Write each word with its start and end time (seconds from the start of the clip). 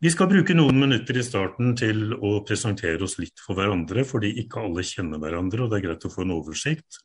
Vi 0.00 0.08
skal 0.08 0.30
bruke 0.30 0.54
noen 0.56 0.78
minutter 0.80 1.18
i 1.20 1.22
starten 1.24 1.74
til 1.76 2.14
å 2.16 2.38
presentere 2.48 3.04
oss 3.04 3.18
litt 3.20 3.40
for 3.44 3.58
hverandre, 3.58 4.00
fordi 4.08 4.30
ikke 4.40 4.62
alle 4.64 4.84
kjenner 4.86 5.20
hverandre, 5.20 5.66
og 5.66 5.72
det 5.72 5.76
er 5.76 5.84
greit 5.90 6.06
å 6.08 6.12
få 6.12 6.24
en 6.24 6.32
oversikt. 6.38 7.02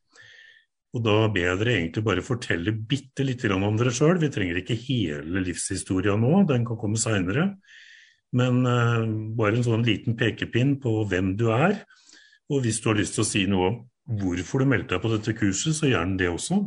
Og 0.96 1.04
Da 1.04 1.16
ber 1.28 1.44
jeg 1.44 1.60
dere 1.60 1.74
egentlig 1.76 2.06
bare 2.06 2.24
fortelle 2.24 2.72
bitte 2.72 3.26
litt 3.28 3.44
om 3.52 3.76
dere 3.76 3.92
sjøl. 3.92 4.16
Vi 4.22 4.32
trenger 4.32 4.62
ikke 4.62 4.80
hele 4.80 5.44
livshistoria 5.44 6.16
nå, 6.16 6.46
den 6.48 6.64
kan 6.64 6.80
komme 6.80 6.96
seinere. 6.96 7.58
Men 8.32 8.64
uh, 8.64 9.04
bare 9.36 9.60
en 9.60 9.68
sånn 9.68 9.84
liten 9.84 10.16
pekepinn 10.16 10.78
på 10.80 11.04
hvem 11.04 11.36
du 11.36 11.50
er. 11.52 11.82
Og 12.48 12.64
hvis 12.64 12.80
du 12.80 12.94
har 12.94 13.00
lyst 13.02 13.20
til 13.20 13.26
å 13.26 13.28
si 13.28 13.44
noe 13.52 13.74
om 13.74 13.84
hvorfor 14.22 14.64
du 14.64 14.72
meldte 14.72 14.96
deg 14.96 15.04
på 15.04 15.12
dette 15.12 15.36
kurset, 15.36 15.76
så 15.76 15.92
gjerne 15.92 16.16
det 16.22 16.32
også. 16.32 16.62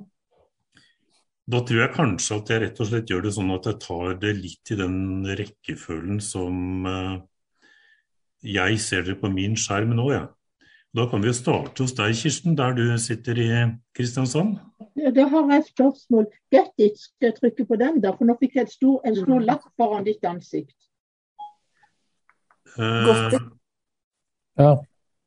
Da 1.48 1.62
tror 1.64 1.80
jeg 1.80 1.94
kanskje 1.96 2.36
at 2.36 2.50
jeg 2.52 2.62
rett 2.64 2.80
og 2.82 2.88
slett 2.90 3.10
gjør 3.10 3.22
det 3.24 3.34
sånn 3.38 3.52
at 3.54 3.66
jeg 3.70 3.80
tar 3.80 4.16
det 4.20 4.34
litt 4.36 4.72
i 4.74 4.76
den 4.76 4.98
rekkefølgen 5.38 6.18
som 6.20 6.84
uh, 6.84 7.14
jeg 8.44 8.80
ser 8.84 9.06
det 9.06 9.16
på 9.22 9.30
min 9.32 9.56
skjerm 9.56 9.94
nå, 9.96 10.10
jeg. 10.12 10.26
Ja. 10.26 10.34
Da 10.96 11.04
kan 11.08 11.20
vi 11.20 11.28
jo 11.28 11.36
starte 11.36 11.84
hos 11.84 11.92
deg, 11.96 12.14
Kirsten, 12.16 12.54
der 12.56 12.72
du 12.76 12.82
sitter 12.98 13.38
i 13.38 13.48
Kristiansand. 13.96 14.56
Ja, 14.96 15.12
da 15.14 15.26
har 15.28 15.50
jeg 15.52 15.60
et 15.62 15.68
spørsmål. 15.68 16.26
Get 16.52 16.72
it, 16.80 16.96
skal 16.96 17.28
jeg 17.28 17.36
trykke 17.36 17.66
på 17.68 17.76
den 17.80 18.00
da? 18.02 18.14
For 18.16 18.28
nå 18.28 18.38
fikk 18.40 18.56
jeg 18.56 18.68
et 18.68 18.72
stor, 18.72 18.96
en 19.04 19.18
stor 19.18 19.44
lapp 19.44 19.66
foran 19.76 20.06
ditt 20.08 20.24
ansikt. 20.28 20.74
Uh, 22.78 23.36
ja. 24.58 24.72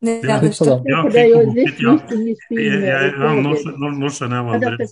Det 0.02 0.18
er, 0.26 0.48
ja, 0.90 1.02
det 1.13 1.20
er 1.22 1.27
jo 1.30 1.41
litt 1.54 1.77
litt 1.77 2.13
inn 2.16 2.24
i 2.32 2.34
spillet. 2.41 2.85
Ja, 2.90 3.34
nå, 3.38 3.54
nå, 4.02 4.10
skjønner 4.10 4.40
jeg 4.40 4.48
hva 4.48 4.62
dere 4.63 4.88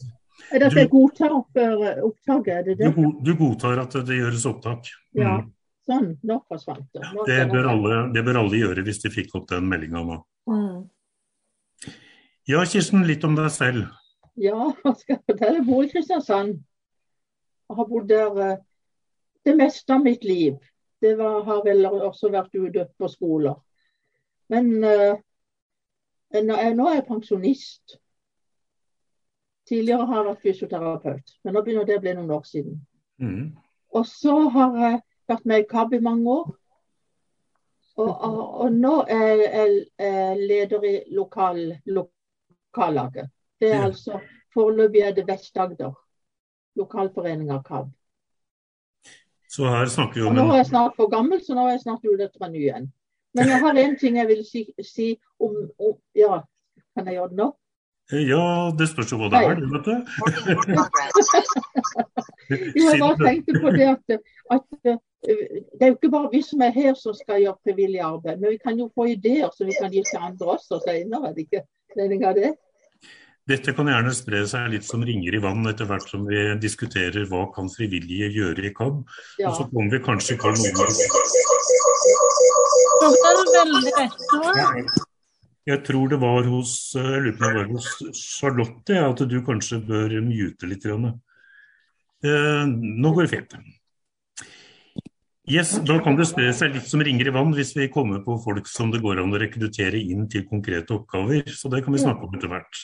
Er 0.50 0.62
det 0.62 0.68
at 0.72 0.78
jeg 0.80 0.90
godtar 0.90 1.34
for 1.54 1.88
opptaket? 2.10 2.54
Er 2.56 2.68
det 2.68 2.76
det? 2.80 2.92
Du, 2.96 3.16
du 3.26 3.32
godtar 3.38 3.82
at 3.84 3.96
det 4.08 4.18
gjøres 4.18 4.46
opptak? 4.50 4.90
Ja. 5.18 5.40
Mm. 5.40 5.50
Sånn, 5.90 6.10
nå 6.30 6.38
forsvant 6.50 6.86
det. 6.94 7.02
Nå 7.16 7.26
det, 7.26 7.40
bør 7.50 7.72
alle, 7.72 8.00
det 8.14 8.22
bør 8.26 8.44
alle 8.44 8.60
gjøre 8.62 8.84
hvis 8.86 9.02
de 9.02 9.10
fikk 9.14 9.34
opp 9.40 9.48
den 9.50 9.70
meldinga 9.72 10.04
nå. 10.06 10.18
Mm. 10.50 10.84
Ja, 12.50 12.62
Kirsten, 12.66 13.06
litt 13.10 13.26
om 13.26 13.38
deg 13.38 13.50
selv. 13.54 13.88
Ja, 14.40 14.56
hva 14.84 14.94
skal 14.98 15.18
jeg 15.18 15.24
fortelle? 15.28 15.60
Jeg 15.60 15.68
bor 15.68 15.86
i 15.86 15.90
Kristiansand. 15.92 16.60
Jeg 17.70 17.78
har 17.80 17.88
bodd 17.90 18.10
der 18.10 18.38
uh, 18.38 18.62
det 19.46 19.56
meste 19.58 19.96
av 19.96 20.06
mitt 20.06 20.24
liv. 20.26 20.60
Det 21.02 21.16
var, 21.18 21.42
har 21.48 21.64
vel 21.66 21.86
også 21.90 22.32
vært 22.34 22.54
ute 22.54 22.86
på 22.98 23.10
skoler. 23.10 23.58
Men 24.50 24.72
uh, 24.84 25.18
nå 26.38 26.60
er 26.60 27.00
jeg 27.00 27.08
pensjonist. 27.10 27.98
Tidligere 29.70 30.06
har 30.10 30.18
jeg 30.18 30.28
vært 30.30 30.46
fysioterapeut, 30.46 31.36
men 31.44 31.54
nå 31.54 31.62
begynner 31.66 31.86
det 31.86 32.00
å 32.00 32.04
bli 32.04 32.16
noen 32.18 32.32
år 32.34 32.48
siden. 32.50 32.80
Mm. 33.22 33.44
Og 33.94 34.08
så 34.10 34.36
har 34.56 34.78
jeg 34.82 34.98
vært 35.30 35.46
med 35.50 35.64
i 35.64 35.68
KAB 35.70 35.94
i 35.94 36.02
mange 36.06 36.34
år. 36.34 36.50
Og, 38.00 38.10
og, 38.10 38.42
og 38.64 38.74
nå 38.74 38.96
er 39.12 39.44
jeg 39.44 39.78
leder 40.40 40.86
i 40.88 40.94
lokal, 41.14 41.62
lokallaget. 41.86 43.30
Det 43.60 43.74
er 43.74 43.82
ja. 43.82 43.88
altså 43.92 44.22
Foreløpig 44.54 45.02
er 45.06 45.12
det 45.14 45.28
Vest-Agder. 45.28 45.92
Lokalforeninga 46.80 47.60
KAB. 47.66 47.92
Så 49.50 49.68
her 49.70 49.86
snakker 49.86 50.22
vi 50.22 50.28
om 50.28 50.38
Nå 50.38 50.46
er 50.52 50.62
jeg 50.62 50.70
snart 50.72 50.96
for 50.98 51.10
gammel, 51.12 51.42
så 51.46 51.58
nå 51.58 51.68
er 51.68 51.76
jeg 51.76 51.84
snart 51.84 52.06
ute 52.06 52.26
etter 52.26 52.46
en 52.46 52.54
ny 52.54 52.68
en. 52.74 52.88
Men 53.38 53.50
jeg 53.50 53.62
har 53.62 53.78
en 53.82 53.96
ting 53.98 54.18
jeg 54.18 54.30
vil 54.30 54.44
si, 54.46 54.64
si 54.86 55.10
om, 55.42 55.56
om, 55.78 55.98
Ja, 56.18 56.42
kan 56.98 57.10
jeg 57.10 57.20
gjøre 57.20 57.34
det 57.34 57.40
nå? 57.42 57.50
Ja, 58.10 58.72
det 58.74 58.88
spørs 58.90 59.12
jo 59.14 59.20
hva 59.22 59.28
det 59.30 59.40
er, 59.46 59.60
vet 59.70 59.86
du. 59.86 59.94
jeg 62.50 62.98
bare 62.98 63.18
tenkte 63.22 63.62
på 63.62 63.70
det 63.76 63.86
at, 63.92 64.18
at 64.56 64.64
det 64.82 65.84
er 65.84 65.92
jo 65.92 65.98
ikke 65.98 66.10
bare 66.16 66.32
vi 66.32 66.42
som 66.42 66.64
er 66.66 66.74
her 66.74 66.96
som 66.98 67.14
skal 67.14 67.44
gjøre 67.44 67.60
frivillig 67.68 68.02
arbeid, 68.02 68.40
men 68.40 68.56
vi 68.56 68.60
kan 68.64 68.80
jo 68.80 68.90
få 68.96 69.06
ideer 69.14 69.50
som 69.54 69.70
vi 69.70 69.76
kan 69.78 69.94
gi 69.94 70.02
til 70.08 70.20
andre 70.26 70.56
også 70.56 70.82
senere. 70.88 71.30
Er 71.30 71.34
det 71.38 71.46
ikke 71.46 72.34
det? 72.40 72.54
Dette 73.50 73.74
kan 73.74 73.88
gjerne 73.90 74.14
spre 74.14 74.44
seg 74.50 74.70
litt 74.74 74.86
som 74.86 75.02
ringer 75.06 75.34
i 75.34 75.42
vann 75.42 75.66
etter 75.70 75.86
hvert 75.90 76.10
som 76.10 76.26
vi 76.30 76.42
diskuterer 76.62 77.26
hva 77.30 77.48
kan 77.56 77.70
frivillige 77.74 78.30
gjøre 78.34 78.66
i 78.70 78.74
KAB. 78.78 79.04
Ja. 79.42 79.50
Og 79.50 79.54
så 79.58 79.64
kommer 79.70 79.92
vi 79.94 80.00
kanskje 80.06 80.38
til 80.38 80.54
noen 84.66 85.06
Jeg 85.70 85.84
tror 85.86 86.10
det 86.10 86.18
var 86.22 86.48
hos, 86.50 86.72
jeg 86.96 87.24
lurer 87.26 87.36
på 87.38 87.46
det 87.46 87.58
var 87.60 87.68
hos 87.76 87.90
Charlotte 88.18 89.02
at 89.04 89.26
du 89.30 89.36
kanskje 89.46 89.82
bør 89.86 90.16
mute 90.26 90.70
litt. 90.70 90.88
Eh, 90.90 92.64
nå 92.66 93.12
går 93.14 93.28
det 93.28 93.34
fint. 93.36 93.60
Yes, 95.50 95.72
Da 95.82 95.96
kan 96.06 96.14
det 96.14 96.28
spre 96.30 96.52
seg 96.54 96.76
litt 96.76 96.86
som 96.86 97.02
ringer 97.02 97.32
i 97.32 97.34
vann 97.34 97.56
hvis 97.58 97.72
vi 97.74 97.88
kommer 97.90 98.20
på 98.22 98.36
folk 98.44 98.68
som 98.70 98.92
det 98.94 99.02
går 99.02 99.22
an 99.24 99.34
å 99.34 99.40
rekruttere 99.42 99.98
inn 99.98 100.28
til 100.30 100.44
konkrete 100.46 100.94
oppgaver. 100.94 101.48
Så 101.50 101.72
det 101.74 101.82
kan 101.86 101.96
vi 101.96 102.02
snakke 102.02 102.28
om 102.28 102.36
etter 102.38 102.52
hvert. 102.52 102.82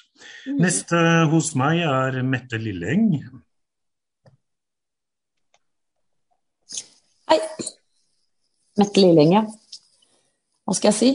Mm. 0.48 0.58
Neste 0.64 1.02
hos 1.30 1.52
meg 1.62 1.84
er 1.86 2.18
Mette 2.26 2.58
Lilleng. 2.58 3.12
Hei. 7.30 7.40
Mette 8.82 9.04
Lilleng, 9.04 9.38
ja. 9.38 9.46
Hva 10.66 10.74
skal 10.74 10.90
jeg 10.90 10.98
si? 10.98 11.14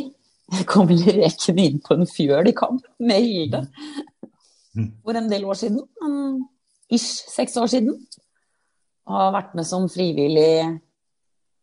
Jeg 0.51 0.67
kom 0.71 0.89
vel 0.91 1.03
rekende 1.21 1.67
inn 1.67 1.81
på 1.85 1.95
en 1.97 2.09
fjøl 2.11 2.51
i 2.51 2.55
kamp 2.57 2.87
med 2.99 3.23
Hilde 3.23 3.65
mm. 4.75 4.89
for 5.05 5.19
en 5.19 5.29
del 5.31 5.47
år 5.47 5.59
siden. 5.61 5.83
Ish 6.91 7.31
seks 7.31 7.57
år 7.61 7.71
siden. 7.71 7.95
Og 9.07 9.17
har 9.17 9.35
vært 9.35 9.55
med 9.59 9.67
som 9.67 9.87
frivillig 9.91 10.81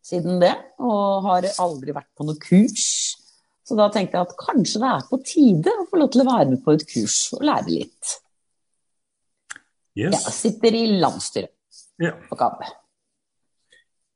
siden 0.08 0.40
det, 0.40 0.54
og 0.80 1.26
har 1.26 1.46
aldri 1.60 1.92
vært 1.96 2.10
på 2.16 2.24
noe 2.24 2.40
kurs. 2.40 2.86
Så 3.68 3.76
da 3.76 3.90
tenkte 3.92 4.16
jeg 4.16 4.24
at 4.24 4.38
kanskje 4.40 4.80
det 4.80 4.90
er 4.94 5.04
på 5.10 5.18
tide 5.20 5.74
å 5.76 5.84
få 5.90 6.00
lov 6.00 6.12
til 6.14 6.24
å 6.24 6.28
være 6.30 6.48
med 6.54 6.62
på 6.64 6.72
et 6.72 6.84
kurs 6.88 7.18
og 7.36 7.44
lære 7.44 7.74
litt. 7.74 8.14
Yes. 9.98 10.14
Jeg 10.14 10.36
sitter 10.36 10.78
i 10.78 10.84
landsstyret 11.02 11.52
ja. 12.00 12.14
på 12.30 12.38
KAB. 12.38 12.62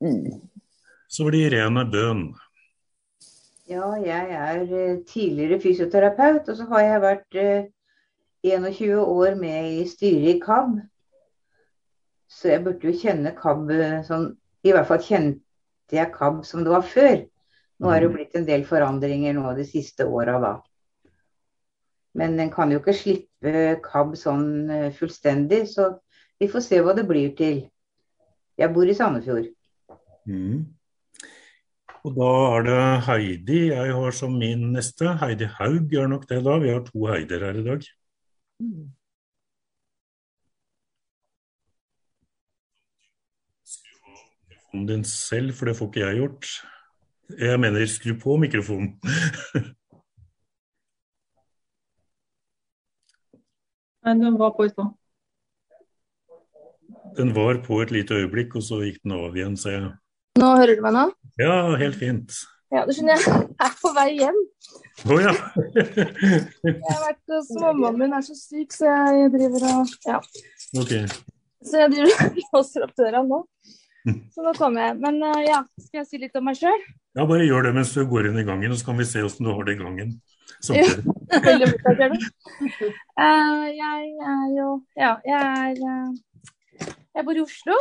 Mm. 0.03 0.39
Så 1.11 1.27
var 1.27 1.35
det 1.35 1.43
Irene 1.49 1.83
Bøhn. 1.91 2.23
Ja, 3.73 3.93
jeg 3.97 4.33
er 4.37 4.61
eh, 4.61 4.97
tidligere 5.07 5.61
fysioterapeut, 5.61 6.49
og 6.49 6.57
så 6.57 6.65
har 6.69 6.81
jeg 6.81 7.01
vært 7.01 7.37
21 8.45 8.89
eh, 8.91 8.99
år 8.99 9.37
med 9.39 9.77
i 9.79 9.85
styret 9.89 10.35
i 10.35 10.41
KAB. 10.43 10.75
Så 12.29 12.51
jeg 12.51 12.63
burde 12.65 12.85
jo 12.85 12.99
kjenne 12.99 13.31
KAB 13.37 13.71
eh, 13.73 13.95
sånn 14.05 14.27
I 14.63 14.75
hvert 14.75 14.89
fall 14.91 15.01
kjente 15.01 15.97
jeg 15.97 16.13
KAB 16.13 16.43
som 16.45 16.61
det 16.65 16.73
var 16.75 16.85
før. 16.85 17.17
Nå 17.79 17.89
har 17.89 17.99
det 17.99 18.09
jo 18.09 18.13
blitt 18.13 18.37
en 18.37 18.45
del 18.51 18.67
forandringer 18.67 19.33
nå 19.39 19.55
de 19.57 19.65
siste 19.65 20.05
åra, 20.05 20.37
da. 20.43 20.53
Men 22.13 22.37
en 22.39 22.53
kan 22.53 22.71
jo 22.71 22.77
ikke 22.83 22.93
slippe 22.99 23.65
KAB 23.89 24.13
sånn 24.19 24.45
fullstendig, 24.99 25.63
så 25.73 25.89
vi 26.37 26.51
får 26.51 26.67
se 26.67 26.83
hva 26.85 26.93
det 26.93 27.07
blir 27.09 27.33
til. 27.39 27.63
Jeg 28.61 28.73
bor 28.75 28.85
i 28.85 28.93
Sandefjord. 29.01 29.49
Mm. 30.29 30.61
Og 32.03 32.17
da 32.17 32.31
er 32.55 32.65
det 32.67 32.79
Heidi 33.07 33.59
jeg 33.69 33.93
har 33.95 34.11
som 34.11 34.33
min 34.39 34.71
neste. 34.73 35.15
Heidi 35.21 35.47
Haug 35.59 35.87
gjør 35.91 36.07
nok 36.11 36.27
det 36.29 36.41
da. 36.43 36.57
Vi 36.59 36.73
har 36.73 36.83
to 36.87 37.05
Heider 37.07 37.45
her 37.47 37.61
i 37.61 37.63
dag. 37.63 37.87
Mm. 38.59 38.91
mikrofonen 44.73 44.87
din 44.87 45.03
selv, 45.03 45.53
for 45.53 45.65
det 45.65 45.77
får 45.77 45.87
ikke 45.87 45.99
jeg 45.99 46.15
gjort. 46.15 46.45
Jeg 47.39 47.59
mener, 47.59 47.85
skru 47.85 48.13
på 48.23 48.37
mikrofonen. 48.37 48.99
Nei, 54.03 54.13
den 54.13 54.39
var 54.39 54.51
på 54.57 54.63
i 54.65 54.69
stad. 54.69 54.85
Den 57.17 57.35
var 57.35 57.63
på 57.65 57.81
et 57.81 57.91
lite 57.91 58.13
øyeblikk, 58.13 58.55
og 58.55 58.63
så 58.63 58.75
gikk 58.83 59.03
den 59.03 59.11
av 59.11 59.35
igjen, 59.37 59.57
ser 59.57 59.71
jeg. 59.71 60.02
Nå 60.41 60.49
hører 60.57 60.77
du 60.77 60.81
meg 60.81 60.95
nå? 60.95 61.03
Ja, 61.37 61.53
helt 61.77 61.97
fint. 61.99 62.33
Ja, 62.73 62.87
du 62.87 62.93
skjønner, 62.95 63.21
jeg 63.21 63.49
er 63.61 63.73
på 63.77 63.91
vei 63.93 64.07
hjem. 64.17 64.39
Å 65.03 65.13
oh, 65.13 65.19
ja. 65.21 65.33
jeg 65.75 66.79
har 66.87 67.03
vært 67.03 67.33
hos 67.35 67.51
mammaen 67.61 67.99
min 67.99 68.15
er 68.17 68.25
så 68.25 68.33
syk, 68.37 68.73
så 68.73 68.89
jeg 68.89 69.29
driver 69.35 69.67
og 69.69 69.93
Ja. 70.07 70.17
Okay. 70.81 71.05
Så 71.63 71.83
jeg 71.83 71.93
driver 71.93 72.25
og 72.25 72.39
låser 72.57 72.87
opp 72.87 72.95
døra 72.97 73.21
nå. 73.27 73.43
Så 74.33 74.43
nå 74.43 74.55
kommer 74.57 74.87
jeg. 74.87 74.97
Men 75.05 75.21
uh, 75.21 75.37
ja, 75.45 75.61
skal 75.85 76.01
jeg 76.01 76.09
si 76.09 76.21
litt 76.23 76.35
om 76.39 76.49
meg 76.49 76.57
sjøl? 76.59 76.81
Ja, 77.13 77.27
bare 77.29 77.45
gjør 77.45 77.69
det 77.69 77.75
mens 77.77 77.93
du 77.93 78.01
går 78.09 78.31
inn 78.31 78.41
i 78.41 78.47
gangen, 78.47 78.73
og 78.73 78.81
så 78.81 78.89
kan 78.89 78.97
vi 78.99 79.07
se 79.07 79.21
åssen 79.23 79.45
du 79.45 79.53
har 79.53 79.69
det 79.69 79.77
i 79.77 79.83
gangen. 79.83 80.17
Veldig 81.43 81.67
uh, 81.69 83.63
jeg 83.69 84.03
er 84.33 84.43
jo 84.53 84.67
Ja, 84.95 85.17
jeg 85.27 85.39
er 85.41 86.11
Jeg 87.13 87.25
bor 87.25 87.37
i 87.37 87.43
Oslo. 87.43 87.77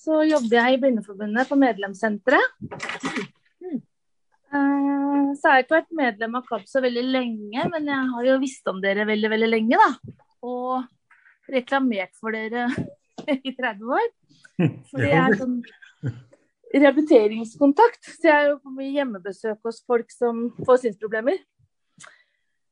Så 0.00 0.22
jobber 0.24 0.56
jeg 0.56 0.76
i 0.76 0.80
Blindeforbundet 0.80 1.48
på 1.50 1.58
medlemssenteret. 1.60 2.56
Så 4.50 5.40
så 5.40 5.46
har 5.46 5.58
jeg 5.58 5.66
ikke 5.66 5.76
vært 5.76 5.92
medlem 5.94 6.38
av 6.38 6.46
KAB 6.48 6.64
så 6.66 6.80
veldig 6.82 7.02
lenge, 7.06 7.66
men 7.72 7.90
jeg 7.90 8.08
har 8.14 8.24
jo 8.26 8.38
visst 8.42 8.70
om 8.70 8.80
dere 8.82 9.06
veldig, 9.08 9.30
veldig 9.30 9.50
lenge, 9.50 9.78
da. 9.78 10.16
Og 10.46 11.52
reklamert 11.52 12.16
for 12.18 12.34
dere 12.34 12.66
i 13.36 13.52
30 13.54 13.94
år. 13.94 14.08
Fordi 14.90 15.04
det 15.04 15.12
er 15.20 15.36
sånn 15.38 15.60
rehabiliteringskontakt. 16.74 18.02
Så 18.16 18.30
jeg 18.30 18.36
er 18.36 18.50
jo 18.52 18.58
på 18.62 18.74
mye 18.74 18.92
hjemmebesøk 18.94 19.60
hos 19.66 19.82
folk 19.86 20.10
som 20.14 20.48
får 20.66 20.84
synsproblemer. 20.84 21.38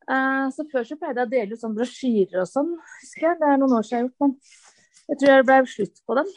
Uh, 0.09 0.49
så 0.55 0.65
før 0.73 0.87
så 0.89 0.97
pleide 0.97 1.21
jeg 1.21 1.29
å 1.29 1.33
dele 1.35 1.57
ut 1.57 1.61
sånn 1.61 1.77
brosjyrer 1.77 2.41
og 2.41 2.49
sånn, 2.49 2.73
husker 3.03 3.31
jeg. 3.31 3.41
Det 3.43 3.49
er 3.53 3.61
noen 3.61 3.77
år 3.77 3.85
siden 3.85 3.99
jeg 3.99 4.05
har 4.05 4.09
gjort, 4.09 4.21
men 4.25 5.09
jeg 5.09 5.21
tror 5.21 5.35
det 5.35 5.49
ble 5.51 5.59
slutt 5.75 6.05
på 6.09 6.19
dem. 6.21 6.35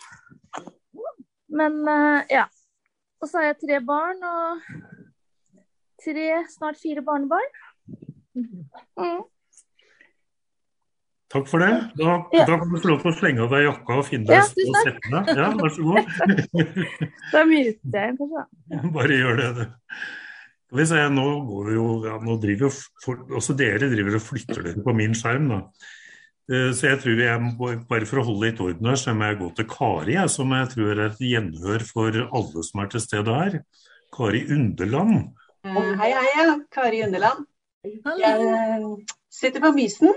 Men 1.51 1.81
uh, 1.87 2.21
ja. 2.31 2.47
Og 3.21 3.29
så 3.29 3.41
har 3.41 3.51
jeg 3.51 3.59
tre 3.61 3.81
barn 3.85 4.23
og 4.25 4.63
tre, 6.01 6.29
snart 6.49 6.79
fire 6.81 7.03
barnebarn. 7.05 7.51
Mm. 8.97 9.21
Takk 11.31 11.45
for 11.47 11.63
det. 11.63 11.69
Da, 11.99 12.15
ja. 12.35 12.45
da, 12.47 12.57
kan 12.59 12.71
du 12.71 12.79
få 12.81 12.89
lov 12.91 13.03
til 13.03 13.11
å 13.11 13.15
slenge 13.15 13.43
av 13.45 13.53
deg 13.53 13.63
jakka 13.63 13.99
og 14.01 14.07
finne 14.07 14.27
deg 14.27 14.41
ja, 14.41 14.47
og 14.47 14.79
sette 14.87 15.11
deg. 15.13 15.29
Ja, 15.37 15.51
vær 15.59 15.75
så 15.75 15.85
god. 15.85 16.09
da 17.35 17.45
myter 17.47 18.01
jeg 18.01 18.17
kanskje, 18.17 18.41
da. 18.41 18.81
Bare 18.97 19.19
gjør 19.21 19.39
det, 19.39 19.51
du. 19.59 19.63
Hvis 20.75 20.91
jeg, 20.95 21.11
nå 21.11 21.27
går 21.47 21.69
vi 21.69 21.77
jo, 21.77 21.87
ja, 22.07 22.17
nå 22.23 22.35
driver 22.39 22.69
jo 22.69 22.73
for, 23.03 23.23
Også 23.39 23.55
dere 23.59 23.89
driver 23.91 24.15
og 24.15 24.23
flytter 24.23 24.61
dere 24.63 24.83
på 24.83 24.95
min 24.95 25.15
skjerm, 25.17 25.49
da. 25.51 25.61
Eh, 26.51 26.71
så 26.75 26.89
jeg 26.89 27.01
tror 27.03 27.21
jeg 27.23 27.51
bare 27.89 28.07
for 28.09 28.21
å 28.21 28.25
holde 28.27 28.49
litt 28.49 28.63
orden 28.63 28.89
her, 28.91 28.99
så 28.99 29.15
må 29.15 29.29
jeg 29.29 29.39
gå 29.39 29.51
til 29.57 29.69
Kari, 29.71 30.17
jeg, 30.17 30.33
som 30.33 30.51
jeg 30.57 30.71
tror 30.73 30.91
er 30.95 31.05
et 31.05 31.21
gjenhør 31.31 31.85
for 31.87 32.17
alle 32.27 32.65
som 32.67 32.83
er 32.83 32.91
til 32.91 33.05
stede 33.05 33.37
her. 33.37 33.61
Kari 34.11 34.43
Underland. 34.51 35.31
Hei, 35.63 35.85
hei, 36.01 36.11
hei, 36.35 36.49
Kari 36.73 37.05
Underland. 37.05 37.47
Jeg 37.85 38.91
sitter 39.31 39.63
på 39.63 39.71
Mysen 39.77 40.11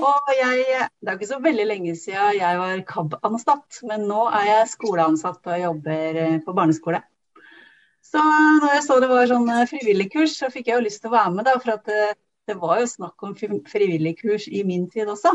og 0.00 0.30
jeg, 0.32 0.86
det 1.00 1.10
er 1.10 1.16
ikke 1.18 1.28
så 1.28 1.40
veldig 1.44 1.64
lenge 1.68 1.94
siden 1.98 2.38
jeg 2.38 2.58
var 2.58 2.80
KAB-ansatt, 2.88 3.82
men 3.88 4.06
nå 4.08 4.22
er 4.32 4.46
jeg 4.48 4.70
skoleansatt 4.72 5.50
og 5.52 5.60
jobber 5.60 6.20
eh, 6.22 6.38
på 6.44 6.54
barneskole. 6.56 7.02
Så 8.04 8.20
når 8.20 8.78
jeg 8.78 8.84
så 8.86 8.96
det 9.02 9.10
var 9.12 9.28
sånn 9.30 9.48
eh, 9.52 9.66
frivilligkurs, 9.70 10.38
så 10.40 10.50
fikk 10.52 10.70
jeg 10.70 10.80
jo 10.80 10.86
lyst 10.86 11.02
til 11.04 11.12
å 11.12 11.16
være 11.18 11.34
med, 11.36 11.46
da, 11.46 11.54
for 11.62 11.92
eh, 11.92 12.16
det, 12.48 12.56
var 12.60 12.80
jo 12.80 12.88
snakk 12.90 13.26
om 13.26 13.34
frivilligkurs 13.36 14.48
i 14.48 14.64
min 14.66 14.88
tid 14.90 15.10
også. 15.10 15.32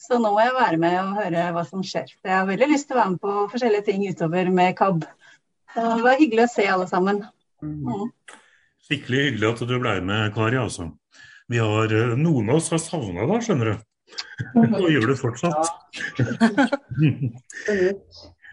Så 0.00 0.16
nå 0.16 0.30
må 0.32 0.40
jeg 0.40 0.56
være 0.56 0.78
med 0.80 0.96
og 1.02 1.18
høre 1.18 1.50
hva 1.52 1.64
som 1.68 1.82
skjer. 1.84 2.08
Jeg 2.24 2.32
har 2.32 2.46
veldig 2.48 2.70
lyst 2.70 2.88
til 2.88 2.96
å 2.96 3.02
være 3.02 3.12
med 3.14 3.22
på 3.24 3.34
forskjellige 3.52 3.86
ting 3.90 4.06
utover 4.08 4.52
med 4.54 4.76
KAB. 4.78 5.04
Så 5.74 5.84
det 5.84 6.06
var 6.06 6.20
hyggelig 6.20 6.46
å 6.46 6.54
se 6.54 6.64
alle 6.72 6.88
sammen. 6.90 7.20
Mm. 7.60 8.08
Skikkelig 8.88 9.26
hyggelig 9.26 9.52
at 9.52 9.62
du 9.68 9.76
ble 9.76 9.94
med, 10.02 10.32
Kari. 10.34 10.58
altså. 10.58 10.84
Vi 11.50 11.58
har, 11.60 11.92
eh, 11.92 12.16
noen 12.16 12.48
av 12.48 12.60
oss 12.60 12.72
har 12.72 12.80
savna 12.80 13.26
deg, 13.28 13.44
skjønner 13.44 13.72
du. 13.72 13.76
Og 14.80 14.90
gjør 14.90 15.06
det 15.12 15.18
fortsatt. 15.20 15.62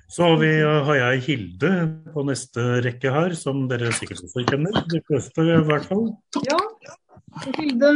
Så 0.07 0.24
har, 0.24 0.38
vi, 0.40 0.60
eh, 0.60 0.83
har, 0.88 0.95
jeg 0.95 1.24
Hilde 1.25 1.72
på 2.13 2.24
neste 2.28 2.62
rekke 2.86 3.12
her, 3.12 3.33
som 3.36 3.68
dere 3.72 3.92
sikkert 3.95 4.24
også 4.24 4.45
kjenner. 4.48 4.72
De 4.92 5.00
fleste 5.07 5.42
i 5.44 5.57
hvert 5.68 5.86
fall. 5.90 6.06
Ja. 6.48 6.60
Hilde 7.58 7.94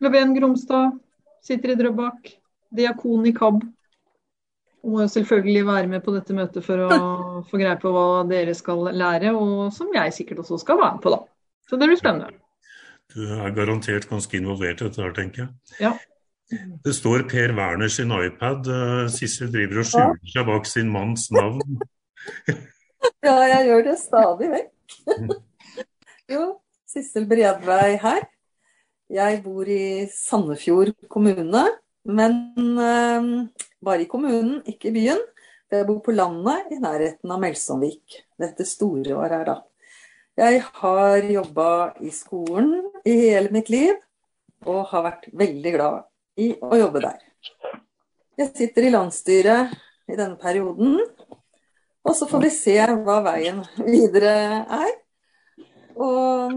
Leven 0.00 0.34
Gromstad 0.34 0.98
sitter 1.44 1.74
i 1.74 1.78
Drøbak. 1.78 2.32
Diakon 2.70 3.26
i 3.26 3.32
KAB. 3.34 3.64
Og 4.80 4.92
må 4.94 5.02
jo 5.02 5.10
selvfølgelig 5.12 5.64
være 5.66 5.88
med 5.90 6.04
på 6.04 6.14
dette 6.14 6.34
møtet 6.36 6.64
for 6.64 6.86
å 6.86 6.90
få 7.50 7.60
greie 7.60 7.76
på 7.80 7.92
hva 7.92 8.22
dere 8.28 8.54
skal 8.56 8.86
lære, 8.96 9.34
og 9.36 9.68
som 9.76 9.90
jeg 9.94 10.14
sikkert 10.16 10.44
også 10.44 10.60
skal 10.62 10.80
være 10.80 10.96
med 10.96 11.02
på, 11.04 11.12
da. 11.12 11.20
Så 11.68 11.78
det 11.80 11.90
blir 11.90 12.00
spennende. 12.00 12.38
Du 13.10 13.26
er 13.26 13.52
garantert 13.54 14.06
ganske 14.08 14.38
involvert 14.38 14.80
i 14.80 14.86
dette 14.86 15.02
her, 15.02 15.12
tenker 15.14 15.44
jeg. 15.44 15.50
Ja. 15.82 15.92
Det 16.84 16.94
står 16.94 17.26
Per 17.30 17.52
Werner 17.58 17.90
sin 17.92 18.10
iPad. 18.14 18.66
Uh, 18.66 19.04
Sissel 19.12 19.52
driver 19.52 19.82
og 19.82 19.90
skjuler 19.90 20.32
seg 20.32 20.48
bak 20.48 20.66
sin 20.66 20.90
manns 20.90 21.28
navn. 21.34 21.60
ja, 23.26 23.36
jeg 23.52 23.68
gjør 23.68 23.86
det 23.86 23.96
stadig 24.00 24.50
vekk. 24.54 24.96
jo, 26.34 26.44
Sissel 26.90 27.28
Bredvei 27.30 27.94
her. 28.02 28.26
Jeg 29.10 29.40
bor 29.42 29.66
i 29.66 30.06
Sandefjord 30.14 30.92
kommune, 31.10 31.64
men 32.06 32.34
uh, 32.78 33.30
bare 33.82 34.04
i 34.04 34.08
kommunen, 34.10 34.60
ikke 34.70 34.92
i 34.92 34.94
byen. 34.94 35.22
Jeg 35.70 35.86
bor 35.88 35.98
på 36.04 36.14
landet 36.14 36.68
i 36.70 36.78
nærheten 36.78 37.32
av 37.34 37.40
Melsomvik. 37.42 38.20
Dette 38.38 38.66
store 38.66 39.16
år 39.18 39.34
her, 39.34 39.48
da. 39.48 39.56
Jeg 40.38 40.60
har 40.78 41.26
jobba 41.26 41.70
i 42.06 42.12
skolen 42.14 42.70
i 43.02 43.16
hele 43.18 43.50
mitt 43.50 43.70
liv, 43.72 43.96
og 44.62 44.86
har 44.92 45.02
vært 45.08 45.26
veldig 45.42 45.72
glad 45.74 46.06
i 46.38 46.52
å 46.62 46.78
jobbe 46.78 47.02
der. 47.02 47.18
Jeg 48.38 48.52
sitter 48.54 48.86
i 48.86 48.92
landsstyret 48.94 49.72
i 50.06 50.14
denne 50.14 50.38
perioden, 50.38 51.00
og 52.06 52.14
så 52.14 52.30
får 52.30 52.44
vi 52.46 52.52
se 52.54 52.76
hva 52.78 53.18
veien 53.26 53.58
videre 53.82 54.36
er. 54.70 54.94
Og 55.98 56.54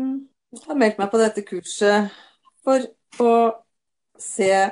har 0.68 0.80
meldt 0.80 1.02
meg 1.02 1.10
på 1.10 1.22
dette 1.22 1.46
kurset 1.48 2.14
for 2.64 2.80
å 3.24 3.34
se 4.20 4.70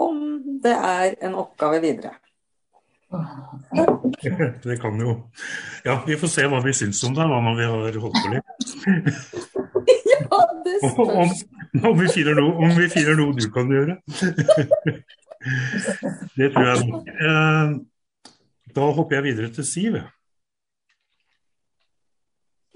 om 0.00 0.16
det 0.62 0.74
er 0.74 1.14
en 1.26 1.34
oppgave 1.40 1.80
videre. 1.82 2.12
Det 4.62 4.76
kan 4.78 5.00
jo 5.00 5.30
Ja, 5.84 6.02
vi 6.06 6.16
får 6.20 6.28
se 6.30 6.46
hva 6.46 6.60
vi 6.62 6.72
syns 6.76 7.04
om 7.08 7.14
det 7.16 7.24
når 7.26 7.56
vi 7.58 7.64
har 7.66 7.98
holdt 8.04 8.20
på 8.20 8.28
litt. 8.34 8.48
Ja, 10.20 10.38
det 10.64 10.76
spørs. 10.84 11.08
Om, 11.08 11.30
om, 11.88 11.94
vi 11.98 12.06
finner 12.12 12.34
noe, 12.38 12.52
om 12.60 12.70
vi 12.76 12.88
finner 12.92 13.14
noe 13.18 13.34
du 13.34 13.50
kan 13.50 13.66
gjøre. 13.72 13.94
Det 16.36 16.48
tror 16.52 16.66
jeg. 16.68 16.78
Eh, 17.24 17.68
da 18.76 18.84
hopper 18.94 19.14
jeg 19.16 19.24
videre 19.30 19.48
til 19.54 19.64
Siv. 19.66 19.94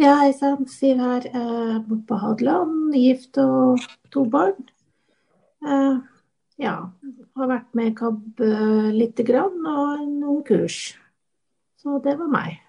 Ja, 0.05 0.19
hei 0.21 0.33
sann. 0.37 0.67
Siv 0.69 0.99
her. 1.01 1.25
Eh, 1.27 1.77
bort 1.87 2.03
på 2.09 2.17
Hadeland. 2.21 2.93
Gift 2.93 3.39
og 3.41 3.81
to 4.13 4.25
barn. 4.29 4.67
Eh, 5.65 5.97
ja, 6.61 6.75
har 7.39 7.49
vært 7.49 7.71
med 7.79 7.89
i 7.89 7.95
KAB 7.97 8.43
eh, 8.45 8.91
lite 8.93 9.25
grann, 9.25 9.57
og 9.65 10.03
noen 10.05 10.43
kurs. 10.45 10.99
Så 11.81 11.97
det 12.05 12.19
var 12.21 12.29
meg. 12.35 12.61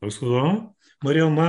Takk 0.00 0.14
skal 0.14 0.32
du 0.32 0.38
ha. 0.40 0.50
Marianne? 1.04 1.48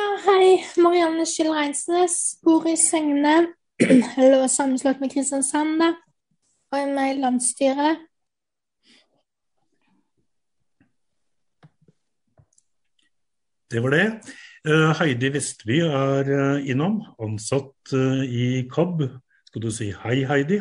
Ja, 0.00 0.10
hei. 0.30 0.44
Marianne 0.80 1.28
Skyld 1.28 1.52
Reinsnes. 1.58 2.20
Bor 2.46 2.64
i 2.64 2.78
Segne. 2.80 3.50
Lå 3.84 4.46
sammenslått 4.56 5.04
med 5.04 5.12
Kristiansand, 5.12 5.76
da. 5.82 5.92
Og 6.72 6.80
er 6.80 6.94
med 6.94 7.18
i 7.18 7.20
landsstyret. 7.20 8.06
Det 13.70 13.82
var 13.82 13.90
det. 13.94 14.06
Eh, 14.66 14.90
Heidi 14.98 15.28
Vestby 15.32 15.78
er 15.86 16.28
eh, 16.34 16.70
innom, 16.72 16.98
ansatt 17.22 17.92
eh, 17.94 18.22
i 18.26 18.46
KAB. 18.72 19.04
Skal 19.46 19.62
du 19.62 19.70
si 19.70 19.92
hei, 20.02 20.24
Heidi? 20.26 20.58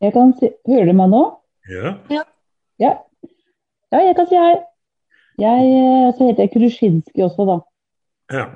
Jeg 0.00 0.14
kan 0.14 0.32
si, 0.38 0.48
Hører 0.66 0.88
du 0.88 0.94
meg 0.96 1.12
nå? 1.12 1.20
Ja. 1.68 1.92
ja. 2.10 2.22
ja. 2.80 2.94
ja 3.92 4.00
jeg 4.08 4.16
kan 4.16 4.30
si 4.30 4.40
hei. 4.40 4.56
Jeg, 5.42 5.68
så 6.16 6.30
heter 6.30 6.46
jeg 6.46 6.52
Krusjinski 6.56 7.22
også, 7.24 7.46
da. 7.48 7.58
Ja. 8.32 8.48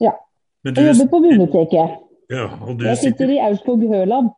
ja. 0.00 0.16
Du, 0.64 0.72
jeg 0.72 0.90
jobber 0.94 1.12
på 1.12 1.22
biblioteket. 1.28 2.00
Ja, 2.32 2.48
og 2.64 2.80
du 2.80 2.88
jeg 2.88 2.96
sitter, 2.96 3.26
sitter 3.26 3.36
i 3.36 3.38
Aurskog-Høland. 3.44 4.32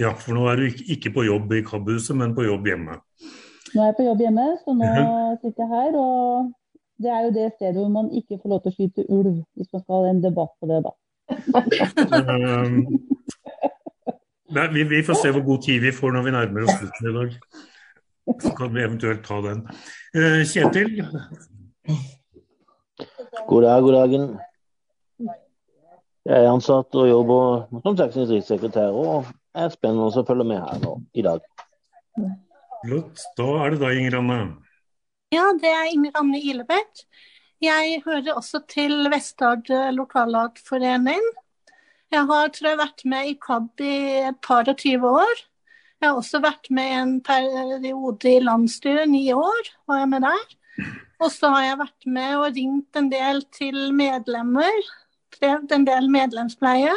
Ja, 0.00 0.14
for 0.16 0.38
nå 0.38 0.46
er 0.48 0.62
du 0.62 0.82
ikke 0.94 1.12
på 1.18 1.26
jobb 1.26 1.52
i 1.52 1.64
KAB-huset, 1.66 2.14
men 2.16 2.34
på 2.38 2.46
jobb 2.46 2.66
hjemme. 2.70 3.02
Nå 3.74 3.82
er 3.82 3.90
jeg 3.90 4.00
på 4.00 4.06
jobb 4.06 4.22
hjemme, 4.22 4.50
så 4.62 4.74
nå 4.78 4.90
sitter 5.42 5.66
jeg 5.66 5.72
her 5.74 5.96
og 5.98 6.52
det 7.02 7.10
er 7.12 7.26
jo 7.26 7.32
det 7.34 7.48
stedet 7.56 7.78
hvor 7.78 7.90
man 7.92 8.10
ikke 8.14 8.38
får 8.38 8.52
lov 8.52 8.62
til 8.62 8.72
å 8.72 8.76
skyte 8.76 9.06
ulv, 9.08 9.42
hvis 9.58 9.72
man 9.72 9.82
skal 9.82 9.98
ha 9.98 10.12
en 10.12 10.22
debatt 10.22 10.54
på 10.60 10.70
det, 10.70 10.80
da. 10.86 10.92
um, 12.62 12.78
nei, 14.56 14.66
vi, 14.74 14.86
vi, 14.90 15.02
får 15.06 15.20
se 15.20 15.32
hvor 15.34 15.44
god 15.46 15.62
tid 15.66 15.82
vi 15.84 15.94
får 15.96 16.16
når 16.16 16.26
vi 16.26 16.34
nærmer 16.36 16.66
oss 16.66 16.78
slutten 16.78 17.10
i 17.10 17.14
dag. 17.18 17.36
Så 18.42 18.54
kan 18.58 18.72
vi 18.74 18.84
eventuelt 18.84 19.24
ta 19.26 19.40
den. 19.44 19.64
Uh, 20.14 20.42
Kjetil? 20.46 20.92
God 23.48 23.66
dag, 23.66 23.82
god 23.82 23.98
dagen. 23.98 24.26
Jeg 26.22 26.38
er 26.38 26.52
ansatt 26.52 26.94
og 26.94 27.08
jobber 27.10 27.64
som 27.82 27.96
teknisk 27.98 28.30
rikssekretær, 28.30 28.94
og 28.94 29.32
er 29.58 29.72
spennende 29.74 30.06
å 30.06 30.26
følge 30.26 30.46
med 30.46 30.62
her 30.62 30.78
nå 30.84 30.94
i 31.18 31.24
dag. 31.26 31.42
Flott. 32.82 33.24
Da 33.38 33.48
er 33.64 33.74
det 33.74 33.80
deg, 33.82 33.98
Inger 33.98 34.20
Anne. 34.20 34.38
Ja, 35.32 35.46
det 35.56 35.70
er 35.72 35.86
Inger 35.88 36.18
Anne 36.20 36.38
Ilebekk. 36.44 37.06
Jeg 37.62 38.02
hører 38.04 38.34
også 38.36 38.58
til 38.68 39.06
Vestad 39.08 39.70
lokallagforening. 39.96 41.22
Jeg 42.12 42.26
har 42.28 42.50
tror 42.52 42.68
jeg, 42.68 42.78
vært 42.82 43.04
med 43.08 43.30
i 43.30 43.38
KAB 43.40 43.80
i 43.80 43.94
et 44.28 44.40
par 44.44 44.68
og 44.68 44.76
tyve 44.82 45.08
år. 45.22 45.40
Jeg 46.02 46.10
har 46.10 46.18
også 46.20 46.42
vært 46.44 46.68
med 46.68 46.92
en 46.98 47.14
periode 47.24 48.28
i 48.28 48.42
landsstyret, 48.44 49.08
ni 49.08 49.30
år 49.32 49.72
var 49.88 50.02
jeg 50.02 50.10
med 50.12 50.26
der. 50.26 50.56
Og 51.22 51.30
så 51.32 51.48
har 51.54 51.64
jeg 51.64 51.80
vært 51.80 52.08
med 52.18 52.36
og 52.36 52.58
ringt 52.58 53.00
en 53.00 53.08
del 53.12 53.44
til 53.56 53.78
medlemmer. 53.96 54.88
Drevet 55.38 55.72
en 55.72 55.86
del 55.88 56.10
medlemspleie. 56.12 56.92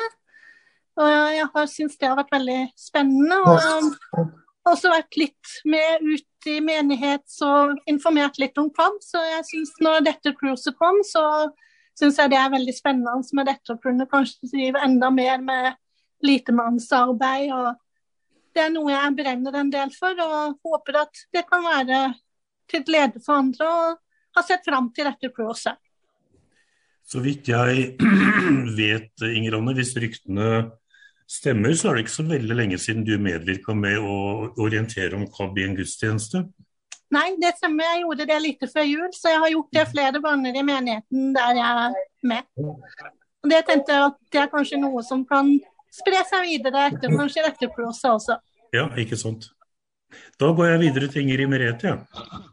Og 0.99 1.07
jeg 1.07 1.47
har 1.55 1.71
syntes 1.71 2.01
det 2.01 2.11
har 2.11 2.19
vært 2.19 2.35
veldig 2.35 2.61
spennende. 2.75 3.39
Og 3.47 4.33
også 4.69 4.91
vært 4.91 5.17
litt 5.19 5.53
med 5.69 6.03
ut 6.05 6.49
i 6.49 6.59
menighet 6.63 7.37
og 7.45 7.77
informert 7.89 8.39
litt 8.41 8.57
om 8.61 8.71
KAB. 8.73 8.99
Så 9.05 9.21
jeg 9.21 9.45
syns 9.49 9.73
når 9.83 10.05
dette 10.07 10.33
cruiset 10.37 10.77
kom, 10.79 11.01
så 11.05 11.23
syns 11.97 12.19
jeg 12.19 12.33
det 12.33 12.39
er 12.41 12.53
veldig 12.53 12.75
spennende 12.75 13.37
med 13.37 13.49
dette 13.51 13.75
å 13.75 13.81
kunne 13.81 14.07
kanskje 14.11 14.51
drive 14.51 14.83
enda 14.85 15.11
mer 15.13 15.41
med 15.43 15.73
litemannsarbeid. 16.25 17.51
og 17.53 17.75
Det 18.55 18.65
er 18.65 18.73
noe 18.73 18.93
jeg 18.93 19.17
brenner 19.19 19.59
en 19.61 19.73
del 19.73 19.93
for, 19.95 20.17
og 20.17 20.57
håper 20.65 21.03
at 21.05 21.25
det 21.35 21.45
kan 21.49 21.63
være 21.65 22.01
til 22.71 22.83
glede 22.87 23.21
for 23.23 23.43
andre. 23.43 23.69
og 23.69 24.01
har 24.35 24.43
sett 24.43 24.65
fram 24.67 24.89
til 24.93 25.07
dette 25.07 25.31
cruiset. 25.35 25.77
Så 27.05 27.21
vidt 27.23 27.47
jeg 27.51 27.93
vet, 28.79 29.13
Inger 29.29 29.59
Anne, 29.59 29.75
hvis 29.77 29.93
ryktene 30.01 30.49
stemmer, 31.29 31.73
så 31.73 31.89
er 31.89 31.97
det 31.97 32.05
ikke 32.05 32.15
så 32.15 32.27
veldig 32.27 32.55
lenge 32.57 32.77
siden 32.81 33.05
du 33.07 33.15
medvirka 33.21 33.75
med 33.77 33.97
å 33.99 34.15
orientere 34.61 35.17
om 35.17 35.25
KAB 35.31 35.59
i 35.59 35.67
en 35.67 35.77
gudstjeneste? 35.77 36.45
Nei, 37.13 37.27
det 37.41 37.53
stemmer. 37.59 37.85
Jeg 37.93 38.03
gjorde 38.03 38.27
det 38.29 38.39
litt 38.41 38.65
før 38.71 38.87
jul, 38.87 39.11
så 39.13 39.33
jeg 39.33 39.41
har 39.43 39.53
gjort 39.53 39.77
det 39.77 39.85
flere 39.91 40.21
ganger 40.23 40.57
i 40.57 40.65
menigheten 40.65 41.35
der 41.35 41.59
jeg 41.59 41.85
er 41.85 41.99
med. 42.31 42.49
Og 43.45 43.51
det 43.51 43.61
tenkte 43.67 43.93
jeg 43.93 44.07
at 44.09 44.17
det 44.33 44.41
er 44.41 44.51
kanskje 44.51 44.81
noe 44.81 45.03
som 45.05 45.21
kan 45.29 45.53
spre 45.93 46.23
seg 46.27 46.49
videre 46.49 46.89
etter 46.89 47.13
kanskje 47.13 47.45
etterpåse 47.51 48.09
også. 48.17 48.39
Ja, 48.75 48.89
ikke 48.99 49.19
sant. 49.19 49.51
Da 50.41 50.51
går 50.55 50.73
jeg 50.73 50.83
videre 50.87 51.09
til 51.11 51.23
Ingrid 51.25 51.49
Merete. 51.51 51.95
Ja. 51.95 52.43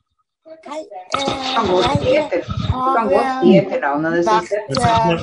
Hei. 0.52 0.82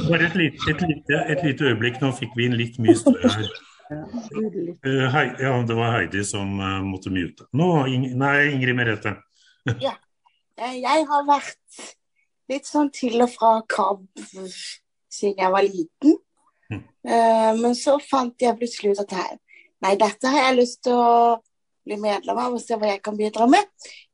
Bare 0.10 0.26
et 0.26 0.36
lite, 0.36 0.70
et, 0.70 0.82
lite, 0.82 1.26
et 1.30 1.44
lite, 1.44 1.64
øyeblikk, 1.70 2.00
nå 2.02 2.12
fikk 2.18 2.34
vi 2.38 2.48
inn 2.50 2.58
litt 2.58 2.80
mye 2.82 2.96
støy 2.98 3.22
her. 3.24 3.50
Uh, 3.90 5.06
hei, 5.16 5.26
ja, 5.42 5.54
det 5.66 5.78
var 5.78 5.96
Heidi 5.98 6.24
som 6.26 6.60
uh, 6.62 6.80
måtte 6.86 7.14
mute. 7.14 7.46
Nå, 7.58 7.70
nei, 8.18 8.36
Ingrid 8.54 8.78
Merete. 8.78 9.16
ja. 9.86 9.96
Jeg 10.60 11.06
har 11.08 11.28
vært 11.28 11.84
litt 12.52 12.68
sånn 12.68 12.90
til 12.92 13.22
og 13.24 13.30
fra 13.32 13.54
KAB 13.70 14.02
siden 14.26 15.38
jeg 15.40 15.54
var 15.54 15.68
liten. 15.68 16.18
Mm. 16.70 16.84
Uh, 17.06 17.52
men 17.62 17.78
så 17.78 17.96
fant 18.04 18.36
jeg 18.42 18.58
plutselig 18.60 18.96
ut 18.96 19.06
at 19.06 19.16
her, 19.22 19.38
nei, 19.86 19.94
dette 20.00 20.34
har 20.34 20.50
jeg 20.50 20.60
lyst 20.64 20.84
til 20.90 20.98
å 20.98 21.38
bli 21.90 21.98
medlem 21.98 22.38
av 22.38 22.54
og 22.54 22.62
se 22.62 22.78
hva 22.78 22.94
jeg 22.94 23.02
kan 23.06 23.18
bidra 23.18 23.48
med. 23.50 23.66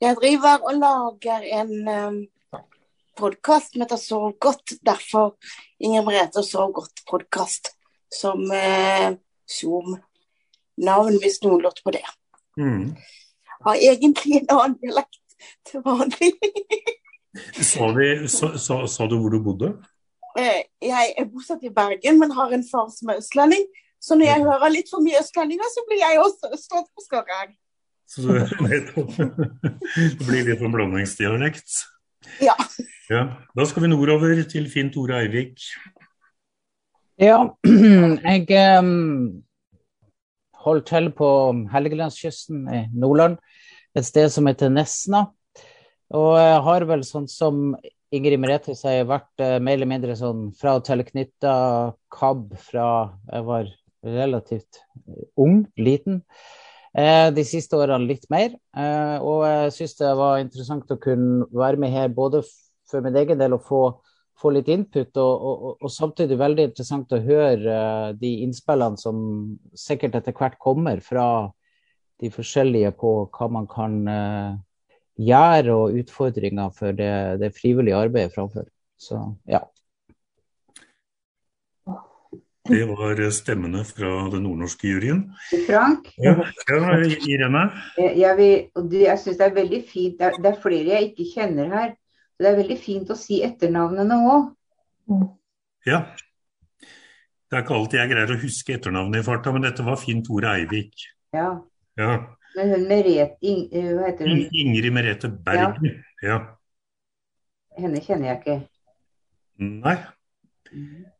Jeg 0.02 0.16
driver 0.20 0.64
og 0.64 0.80
lager 0.80 1.44
en 1.60 1.74
um, 1.92 2.20
podkast 3.20 3.74
som 3.74 3.84
heter 3.84 4.00
Sov 4.00 4.28
godt. 4.40 4.78
Derfor 4.86 5.36
Inger 5.84 6.06
Merete 6.08 6.44
Sov 6.46 6.72
godt-podkast 6.76 7.74
som 8.16 8.46
uh, 8.48 9.12
Zoom-navn, 9.52 11.20
hvis 11.20 11.42
noen 11.44 11.66
lurte 11.66 11.84
på 11.84 11.96
det. 11.98 12.06
Mm. 12.56 12.94
Har 13.66 13.82
egentlig 13.82 14.40
en 14.40 14.54
annen 14.56 14.78
dialekt 14.80 15.20
til 15.68 15.84
vanlig. 15.84 16.32
sa, 17.60 17.92
vi, 17.98 18.10
sa, 18.32 18.54
sa, 18.56 18.86
sa, 18.88 19.10
du 19.12 19.18
hvor 19.20 19.36
du 19.36 19.42
bodde? 19.44 19.74
Uh, 20.36 20.62
jeg 20.80 21.12
er 21.12 21.28
bosatt 21.28 21.68
i 21.68 21.74
Bergen, 21.76 22.24
men 22.24 22.38
har 22.40 22.56
en 22.56 22.64
far 22.72 22.88
som 22.96 23.12
er 23.12 23.20
østlending. 23.20 23.68
Så 24.00 24.16
når 24.16 24.32
jeg 24.32 24.48
hører 24.48 24.72
litt 24.72 24.90
for 24.92 25.04
mye 25.04 25.20
østlendinger, 25.20 25.68
så 25.74 25.84
blir 25.90 26.04
jeg 26.04 26.20
også 26.22 26.56
østlandsforsker. 26.56 27.56
Så 28.06 28.22
det 28.22 28.46
blir 30.22 30.48
litt 30.48 30.62
en 30.62 30.74
blandingsdialekt. 30.74 31.70
Ja. 32.44 32.56
ja. 33.10 33.24
Da 33.58 33.66
skal 33.68 33.86
vi 33.86 33.92
nordover 33.92 34.42
til 34.50 34.68
Finn 34.72 34.92
Tore 34.94 35.24
Eivik. 35.24 35.64
Ja, 37.22 37.40
jeg 37.66 38.46
um, 38.82 39.44
holder 40.66 40.86
til 40.90 41.10
på 41.16 41.30
Helgelandskysten 41.72 42.66
i 42.68 42.82
Nordland, 42.94 43.38
et 43.96 44.08
sted 44.08 44.30
som 44.34 44.50
heter 44.50 44.74
Nesna. 44.74 45.28
Og 46.16 46.36
jeg 46.38 46.60
har 46.68 46.86
vel 46.90 47.06
sånn 47.08 47.30
som 47.32 47.72
Ingrid 48.16 48.40
Merete 48.40 48.76
sier, 48.78 49.08
vært 49.10 49.32
uh, 49.42 49.58
mer 49.64 49.80
eller 49.80 49.90
mindre 49.90 50.18
sånn 50.20 50.50
fra 50.60 50.76
og 50.78 50.86
til 50.88 51.04
knytta 51.08 51.56
KAB 52.14 52.54
fra 52.68 52.90
jeg 53.32 53.48
var 53.48 53.72
relativt 54.06 54.84
ung, 55.40 55.64
liten. 55.80 56.22
Eh, 56.96 57.30
de 57.36 57.44
siste 57.44 57.76
årene 57.76 58.08
litt 58.08 58.24
mer. 58.32 58.54
Eh, 58.78 59.18
og 59.20 59.44
jeg 59.44 59.74
syns 59.76 59.98
det 60.00 60.12
var 60.16 60.40
interessant 60.40 60.94
å 60.94 61.00
kunne 61.02 61.48
være 61.52 61.80
med 61.82 61.92
her 61.92 62.14
både 62.16 62.40
for 62.88 63.04
min 63.04 63.18
egen 63.20 63.42
del 63.42 63.58
og 63.58 63.66
få, 63.68 63.82
få 64.40 64.54
litt 64.56 64.70
input, 64.72 65.12
og, 65.20 65.34
og, 65.50 65.66
og, 65.74 65.92
samtidig 65.92 66.38
veldig 66.40 66.70
interessant 66.70 67.12
å 67.12 67.20
høre 67.26 67.76
eh, 67.76 68.14
de 68.22 68.32
innspillene 68.46 69.02
som 69.02 69.20
sikkert 69.76 70.16
etter 70.22 70.38
hvert 70.38 70.56
kommer 70.62 71.04
fra 71.04 71.28
de 72.24 72.32
forskjellige 72.32 72.94
på 72.96 73.12
hva 73.36 73.50
man 73.52 73.66
kan 73.68 73.98
gjøre 75.20 75.74
og 75.76 75.98
utfordringer 76.00 76.72
for 76.72 76.96
det, 76.96 77.42
det 77.42 77.52
frivillige 77.58 78.00
arbeidet 78.08 78.32
framfor. 78.38 78.70
Så 78.96 79.20
ja. 79.52 79.60
Det 82.66 82.82
var 82.90 83.20
stemmene 83.30 83.84
fra 83.86 84.12
den 84.34 84.42
nordnorske 84.48 84.90
juryen. 84.90 85.20
Frank? 85.68 86.08
Ja, 86.18 86.34
ja 86.70 86.96
Irene? 87.30 87.68
Jeg, 87.98 88.32
vil, 88.40 88.96
jeg 89.04 89.20
syns 89.22 89.38
det 89.38 89.46
er 89.46 89.54
veldig 89.54 89.82
fint. 89.86 90.16
Det 90.18 90.26
er, 90.26 90.40
det 90.42 90.50
er, 90.50 90.62
flere 90.64 90.96
jeg 90.96 91.12
ikke 91.12 91.28
kjenner 91.36 91.70
her. 91.70 91.92
Så 92.36 92.44
det 92.44 92.50
er 92.52 92.58
veldig 92.58 92.78
fint 92.82 93.12
å 93.14 93.18
si 93.20 93.38
etternavnene 93.46 94.18
òg. 94.32 94.48
Ja. 95.86 96.02
Det 97.46 97.60
er 97.60 97.62
ikke 97.62 97.78
alltid 97.78 98.02
jeg 98.02 98.12
greier 98.16 98.34
å 98.34 98.42
huske 98.42 98.76
etternavnet 98.80 99.22
i 99.22 99.28
farta, 99.30 99.54
men 99.54 99.68
dette 99.68 99.86
var 99.86 100.02
Finn 100.02 100.26
Tore 100.26 100.58
Eivik. 100.58 101.06
Ja. 101.38 101.52
ja. 102.02 102.18
Men 102.58 102.74
hun 102.74 102.90
Merete 102.90 103.54
eh, 103.70 103.92
Hva 103.94 104.10
heter 104.10 104.32
hun? 104.32 104.44
Ingrid 104.50 104.96
Merete 104.96 105.30
Berg. 105.30 105.78
Ja. 105.86 105.96
ja. 106.26 106.42
Henne 107.78 108.02
kjenner 108.02 108.32
jeg 108.32 108.42
ikke. 108.42 108.60
Nei. 109.62 110.00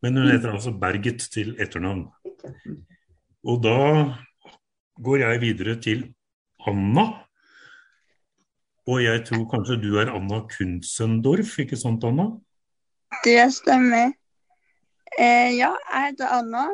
Men 0.02 0.16
hun 0.16 0.30
heter 0.30 0.52
altså 0.52 0.72
Berget 0.80 1.28
til 1.32 1.54
etternavn. 1.60 2.06
Og 3.46 3.62
da 3.64 3.78
går 5.02 5.22
jeg 5.22 5.40
videre 5.40 5.76
til 5.80 6.02
Anna. 6.66 7.06
Og 8.86 9.02
jeg 9.02 9.24
tror 9.26 9.46
kanskje 9.50 9.78
du 9.82 9.96
er 9.98 10.12
Anna 10.14 10.42
Kunzendorf, 10.50 11.58
ikke 11.58 11.78
sant 11.78 12.04
Anna? 12.04 12.28
Det 13.24 13.40
stemmer. 13.54 14.12
Eh, 15.18 15.56
ja, 15.56 15.72
jeg 15.92 16.10
heter 16.10 16.34
Anna. 16.38 16.66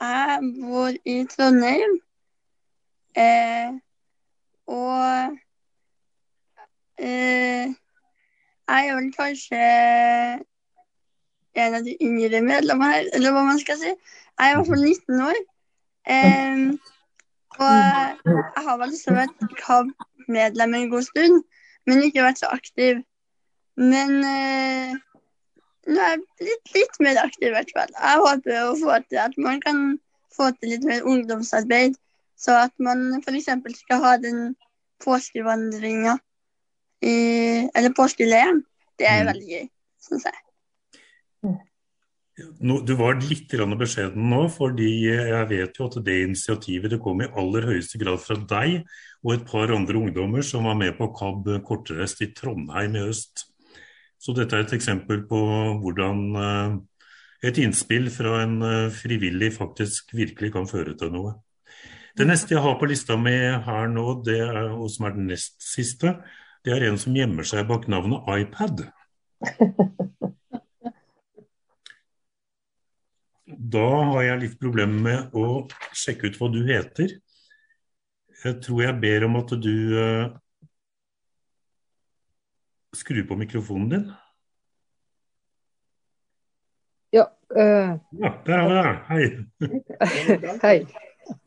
Jeg 0.00 0.52
bor 0.60 0.92
i 1.04 1.16
Trondheim. 1.30 1.98
Eh, 3.16 3.72
og 4.66 5.38
eh, 6.98 7.66
jeg 8.70 8.86
er 8.86 8.94
vel 8.94 9.10
kanskje 9.16 9.64
en 11.58 11.74
av 11.74 11.84
de 11.84 11.96
yngre 12.04 12.40
medlemmene 12.44 12.94
her, 12.94 13.10
eller 13.16 13.34
hva 13.34 13.44
man 13.46 13.60
skal 13.60 13.78
si. 13.80 13.90
Jeg 13.90 14.46
er 14.46 14.52
i 14.52 14.56
hvert 14.58 14.70
fall 14.70 14.84
19 14.86 15.22
år. 15.26 15.40
Um, 16.10 16.66
og 17.60 17.72
jeg 17.76 18.64
har 18.64 18.78
vel 18.80 18.92
liksom 18.94 19.18
vært 19.18 19.56
KAB-medlem 19.60 20.76
en 20.78 20.90
god 20.92 21.06
stund, 21.08 21.42
men 21.86 22.04
ikke 22.06 22.24
vært 22.24 22.40
så 22.40 22.50
aktiv. 22.54 23.02
Men 23.80 24.14
uh, 24.24 24.94
nå 25.90 25.98
er 25.98 26.14
jeg 26.14 26.22
blitt 26.40 26.74
litt 26.76 27.00
mer 27.04 27.20
aktiv, 27.24 27.50
i 27.50 27.54
hvert 27.56 27.74
fall. 27.76 27.92
Jeg 27.96 28.24
håper 28.24 28.62
å 28.62 28.78
få 28.80 29.00
til 29.08 29.22
at 29.24 29.36
man 29.40 29.60
kan 29.64 29.84
få 30.36 30.52
til 30.56 30.74
litt 30.74 30.86
mer 30.88 31.06
ungdomsarbeid, 31.08 31.98
så 32.40 32.62
at 32.64 32.74
man 32.80 33.20
f.eks. 33.20 33.50
skal 33.82 34.04
ha 34.04 34.16
den 34.20 34.54
påskevandringa 35.04 36.18
Eller 37.02 37.92
påskeleiren. 37.96 38.62
Det 39.00 39.08
er 39.08 39.22
mm. 39.22 39.28
veldig 39.30 39.48
gøy, 39.48 39.66
syns 40.04 40.26
jeg. 40.28 40.40
Du 42.60 42.92
var 42.96 43.18
litt 43.20 43.52
beskjeden 43.80 44.30
nå, 44.32 44.44
fordi 44.52 44.90
jeg 45.08 45.48
vet 45.50 45.76
jo 45.76 45.88
at 45.90 45.98
det 46.04 46.16
initiativet 46.24 46.92
det 46.92 47.00
kom 47.02 47.20
i 47.20 47.28
aller 47.28 47.66
høyeste 47.68 48.00
grad 48.00 48.20
fra 48.22 48.36
deg 48.38 48.80
og 49.24 49.34
et 49.34 49.46
par 49.48 49.72
andre 49.74 49.98
ungdommer 49.98 50.44
som 50.46 50.68
var 50.68 50.78
med 50.78 50.96
på 50.96 51.10
KAB 51.16 51.50
kortreist 51.66 52.22
i 52.24 52.30
Trondheim 52.36 52.96
i 52.96 53.04
øst. 53.10 53.44
Så 54.20 54.32
dette 54.36 54.56
er 54.56 54.64
et 54.64 54.76
eksempel 54.76 55.24
på 55.28 55.40
hvordan 55.82 56.22
eh, 56.36 56.78
et 57.48 57.60
innspill 57.60 58.10
fra 58.12 58.42
en 58.44 58.60
eh, 58.64 58.92
frivillig 58.92 59.52
faktisk 59.56 60.14
virkelig 60.16 60.52
kan 60.56 60.68
føre 60.68 60.96
til 61.00 61.12
noe. 61.12 61.34
Det 62.16 62.26
neste 62.28 62.56
jeg 62.56 62.64
har 62.64 62.76
på 62.76 62.88
lista 62.90 63.16
mi 63.16 63.32
her 63.32 63.88
nå, 63.88 64.06
det 64.26 64.40
er, 64.44 64.72
og 64.76 64.90
som 64.92 65.08
er 65.08 65.16
den 65.16 65.30
nest 65.30 65.60
siste, 65.64 66.18
det 66.64 66.74
er 66.76 66.88
en 66.88 67.00
som 67.00 67.16
gjemmer 67.16 67.46
seg 67.48 67.68
bak 67.68 67.88
navnet 67.88 68.28
iPad. 68.40 68.88
Da 73.60 73.88
har 74.12 74.22
jeg 74.24 74.40
litt 74.40 74.60
problemer 74.60 75.02
med 75.04 75.34
å 75.36 75.66
sjekke 75.92 76.30
ut 76.30 76.38
hva 76.40 76.48
du 76.48 76.62
heter. 76.64 77.12
Jeg 78.40 78.56
tror 78.64 78.80
jeg 78.86 78.96
ber 79.02 79.26
om 79.26 79.36
at 79.36 79.50
du 79.60 79.74
uh, 79.92 80.32
skrur 82.96 83.26
på 83.28 83.36
mikrofonen 83.36 83.90
din. 83.92 84.06
Ja. 87.12 87.26
Uh... 87.52 88.00
Ja, 88.22 88.32
der 88.46 88.56
har 88.62 88.68
vi 88.70 88.74
deg. 88.80 88.96
Hei. 89.10 89.24
Hei. 90.64 90.76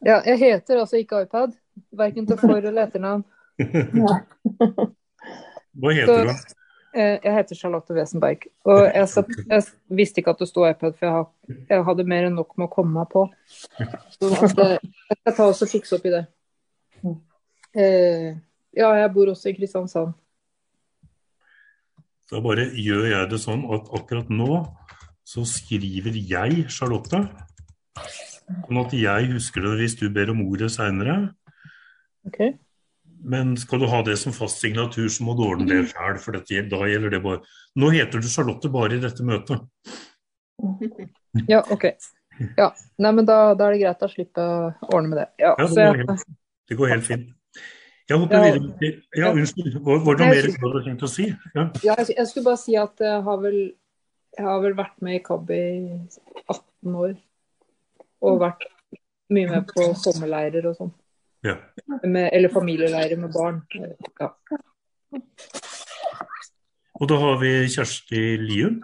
Ja, 0.06 0.20
jeg 0.30 0.38
heter 0.44 0.84
altså 0.84 1.02
ikke 1.02 1.24
iPad. 1.26 1.58
Verken 1.98 2.30
til 2.30 2.38
for- 2.38 2.62
eller 2.62 2.86
etternavn. 2.86 3.26
Hva 5.82 5.98
heter 5.98 6.30
du? 6.30 6.30
Eh, 6.30 6.63
jeg 6.94 7.34
heter 7.36 7.58
Charlotte 7.58 7.96
Wesenberg. 7.96 8.48
Og 8.70 8.82
jeg, 8.86 9.10
satt, 9.12 9.30
jeg, 9.54 9.66
visste 10.00 10.22
ikke 10.22 10.36
at 10.36 10.44
det 10.44 10.50
sto 10.50 10.66
iPad, 10.68 10.96
for 11.00 11.08
jeg, 11.08 11.14
har, 11.18 11.60
jeg 11.72 11.86
hadde 11.90 12.08
mer 12.14 12.30
enn 12.30 12.38
nok 12.38 12.56
med 12.58 12.68
å 12.70 12.74
komme 12.74 12.96
meg 13.00 13.10
på. 13.14 13.26
Så 14.16 14.30
jeg, 14.30 14.80
jeg 15.10 15.20
skal 15.20 15.38
ta 15.38 15.48
og 15.50 15.72
fikse 15.72 15.98
opp 15.98 16.10
i 16.10 16.14
det. 16.14 16.26
Eh, 17.74 18.30
ja, 18.78 18.92
jeg 19.00 19.14
bor 19.16 19.32
også 19.34 19.50
i 19.50 19.56
Kristiansand. 19.58 20.14
Da 22.32 22.40
bare 22.42 22.70
gjør 22.80 23.10
jeg 23.12 23.30
det 23.30 23.40
sånn 23.44 23.66
at 23.76 23.90
akkurat 23.94 24.30
nå 24.34 24.64
så 25.28 25.44
skriver 25.48 26.16
jeg 26.18 26.66
Charlotte. 26.74 27.24
Sånn 27.98 28.80
at 28.82 28.94
jeg 28.98 29.32
husker 29.32 29.66
det 29.66 29.74
hvis 29.80 29.96
du 30.00 30.08
ber 30.14 30.34
om 30.34 30.42
ordet 30.46 30.72
seinere. 30.74 31.18
Okay. 32.28 32.56
Men 33.24 33.54
skal 33.58 33.80
du 33.80 33.88
ha 33.88 34.02
det 34.04 34.18
som 34.20 34.36
fast 34.36 34.60
signatur, 34.60 35.08
så 35.12 35.24
må 35.24 35.36
du 35.38 35.46
ordne 35.46 35.68
det 35.70 35.86
sjøl. 35.92 36.18
For 36.22 36.36
dette, 36.36 36.66
da 36.72 36.82
gjelder 36.90 37.16
det 37.16 37.22
bare 37.24 37.44
Nå 37.80 37.90
heter 37.94 38.22
du 38.22 38.28
Charlotte 38.30 38.70
bare 38.72 38.98
i 38.98 39.04
dette 39.04 39.26
møtet. 39.28 39.64
Ja, 41.50 41.64
OK. 41.74 41.88
Ja, 42.58 42.68
Nei, 43.02 43.12
men 43.18 43.26
da, 43.26 43.56
da 43.58 43.68
er 43.68 43.74
det 43.74 43.80
greit 43.82 44.04
å 44.06 44.10
slippe 44.10 44.44
å 44.44 44.90
ordne 44.94 45.10
med 45.10 45.18
det. 45.18 45.26
Ja, 45.42 45.54
ja 45.58 45.66
det, 45.66 45.86
går 45.86 45.98
helt, 46.02 46.26
det, 46.70 46.78
går 46.78 46.92
helt, 46.92 47.08
fint. 47.08 47.32
Jeg 48.12 48.20
hopper 48.20 48.38
ja, 48.38 48.52
videre 48.54 48.92
Ja, 49.18 49.32
unnskyld. 49.32 49.80
Var 49.82 50.20
det 50.20 50.28
noe 50.28 50.30
mer 50.36 50.48
du 50.50 50.66
hadde 50.68 50.84
tenkt 50.86 51.06
å 51.08 51.10
si? 51.10 51.26
Ja. 51.56 51.66
ja, 51.86 51.96
jeg 52.04 52.28
skulle 52.30 52.46
bare 52.52 52.62
si 52.62 52.78
at 52.78 53.02
jeg 53.02 53.22
har 53.26 53.42
vel, 53.42 53.60
jeg 54.38 54.46
har 54.46 54.62
vel 54.66 54.78
vært 54.78 54.98
med 55.06 55.18
i 55.18 55.24
KAB 55.26 55.54
i 55.56 55.64
18 56.44 57.00
år. 57.06 57.16
Og 58.24 58.42
vært 58.46 58.68
mye 59.34 59.50
med 59.56 59.74
på 59.74 59.90
sommerleirer 60.00 60.70
og 60.70 60.78
sånn. 60.78 60.94
Ja. 61.44 61.58
Med, 62.04 62.30
eller 62.32 62.52
familieleirer 62.54 63.20
med 63.20 63.34
barn. 63.36 63.62
Ja. 64.20 64.32
Og 66.94 67.10
da 67.10 67.18
har 67.20 67.40
vi 67.42 67.54
Kjersti 67.74 68.22
Lium. 68.42 68.82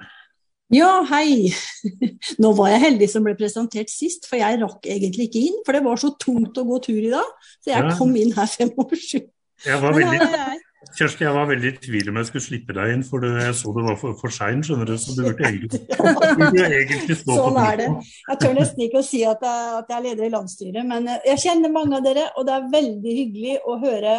Ja, 0.73 0.99
hei. 1.09 1.49
Nå 2.43 2.51
var 2.57 2.73
jeg 2.73 2.83
heldig 2.83 3.09
som 3.09 3.25
ble 3.25 3.33
presentert 3.39 3.89
sist, 3.89 4.27
for 4.29 4.37
jeg 4.41 4.59
rakk 4.61 4.85
egentlig 4.85 5.29
ikke 5.29 5.45
inn. 5.49 5.61
For 5.65 5.77
det 5.77 5.85
var 5.85 6.01
så 6.01 6.11
tungt 6.21 6.57
å 6.61 6.65
gå 6.67 6.81
tur 6.85 6.99
i 6.99 7.13
dag, 7.13 7.29
så 7.63 7.73
jeg 7.73 7.85
ja. 7.87 7.93
kom 7.97 8.13
inn 8.19 8.35
her 8.35 8.49
fem 8.51 8.73
over 8.77 8.99
sju. 8.99 9.21
Jeg 9.65 9.81
var 9.81 9.95
veldig... 9.97 10.65
Kjersti, 10.79 11.25
jeg 11.25 11.35
var 11.35 11.47
veldig 11.49 11.69
i 11.73 11.77
tvil 11.83 12.09
om 12.09 12.17
jeg 12.21 12.27
skulle 12.29 12.45
slippe 12.45 12.75
deg 12.75 12.93
inn, 12.93 13.01
for 13.03 13.25
jeg 13.27 13.55
så 13.59 13.71
det 13.75 13.83
var 13.83 13.97
for, 13.99 14.15
for 14.21 14.31
sein, 14.31 14.61
skjønner 14.63 14.87
du. 14.87 14.93
Så 15.01 15.15
du 15.17 15.25
burde 15.25 15.43
egentlig, 15.49 15.81
egentlig 16.79 17.17
stå 17.19 17.35
sånn 17.35 17.57
på 17.57 17.63
er 17.65 17.79
det. 17.81 17.87
Jeg 18.29 18.39
tør 18.43 18.55
nesten 18.55 18.85
ikke 18.85 19.01
å 19.01 19.05
si 19.05 19.19
at 19.27 19.43
jeg, 19.43 19.73
at 19.81 19.91
jeg, 19.91 19.97
er 19.97 20.05
leder 20.07 20.27
i 20.29 20.31
landsstyret, 20.37 20.87
men 20.87 21.09
jeg 21.27 21.41
kjenner 21.43 21.73
mange 21.73 21.99
av 21.99 22.05
dere, 22.07 22.29
og 22.39 22.47
det 22.47 22.55
er 22.55 22.69
veldig 22.77 23.15
hyggelig 23.17 23.57
å 23.59 23.75
høre 23.83 24.15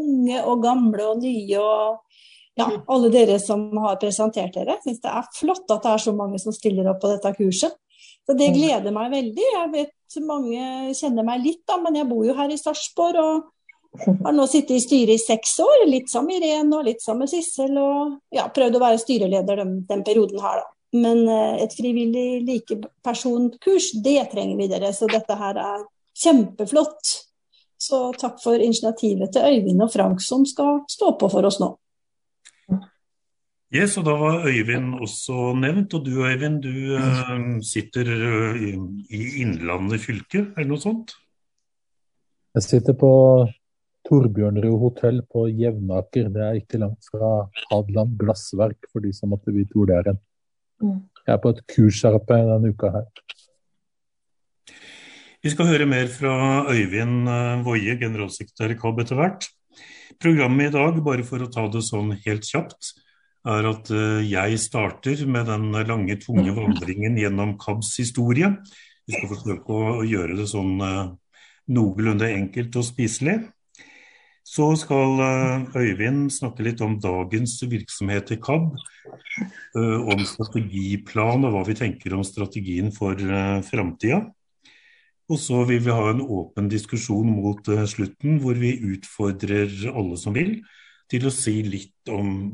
unge 0.00 0.42
og 0.42 0.64
gamle 0.64 1.06
og 1.12 1.22
nye 1.22 1.62
og 1.62 2.58
ja, 2.58 2.66
alle 2.90 3.12
dere 3.14 3.38
som 3.42 3.68
har 3.84 4.00
presentert 4.02 4.58
dere. 4.58 4.80
Jeg 4.80 4.88
syns 4.88 5.04
det 5.06 5.14
er 5.14 5.30
flott 5.38 5.70
at 5.70 5.86
det 5.86 5.94
er 5.94 6.04
så 6.08 6.16
mange 6.16 6.42
som 6.42 6.54
stiller 6.54 6.90
opp 6.90 7.00
på 7.04 7.12
dette 7.12 7.32
kurset. 7.38 7.78
Så 8.26 8.34
det 8.38 8.50
gleder 8.54 8.92
meg 8.94 9.14
veldig. 9.14 9.46
Jeg 9.46 9.70
vet 9.72 10.20
mange 10.26 10.90
kjenner 10.98 11.26
meg 11.26 11.46
litt, 11.46 11.62
da, 11.70 11.78
men 11.82 12.02
jeg 12.02 12.10
bor 12.10 12.26
jo 12.26 12.34
her 12.36 12.50
i 12.50 12.58
Sarpsborg. 12.58 13.22
og 13.22 13.48
har 13.98 14.32
nå 14.32 14.46
sittet 14.46 14.76
i 14.76 14.82
styret 14.82 15.16
i 15.16 15.22
seks 15.22 15.56
år, 15.64 15.86
litt 15.90 16.10
sammen 16.10 16.36
med 16.36 16.46
Irene 16.46 16.78
og 16.78 16.86
litt 16.86 17.02
sammen 17.02 17.26
med 17.26 17.32
Sissel. 17.32 17.74
Og 17.80 18.18
ja, 18.34 18.46
prøvd 18.54 18.78
å 18.78 18.82
være 18.82 19.00
styreleder 19.02 19.64
den, 19.64 19.80
den 19.88 20.04
perioden 20.06 20.42
her, 20.42 20.62
da. 20.62 20.70
Men 21.00 21.22
uh, 21.28 21.58
et 21.62 21.74
frivillig 21.74 22.40
likepersonkurs, 22.48 23.92
det 24.02 24.24
trenger 24.32 24.56
vi 24.58 24.70
dere. 24.70 24.92
Så 24.94 25.06
dette 25.10 25.36
her 25.38 25.58
er 25.62 25.84
kjempeflott. 26.18 27.12
Så 27.80 28.00
takk 28.18 28.40
for 28.42 28.60
initiativet 28.60 29.30
til 29.32 29.46
Øyvind 29.46 29.86
og 29.86 29.92
Frank 29.92 30.20
som 30.20 30.42
skal 30.46 30.82
stå 30.90 31.14
på 31.20 31.30
for 31.32 31.46
oss 31.48 31.60
nå. 31.62 31.70
Yes, 33.70 33.94
og 34.00 34.04
Da 34.04 34.16
var 34.18 34.48
Øyvind 34.50 34.98
også 34.98 35.54
nevnt. 35.54 35.94
Og 35.94 36.04
du 36.06 36.26
Øyvind, 36.26 36.58
du 36.62 36.98
uh, 36.98 37.62
sitter 37.62 38.10
uh, 38.10 38.58
i 38.58 39.22
Innlandet 39.42 40.02
fylke, 40.02 40.50
eller 40.56 40.74
noe 40.74 40.82
sånt? 40.82 41.14
Jeg 42.58 42.66
sitter 42.66 42.98
på 42.98 43.12
Torbjørnrud 44.10 44.78
hotell 44.82 45.20
på 45.30 45.44
Jevnaker. 45.54 46.30
Det 46.34 46.42
er 46.42 46.58
ikke 46.58 46.80
langt 46.82 47.06
fra 47.06 47.46
Hadeland 47.70 48.16
glassverk, 48.18 48.88
for 48.90 49.04
de 49.04 49.12
som 49.14 49.30
måtte 49.30 49.54
vite 49.54 49.76
hvor 49.76 49.86
det 49.86 50.00
er 50.00 50.10
hen. 50.10 50.18
Mm. 50.82 50.96
Jeg 51.26 51.36
er 51.36 51.42
på 51.44 51.52
et 51.54 51.60
kurs 51.70 52.00
her 52.02 52.16
oppe 52.18 52.40
denne 52.48 52.72
uka 52.74 52.90
her. 52.96 53.06
Vi 55.40 55.52
skal 55.54 55.70
høre 55.70 55.86
mer 55.88 56.10
fra 56.12 56.32
Øyvind 56.68 57.30
eh, 57.30 57.62
Woie, 57.64 57.94
generalsekretær 58.00 58.74
i 58.74 58.78
KAB 58.80 58.98
etter 59.04 59.20
hvert. 59.20 59.46
Programmet 60.20 60.68
i 60.68 60.74
dag, 60.74 60.98
bare 61.06 61.24
for 61.24 61.40
å 61.40 61.48
ta 61.52 61.64
det 61.72 61.80
sånn 61.86 62.10
helt 62.26 62.44
kjapt, 62.44 62.90
er 63.48 63.70
at 63.70 63.88
eh, 63.94 64.26
jeg 64.26 64.58
starter 64.60 65.22
med 65.30 65.48
den 65.48 65.70
lange, 65.88 66.18
tunge 66.20 66.52
vandringen 66.58 67.16
gjennom 67.20 67.54
KABs 67.62 67.94
historie. 68.02 68.50
Vi 69.06 69.16
skal 69.16 69.32
forsøke 69.32 69.78
å 69.78 70.04
gjøre 70.04 70.36
det 70.42 70.50
sånn 70.50 70.76
eh, 70.84 71.14
noenlunde 71.72 72.28
enkelt 72.34 72.76
og 72.76 72.88
spiselig. 72.90 73.38
Så 74.50 74.72
skal 74.80 75.20
eh, 75.22 75.76
Øyvind 75.78 76.30
snakke 76.34 76.64
litt 76.66 76.80
om 76.82 76.96
dagens 76.98 77.54
virksomhet 77.70 78.32
i 78.34 78.38
KAB. 78.42 78.72
Eh, 79.78 80.08
om 80.10 80.24
strategiplan 80.26 81.46
og 81.46 81.54
hva 81.54 81.62
vi 81.68 81.76
tenker 81.78 82.16
om 82.16 82.24
strategien 82.26 82.90
for 82.94 83.14
eh, 83.14 83.60
framtida. 83.68 84.24
Og 85.30 85.38
så 85.38 85.62
vil 85.68 85.84
vi 85.84 85.94
ha 85.94 86.08
en 86.10 86.24
åpen 86.24 86.66
diskusjon 86.72 87.30
mot 87.30 87.62
slutten, 87.86 88.40
hvor 88.42 88.58
vi 88.58 88.72
utfordrer 88.96 89.70
alle 89.92 90.18
som 90.18 90.34
vil, 90.34 90.56
til 91.10 91.28
å 91.28 91.34
si 91.34 91.60
litt 91.62 92.10
om 92.10 92.50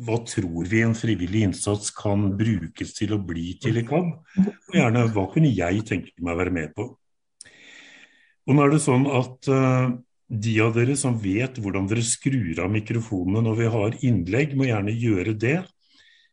hva 0.00 0.16
tror 0.26 0.66
vi 0.66 0.82
en 0.82 0.96
frivillig 0.98 1.44
innsats 1.46 1.92
kan 1.94 2.32
brukes 2.34 2.96
til 2.96 3.14
å 3.14 3.22
bli 3.22 3.52
til 3.62 3.78
i 3.78 3.86
KAB? 3.86 4.10
Og 4.42 4.74
gjerne 4.74 5.06
hva 5.14 5.28
kunne 5.30 5.54
jeg 5.54 5.86
tenke 5.86 6.10
meg 6.18 6.34
å 6.34 6.42
være 6.42 6.58
med 6.58 6.74
på? 6.74 6.90
Og 8.50 8.56
nå 8.56 8.66
er 8.66 8.74
det 8.74 8.82
sånn 8.82 9.06
at 9.14 9.46
de 10.30 10.54
av 10.62 10.74
dere 10.76 10.94
som 10.98 11.16
vet 11.18 11.58
hvordan 11.58 11.88
dere 11.90 12.04
skrur 12.06 12.62
av 12.62 12.70
mikrofonene 12.70 13.42
når 13.42 13.56
vi 13.58 13.68
har 13.74 13.96
innlegg, 14.06 14.54
må 14.54 14.68
gjerne 14.68 14.94
gjøre 14.94 15.34
det. 15.34 15.58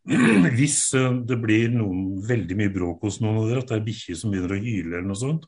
Hvis 0.57 0.79
eh, 0.95 1.13
det 1.27 1.37
blir 1.41 1.73
noen, 1.73 2.19
veldig 2.27 2.57
mye 2.59 2.73
bråk 2.73 3.07
hos 3.07 3.17
noen 3.23 3.41
av 3.41 3.47
dere, 3.49 3.63
at 3.63 3.71
det 3.71 3.79
er 3.79 3.87
bikkjer 3.87 4.19
som 4.19 4.33
begynner 4.33 4.53
å 4.53 4.59
hyle 4.61 4.91
eller 4.91 5.07
noe 5.09 5.19
sånt, 5.19 5.47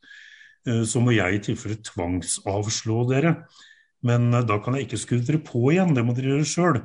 eh, 0.65 0.81
så 0.81 1.01
må 1.03 1.13
jeg 1.13 1.37
i 1.37 1.41
tilfelle 1.45 1.77
tvangsavslå 1.85 3.03
dere. 3.11 3.35
Men 4.09 4.31
eh, 4.33 4.47
da 4.49 4.57
kan 4.63 4.75
jeg 4.75 4.87
ikke 4.87 5.01
skru 5.03 5.19
dere 5.21 5.41
på 5.45 5.67
igjen, 5.69 5.93
det 5.93 6.05
må 6.07 6.17
dere 6.17 6.33
gjøre 6.33 6.49
sjøl. 6.49 6.79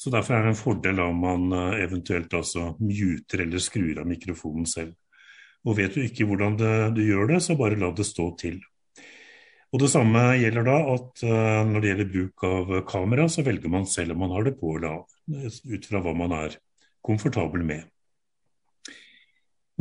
Så 0.00 0.12
derfor 0.12 0.36
er 0.36 0.46
det 0.46 0.54
en 0.54 0.58
fordel 0.58 0.98
om 1.00 1.22
man 1.24 1.52
eventuelt 1.80 2.34
altså 2.36 2.74
muter 2.84 3.46
eller 3.46 3.62
skrur 3.64 4.02
av 4.02 4.08
mikrofonen 4.08 4.66
selv. 4.68 4.92
Og 5.64 5.78
vet 5.78 5.96
du 5.96 6.02
ikke 6.04 6.26
hvordan 6.28 6.58
det, 6.60 6.72
du 6.98 7.00
gjør 7.06 7.30
det, 7.30 7.38
så 7.44 7.56
bare 7.56 7.78
la 7.80 7.88
det 7.96 8.04
stå 8.04 8.26
til. 8.40 8.58
Og 9.74 9.82
Det 9.82 9.90
samme 9.90 10.20
gjelder 10.38 10.66
da 10.66 10.76
at 10.94 11.24
uh, 11.26 11.64
når 11.66 11.82
det 11.82 11.90
gjelder 11.90 12.12
bruk 12.12 12.44
av 12.46 12.72
kamera, 12.88 13.26
så 13.28 13.42
velger 13.46 13.72
man 13.72 13.88
selv 13.90 14.14
om 14.14 14.22
man 14.22 14.34
har 14.36 14.46
det 14.46 14.54
på 14.60 14.76
eller 14.76 15.00
av, 15.00 15.18
ut 15.66 15.88
fra 15.90 16.02
hva 16.04 16.14
man 16.16 16.34
er 16.36 16.54
komfortabel 17.06 17.64
med. 17.66 17.82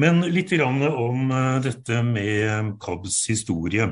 Men 0.02 0.26
litt 0.28 0.52
om 0.60 1.30
uh, 1.32 1.62
dette 1.64 2.02
med 2.04 2.74
KABs 2.82 3.22
historie. 3.32 3.88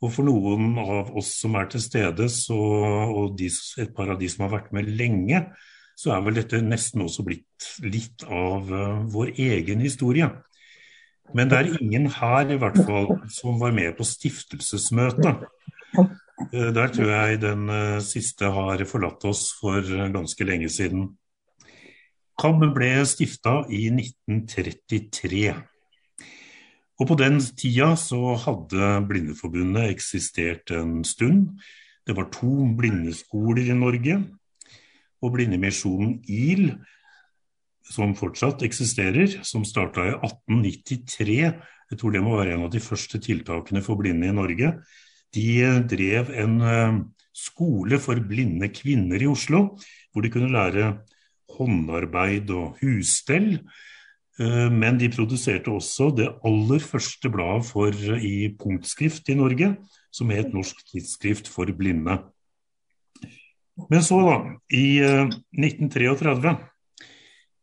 Og 0.00 0.12
For 0.14 0.24
noen 0.24 0.78
av 0.80 1.10
oss 1.18 1.32
som 1.42 1.56
er 1.60 1.66
til 1.72 1.82
stede, 1.84 2.28
så, 2.32 2.56
og 2.56 3.34
de, 3.36 3.50
et 3.80 3.90
par 3.96 4.12
av 4.12 4.20
de 4.20 4.28
som 4.32 4.46
har 4.46 4.54
vært 4.54 4.70
med 4.76 4.88
lenge, 4.88 5.42
så 5.98 6.14
er 6.14 6.22
vel 6.24 6.38
dette 6.38 6.62
nesten 6.64 7.02
også 7.04 7.24
blitt 7.26 7.66
litt 7.84 8.24
av 8.24 8.70
vår 9.12 9.34
egen 9.36 9.82
historie. 9.84 10.30
Men 11.34 11.50
det 11.50 11.58
er 11.58 11.70
ingen 11.78 12.08
her 12.10 12.50
i 12.50 12.58
hvert 12.58 12.78
fall 12.86 13.12
som 13.30 13.60
var 13.60 13.74
med 13.76 13.94
på 13.98 14.06
stiftelsesmøtet. 14.06 15.46
Eh, 15.96 16.70
der 16.74 16.92
tror 16.94 17.10
jeg 17.12 17.40
den 17.42 17.68
eh, 17.70 18.02
siste 18.04 18.50
har 18.50 18.84
forlatt 18.88 19.24
oss 19.28 19.50
for 19.60 19.84
ganske 20.14 20.46
lenge 20.46 20.70
siden. 20.72 21.10
KAB 22.40 22.70
ble 22.74 22.92
stifta 23.04 23.60
i 23.68 23.86
1933. 23.92 25.52
Og 27.00 27.08
på 27.08 27.16
den 27.16 27.38
tida 27.40 27.94
så 27.96 28.34
hadde 28.40 28.88
Blindeforbundet 29.08 29.94
eksistert 29.94 30.72
en 30.76 31.00
stund. 31.04 31.60
Det 32.06 32.16
var 32.16 32.28
to 32.32 32.64
blindeskoler 32.76 33.70
i 33.70 33.76
Norge. 33.76 34.18
Og 35.20 35.34
Blindemisjonen 35.36 36.18
IL 36.28 36.74
som 37.86 38.14
fortsatt 38.18 38.62
eksisterer, 38.66 39.40
som 39.46 39.64
starta 39.66 40.06
i 40.06 40.14
1893. 40.16 41.38
Jeg 41.90 41.98
tror 41.98 42.14
det 42.14 42.22
må 42.24 42.36
være 42.38 42.56
en 42.56 42.66
av 42.68 42.72
de 42.72 42.82
første 42.82 43.20
tiltakene 43.22 43.82
for 43.84 43.98
blinde 44.00 44.30
i 44.30 44.34
Norge. 44.36 44.74
De 45.34 45.46
eh, 45.64 45.80
drev 45.90 46.32
en 46.38 46.56
eh, 46.60 46.98
skole 47.36 48.00
for 48.02 48.20
blinde 48.22 48.70
kvinner 48.74 49.22
i 49.22 49.30
Oslo, 49.30 49.64
hvor 50.12 50.26
de 50.26 50.32
kunne 50.32 50.52
lære 50.52 50.92
håndarbeid 51.56 52.50
og 52.54 52.82
husstell. 52.82 53.56
Men 54.40 54.96
de 54.96 55.10
produserte 55.12 55.68
også 55.68 56.06
det 56.16 56.30
aller 56.48 56.80
første 56.80 57.28
bladet 57.28 57.66
for, 57.68 57.92
i 58.16 58.48
punktskrift 58.56 59.28
i 59.28 59.36
Norge, 59.36 59.74
som 60.08 60.30
het 60.32 60.54
Norsk 60.54 60.78
tidsskrift 60.88 61.50
for 61.50 61.68
blinde. 61.76 62.14
Men 63.90 64.06
så, 64.06 64.22
da, 64.24 64.38
i 64.72 65.02
1933, 65.02 66.54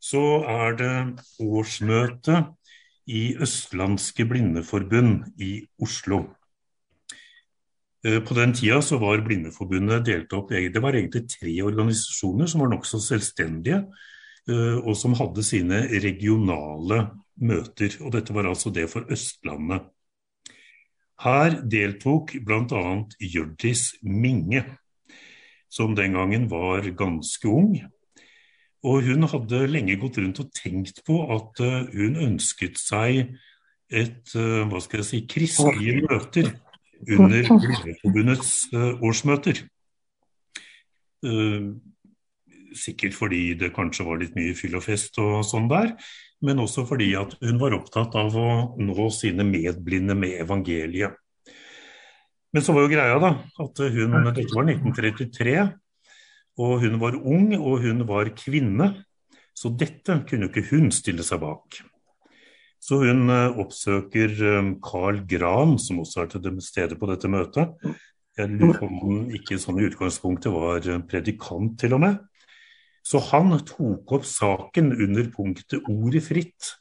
så 0.08 0.24
er 0.48 0.78
det 0.80 0.96
årsmøte 1.44 2.44
i 3.08 3.36
Østlandske 3.44 4.28
Blindeforbund 4.28 5.40
i 5.44 5.62
Oslo. 5.84 6.24
Eh, 8.06 8.20
på 8.24 8.38
den 8.38 8.54
tida 8.56 8.80
så 8.84 9.00
var 9.02 9.24
Blindeforbundet 9.26 10.06
delt 10.08 10.34
opp 10.38 10.52
Det 10.52 10.82
var 10.84 10.96
egentlig 10.96 11.28
tre 11.32 11.54
organisasjoner 11.64 12.48
som 12.48 12.62
var 12.62 12.72
nokså 12.72 13.00
selvstendige, 13.04 13.84
eh, 14.48 14.78
og 14.78 14.96
som 14.96 15.16
hadde 15.18 15.44
sine 15.44 15.88
regionale 16.04 17.10
møter. 17.36 17.98
og 18.02 18.12
Dette 18.12 18.34
var 18.34 18.48
altså 18.48 18.70
det 18.70 18.90
for 18.90 19.08
Østlandet. 19.12 19.88
Her 21.20 21.62
deltok 21.66 22.36
bl.a. 22.46 23.04
Hjørdis 23.20 23.96
Minge, 24.04 24.64
som 25.70 25.96
den 25.96 26.14
gangen 26.14 26.50
var 26.50 26.86
ganske 26.96 27.48
ung. 27.50 27.80
Og 28.86 29.08
hun 29.08 29.26
hadde 29.26 29.66
lenge 29.72 29.98
gått 29.98 30.20
rundt 30.22 30.44
og 30.44 30.52
tenkt 30.54 31.02
på 31.08 31.24
at 31.34 31.64
eh, 31.66 31.90
hun 31.96 32.20
ønsket 32.30 32.78
seg 32.78 33.38
et 33.88 34.34
hva 34.36 34.82
skal 34.84 35.00
jeg 35.00 35.08
si, 35.08 35.20
kristelige 35.32 36.02
møter 36.04 36.50
under 37.06 37.48
Blindeforbundets 37.48 38.54
eh, 38.74 39.04
årsmøter. 39.06 39.62
Eh, 41.26 41.68
sikkert 42.78 43.18
fordi 43.18 43.42
det 43.60 43.74
kanskje 43.76 44.06
var 44.08 44.22
litt 44.22 44.36
mye 44.38 44.56
fyll 44.58 44.78
og 44.78 44.86
fest 44.86 45.18
og 45.22 45.40
sånn 45.48 45.70
der, 45.72 45.94
men 46.46 46.62
også 46.62 46.86
fordi 46.90 47.14
at 47.18 47.34
hun 47.42 47.62
var 47.62 47.76
opptatt 47.78 48.18
av 48.20 48.36
å 48.38 48.50
nå 48.78 49.08
sine 49.14 49.46
medblinde 49.48 50.18
med 50.18 50.38
evangeliet. 50.44 51.18
Men 52.54 52.64
så 52.64 52.74
var 52.74 52.86
jo 52.86 52.94
greia 52.94 53.18
da, 53.22 53.34
at 53.64 53.82
hun, 53.82 54.14
dette 54.30 54.54
var 54.54 54.70
1933, 54.70 55.56
og 56.58 56.82
hun 56.82 56.98
var 57.02 57.18
ung 57.18 57.52
og 57.58 57.84
hun 57.86 58.02
var 58.10 58.32
kvinne, 58.38 58.92
så 59.58 59.70
dette 59.74 60.22
kunne 60.30 60.50
ikke 60.50 60.66
hun 60.72 60.92
stille 60.94 61.26
seg 61.26 61.42
bak. 61.42 61.80
Så 62.82 63.02
hun 63.02 63.30
eh, 63.34 63.58
oppsøker 63.58 64.34
eh, 64.38 64.72
Carl 64.86 65.24
Gran, 65.30 65.78
som 65.82 66.02
også 66.04 66.24
er 66.24 66.32
til 66.34 66.62
stede 66.64 66.98
på 66.98 67.10
dette 67.10 67.30
møtet. 67.30 67.74
Jeg 68.38 68.54
lurer 68.54 68.78
på 68.78 68.88
om 68.90 68.98
han 69.02 69.24
ikke 69.34 69.58
sånn 69.60 69.82
i 69.82 69.88
utgangspunktet 69.90 70.54
var 70.54 70.86
eh, 70.86 71.02
predikant, 71.10 71.78
til 71.82 71.98
og 71.98 72.04
med. 72.06 72.20
Så 73.08 73.22
han 73.32 73.56
tok 73.66 74.12
opp 74.18 74.26
saken 74.28 74.92
under 74.94 75.30
punktet 75.34 75.80
'Ordet 75.88 76.26
fritt'. 76.26 76.76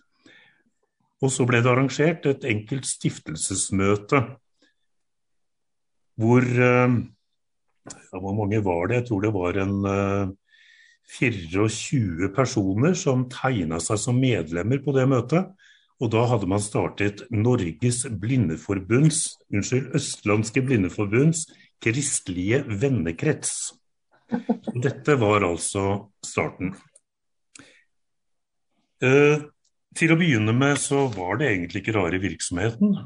Og 1.24 1.32
så 1.32 1.46
ble 1.48 1.62
det 1.64 1.70
arrangert 1.70 2.26
et 2.28 2.44
enkelt 2.44 2.84
stiftelsesmøte 2.84 4.20
hvor 6.20 6.44
ja, 7.86 8.18
Hvor 8.18 8.34
mange 8.36 8.60
var 8.64 8.88
det? 8.88 9.00
Jeg 9.00 9.08
tror 9.08 9.22
det 9.24 9.32
var 9.34 9.58
en 9.62 9.76
uh, 9.86 10.34
24 11.16 12.32
personer 12.34 12.96
som 12.98 13.26
tegna 13.30 13.78
seg 13.82 14.00
som 14.02 14.18
medlemmer 14.20 14.82
på 14.84 14.94
det 14.96 15.06
møtet. 15.10 15.52
Og 16.02 16.10
da 16.12 16.26
hadde 16.28 16.48
man 16.50 16.60
startet 16.60 17.22
Norges 17.32 18.02
Blindeforbunds, 18.20 19.22
unnskyld, 19.48 19.94
Østlandske 19.96 20.60
Blindeforbunds 20.66 21.46
kristelige 21.80 22.62
vennekrets. 22.68 23.72
Dette 24.74 25.16
var 25.20 25.46
altså 25.46 26.10
starten. 26.24 26.74
Uh, 29.00 29.46
til 29.96 30.12
å 30.12 30.18
begynne 30.20 30.52
med 30.56 30.76
så 30.80 31.06
var 31.12 31.38
det 31.40 31.52
egentlig 31.52 31.82
ikke 31.82 31.96
rare 31.96 32.20
virksomheten. 32.20 32.96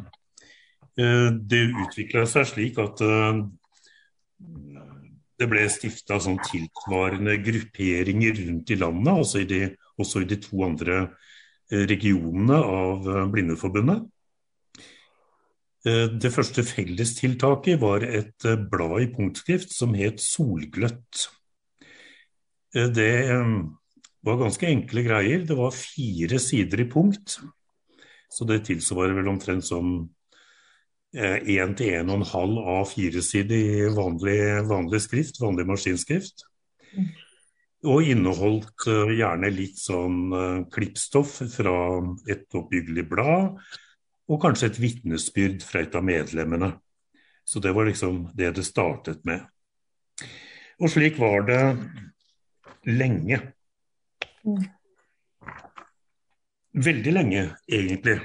Eh, 0.98 1.28
det 1.32 1.60
utvikla 1.84 2.24
seg 2.28 2.48
slik 2.50 2.78
at 2.82 3.00
eh, 3.04 3.42
det 5.40 5.48
ble 5.48 5.64
stifta 5.72 6.18
sånn 6.20 6.38
tilsvarende 6.44 7.38
grupperinger 7.40 8.36
rundt 8.42 8.72
i 8.74 8.76
landet, 8.76 9.12
også 9.24 9.40
i 9.40 9.48
de, 9.48 9.60
også 10.00 10.24
i 10.24 10.28
de 10.28 10.36
to 10.42 10.64
andre 10.66 11.04
regionene 11.70 12.56
av 12.56 13.08
eh, 13.08 13.26
Blindeforbundet. 13.32 14.06
Eh, 15.86 16.06
det 16.20 16.32
første 16.34 16.64
fellestiltaket 16.66 17.80
var 17.80 18.04
et 18.06 18.48
eh, 18.48 18.58
blad 18.72 19.06
i 19.06 19.10
punktskrift 19.14 19.74
som 19.74 19.94
het 19.98 20.22
Solgløtt. 20.24 21.28
Det 22.70 23.12
var 24.22 24.36
ganske 24.38 24.68
enkle 24.68 25.02
greier. 25.02 25.40
Det 25.42 25.56
var 25.58 25.72
fire 25.74 26.38
sider 26.38 26.84
i 26.84 26.86
punkt. 26.86 27.40
Så 28.30 28.46
det 28.46 28.60
tilsvarer 28.68 29.16
vel 29.16 29.30
omtrent 29.32 29.66
som 29.66 30.04
én 31.14 31.72
til 31.74 31.96
en 31.98 32.12
og 32.12 32.20
en 32.20 32.28
halv 32.30 32.58
av 32.70 32.84
fire 32.92 33.22
sider 33.24 33.56
i 33.56 33.88
vanlig, 33.96 34.38
vanlig 34.70 35.00
skrift, 35.02 35.40
vanlig 35.42 35.66
maskinskrift. 35.66 36.46
Mm 36.94 37.10
og 37.88 38.04
inneholdt 38.04 38.88
uh, 38.90 39.08
gjerne 39.14 39.50
litt 39.54 39.78
sånn 39.80 40.18
uh, 40.34 40.64
klippstoff 40.72 41.38
fra 41.54 41.76
et 42.28 42.44
oppbyggelig 42.56 43.06
blad, 43.08 43.56
og 44.30 44.42
kanskje 44.42 44.70
et 44.70 44.80
vitnesbyrd 44.82 45.64
fra 45.64 45.84
et 45.84 45.96
av 45.96 46.04
medlemmene. 46.06 46.74
Så 47.44 47.62
det 47.62 47.72
var 47.74 47.88
liksom 47.88 48.28
det 48.36 48.52
det 48.58 48.66
startet 48.68 49.24
med. 49.26 49.42
Og 50.80 50.92
slik 50.92 51.16
var 51.18 51.42
det 51.48 51.62
lenge. 52.86 53.40
Veldig 56.70 57.14
lenge, 57.16 57.48
egentlig. 57.66 58.20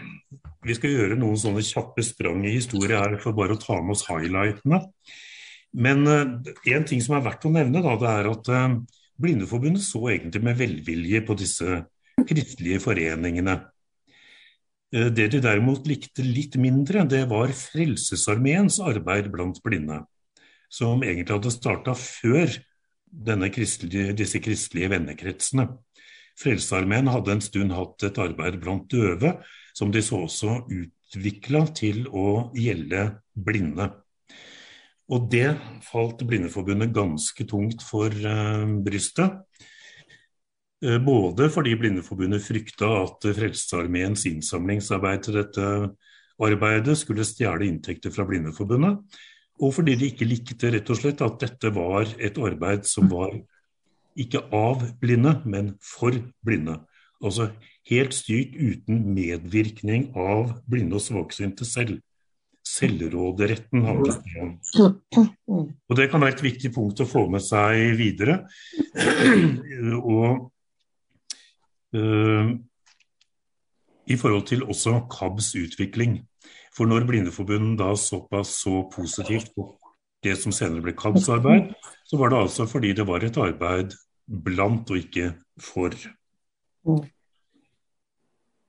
Vi 0.65 0.75
skal 0.77 0.95
gjøre 0.95 1.19
noen 1.19 1.37
sånne 1.39 1.63
kjappe 1.65 2.03
sprang 2.05 2.43
i 2.45 2.55
historie 2.55 2.97
her 2.97 3.19
for 3.21 3.37
bare 3.37 3.53
å 3.55 3.61
ta 3.61 3.77
med 3.81 3.95
oss 3.95 4.05
highlightene. 4.09 4.81
Men 5.75 6.05
uh, 6.07 6.53
en 6.71 6.87
ting 6.87 7.03
som 7.03 7.17
er 7.17 7.25
verdt 7.25 7.45
å 7.45 7.53
nevne, 7.53 7.83
da, 7.83 7.95
det 8.01 8.11
er 8.11 8.29
at 8.31 8.53
Blindeforbundet 9.21 9.83
så 9.85 10.01
egentlig 10.11 10.41
med 10.43 10.57
velvilje 10.59 11.21
på 11.23 11.37
disse 11.39 11.79
kristelige 12.27 12.81
foreningene. 12.83 13.59
Eh, 14.95 15.07
det 15.11 15.29
de 15.33 15.41
derimot 15.43 15.87
likte 15.87 16.25
litt 16.25 16.57
mindre, 16.59 17.05
det 17.07 17.23
var 17.31 17.53
Frelsesarmeens 17.55 18.81
arbeid 18.83 19.31
blant 19.33 19.61
blinde, 19.63 20.01
som 20.69 21.03
egentlig 21.03 21.37
hadde 21.37 21.53
starta 21.55 21.95
før 21.99 22.51
kristelige, 23.55 24.15
disse 24.19 24.41
kristelige 24.43 24.91
vennekretsene. 24.91 25.69
Frelsesarmeen 26.35 27.07
hadde 27.07 27.31
en 27.31 27.43
stund 27.43 27.71
hatt 27.71 28.03
et 28.03 28.17
arbeid 28.19 28.59
blant 28.59 28.89
døve, 28.91 29.37
som 29.75 29.91
de 29.91 30.01
så 30.03 30.23
også 30.23 30.61
utvikla 30.71 31.65
til 31.75 32.05
å 32.07 32.49
gjelde 32.55 33.09
blinde. 33.35 33.89
Og 35.11 35.27
det 35.29 35.51
falt 35.85 36.23
Blindeforbundet 36.25 36.93
ganske 36.95 37.45
tungt 37.45 37.83
for 37.85 38.09
uh, 38.09 38.65
brystet. 38.85 39.37
Uh, 40.81 40.97
både 41.03 41.51
fordi 41.53 41.75
Blindeforbundet 41.77 42.45
frykta 42.45 42.89
at 43.03 43.27
Frelsesarmeens 43.37 44.25
innsamlingsarbeid 44.31 45.27
til 45.27 45.39
dette 45.41 45.69
arbeidet 46.41 46.97
skulle 46.99 47.27
stjele 47.27 47.67
inntekter 47.67 48.11
fra 48.11 48.25
Blindeforbundet, 48.27 48.97
og 49.63 49.71
fordi 49.71 49.93
de 49.95 50.09
ikke 50.11 50.27
likte 50.27 50.71
rett 50.73 50.89
og 50.91 50.99
slett 50.99 51.21
at 51.23 51.37
dette 51.39 51.69
var 51.75 52.09
et 52.19 52.39
arbeid 52.41 52.87
som 52.89 53.07
var 53.11 53.37
ikke 54.19 54.41
av 54.55 54.83
blinde, 54.99 55.37
men 55.47 55.73
for 55.83 56.15
blinde. 56.43 56.79
Altså 57.23 57.49
helt 57.89 58.15
styrt 58.17 58.55
uten 58.57 59.05
medvirkning 59.15 60.09
av 60.17 60.57
blinde 60.69 60.97
og 60.97 61.05
svaksynte 61.05 61.67
selv. 61.67 62.01
Selvråderetten 62.65 63.85
handler 63.85 64.17
det 64.25 64.41
om. 64.41 64.53
Og 65.89 65.97
Det 65.97 66.09
kan 66.11 66.21
være 66.23 66.33
et 66.33 66.43
viktig 66.43 66.73
punkt 66.73 67.03
å 67.03 67.07
få 67.07 67.27
med 67.29 67.43
seg 67.45 67.93
videre. 67.99 68.39
Og 70.15 70.49
uh, 71.95 72.49
i 74.05 74.17
forhold 74.17 74.47
til 74.49 74.65
også 74.65 74.99
KABs 75.13 75.53
utvikling. 75.61 76.19
For 76.75 76.89
når 76.89 77.05
Blindeforbundet 77.07 77.79
da 77.79 77.93
såpass 77.95 78.57
så 78.63 78.83
positivt 78.91 79.53
på 79.55 79.69
det 80.25 80.35
som 80.41 80.53
senere 80.55 80.83
ble 80.83 80.95
KABs 80.97 81.29
arbeid, 81.37 81.71
så 82.09 82.17
var 82.19 82.33
det 82.33 82.41
altså 82.41 82.65
fordi 82.69 82.93
det 82.97 83.05
var 83.07 83.23
et 83.23 83.37
arbeid 83.37 83.93
blant 84.25 84.89
og 84.89 84.99
ikke 84.99 85.31
for. 85.61 85.93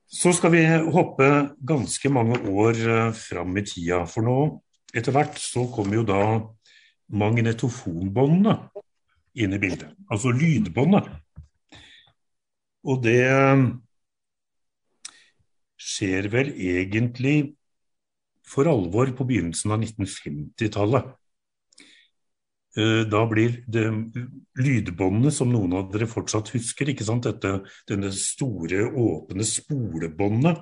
Så 0.07 0.31
skal 0.33 0.53
vi 0.53 0.63
hoppe 0.93 1.27
ganske 1.67 2.09
mange 2.09 2.39
år 2.47 2.79
uh, 2.87 3.13
fram 3.13 3.57
i 3.59 3.65
tida. 3.67 4.05
For 4.09 4.25
nå, 4.25 4.37
etter 4.95 5.13
hvert, 5.15 5.35
så 5.41 5.67
kommer 5.73 5.99
jo 5.99 6.05
da 6.07 6.21
magnetofonbåndene 7.13 8.55
inn 9.37 9.53
i 9.53 9.59
bildet. 9.61 9.91
Altså 10.09 10.31
lydbåndet. 10.33 11.11
Og 12.87 13.03
det 13.03 13.19
uh, 13.27 13.67
skjer 15.77 16.31
vel 16.33 16.53
egentlig 16.55 17.37
for 18.47 18.69
alvor 18.71 19.11
på 19.15 19.27
begynnelsen 19.27 19.75
av 19.75 19.83
1950-tallet. 19.83 21.11
Eh, 22.77 23.03
da 23.09 23.23
blir 23.25 23.61
det 23.65 23.87
lydbåndene, 24.61 25.31
som 25.33 25.49
noen 25.49 25.73
av 25.79 25.87
dere 25.93 26.09
fortsatt 26.09 26.51
husker, 26.53 26.91
ikke 26.91 27.07
sant? 27.07 27.25
Dette, 27.25 27.63
denne 27.89 28.11
store, 28.13 28.85
åpne 28.85 29.45
spolebåndet, 29.47 30.61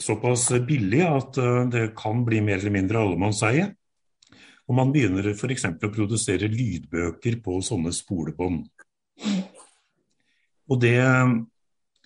såpass 0.00 0.48
billig 0.68 1.04
at 1.06 1.40
eh, 1.40 1.62
det 1.72 1.86
kan 1.98 2.24
bli 2.26 2.42
mer 2.44 2.60
eller 2.60 2.76
mindre 2.76 3.00
allemannseie. 3.00 3.70
Og 4.68 4.76
man 4.76 4.92
begynner 4.94 5.32
f.eks. 5.32 5.66
å 5.72 5.94
produsere 5.94 6.50
lydbøker 6.52 7.40
på 7.42 7.56
sånne 7.64 7.94
spolebånd. 7.96 8.68
Og 10.70 10.78
det 10.78 11.00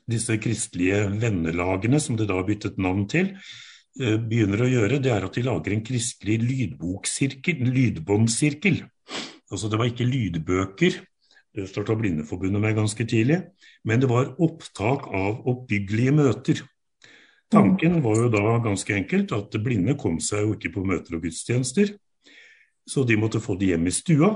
disse 0.08 0.36
kristelige 0.40 1.06
vennelagene, 1.20 2.00
som 2.00 2.16
det 2.16 2.28
da 2.30 2.40
byttet 2.44 2.80
navn 2.80 3.06
til, 3.10 3.32
begynner 3.94 4.64
å 4.64 4.70
gjøre, 4.70 4.98
det 5.02 5.12
er 5.14 5.26
at 5.26 5.36
de 5.36 5.44
lager 5.46 5.74
en 5.74 5.84
kristelig 5.86 6.38
lydboksirkel, 6.42 7.60
lydbåndsirkel. 7.74 8.80
Altså 9.52 9.70
det 9.70 9.78
var 9.78 9.90
ikke 9.90 10.08
lydbøker, 10.08 10.96
det 11.54 11.68
starta 11.70 11.94
Blindeforbundet 11.94 12.62
med 12.62 12.74
ganske 12.74 13.04
tidlig, 13.06 13.38
men 13.86 14.00
det 14.02 14.08
var 14.10 14.32
opptak 14.42 15.06
av 15.14 15.44
oppbyggelige 15.46 16.14
møter. 16.16 16.64
Tanken 17.52 18.00
var 18.02 18.24
jo 18.24 18.30
da 18.32 18.56
ganske 18.64 18.96
enkelt 18.96 19.34
at 19.36 19.54
blinde 19.62 19.94
kom 20.00 20.16
seg 20.22 20.42
jo 20.42 20.56
ikke 20.56 20.72
på 20.74 20.82
møter 20.88 21.14
og 21.14 21.22
gudstjenester, 21.28 21.92
så 22.90 23.04
de 23.06 23.18
måtte 23.20 23.42
få 23.42 23.54
det 23.60 23.70
hjem 23.70 23.86
i 23.86 23.94
stua. 23.94 24.32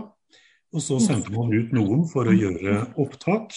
Og 0.68 0.84
så 0.84 1.00
sendte 1.00 1.32
man 1.32 1.50
ut 1.50 1.72
noen 1.74 2.04
for 2.10 2.28
å 2.28 2.36
gjøre 2.36 2.76
opptak. 3.00 3.56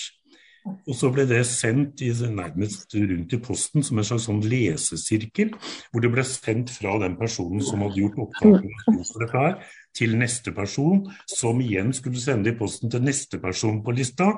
Og 0.61 0.93
så 0.93 1.09
ble 1.13 1.25
det 1.29 1.41
sendt 1.49 2.03
i, 2.05 2.11
nærmest 2.11 2.93
rundt 2.93 3.33
i 3.33 3.39
posten 3.41 3.85
som 3.85 3.97
en 3.97 4.05
slags 4.05 4.27
sånn 4.29 4.41
lesesirkel, 4.45 5.53
hvor 5.89 6.03
det 6.03 6.11
ble 6.13 6.25
sendt 6.27 6.73
fra 6.75 6.97
den 7.01 7.15
personen 7.17 7.63
som 7.65 7.81
hadde 7.85 8.01
gjort 8.03 8.19
opptaket 8.27 9.63
til 9.97 10.13
neste 10.19 10.53
person, 10.55 11.07
som 11.29 11.61
igjen 11.63 11.91
skulle 11.97 12.21
sende 12.21 12.53
i 12.53 12.57
posten 12.57 12.93
til 12.93 13.01
neste 13.05 13.41
person 13.41 13.81
på 13.85 13.95
lista. 13.97 14.29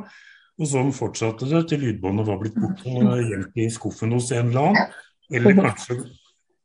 Og 0.62 0.70
sånn 0.70 0.94
fortsatte 0.96 1.50
det 1.50 1.64
til 1.72 1.82
lydbåndet 1.88 2.30
var 2.30 2.40
blitt 2.40 2.60
borte 2.62 2.92
og 2.94 3.24
gjemt 3.26 3.60
i 3.60 3.70
skuffen 3.74 4.14
hos 4.16 4.32
en 4.32 4.52
eller 4.52 4.70
annen. 4.70 4.98
Eller 5.34 5.58
kanskje, 5.58 5.98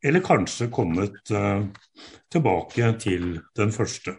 eller 0.05 0.25
kanskje 0.25 0.69
kommet 0.71 1.33
uh, 1.33 1.65
tilbake 2.31 2.93
til 3.01 3.31
den 3.57 3.73
første. 3.73 4.19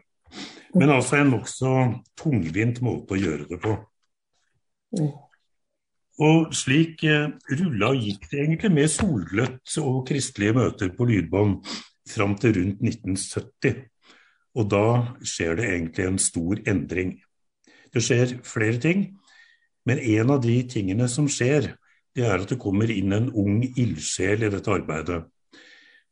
Men 0.74 0.92
altså 0.94 1.20
en 1.20 1.32
nokså 1.36 1.74
tungvint 2.18 2.82
måte 2.86 3.16
å 3.16 3.22
gjøre 3.22 3.48
det 3.50 3.62
på. 3.62 3.78
Og 6.20 6.52
slik 6.56 7.06
eh, 7.08 7.30
rulla 7.56 7.94
og 7.94 8.04
gikk 8.04 8.26
det 8.32 8.42
egentlig 8.42 8.72
med 8.76 8.92
solgløtt 8.92 9.78
og 9.80 10.02
kristelige 10.10 10.58
møter 10.58 10.92
på 10.96 11.08
lydbånd 11.08 11.62
fram 12.10 12.36
til 12.42 12.58
rundt 12.58 12.84
1970. 12.84 13.86
Og 14.60 14.68
da 14.68 14.86
skjer 15.24 15.60
det 15.60 15.70
egentlig 15.70 16.08
en 16.10 16.20
stor 16.20 16.60
endring. 16.68 17.16
Det 17.94 18.04
skjer 18.04 18.36
flere 18.46 18.82
ting, 18.84 19.06
men 19.88 20.02
en 20.18 20.36
av 20.36 20.44
de 20.44 20.58
tingene 20.70 21.08
som 21.10 21.30
skjer, 21.32 21.72
det 22.16 22.26
er 22.26 22.44
at 22.44 22.52
det 22.52 22.60
kommer 22.62 22.92
inn 22.92 23.14
en 23.16 23.30
ung 23.32 23.62
ildsjel 23.70 24.44
i 24.44 24.52
dette 24.52 24.74
arbeidet. 24.74 25.24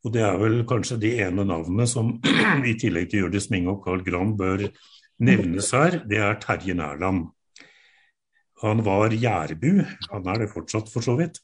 Og 0.06 0.14
det 0.14 0.22
er 0.24 0.38
vel 0.40 0.62
kanskje 0.68 1.00
de 1.02 1.16
ene 1.20 1.44
navnene 1.44 1.84
som 1.90 2.14
i 2.70 2.78
tillegg 2.80 3.10
til 3.10 3.26
Hjørdis 3.26 3.50
Minge 3.52 3.74
og 3.74 3.82
Carl 3.84 4.04
Gram 4.06 4.36
bør 4.38 4.64
nevnes 5.18 5.72
her, 5.74 6.00
det 6.08 6.22
er 6.22 6.38
Terje 6.40 6.76
Nærland. 6.78 7.26
Han 8.62 8.82
var 8.86 9.14
jærbu, 9.14 9.84
han 10.10 10.30
er 10.32 10.42
det 10.42 10.52
fortsatt 10.52 10.90
for 10.92 11.04
så 11.04 11.14
vidt. 11.18 11.40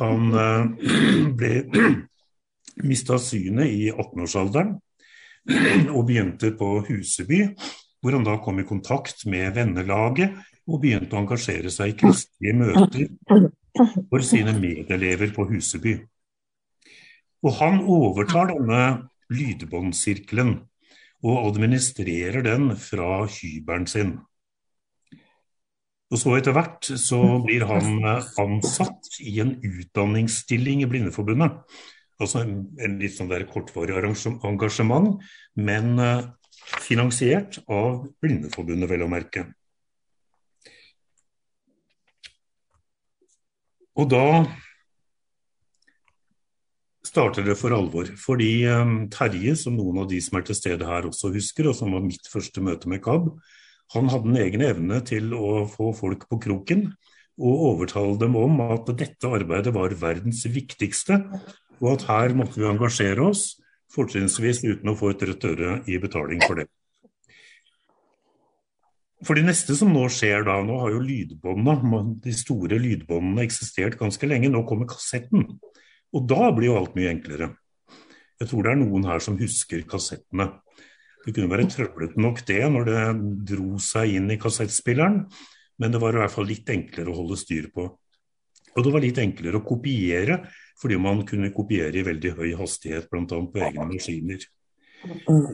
Han 0.00 0.34
eh, 0.34 0.66
ble 1.38 1.52
mista 2.90 3.18
synet 3.22 3.72
i 3.72 3.88
18-årsalderen 3.92 4.74
og 5.96 6.06
begynte 6.08 6.52
på 6.58 6.80
Huseby, 6.88 7.42
hvor 8.02 8.18
han 8.18 8.26
da 8.26 8.36
kom 8.42 8.60
i 8.60 8.68
kontakt 8.68 9.24
med 9.30 9.54
vennelaget 9.56 10.36
og 10.66 10.82
begynte 10.82 11.14
å 11.14 11.22
engasjere 11.22 11.70
seg 11.72 11.94
i 11.94 11.98
kristelige 12.00 12.56
møter 12.58 13.48
for 14.10 14.24
sine 14.26 14.54
medelever 14.58 15.32
på 15.34 15.46
Huseby. 15.50 15.96
Og 17.46 17.58
han 17.60 17.82
overtar 17.82 18.50
denne 18.50 18.82
lydbåndsirkelen 19.30 20.56
og 21.26 21.50
administrerer 21.50 22.44
den 22.46 22.70
fra 22.78 23.24
hybelen 23.30 23.86
sin. 23.90 24.16
Og 26.14 26.20
så 26.20 26.36
etter 26.36 26.54
hvert 26.54 26.86
så 27.02 27.18
blir 27.42 27.66
han 27.66 27.98
eh, 28.06 28.26
ansatt 28.42 29.08
i 29.22 29.40
en 29.42 29.56
utdanningsstilling 29.58 30.84
i 30.84 30.90
Blindeforbundet. 30.90 31.58
Altså 32.22 32.44
en, 32.44 32.60
en 32.80 32.98
litt 33.00 33.16
sånn 33.16 33.28
der 33.28 33.44
kortvarig 33.50 33.96
engasjement, 33.98 35.18
men 35.60 35.98
uh, 36.00 36.22
finansiert 36.80 37.58
av 37.68 38.06
Blindeforbundet, 38.24 38.88
vel 38.88 39.04
å 39.04 39.10
merke. 39.12 39.42
Og 44.00 44.08
da 44.08 44.24
starter 47.04 47.44
det 47.46 47.58
for 47.60 47.76
alvor. 47.76 48.08
Fordi 48.20 48.50
um, 48.68 48.96
Terje, 49.12 49.52
som 49.60 49.76
noen 49.76 50.02
av 50.02 50.10
de 50.10 50.22
som 50.24 50.40
er 50.40 50.48
til 50.48 50.58
stede 50.58 50.88
her 50.88 51.08
også 51.08 51.34
husker, 51.36 51.70
og 51.70 51.76
som 51.78 51.92
var 51.92 52.04
mitt 52.04 52.28
første 52.32 52.64
møte 52.64 52.90
med 52.92 53.04
KAB, 53.04 53.30
han 53.94 54.08
hadde 54.10 54.32
en 54.32 54.40
egen 54.42 54.64
evne 54.66 55.00
til 55.06 55.34
å 55.36 55.66
få 55.70 55.92
folk 55.94 56.26
på 56.30 56.40
kroken 56.42 56.88
og 57.36 57.64
overtale 57.70 58.16
dem 58.20 58.36
om 58.40 58.58
at 58.64 58.88
dette 58.96 59.28
arbeidet 59.28 59.74
var 59.76 59.94
verdens 60.00 60.42
viktigste, 60.48 61.20
og 61.82 61.90
at 61.92 62.06
her 62.08 62.34
måtte 62.38 62.58
vi 62.58 62.68
engasjere 62.68 63.28
oss, 63.28 63.58
fortrinnsvis 63.92 64.64
uten 64.64 64.90
å 64.90 64.96
få 64.98 65.12
et 65.12 65.22
rødt 65.28 65.44
øre 65.52 65.76
i 65.86 66.00
betaling 66.02 66.40
for 66.46 66.62
det. 66.62 66.66
For 69.24 69.36
det 69.36 69.46
neste 69.46 69.76
som 69.76 69.92
nå 69.94 70.04
skjer 70.12 70.44
da, 70.44 70.58
nå 70.64 70.80
har 70.82 70.92
jo 70.92 71.04
lydbåndene, 71.04 72.02
de 72.24 72.34
store 72.36 72.78
lydbåndene 72.80 73.46
eksistert 73.46 73.96
ganske 74.00 74.28
lenge, 74.28 74.50
nå 74.52 74.62
kommer 74.68 74.88
kassetten. 74.90 75.46
Og 76.12 76.28
da 76.28 76.50
blir 76.54 76.70
jo 76.70 76.76
alt 76.80 76.96
mye 76.98 77.14
enklere. 77.14 77.50
Jeg 78.40 78.50
tror 78.50 78.66
det 78.66 78.74
er 78.74 78.80
noen 78.82 79.08
her 79.08 79.22
som 79.24 79.38
husker 79.40 79.84
kassettene. 79.88 80.50
Det 81.26 81.34
kunne 81.34 81.50
være 81.50 81.66
trøblete 81.66 82.22
nok 82.22 82.44
det 82.46 82.62
når 82.70 82.86
det 82.86 83.04
dro 83.50 83.80
seg 83.82 84.14
inn 84.20 84.30
i 84.30 84.38
kassettspilleren, 84.38 85.24
men 85.82 85.92
det 85.92 86.00
var 86.00 86.14
i 86.14 86.20
hvert 86.22 86.32
fall 86.32 86.46
litt 86.46 86.68
enklere 86.70 87.10
å 87.10 87.16
holde 87.16 87.38
styr 87.40 87.66
på. 87.74 87.88
Og 88.76 88.84
det 88.84 88.92
var 88.92 89.02
litt 89.02 89.18
enklere 89.18 89.58
å 89.58 89.64
kopiere, 89.66 90.38
fordi 90.78 90.98
man 91.00 91.24
kunne 91.26 91.50
kopiere 91.56 91.98
i 91.98 92.04
veldig 92.06 92.32
høy 92.36 92.52
hastighet, 92.60 93.08
bl.a. 93.10 93.24
på 93.26 93.64
egne 93.64 93.88
maskiner. 93.88 94.44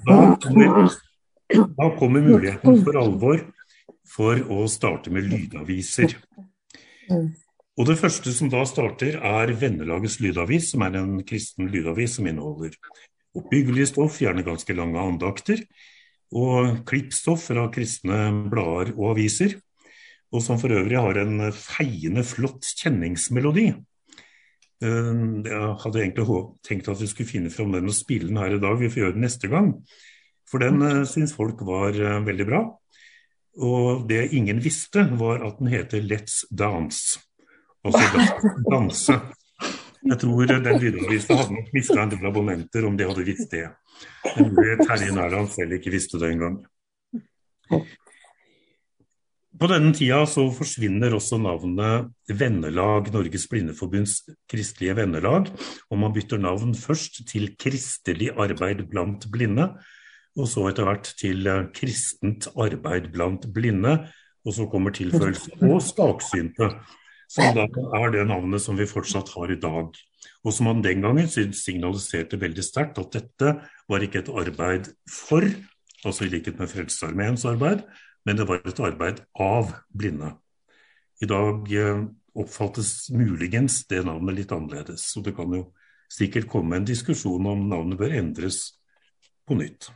Da 0.05 0.19
kommer, 0.43 0.93
da 1.79 1.89
kommer 1.99 2.25
muligheten 2.27 2.83
for 2.85 2.99
alvor 3.01 3.47
for 4.13 4.43
å 4.53 4.67
starte 4.71 5.13
med 5.15 5.31
lydaviser. 5.31 6.19
Og 7.73 7.89
Det 7.89 7.97
første 7.97 8.35
som 8.35 8.51
da 8.53 8.67
starter, 8.69 9.17
er 9.17 9.55
Vennelagets 9.57 10.19
lydavis, 10.21 10.69
som 10.75 10.85
er 10.85 11.01
en 11.01 11.15
kristen 11.25 11.71
lydavis 11.73 12.19
som 12.19 12.29
inneholder 12.29 12.77
oppbyggelig 13.39 13.89
stoff, 13.93 14.21
gjerne 14.23 14.45
ganske 14.47 14.77
lange 14.77 15.01
andakter, 15.01 15.65
og 16.33 16.83
klippstoff 16.89 17.49
fra 17.51 17.67
kristne 17.73 18.49
blader 18.53 18.95
og 18.97 19.13
aviser, 19.15 19.59
og 20.33 20.41
som 20.45 20.61
for 20.61 20.73
øvrig 20.73 20.97
har 20.97 21.19
en 21.21 21.51
feiende 21.53 22.25
flott 22.25 22.65
kjenningsmelodi. 22.81 23.67
Eh, 24.83 25.11
jeg 25.47 25.75
hadde 25.85 26.01
egentlig 26.01 26.39
tenkt 26.65 26.89
at 26.89 27.03
vi 27.03 27.11
skulle 27.11 27.29
finne 27.29 27.53
fram 27.53 27.75
den 27.77 27.91
og 27.91 27.97
spille 27.97 28.31
den 28.31 28.41
her 28.41 28.57
i 28.57 28.63
dag, 28.63 28.79
vi 28.81 28.91
får 28.93 29.05
gjøre 29.05 29.17
den 29.19 29.27
neste 29.29 29.53
gang. 29.53 29.75
For 30.53 30.61
den 30.61 30.83
uh, 30.85 31.05
syns 31.09 31.33
folk 31.33 31.63
var 31.65 31.97
uh, 31.97 32.19
veldig 32.27 32.47
bra. 32.49 32.63
Og 33.63 34.09
det 34.09 34.33
ingen 34.37 34.61
visste, 34.65 35.05
var 35.21 35.45
at 35.47 35.61
den 35.61 35.71
heter 35.73 36.05
Let's 36.05 36.43
Dance. 36.53 37.21
Altså 37.85 38.27
danse. 38.73 39.17
Jeg 40.03 40.19
tror 40.19 40.51
den 40.51 40.79
lydavisa 40.83 41.37
hadde 41.39 41.55
nok 41.55 41.73
mista 41.75 41.99
en 42.03 42.11
del 42.11 42.27
abonnenter 42.27 42.87
om 42.89 42.97
de 42.99 43.07
hadde 43.07 43.27
visst 43.27 43.53
det. 43.55 43.69
Men 44.37 44.81
Terje 44.83 45.13
Nærland 45.15 45.51
selv 45.55 45.77
ikke 45.79 45.93
visste 45.95 46.19
det 46.19 46.33
engang. 46.35 46.63
På 49.63 49.69
denne 49.71 49.93
tida 49.95 50.25
så 50.27 50.49
forsvinner 50.51 51.13
også 51.15 51.39
navnet 51.39 52.09
Vennelag, 52.27 53.13
Norges 53.15 53.45
Blindeforbunds 53.47 54.17
kristelige 54.51 54.97
vennelag, 54.99 55.53
og 55.87 56.01
man 56.03 56.15
bytter 56.17 56.41
navn 56.43 56.75
først 56.75 57.21
til 57.29 57.53
Kristelig 57.61 58.33
arbeid 58.35 58.83
blant 58.91 59.29
blinde, 59.31 59.69
og 60.35 60.49
så 60.51 60.67
etter 60.71 60.89
hvert 60.89 61.13
til 61.21 61.47
Kristent 61.77 62.49
arbeid 62.57 63.13
blant 63.15 63.47
blinde, 63.55 64.01
og 64.43 64.57
så 64.57 64.67
kommer 64.67 64.91
tilføyelsen 64.91 65.63
og 65.69 65.79
skaksynte 65.85 66.73
som 67.33 67.55
da 67.57 67.65
er 67.97 68.13
det 68.13 68.27
navnet 68.29 68.61
som 68.61 68.77
vi 68.77 68.89
fortsatt 68.89 69.33
har 69.37 69.53
i 69.53 69.61
dag. 69.61 69.95
Og 70.45 70.55
som 70.55 70.69
han 70.69 70.83
den 70.85 71.05
gangen 71.05 71.31
signaliserte 71.31 72.39
veldig 72.41 72.65
sterkt 72.67 73.01
at 73.01 73.15
dette 73.15 73.55
var 73.89 74.05
ikke 74.05 74.21
et 74.23 74.33
arbeid 74.43 74.91
for, 75.11 75.47
altså 76.05 76.27
i 76.27 76.33
likhet 76.33 76.59
med 76.61 76.71
Frelsesarmeens 76.71 77.47
arbeid, 77.49 77.87
men 78.27 78.39
det 78.39 78.47
var 78.51 78.61
et 78.67 78.83
arbeid 78.85 79.23
av 79.41 79.73
blinde. 79.97 80.35
I 81.23 81.29
dag 81.31 81.73
eh, 81.73 82.05
oppfattes 82.39 83.11
muligens 83.15 83.83
det 83.91 84.03
navnet 84.07 84.43
litt 84.43 84.53
annerledes, 84.55 85.07
så 85.15 85.23
det 85.25 85.35
kan 85.39 85.53
jo 85.55 85.67
sikkert 86.13 86.51
komme 86.53 86.77
en 86.77 86.87
diskusjon 86.87 87.49
om 87.49 87.67
navnet 87.71 88.01
bør 88.01 88.15
endres 88.21 88.65
på 89.49 89.57
nytt. 89.59 89.89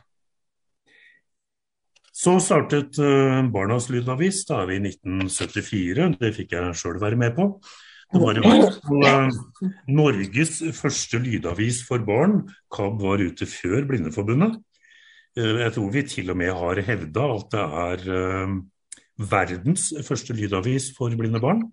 Så 2.17 2.39
startet 2.41 2.97
uh, 2.97 3.43
Barnas 3.53 3.91
Lydavis, 3.93 4.41
da 4.49 4.63
i 4.65 4.79
1974. 4.81 6.07
Det 6.17 6.31
fikk 6.33 6.55
jeg 6.55 6.77
sjøl 6.79 6.97
være 7.01 7.19
med 7.19 7.35
på. 7.37 7.51
Det 8.09 8.21
var 8.23 8.39
jo 8.39 8.53
uh, 9.03 9.67
Norges 9.91 10.63
første 10.79 11.21
lydavis 11.21 11.83
for 11.85 12.01
barn. 12.07 12.39
KAB 12.73 13.03
var 13.03 13.21
ute 13.21 13.45
før 13.51 13.85
Blindeforbundet. 13.91 14.57
Uh, 15.37 15.59
jeg 15.61 15.75
tror 15.75 15.93
vi 15.93 16.03
til 16.09 16.33
og 16.33 16.39
med 16.41 16.55
har 16.57 16.81
hevda 16.89 17.27
at 17.35 17.53
det 17.53 17.67
er 17.83 18.57
verdens 19.17 19.91
første 20.05 20.33
lydavis 20.37 20.91
for 20.97 21.13
blinde 21.17 21.41
barn. 21.41 21.67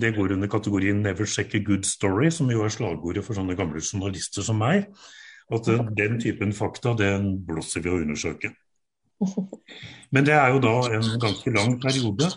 Det 0.00 0.14
går 0.16 0.32
under 0.32 0.48
kategorien 0.48 1.02
'Never 1.02 1.26
check 1.28 1.54
a 1.54 1.58
good 1.60 1.84
story', 1.84 2.30
som 2.30 2.50
jo 2.50 2.64
er 2.64 2.72
slagordet 2.72 3.24
for 3.24 3.36
sånne 3.36 3.56
gamle 3.56 3.80
journalister 3.80 4.42
som 4.42 4.56
meg. 4.56 4.88
At 5.52 5.68
den 5.96 6.20
typen 6.20 6.52
fakta, 6.52 6.96
den 6.96 7.44
blåser 7.44 7.84
vi 7.84 7.92
å 7.92 8.00
undersøke. 8.00 8.54
Men 10.12 10.26
det 10.26 10.34
er 10.36 10.52
jo 10.54 10.60
da 10.62 10.74
en 10.98 11.06
ganske 11.20 11.52
lang 11.54 11.76
periode. 11.82 12.28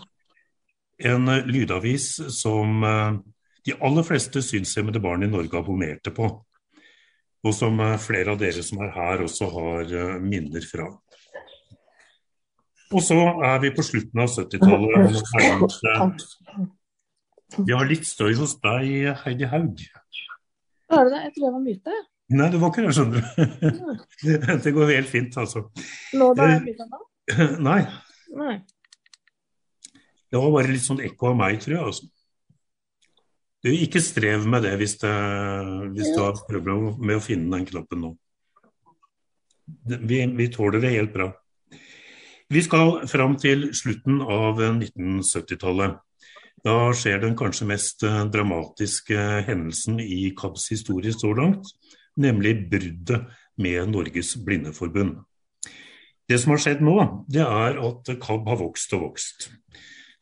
En 0.98 1.28
eh, 1.28 1.46
lydavis 1.46 2.08
som 2.32 2.84
eh, 2.84 3.18
de 3.66 3.74
aller 3.84 4.06
fleste 4.06 4.42
synshemmede 4.44 5.00
barn 5.02 5.26
i 5.26 5.30
Norge 5.30 5.58
abonnerte 5.58 6.10
på. 6.16 6.30
Og 7.46 7.54
som 7.54 7.80
eh, 7.84 7.98
flere 8.00 8.32
av 8.32 8.40
dere 8.40 8.62
som 8.64 8.80
er 8.84 8.94
her 8.96 9.26
også 9.26 9.50
har 9.52 9.84
minner 10.24 10.64
fra. 10.66 10.88
Og 12.94 13.02
så 13.02 13.18
er 13.44 13.60
vi 13.64 13.74
på 13.74 13.82
slutten 13.84 14.20
av 14.22 14.28
70-tallet. 14.30 15.20
Vi 17.56 17.70
har 17.70 17.86
litt 17.86 18.02
støy 18.06 18.34
hos 18.34 18.56
deg, 18.58 19.14
Heidi 19.22 19.46
Haug. 19.46 19.78
Er 20.90 21.06
det 21.06 21.12
det? 21.12 21.20
Jeg 21.22 21.32
tror 21.36 21.44
jeg 21.44 21.54
var 21.54 21.62
myte. 21.62 21.94
Nei, 22.26 22.48
det 22.50 22.58
var 22.58 22.72
ikke 22.72 22.82
det, 22.82 22.94
skjønner 22.96 23.22
du. 23.22 24.56
det 24.64 24.72
går 24.74 24.90
helt 24.96 25.10
fint, 25.10 25.36
altså. 25.38 25.68
Nå 26.18 26.32
da 26.34 26.48
er 26.48 26.56
jeg 26.56 26.64
myte 26.64 26.86
da? 26.90 26.98
Nei. 27.62 27.80
Nei. 28.34 28.56
Det 30.26 30.40
var 30.42 30.54
bare 30.56 30.72
litt 30.72 30.82
sånn 30.82 31.02
ekko 31.06 31.30
av 31.30 31.36
meg, 31.38 31.60
tror 31.62 31.76
jeg. 31.76 31.84
altså. 31.92 32.08
Du, 33.62 33.70
ikke 33.72 34.02
strev 34.02 34.46
med 34.50 34.66
det 34.66 34.74
hvis, 34.80 34.96
det, 35.02 35.12
hvis 35.94 36.10
du 36.14 36.20
har 36.22 36.42
prøvd 36.48 36.98
med 36.98 37.16
å 37.16 37.22
finne 37.22 37.50
den 37.54 37.66
knappen 37.68 38.02
nå. 38.02 38.12
Vi, 39.86 40.18
vi 40.38 40.48
tåler 40.54 40.82
det 40.82 40.94
helt 40.96 41.14
bra. 41.14 41.30
Vi 42.50 42.62
skal 42.62 43.06
fram 43.10 43.34
til 43.42 43.68
slutten 43.74 44.20
av 44.22 44.60
1970-tallet. 44.62 45.96
Da 46.66 46.76
skjer 46.94 47.22
den 47.22 47.34
kanskje 47.38 47.66
mest 47.70 48.02
dramatiske 48.34 49.18
hendelsen 49.46 49.98
i 50.02 50.32
KABs 50.38 50.68
historie 50.74 51.14
så 51.14 51.30
langt 51.38 51.70
nemlig 52.16 52.56
bruddet 52.70 53.28
med 53.60 53.92
Norges 53.92 54.34
Blindeforbund. 54.36 55.20
Det 56.26 56.40
som 56.42 56.54
har 56.54 56.62
skjedd 56.62 56.82
nå, 56.82 56.96
det 57.30 57.44
er 57.44 57.78
at 57.78 58.10
KAB 58.22 58.48
har 58.50 58.58
vokst 58.60 58.94
og 58.96 59.04
vokst. 59.10 59.48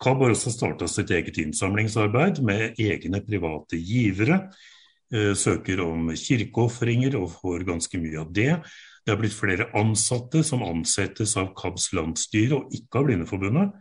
KAB 0.03 0.21
har 0.21 0.35
også 0.35 0.53
starta 0.53 0.89
sitt 0.91 1.11
eget 1.15 1.39
innsamlingsarbeid 1.41 2.43
med 2.45 2.81
egne 2.83 3.23
private 3.25 3.79
givere. 3.81 4.43
Eh, 5.15 5.33
søker 5.39 5.81
om 5.85 6.11
kirkeofringer 6.19 7.17
og 7.21 7.31
får 7.39 7.65
ganske 7.69 8.01
mye 8.03 8.21
av 8.21 8.35
det. 8.37 8.51
Det 9.05 9.13
har 9.13 9.21
blitt 9.21 9.37
flere 9.37 9.71
ansatte 9.77 10.43
som 10.45 10.65
ansettes 10.65 11.37
av 11.41 11.53
KABs 11.57 11.93
landsstyre 11.97 12.59
og 12.59 12.77
ikke 12.77 13.01
av 13.01 13.09
Blindeforbundet, 13.09 13.75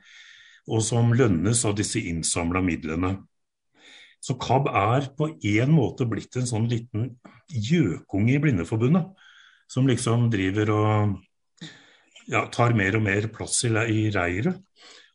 og 0.67 0.84
som 0.84 1.12
lønnes 1.15 1.63
av 1.67 1.76
disse 1.80 1.99
innsamla 1.99 2.62
midlene. 2.63 3.17
Så 4.24 4.38
KAB 4.40 4.70
er 4.72 5.10
på 5.18 5.28
en 5.36 5.74
måte 5.76 6.08
blitt 6.08 6.38
en 6.40 6.48
sånn 6.48 6.70
liten 6.72 7.10
gjøkunge 7.52 8.38
i 8.38 8.40
Blindeforbundet. 8.40 9.12
Som 9.68 9.90
liksom 9.90 10.30
driver 10.32 10.72
og 10.72 11.18
ja, 12.32 12.46
tar 12.54 12.76
mer 12.78 12.96
og 13.00 13.04
mer 13.04 13.28
plass 13.34 13.64
i, 13.68 13.72
i 13.72 14.08
reiret. 14.14 14.62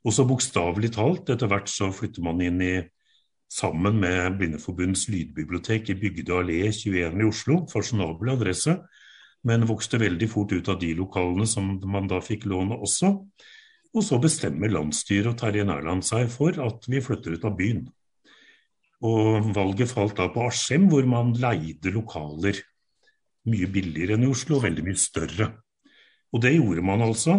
Og 0.04 0.14
så 0.14 0.26
bokstavelig 0.28 0.92
talt, 0.94 1.30
etter 1.32 1.50
hvert 1.50 1.70
så 1.72 1.90
flytter 1.94 2.24
man 2.24 2.40
inn 2.44 2.60
i 2.64 2.74
sammen 3.48 3.96
med 4.02 4.36
Blindeforbundets 4.38 5.06
lydbibliotek 5.08 5.88
i 5.88 5.96
Bygde 5.98 6.36
allé 6.36 6.60
21 6.68 7.22
i 7.22 7.28
Oslo, 7.28 7.62
fasjonabel 7.72 8.34
adresse, 8.34 8.76
men 9.48 9.66
vokste 9.68 10.00
veldig 10.02 10.28
fort 10.28 10.52
ut 10.52 10.68
av 10.68 10.80
de 10.82 10.92
lokalene 10.98 11.46
som 11.48 11.78
man 11.88 12.10
da 12.10 12.20
fikk 12.24 12.44
låne 12.50 12.76
også. 12.76 13.14
Og 13.96 14.04
så 14.04 14.18
bestemmer 14.20 14.72
landsstyret 14.72 15.32
og 15.32 15.38
Terje 15.40 15.64
Nærland 15.64 16.04
seg 16.04 16.28
for 16.32 16.56
at 16.60 16.88
vi 16.90 17.00
flytter 17.00 17.38
ut 17.38 17.46
av 17.48 17.56
byen. 17.56 17.86
Og 19.06 19.52
valget 19.54 19.92
falt 19.92 20.16
da 20.18 20.26
på 20.32 20.48
Askim, 20.48 20.88
hvor 20.90 21.06
man 21.06 21.30
leide 21.38 21.92
lokaler 21.94 22.58
mye 23.48 23.68
billigere 23.70 24.16
enn 24.16 24.26
i 24.26 24.30
Oslo, 24.30 24.58
og 24.58 24.66
veldig 24.66 24.84
mye 24.88 24.98
større. 24.98 25.52
Og 26.34 26.42
det 26.44 26.56
gjorde 26.56 26.84
man 26.84 27.04
altså, 27.06 27.38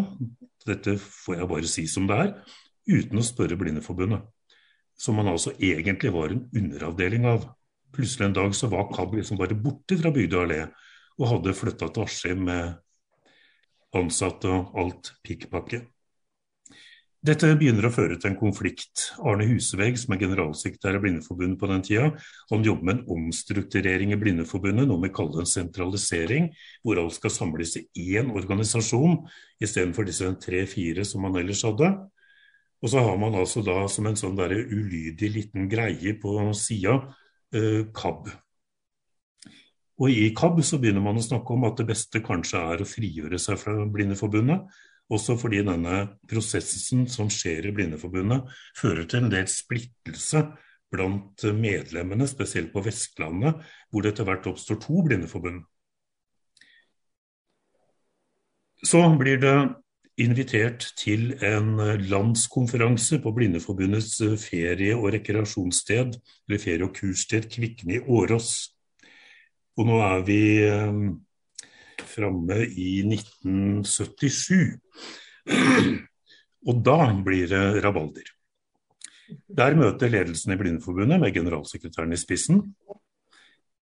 dette 0.65 0.95
får 1.01 1.39
jeg 1.41 1.49
bare 1.51 1.71
si 1.71 1.85
som 1.89 2.07
det 2.09 2.19
er, 2.23 2.33
uten 2.89 3.21
å 3.21 3.25
spørre 3.25 3.57
Blindeforbundet. 3.59 4.23
Som 4.99 5.19
man 5.19 5.29
altså 5.31 5.53
egentlig 5.55 6.11
var 6.15 6.33
en 6.33 6.45
underavdeling 6.55 7.27
av. 7.29 7.45
Plutselig 7.95 8.27
en 8.27 8.37
dag 8.37 8.55
så 8.55 8.69
var 8.71 8.89
KAB 8.93 9.19
liksom 9.19 9.39
bare 9.39 9.57
borte 9.57 9.97
fra 9.99 10.11
Bygdøy 10.15 10.41
allé, 10.41 10.59
og 11.19 11.31
hadde 11.33 11.55
flytta 11.57 11.89
til 11.91 12.05
Askim 12.05 12.43
med 12.47 12.79
ansatte 13.99 14.51
og 14.51 14.75
alt 14.79 15.13
pikkpakke. 15.25 15.83
Dette 17.19 17.49
begynner 17.59 17.83
å 17.83 17.91
føre 17.91 18.15
til 18.15 18.29
en 18.29 18.37
konflikt. 18.39 19.09
Arne 19.27 19.43
Husevegg, 19.49 19.97
som 19.99 20.13
er 20.15 20.21
generalsekretær 20.21 20.95
i 20.95 21.01
Blindeforbundet 21.03 21.59
på 21.59 21.67
den 21.67 21.81
tida, 21.83 22.05
han 22.47 22.63
jobber 22.63 22.87
med 22.87 22.93
en 23.01 23.17
omstrukturering 23.17 24.13
i 24.15 24.19
Blindeforbundet, 24.21 24.87
noe 24.87 25.03
vi 25.03 25.11
kaller 25.11 25.43
en 25.43 25.49
sentralisering, 25.51 26.47
hvor 26.79 27.01
alt 27.01 27.17
skal 27.17 27.33
samles 27.35 27.75
i 27.75 27.83
én 28.15 28.31
organisasjon 28.31 29.19
istedenfor 29.59 30.07
disse 30.07 30.31
tre-fire 30.45 31.03
som 31.03 31.27
man 31.27 31.35
ellers 31.41 31.65
hadde. 31.67 31.91
Og 32.79 32.93
så 32.93 33.03
har 33.03 33.19
man 33.19 33.35
altså 33.35 33.65
da 33.67 33.81
som 33.91 34.07
en 34.07 34.19
sånn 34.19 34.39
der 34.39 34.55
ulydig 34.55 35.33
liten 35.35 35.67
greie 35.67 36.15
på 36.21 36.37
sida 36.55 37.01
eh, 37.51 37.83
KAB. 37.91 38.29
Og 39.99 40.07
i 40.07 40.29
KAB 40.31 40.63
så 40.63 40.79
begynner 40.79 41.03
man 41.03 41.19
å 41.19 41.25
snakke 41.25 41.51
om 41.51 41.67
at 41.67 41.81
det 41.81 41.89
beste 41.89 42.23
kanskje 42.23 42.63
er 42.63 42.79
å 42.79 42.87
frigjøre 42.87 43.41
seg 43.43 43.59
fra 43.59 43.75
Blindeforbundet 43.91 44.71
også 45.09 45.35
fordi 45.41 45.63
denne 45.65 46.03
prosessen 46.29 47.07
som 47.09 47.31
skjer 47.33 47.69
i 47.69 47.73
Blindeforbundet, 47.75 48.45
fører 48.77 49.07
til 49.09 49.25
en 49.25 49.33
del 49.33 49.49
splittelse 49.49 50.43
blant 50.93 51.43
medlemmene, 51.53 52.27
spesielt 52.29 52.71
på 52.73 52.83
Vestlandet, 52.85 53.59
hvor 53.89 54.05
det 54.05 54.13
etter 54.13 54.29
hvert 54.29 54.47
oppstår 54.49 54.79
to 54.81 55.03
blindeforbund. 55.05 55.61
Så 58.85 59.01
blir 59.19 59.41
det 59.41 59.55
invitert 60.19 60.85
til 60.99 61.33
en 61.45 61.77
landskonferanse 62.09 63.19
på 63.23 63.31
Blindeforbundets 63.35 64.17
ferie- 64.43 64.97
og 64.97 65.13
rekreasjonssted, 65.15 66.15
eller 66.47 66.61
ferie- 66.61 66.87
og 66.87 66.95
kurssted 66.95 67.49
Kvikne 67.51 67.99
i 67.99 68.03
Årås. 68.03 68.51
Og 69.79 69.87
nå 69.87 69.99
er 70.03 70.23
vi 70.27 70.41
eh, 70.65 70.95
framme 72.09 72.63
i 72.65 72.91
1977. 73.05 74.79
Og 76.67 76.83
da 76.85 76.99
blir 77.23 77.47
det 77.51 77.63
rabalder. 77.83 78.27
Der 79.29 79.75
møter 79.77 80.09
ledelsen 80.09 80.53
i 80.53 80.57
Blindeforbundet 80.59 81.21
med 81.21 81.33
generalsekretæren 81.35 82.13
i 82.13 82.19
spissen. 82.19 82.61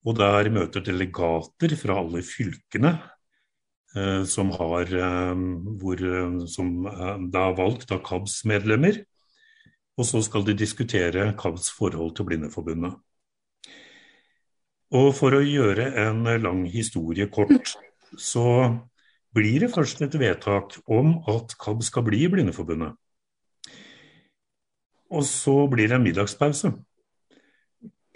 Og 0.07 0.15
der 0.15 0.49
møter 0.53 0.83
delegater 0.83 1.75
fra 1.79 1.99
alle 2.01 2.21
fylkene 2.23 2.93
eh, 3.95 4.23
som, 4.29 4.51
har, 4.55 4.91
eh, 4.91 5.43
hvor, 5.81 6.03
eh, 6.03 6.37
som 6.51 6.71
da 7.31 7.47
er 7.49 7.57
valgt 7.57 7.91
av 7.95 8.03
KABs 8.07 8.43
medlemmer. 8.47 9.01
Og 9.97 10.05
så 10.05 10.21
skal 10.23 10.45
de 10.45 10.55
diskutere 10.55 11.31
KABs 11.39 11.71
forhold 11.75 12.15
til 12.15 12.27
Blindeforbundet. 12.29 12.99
Og 14.95 15.09
for 15.17 15.35
å 15.35 15.43
gjøre 15.43 15.89
en 16.05 16.23
lang 16.39 16.61
historie 16.71 17.27
kort, 17.27 17.73
så 18.15 18.48
blir 19.36 19.65
det 19.65 19.74
først 19.74 20.02
et 20.06 20.15
vedtak 20.20 20.78
om 20.88 21.17
at 21.30 21.56
KAB 21.62 21.84
skal 21.86 22.06
bli 22.08 22.24
i 22.26 22.32
Blindeforbundet. 22.32 22.96
Og 25.13 25.24
så 25.24 25.56
blir 25.72 25.88
det 25.88 26.00
en 26.00 26.06
middagspause. 26.06 26.74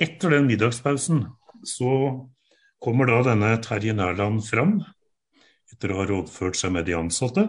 Etter 0.02 0.34
den 0.34 0.48
middagspausen 0.50 1.26
så 1.68 1.92
kommer 2.82 3.08
da 3.08 3.22
denne 3.30 3.52
Terje 3.62 3.94
Nærland 3.94 4.42
fram, 4.48 4.80
etter 5.72 5.94
å 5.94 6.02
ha 6.02 6.08
rådført 6.10 6.58
seg 6.58 6.74
med 6.76 6.88
de 6.90 6.98
ansatte, 6.98 7.46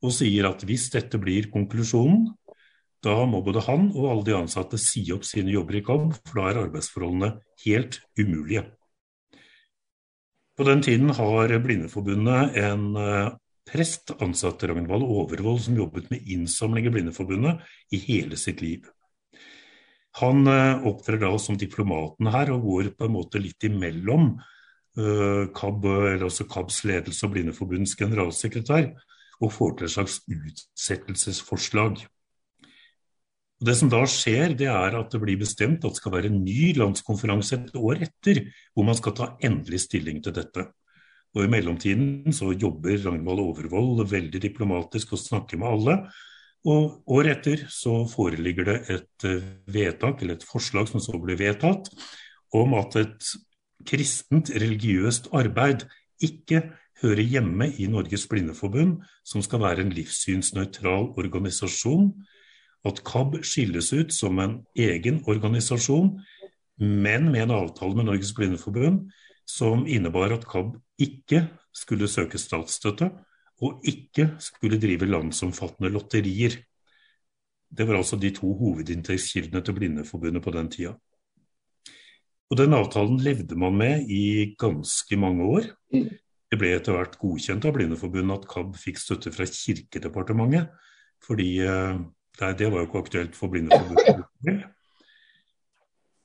og 0.00 0.14
sier 0.14 0.46
at 0.48 0.62
hvis 0.68 0.88
dette 0.92 1.18
blir 1.20 1.48
konklusjonen, 1.52 2.28
da 3.04 3.22
må 3.24 3.40
både 3.44 3.62
han 3.64 3.88
og 3.94 4.10
alle 4.10 4.26
de 4.28 4.36
ansatte 4.36 4.78
si 4.80 5.06
opp 5.14 5.24
sine 5.24 5.54
jobber 5.54 5.78
i 5.78 5.84
KAB, 5.84 6.10
for 6.20 6.42
da 6.42 6.50
er 6.50 6.62
arbeidsforholdene 6.66 7.32
helt 7.64 8.02
umulige. 8.20 8.66
På 10.60 10.64
den 10.64 10.82
tiden 10.84 11.08
har 11.16 11.58
Blindeforbundet 11.64 12.56
en 12.60 12.96
eh, 13.00 13.30
prest 13.64 14.10
ansatt, 14.20 14.60
Ragnvald 14.68 15.06
Overvold, 15.06 15.62
som 15.64 15.78
jobbet 15.78 16.10
med 16.12 16.26
innsamling 16.28 16.84
i 16.84 16.90
Blindeforbundet 16.92 17.62
i 17.96 18.00
hele 18.04 18.36
sitt 18.36 18.60
liv. 18.60 18.84
Han 20.20 20.44
eh, 20.52 20.84
opptrer 20.84 21.16
da 21.22 21.30
som 21.40 21.56
diplomaten 21.56 22.28
her, 22.28 22.52
og 22.52 22.66
går 22.66 22.90
på 22.92 23.08
en 23.08 23.14
måte 23.14 23.40
litt 23.40 23.64
imellom 23.64 24.34
uh, 25.00 25.48
KAB, 25.56 25.88
også 26.28 26.44
KABs 26.52 26.82
ledelse 26.92 27.24
og 27.24 27.38
Blindeforbundets 27.38 27.96
generalsekretær, 27.96 28.90
og 29.40 29.56
får 29.56 29.78
til 29.78 29.88
et 29.88 29.96
slags 29.96 30.20
utsettelsesforslag. 30.28 32.04
Det 33.60 33.74
som 33.76 33.90
da 33.92 34.00
skjer, 34.08 34.54
det 34.56 34.70
er 34.72 34.94
at 34.96 35.12
det 35.12 35.20
blir 35.20 35.40
bestemt 35.40 35.84
at 35.84 35.92
det 35.92 36.00
skal 36.00 36.14
være 36.14 36.30
en 36.30 36.40
ny 36.40 36.70
landskonferanse 36.78 37.58
et 37.58 37.74
år 37.76 38.06
etter, 38.06 38.46
hvor 38.72 38.86
man 38.88 38.96
skal 38.96 39.16
ta 39.18 39.26
endelig 39.44 39.82
stilling 39.84 40.22
til 40.24 40.32
dette. 40.36 40.64
Og 41.36 41.44
I 41.44 41.50
mellomtiden 41.52 42.32
så 42.34 42.54
jobber 42.56 42.96
Ragnvald 43.04 43.42
Overvold 43.44 44.06
veldig 44.10 44.40
diplomatisk 44.42 45.12
og 45.14 45.22
snakker 45.22 45.60
med 45.60 45.74
alle. 45.74 45.98
Og 46.68 47.12
året 47.12 47.38
etter 47.38 47.68
så 47.72 48.02
foreligger 48.08 48.66
det 48.68 48.78
et 48.96 49.28
eh, 49.28 49.52
vedtak, 49.70 50.20
eller 50.20 50.36
et 50.36 50.48
forslag 50.48 50.90
som 50.90 51.00
så 51.00 51.20
blir 51.20 51.38
vedtatt, 51.40 51.88
om 52.56 52.74
at 52.80 52.96
et 53.00 53.30
kristent 53.88 54.50
religiøst 54.52 55.30
arbeid 55.36 55.86
ikke 56.20 56.64
hører 57.00 57.24
hjemme 57.24 57.70
i 57.80 57.88
Norges 57.88 58.26
Blindeforbund, 58.28 58.98
som 59.24 59.44
skal 59.44 59.62
være 59.62 59.86
en 59.86 59.94
livssynsnøytral 59.94 61.14
organisasjon. 61.20 62.10
At 62.86 63.02
KAB 63.04 63.40
skilles 63.44 63.92
ut 63.92 64.12
som 64.14 64.38
en 64.40 64.60
egen 64.78 65.20
organisasjon, 65.28 66.14
men 66.80 67.28
med 67.32 67.44
en 67.44 67.56
avtale 67.58 67.96
med 67.96 68.08
Norges 68.08 68.32
Blindeforbund 68.36 69.10
som 69.48 69.84
innebar 69.86 70.32
at 70.32 70.46
KAB 70.48 70.76
ikke 71.00 71.44
skulle 71.76 72.08
søke 72.08 72.38
statsstøtte, 72.40 73.10
og 73.60 73.84
ikke 73.84 74.30
skulle 74.40 74.80
drive 74.80 75.08
landsomfattende 75.10 75.90
lotterier. 75.92 76.56
Det 77.70 77.86
var 77.86 78.00
altså 78.00 78.16
de 78.16 78.30
to 78.34 78.54
hovedinntektskildene 78.56 79.60
til 79.64 79.76
Blindeforbundet 79.76 80.42
på 80.42 80.54
den 80.54 80.70
tida. 80.72 80.94
Og 82.50 82.56
Den 82.58 82.74
avtalen 82.74 83.20
levde 83.22 83.54
man 83.56 83.76
med 83.76 84.08
i 84.10 84.54
ganske 84.58 85.16
mange 85.16 85.44
år. 85.44 85.68
Det 86.50 86.58
ble 86.58 86.72
etter 86.74 86.96
hvert 86.96 87.18
godkjent 87.20 87.66
av 87.68 87.76
Blindeforbundet 87.76 88.40
at 88.40 88.48
KAB 88.50 88.72
fikk 88.80 88.98
støtte 88.98 89.30
fra 89.30 89.46
Kirkedepartementet, 89.46 90.72
fordi 91.22 91.60
eh, 92.42 92.54
det 92.58 92.70
var 92.70 92.82
jo 92.82 92.88
ikke 92.88 93.02
aktuelt 93.04 93.38
for 93.38 93.52
Blindeforbundet. 93.52 94.68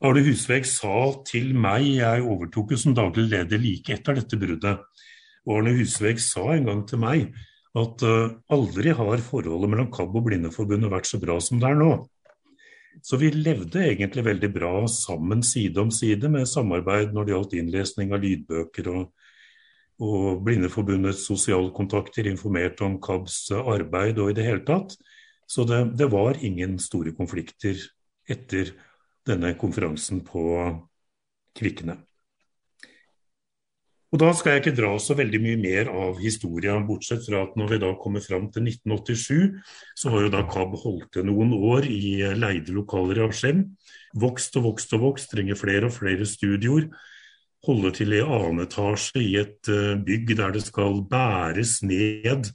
Arne 0.06 0.22
Husvegg 0.26 0.68
sa 0.70 0.96
til 1.26 1.54
meg, 1.58 1.86
jeg 1.98 2.24
overtok 2.26 2.74
jo 2.76 2.80
som 2.80 2.96
daglig 2.98 3.30
leder 3.32 3.62
like 3.62 3.96
etter 3.96 4.20
dette 4.20 4.38
bruddet, 4.38 4.82
og 5.46 5.60
Arne 5.60 5.76
Husvegg 5.78 6.20
sa 6.22 6.50
en 6.54 6.68
gang 6.68 6.84
til 6.90 7.02
meg 7.02 7.30
at 7.76 8.04
uh, 8.08 8.36
aldri 8.56 8.94
har 8.96 9.24
forholdet 9.24 9.72
mellom 9.72 9.90
KAB 9.94 10.14
og 10.16 10.28
Blindeforbundet 10.28 10.92
vært 10.92 11.10
så 11.10 11.20
bra 11.22 11.40
som 11.44 11.60
det 11.60 11.72
er 11.72 11.80
nå. 11.80 11.92
Så 13.04 13.20
vi 13.20 13.32
levde 13.34 13.84
egentlig 13.84 14.24
veldig 14.26 14.50
bra 14.54 14.74
sammen 14.92 15.44
side 15.44 15.82
om 15.82 15.92
side 15.92 16.30
med 16.32 16.48
samarbeid 16.48 17.12
når 17.14 17.26
det 17.26 17.34
gjaldt 17.36 17.58
innlesning 17.60 18.14
av 18.16 18.24
lydbøker 18.24 18.88
og, 18.94 19.10
og 20.00 20.46
Blindeforbundets 20.46 21.26
sosialkontakter 21.28 22.30
informerte 22.32 22.88
om 22.88 22.96
KABs 23.04 23.42
arbeid 23.60 24.24
og 24.24 24.32
i 24.32 24.38
det 24.40 24.48
hele 24.48 24.64
tatt. 24.68 24.96
Så 25.46 25.66
det, 25.70 25.82
det 25.98 26.10
var 26.12 26.42
ingen 26.42 26.80
store 26.82 27.14
konflikter 27.18 27.78
etter 28.30 28.74
denne 29.26 29.54
konferansen 29.60 30.24
på 30.26 30.44
Kvikne. 31.56 32.00
Og 34.14 34.22
Da 34.22 34.30
skal 34.32 34.54
jeg 34.54 34.62
ikke 34.62 34.78
dra 34.78 34.94
så 35.02 35.16
veldig 35.18 35.40
mye 35.44 35.58
mer 35.60 35.90
av 35.92 36.22
historia, 36.24 36.78
bortsett 36.88 37.26
fra 37.26 37.42
at 37.44 37.58
når 37.60 37.74
vi 37.74 37.80
da 37.82 37.90
kommer 38.00 38.24
fram 38.24 38.46
til 38.54 38.70
1987, 38.70 39.58
så 40.00 40.14
har 40.14 40.24
jo 40.24 40.30
da 40.32 40.44
KAB 40.48 40.78
holdt 40.80 41.10
til 41.18 41.26
noen 41.28 41.52
år 41.58 41.90
i 41.92 42.22
leide 42.38 42.72
lokaler 42.72 43.20
i 43.20 43.26
Askim. 43.26 43.66
Vokst 44.16 44.56
og 44.56 44.70
vokst 44.70 44.96
og 44.96 45.04
vokst, 45.10 45.34
trenger 45.34 45.60
flere 45.60 45.90
og 45.90 45.98
flere 45.98 46.28
studioer. 46.30 46.88
Holde 47.68 47.92
til 47.98 48.16
i 48.16 48.22
annen 48.24 48.64
etasje 48.64 49.20
i 49.20 49.36
et 49.42 49.74
eh, 49.74 49.98
bygg 50.08 50.36
der 50.40 50.56
det 50.56 50.64
skal 50.64 51.02
bæres 51.12 51.82
ned 51.84 52.54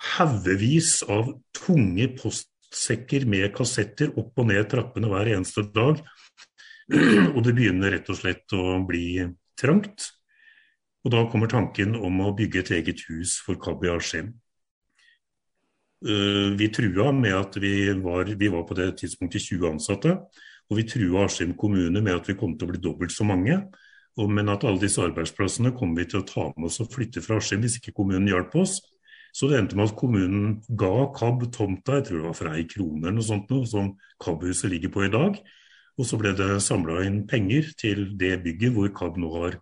haugevis 0.00 1.00
av 1.08 1.32
tunge 1.56 2.08
postsekker 2.16 3.26
med 3.28 3.50
kassetter 3.56 4.12
opp 4.18 4.38
og 4.40 4.48
ned 4.48 4.68
trappene 4.70 5.10
hver 5.10 5.32
eneste 5.34 5.66
dag. 5.74 6.00
Og 7.36 7.42
det 7.46 7.54
begynner 7.54 7.94
rett 7.94 8.08
og 8.10 8.18
slett 8.18 8.56
å 8.56 8.80
bli 8.86 9.20
trangt. 9.60 10.08
Og 11.04 11.12
da 11.14 11.24
kommer 11.32 11.48
tanken 11.48 11.94
om 11.96 12.20
å 12.24 12.32
bygge 12.36 12.64
et 12.64 12.72
eget 12.80 13.04
hus 13.08 13.38
for 13.44 13.60
Kabi 13.60 13.92
Askim. 13.92 14.32
Eh, 16.00 16.48
vi 16.56 16.68
trua 16.72 17.10
med 17.12 17.36
at 17.36 17.56
vi 17.60 17.92
var, 18.00 18.24
vi 18.24 18.48
var 18.52 18.64
på 18.68 18.76
det 18.76 18.90
tidspunktet 19.00 19.46
20 19.46 19.68
ansatte, 19.74 20.16
og 20.68 20.78
vi 20.78 20.86
trua 20.88 21.26
Askim 21.26 21.54
kommune 21.60 22.02
med 22.02 22.14
at 22.16 22.28
vi 22.28 22.36
kom 22.40 22.56
til 22.56 22.68
å 22.68 22.72
bli 22.72 22.82
dobbelt 22.82 23.14
så 23.14 23.26
mange. 23.28 23.62
Men 24.20 24.50
at 24.52 24.64
alle 24.66 24.82
disse 24.82 25.00
arbeidsplassene 25.00 25.70
kommer 25.76 26.02
vi 26.02 26.10
til 26.10 26.20
å 26.20 26.26
ta 26.26 26.48
med 26.56 26.66
oss 26.68 26.80
og 26.82 26.90
flytte 26.92 27.22
fra 27.24 27.38
Askim 27.40 27.62
hvis 27.64 27.78
ikke 27.78 27.94
kommunen 27.96 28.28
hjalp 28.28 28.56
oss. 28.60 28.80
Så 29.36 29.48
det 29.50 29.60
endte 29.60 29.78
med 29.78 29.90
at 29.90 29.96
kommunen 29.98 30.56
ga 30.78 31.06
KAB 31.14 31.46
tomta, 31.54 32.00
jeg 32.00 32.08
tror 32.08 32.20
det 32.20 32.28
var 32.28 32.38
for 32.38 32.50
ei 32.52 32.66
krone 32.70 33.04
eller 33.04 33.18
noe 33.20 33.26
sånt, 33.26 33.50
noe, 33.52 33.68
som 33.68 33.92
KAB-huset 34.22 34.72
ligger 34.72 34.92
på 34.94 35.06
i 35.06 35.12
dag. 35.12 35.38
Og 36.00 36.08
så 36.08 36.18
ble 36.20 36.32
det 36.36 36.50
samla 36.64 37.02
inn 37.06 37.22
penger 37.30 37.70
til 37.78 38.10
det 38.18 38.38
bygget 38.44 38.74
hvor 38.74 38.90
KAB 38.96 39.20
nå 39.20 39.30
har 39.36 39.60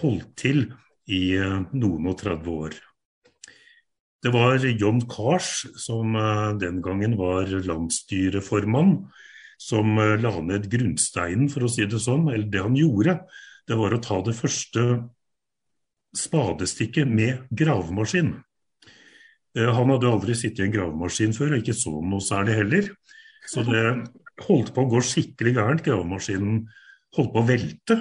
holdt 0.00 0.34
til 0.40 0.66
i 1.10 1.36
eh, 1.36 1.60
noen 1.76 2.10
og 2.10 2.18
30 2.20 2.50
år. 2.64 2.76
Det 4.24 4.32
var 4.32 4.62
John 4.64 5.02
Kars, 5.10 5.66
som 5.76 6.16
eh, 6.16 6.54
den 6.60 6.80
gangen 6.84 7.18
var 7.20 7.50
landsstyreformann, 7.66 8.96
som 9.60 9.98
eh, 10.00 10.16
la 10.20 10.32
ned 10.40 10.70
grunnsteinen, 10.72 11.50
for 11.52 11.66
å 11.66 11.72
si 11.72 11.84
det 11.84 12.00
sånn. 12.00 12.30
Eller 12.32 12.48
det 12.48 12.64
han 12.64 12.78
gjorde, 12.78 13.18
det 13.68 13.78
var 13.80 13.92
å 13.92 14.00
ta 14.04 14.22
det 14.24 14.36
første 14.38 14.86
spadestikket 16.16 17.10
med 17.10 17.44
gravemaskin. 17.52 18.32
Han 19.54 19.92
hadde 19.92 20.10
aldri 20.10 20.34
sittet 20.34 20.64
i 20.64 20.66
en 20.66 20.72
gravemaskin 20.74 21.34
før, 21.36 21.54
og 21.54 21.62
ikke 21.62 21.76
så 21.78 21.92
noe 22.02 22.22
særlig 22.24 22.56
heller. 22.58 22.88
Så 23.46 23.62
det 23.66 23.84
holdt 24.42 24.72
på 24.74 24.82
å 24.82 24.90
gå 24.90 25.02
skikkelig 25.04 25.54
gærent. 25.58 25.84
Gravemaskinen 25.86 26.64
holdt 27.14 27.32
på 27.34 27.42
å 27.42 27.46
velte 27.46 27.98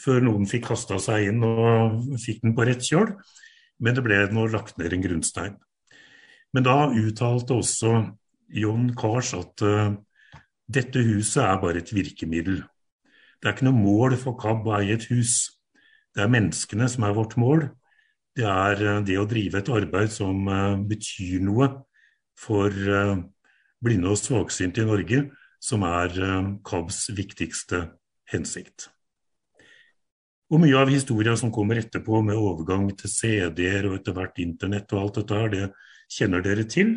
før 0.00 0.24
noen 0.24 0.48
fikk 0.48 0.70
kasta 0.70 0.98
seg 1.02 1.30
inn 1.30 1.44
og 1.44 2.00
fikk 2.20 2.44
den 2.44 2.54
på 2.56 2.66
rett 2.68 2.84
kjøl. 2.84 3.14
Men 3.80 3.96
det 3.96 4.04
ble 4.04 4.20
nå 4.32 4.46
lagt 4.52 4.76
ned 4.80 4.92
en 4.92 5.04
grunnstein. 5.04 5.56
Men 6.52 6.66
da 6.66 6.90
uttalte 6.90 7.56
også 7.56 7.94
John 8.60 8.90
Kars 8.98 9.32
at 9.38 9.62
uh, 9.64 9.94
dette 10.70 11.02
huset 11.06 11.44
er 11.44 11.60
bare 11.62 11.80
et 11.80 11.92
virkemiddel. 11.94 12.60
Det 13.40 13.48
er 13.48 13.54
ikke 13.54 13.68
noe 13.70 13.78
mål 13.78 14.16
for 14.20 14.36
KAB 14.40 14.66
å 14.68 14.74
eie 14.80 14.96
et 14.98 15.06
hus. 15.12 15.54
Det 16.12 16.24
er 16.24 16.32
menneskene 16.32 16.88
som 16.90 17.06
er 17.06 17.14
vårt 17.16 17.36
mål. 17.40 17.68
Det 18.36 18.46
er 18.46 18.84
uh, 18.86 19.00
det 19.04 19.18
å 19.20 19.26
drive 19.28 19.60
et 19.60 19.72
arbeid 19.74 20.14
som 20.14 20.46
uh, 20.48 20.78
betyr 20.78 21.42
noe 21.44 21.72
for 22.40 22.72
blinde 23.84 24.14
og 24.14 24.16
svaksynte 24.16 24.80
i 24.80 24.88
Norge, 24.88 25.18
som 25.60 25.82
er 25.84 26.14
KABs 26.64 27.02
viktigste 27.12 27.82
hensikt. 28.32 28.86
Og 30.50 30.58
mye 30.58 30.78
av 30.80 30.90
historia 30.90 31.36
som 31.38 31.52
kommer 31.54 31.78
etterpå, 31.78 32.22
med 32.26 32.38
overgang 32.38 32.88
til 32.98 33.12
CD-er 33.12 33.86
og 33.86 34.00
etter 34.00 34.16
hvert 34.16 34.40
internett 34.42 34.90
og 34.94 35.02
alt 35.02 35.20
dette 35.20 35.36
her, 35.38 35.52
det 35.52 35.68
kjenner 36.10 36.42
dere 36.42 36.64
til. 36.66 36.96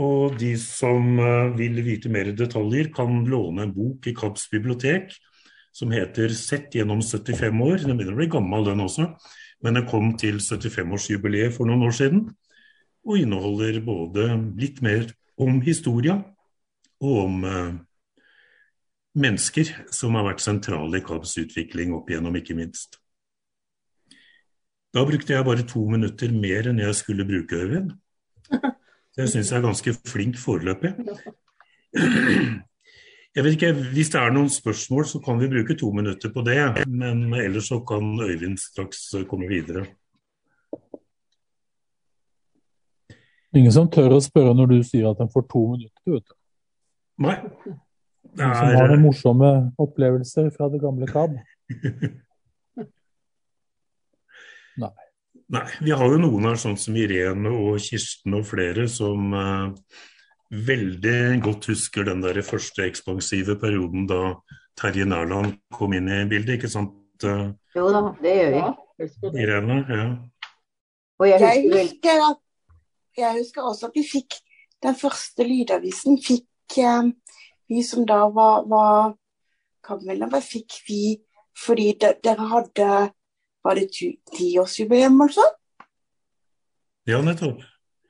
Og 0.00 0.36
de 0.38 0.52
som 0.60 1.18
eh, 1.18 1.50
vil 1.58 1.80
vite 1.82 2.12
mer 2.12 2.30
detaljer, 2.38 2.92
kan 2.94 3.24
låne 3.26 3.66
en 3.66 3.74
bok 3.74 4.06
i 4.06 4.14
KABs 4.14 4.46
bibliotek 4.52 5.10
som 5.74 5.90
heter 5.90 6.30
'Sett 6.30 6.74
gjennom 6.74 7.02
75 7.02 7.60
år'. 7.66 7.82
Den 7.86 7.98
begynner 7.98 8.14
å 8.14 8.20
bli 8.22 8.30
gammel, 8.30 8.64
den 8.64 8.86
også, 8.86 9.10
men 9.64 9.76
den 9.76 9.86
kom 9.88 10.14
til 10.20 10.40
75-årsjubileet 10.40 11.54
for 11.56 11.68
noen 11.68 11.84
år 11.88 11.96
siden. 11.96 12.24
Og 13.06 13.20
inneholder 13.20 13.80
både 13.84 14.28
litt 14.60 14.80
mer 14.84 15.06
om 15.40 15.60
historia 15.64 16.18
og 17.00 17.14
om 17.24 17.44
eh, 17.48 17.76
mennesker 19.20 19.72
som 19.94 20.16
har 20.18 20.26
vært 20.28 20.44
sentrale 20.44 21.00
i 21.00 21.04
KABs 21.04 21.36
utvikling 21.44 21.94
opp 21.96 22.10
igjennom, 22.10 22.36
ikke 22.36 22.56
minst. 22.58 23.00
Da 24.90 25.04
brukte 25.06 25.34
jeg 25.36 25.46
bare 25.46 25.66
to 25.68 25.84
minutter 25.88 26.32
mer 26.34 26.70
enn 26.70 26.82
jeg 26.82 26.96
skulle 26.98 27.28
bruke, 27.28 27.56
Øyvind. 27.56 27.94
Det 29.16 29.26
syns 29.28 29.50
jeg 29.50 29.58
er 29.58 29.66
ganske 29.66 29.94
flink 30.06 30.38
foreløpig. 30.38 30.92
Jeg 33.36 33.44
vet 33.44 33.54
ikke, 33.54 33.72
Hvis 33.94 34.10
det 34.10 34.18
er 34.20 34.32
noen 34.34 34.50
spørsmål, 34.50 35.04
så 35.06 35.20
kan 35.22 35.38
vi 35.38 35.48
bruke 35.48 35.76
to 35.78 35.92
minutter 35.94 36.32
på 36.34 36.42
det. 36.42 36.86
Men 36.88 37.32
ellers 37.34 37.68
så 37.70 37.78
kan 37.86 38.20
Øyvind 38.20 38.58
straks 38.58 39.14
komme 39.30 39.48
videre. 39.48 39.86
Ingen 43.54 43.72
som 43.74 43.88
tør 43.90 44.14
å 44.14 44.20
spørre 44.22 44.54
når 44.54 44.66
du 44.70 44.82
sier 44.86 45.08
at 45.10 45.20
en 45.22 45.30
får 45.30 45.46
to 45.50 45.62
minutter, 45.72 46.12
vet 46.14 46.26
du. 46.26 46.34
Nei. 47.26 47.36
Det 48.30 48.44
er... 48.46 48.54
Som 48.54 48.74
har 48.78 48.90
noen 48.92 49.02
morsomme 49.02 49.50
opplevelser 49.82 50.50
fra 50.54 50.68
det 50.70 50.80
gamle 50.82 51.06
KAB? 51.10 51.38
Nei. 54.80 54.92
Nei. 55.50 55.64
Vi 55.82 55.90
har 55.90 56.14
jo 56.14 56.18
noen 56.22 56.46
her, 56.46 56.58
sånn 56.62 56.78
som 56.78 56.94
Irene 56.98 57.50
og 57.50 57.82
Kirsten 57.82 58.38
og 58.38 58.46
flere, 58.46 58.86
som 58.90 59.34
uh, 59.34 59.74
veldig 60.50 61.40
godt 61.44 61.70
husker 61.70 62.04
den 62.08 62.22
der 62.24 62.40
første 62.42 62.84
ekspansive 62.88 63.56
perioden 63.60 64.08
da 64.10 64.34
Terje 64.78 65.06
Nærland 65.06 65.58
kom 65.74 65.94
inn 65.94 66.08
i 66.08 66.24
bildet, 66.30 66.58
ikke 66.58 66.70
sant? 66.70 66.96
Jo 67.22 67.90
da, 67.92 68.02
det 68.22 68.34
gjør 68.36 68.54
vi. 68.56 69.40
Irene, 69.40 69.80
ja. 69.88 70.06
Og 71.20 71.28
jeg 71.28 71.40
husker, 71.40 71.76
jeg 71.76 71.88
husker, 71.88 72.22
at, 72.30 72.40
jeg 73.16 73.32
husker 73.38 73.62
også 73.62 73.90
at 73.90 73.96
vi 73.96 74.04
fikk 74.08 74.38
den 74.82 74.96
første 74.96 75.44
lydavisen 75.44 76.16
fikk 76.24 76.78
eh, 76.80 77.10
vi 77.68 77.82
som 77.86 78.06
da 78.08 78.24
var, 78.34 78.64
var 78.68 79.14
Kampmedlemmer, 79.84 80.40
fikk 80.44 80.80
vi 80.88 81.20
fordi 81.56 81.92
de, 82.00 82.14
dere 82.24 82.48
hadde 82.50 82.90
Var 83.60 83.76
det 83.76 83.90
tiårsjubileum 84.32 85.18
sånn? 85.28 85.56
Ja, 87.10 87.18
nettopp. 87.20 87.58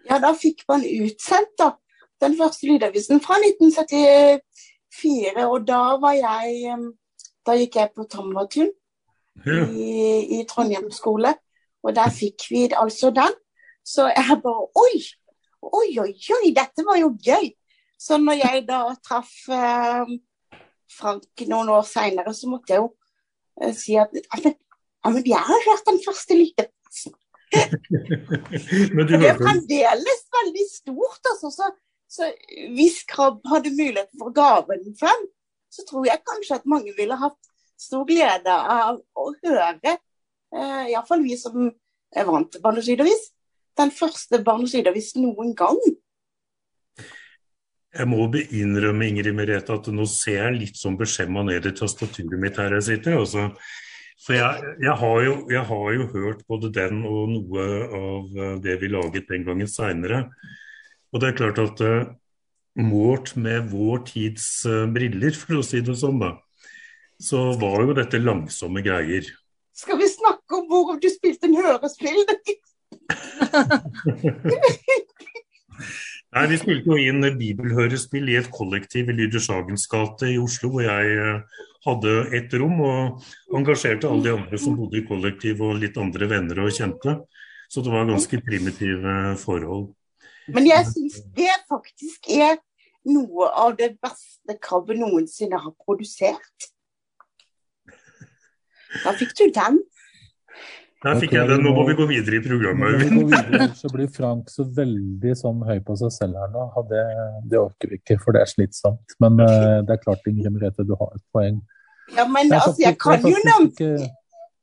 Ja, 0.06 0.20
da 0.22 0.30
fikk 0.38 0.62
man 0.70 0.84
utsendt 0.86 1.56
da, 1.58 1.72
den 2.20 2.36
første 2.38 2.66
lydavisen 2.68 3.20
fra 3.24 3.34
1974. 3.40 5.46
Og 5.46 5.68
da 5.68 5.82
var 6.02 6.14
jeg 6.18 6.46
Da 7.46 7.52
gikk 7.56 7.76
jeg 7.76 7.90
på 7.96 8.04
Tomvatun 8.04 8.70
ja. 9.46 9.66
i, 9.72 10.20
i 10.36 10.44
Trondheim 10.48 10.90
skole. 10.92 11.34
Og 11.82 11.96
der 11.96 12.10
fikk 12.12 12.50
vi 12.50 12.68
altså 12.76 13.10
den. 13.10 13.32
Så 13.84 14.12
jeg 14.12 14.40
bare 14.44 14.66
Oi! 14.84 15.00
Oi, 15.60 15.98
oi, 16.00 16.12
oi, 16.36 16.52
dette 16.56 16.84
var 16.86 16.96
jo 17.00 17.08
gøy! 17.20 17.50
Så 18.00 18.16
når 18.16 18.38
jeg 18.40 18.62
da 18.68 18.78
traff 19.04 19.32
eh, 19.52 20.12
Frank 20.88 21.42
noen 21.50 21.68
år 21.68 21.82
seinere, 21.84 22.32
så 22.32 22.48
måtte 22.48 22.72
jeg 22.72 22.80
jo 22.80 22.86
eh, 23.60 23.74
si 23.76 23.98
at 24.00 24.14
ja, 24.16 25.12
men 25.12 25.26
jeg 25.26 25.42
har 25.50 25.66
hørt 25.66 25.84
den 25.88 26.00
første 26.06 26.38
lydavisen. 26.38 27.12
det 29.10 29.20
er 29.26 29.36
fremdeles 29.36 30.24
veldig 30.38 30.66
stort. 30.70 31.20
Altså, 31.32 31.50
så, 31.52 31.68
så 32.10 32.26
hvis 32.74 33.04
Krabb 33.08 33.44
hadde 33.46 33.70
mulighet 33.70 34.10
for 34.18 34.30
å 34.30 34.34
gave 34.34 34.78
den 34.82 34.96
frem, 34.98 35.26
så 35.70 35.84
tror 35.86 36.08
jeg 36.08 36.26
kanskje 36.26 36.58
at 36.58 36.70
mange 36.70 36.94
ville 36.96 37.18
hatt 37.18 37.38
stor 37.80 38.02
glede 38.08 38.50
av 38.50 38.98
å 38.98 39.26
høre, 39.44 39.94
eh, 40.50 40.90
iallfall 40.90 41.22
vi 41.22 41.36
som 41.38 41.68
er 42.10 42.26
vant 42.26 42.50
til 42.50 42.62
barneskidavis, 42.64 43.28
den 43.78 43.92
første 43.94 44.40
barneskidavis 44.44 45.14
noen 45.20 45.54
gang. 45.56 45.78
Jeg 47.90 48.06
må 48.06 48.26
innrømme 48.34 49.06
Ingrid 49.06 49.34
Merete, 49.34 49.78
at 49.78 49.86
nå 49.94 50.06
ser 50.10 50.42
jeg 50.44 50.58
litt 50.58 50.78
sånn 50.78 50.98
beskjemma 50.98 51.42
ned 51.46 51.66
i 51.66 51.72
tastaturet 51.78 52.38
mitt 52.42 52.58
her 52.58 52.74
jeg 52.78 52.86
sitter. 52.86 53.18
Altså. 53.22 53.48
For 54.20 54.36
jeg, 54.36 54.74
jeg, 54.82 54.94
har 55.00 55.22
jo, 55.24 55.34
jeg, 55.50 55.62
har 55.70 55.86
jo, 55.96 56.06
hørt 56.12 56.42
både 56.50 56.70
den 56.74 57.04
og 57.08 57.30
noe 57.32 57.68
av 57.98 58.60
det 58.62 58.76
vi 58.82 58.90
laget 58.92 59.30
den 59.30 59.46
gangen 59.46 59.70
seinere. 59.70 60.26
Og 61.10 61.22
det 61.22 61.30
er 61.30 61.38
klart 61.40 61.58
at 61.62 61.82
uh, 61.82 62.10
målt 62.80 63.34
med 63.36 63.70
vår 63.72 64.04
tids 64.10 64.46
uh, 64.68 64.86
briller, 64.90 65.34
for 65.36 65.60
å 65.60 65.66
si 65.66 65.78
det 65.84 65.96
sånn, 65.98 66.20
da, 66.22 66.30
så 67.20 67.50
var 67.60 67.84
jo 67.84 67.96
dette 67.98 68.22
langsomme 68.22 68.82
greier. 68.86 69.24
Skal 69.76 69.98
vi 70.00 70.08
snakke 70.10 70.58
om 70.58 70.66
hvor 70.70 70.98
du 71.00 71.08
spilte 71.12 71.46
en 71.48 71.58
hørespill? 71.58 72.20
Nei, 76.30 76.44
Vi 76.52 76.58
spilte 76.60 76.92
jo 76.92 76.98
inn 77.00 77.24
bibelhørespill 77.38 78.28
i 78.30 78.36
et 78.38 78.50
kollektiv 78.54 79.08
i 79.10 79.16
Lydersagens 79.18 79.88
gate 79.90 80.28
i 80.30 80.38
Oslo, 80.38 80.70
hvor 80.74 80.84
jeg 80.84 81.16
eh, 81.18 81.40
hadde 81.86 82.12
ett 82.38 82.54
rom 82.60 82.76
og 82.86 83.24
engasjerte 83.56 84.06
alle 84.06 84.24
de 84.28 84.34
andre 84.36 84.56
som 84.62 84.76
bodde 84.78 85.00
i 85.00 85.06
kollektiv 85.08 85.54
og 85.66 85.80
litt 85.82 85.96
andre 85.98 86.24
venner 86.30 86.56
og 86.62 86.70
kjente. 86.76 87.10
Så 87.70 87.82
det 87.82 87.90
var 87.94 88.06
ganske 88.06 88.36
primitive 88.46 89.14
forhold. 89.42 89.86
Men 90.54 90.66
jeg 90.68 90.86
syns 90.90 91.20
det 91.36 91.52
faktisk 91.70 92.28
er 92.34 92.58
noe 93.08 93.48
av 93.62 93.76
det 93.78 93.94
beste 94.02 94.56
krabbe 94.62 94.96
noensinne 94.98 95.60
har 95.60 95.72
produsert. 95.80 96.68
Da 99.04 99.14
fikk 99.16 99.32
du 99.38 99.46
den. 99.54 99.80
Der 101.00 101.16
fikk 101.16 101.32
jeg 101.32 101.48
den. 101.48 101.62
Nå 101.64 101.72
må 101.72 101.86
vi 101.88 101.96
gå 101.96 102.04
videre 102.10 102.40
i 102.40 102.42
programmet. 102.44 103.00
Videre, 103.00 103.70
så 103.78 103.88
blir 103.92 104.10
Frank 104.12 104.50
så 104.52 104.66
veldig 104.76 105.32
sånn 105.38 105.62
høy 105.64 105.78
på 105.86 105.96
seg 105.96 106.12
selv 106.12 106.40
her 106.42 106.50
nå. 106.52 106.66
Det, 106.90 107.04
det 107.48 107.60
orker 107.60 107.94
vi 107.94 108.00
ikke, 108.02 108.18
for 108.20 108.36
det 108.36 108.44
er 108.44 108.50
slitsomt. 108.50 109.16
Men 109.22 109.40
uh, 109.40 109.80
det 109.86 109.96
er 109.96 110.02
klart, 110.02 110.26
Ingrid 110.28 110.52
Merete, 110.52 110.84
du 110.84 110.92
har 111.00 111.14
et 111.16 111.24
poeng. 111.32 111.62
Ja, 112.12 112.26
men 112.26 112.50
jeg, 112.50 112.58
altså, 112.58 112.82
jeg 112.82 112.98
kan 113.00 113.22
jo 113.24 113.38
nevne 113.46 114.10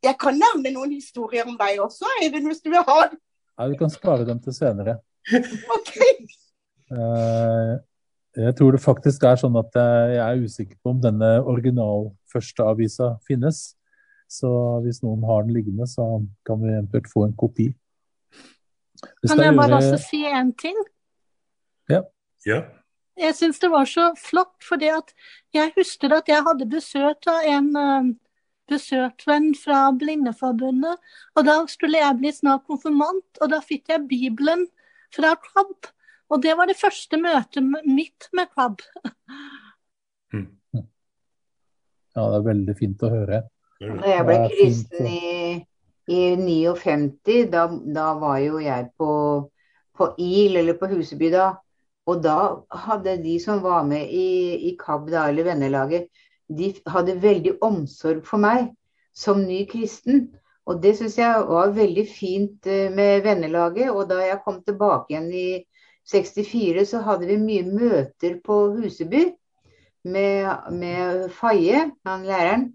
jeg 0.06 0.18
kan 0.22 0.38
nevne 0.38 0.72
noen 0.76 0.92
historier 0.94 1.48
om 1.50 1.56
deg 1.58 1.80
også, 1.82 2.10
Eivind, 2.22 2.46
hvis 2.52 2.62
du 2.62 2.70
vil 2.70 2.84
ha 2.86 2.98
det. 3.08 3.18
Ja, 3.58 3.66
vi 3.72 3.78
kan 3.80 3.90
spare 3.90 4.28
dem 4.28 4.40
til 4.44 4.54
senere. 4.54 5.00
Ok. 5.78 5.96
Uh, 6.92 7.78
jeg 8.38 8.54
tror 8.58 8.76
det 8.76 8.84
faktisk 8.84 9.26
er 9.26 9.40
sånn 9.42 9.58
at 9.60 9.74
jeg 9.76 10.22
er 10.22 10.44
usikker 10.46 10.78
på 10.78 10.94
om 10.94 11.02
denne 11.02 11.32
original 11.42 12.12
førsteavisa 12.32 13.16
finnes. 13.28 13.78
Så 14.30 14.50
hvis 14.84 15.02
noen 15.02 15.24
har 15.26 15.46
den 15.46 15.56
liggende, 15.56 15.88
så 15.90 16.06
kan 16.46 16.62
vi 16.62 16.74
eventuelt 16.74 17.10
få 17.10 17.26
en 17.26 17.36
kopi. 17.40 17.72
Kan 19.26 19.42
jeg 19.42 19.56
bare 19.56 19.80
gjøre... 19.80 19.94
også 19.94 19.98
si 20.04 20.22
en 20.28 20.52
ting? 20.60 20.78
Ja. 21.90 22.04
ja. 22.46 22.62
Jeg 23.18 23.36
syns 23.40 23.60
det 23.64 23.72
var 23.74 23.90
så 23.90 24.12
flott, 24.20 24.56
fordi 24.62 24.92
at 24.94 25.14
jeg 25.56 25.74
husker 25.78 26.14
at 26.20 26.30
jeg 26.30 26.46
hadde 26.46 26.70
besøk 26.70 27.30
av 27.32 27.46
en 27.50 27.70
uh, 27.74 28.10
besøksvenn 28.70 29.54
fra 29.58 29.88
Blindeforbundet. 29.98 31.00
Og 31.36 31.48
da 31.48 31.62
skulle 31.72 32.02
jeg 32.04 32.20
bli 32.20 32.34
snart 32.36 32.68
konfirmant, 32.68 33.26
og 33.42 33.54
da 33.54 33.62
fikk 33.64 33.94
jeg 33.94 34.10
Bibelen 34.12 34.68
fra 35.16 35.36
KAB. 35.42 35.92
Og 36.28 36.42
det 36.44 36.58
var 36.60 36.68
det 36.68 36.80
første 36.80 37.20
møtet 37.22 37.64
mitt 37.86 38.32
med 38.34 38.52
KAB. 38.56 38.84
Mm. 40.36 40.84
Ja, 42.12 42.24
det 42.28 42.36
er 42.36 42.44
veldig 42.44 42.74
fint 42.76 43.04
å 43.08 43.10
høre. 43.14 43.38
Når 43.80 44.08
jeg 44.10 44.26
ble 44.28 44.36
kristen 44.52 45.06
i, 45.08 45.30
i 46.12 46.22
59, 46.36 47.46
da, 47.54 47.62
da, 47.70 48.08
var 48.20 48.42
jo 48.44 48.60
jeg 48.60 48.90
på, 49.00 49.12
på 49.96 50.08
IL, 50.20 50.58
eller 50.60 50.76
på 50.76 50.90
Huseby 50.92 51.30
da. 51.32 51.46
Og 52.12 52.20
da 52.26 52.38
hadde 52.88 53.16
de 53.24 53.38
som 53.40 53.62
var 53.64 53.88
med 53.88 54.12
i, 54.12 54.28
i 54.68 54.74
KAB, 54.82 55.08
da, 55.14 55.30
eller 55.32 55.48
vennelaget, 55.48 56.12
de 56.48 56.74
hadde 56.92 57.18
veldig 57.24 57.58
omsorg 57.64 58.26
for 58.28 58.44
meg 58.44 58.74
som 59.16 59.44
ny 59.46 59.64
kristen. 59.70 60.28
Og 60.68 60.82
det 60.84 60.98
syns 60.98 61.16
jeg 61.20 61.44
var 61.48 61.72
veldig 61.76 62.04
fint 62.12 62.68
eh, 62.68 62.92
med 62.94 63.24
vennelaget. 63.24 63.92
Og 63.94 64.08
da 64.10 64.20
jeg 64.26 64.42
kom 64.44 64.60
tilbake 64.68 65.14
igjen 65.14 65.30
i 65.32 65.50
64, 66.08 66.84
så 66.90 67.04
hadde 67.06 67.30
vi 67.30 67.38
mye 67.40 67.68
møter 67.68 68.40
på 68.44 68.60
Huseby 68.76 69.24
med, 70.08 70.72
med 70.76 71.30
Faye, 71.36 71.88
han 72.08 72.28
læreren. 72.28 72.68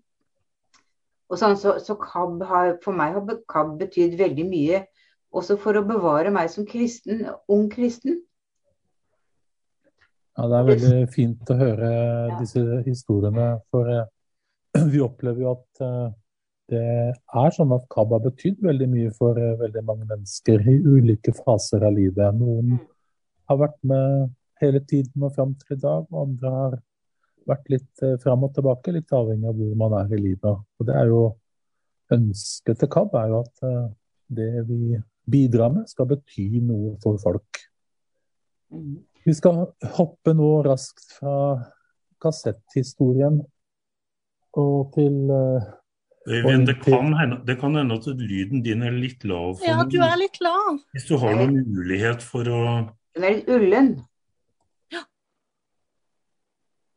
Og 1.33 1.41
sånn, 1.41 1.57
så, 1.57 1.79
så 1.81 1.97
KAB 1.97 2.43
har, 2.45 2.75
for 2.85 2.97
meg 2.97 3.15
har 3.17 3.39
KAB 3.49 3.79
betydd 3.81 4.19
veldig 4.21 4.45
mye. 4.49 4.83
Også 5.33 5.57
for 5.61 5.79
å 5.81 5.85
bevare 5.89 6.33
meg 6.33 6.51
som 6.53 6.67
kristen, 6.69 7.25
ung 7.49 7.71
kristen. 7.73 8.19
Ja, 10.37 10.49
Det 10.49 10.59
er 10.59 10.69
veldig 10.69 10.99
fint 11.13 11.53
å 11.53 11.57
høre 11.61 11.93
disse 12.41 12.83
historiene. 12.85 13.55
For 13.73 13.89
eh, 13.93 14.11
vi 14.93 15.01
opplever 15.05 15.45
jo 15.45 15.55
at 15.55 15.85
eh, 15.85 16.11
det 16.71 16.85
er 17.13 17.55
sånn 17.55 17.73
at 17.75 17.89
KAB 17.93 18.15
har 18.17 18.23
betydd 18.25 18.63
veldig 18.65 18.89
mye 18.93 19.11
for 19.17 19.39
eh, 19.41 19.57
veldig 19.61 19.83
mange 19.87 20.07
mennesker 20.09 20.63
i 20.71 20.79
ulike 20.79 21.35
faser 21.37 21.85
av 21.87 21.97
livet. 21.97 22.39
Noen 22.39 22.77
mm. 22.77 22.81
har 23.51 23.61
vært 23.65 23.79
med 23.89 24.33
hele 24.63 24.83
tiden 24.87 25.27
og 25.27 25.35
fram 25.37 25.57
til 25.59 25.77
i 25.77 25.83
dag, 25.83 26.07
og 26.11 26.21
andre 26.23 26.53
har 26.55 26.77
vært 27.51 27.73
litt 27.73 28.05
eh, 28.07 28.19
fram 28.23 28.47
og 28.47 28.55
tilbake, 28.57 28.95
litt 28.95 29.13
avhengig 29.17 29.51
av 29.51 29.59
hvor 29.59 29.75
man 29.83 29.97
er 29.99 30.15
i 30.15 30.21
livet. 30.21 30.63
Og 30.79 30.89
det 30.89 30.99
er 30.99 31.13
jo 31.13 31.23
Ønsket 32.13 32.77
til 32.77 32.91
KAB 32.93 33.15
er 33.17 33.31
jo 33.31 33.37
at 33.41 33.63
eh, 33.65 33.85
det 34.37 34.65
vi 34.69 34.99
bidrar 35.33 35.71
med, 35.73 35.87
skal 35.89 36.11
bety 36.11 36.61
noe 36.61 36.91
for 37.01 37.17
folk. 37.23 37.63
Mm. 38.69 38.99
Vi 39.25 39.33
skal 39.39 39.63
hoppe 39.97 40.35
nå 40.37 40.51
raskt 40.67 41.15
fra 41.17 41.37
kassetthistorien 42.21 43.39
og 44.61 44.93
til 44.93 45.17
Øyvind, 46.29 46.67
det 46.69 46.77
kan, 46.85 47.09
hende, 47.19 47.41
det 47.47 47.57
kan 47.59 47.75
hende 47.75 47.97
at 47.99 48.07
lyden 48.15 48.63
din 48.63 48.83
er 48.87 48.95
litt 48.95 49.25
lav. 49.27 49.59
ja, 49.67 49.83
du 49.83 49.99
er 49.99 50.17
litt 50.21 50.39
lav. 50.41 50.79
Hvis 50.95 51.09
du 51.09 51.17
har 51.19 51.35
noen 51.35 51.57
mulighet 51.67 52.23
for 52.23 52.47
å 52.47 52.63
Den 53.17 53.25
er 53.27 53.39
litt 53.41 53.51
ullen. 53.51 53.89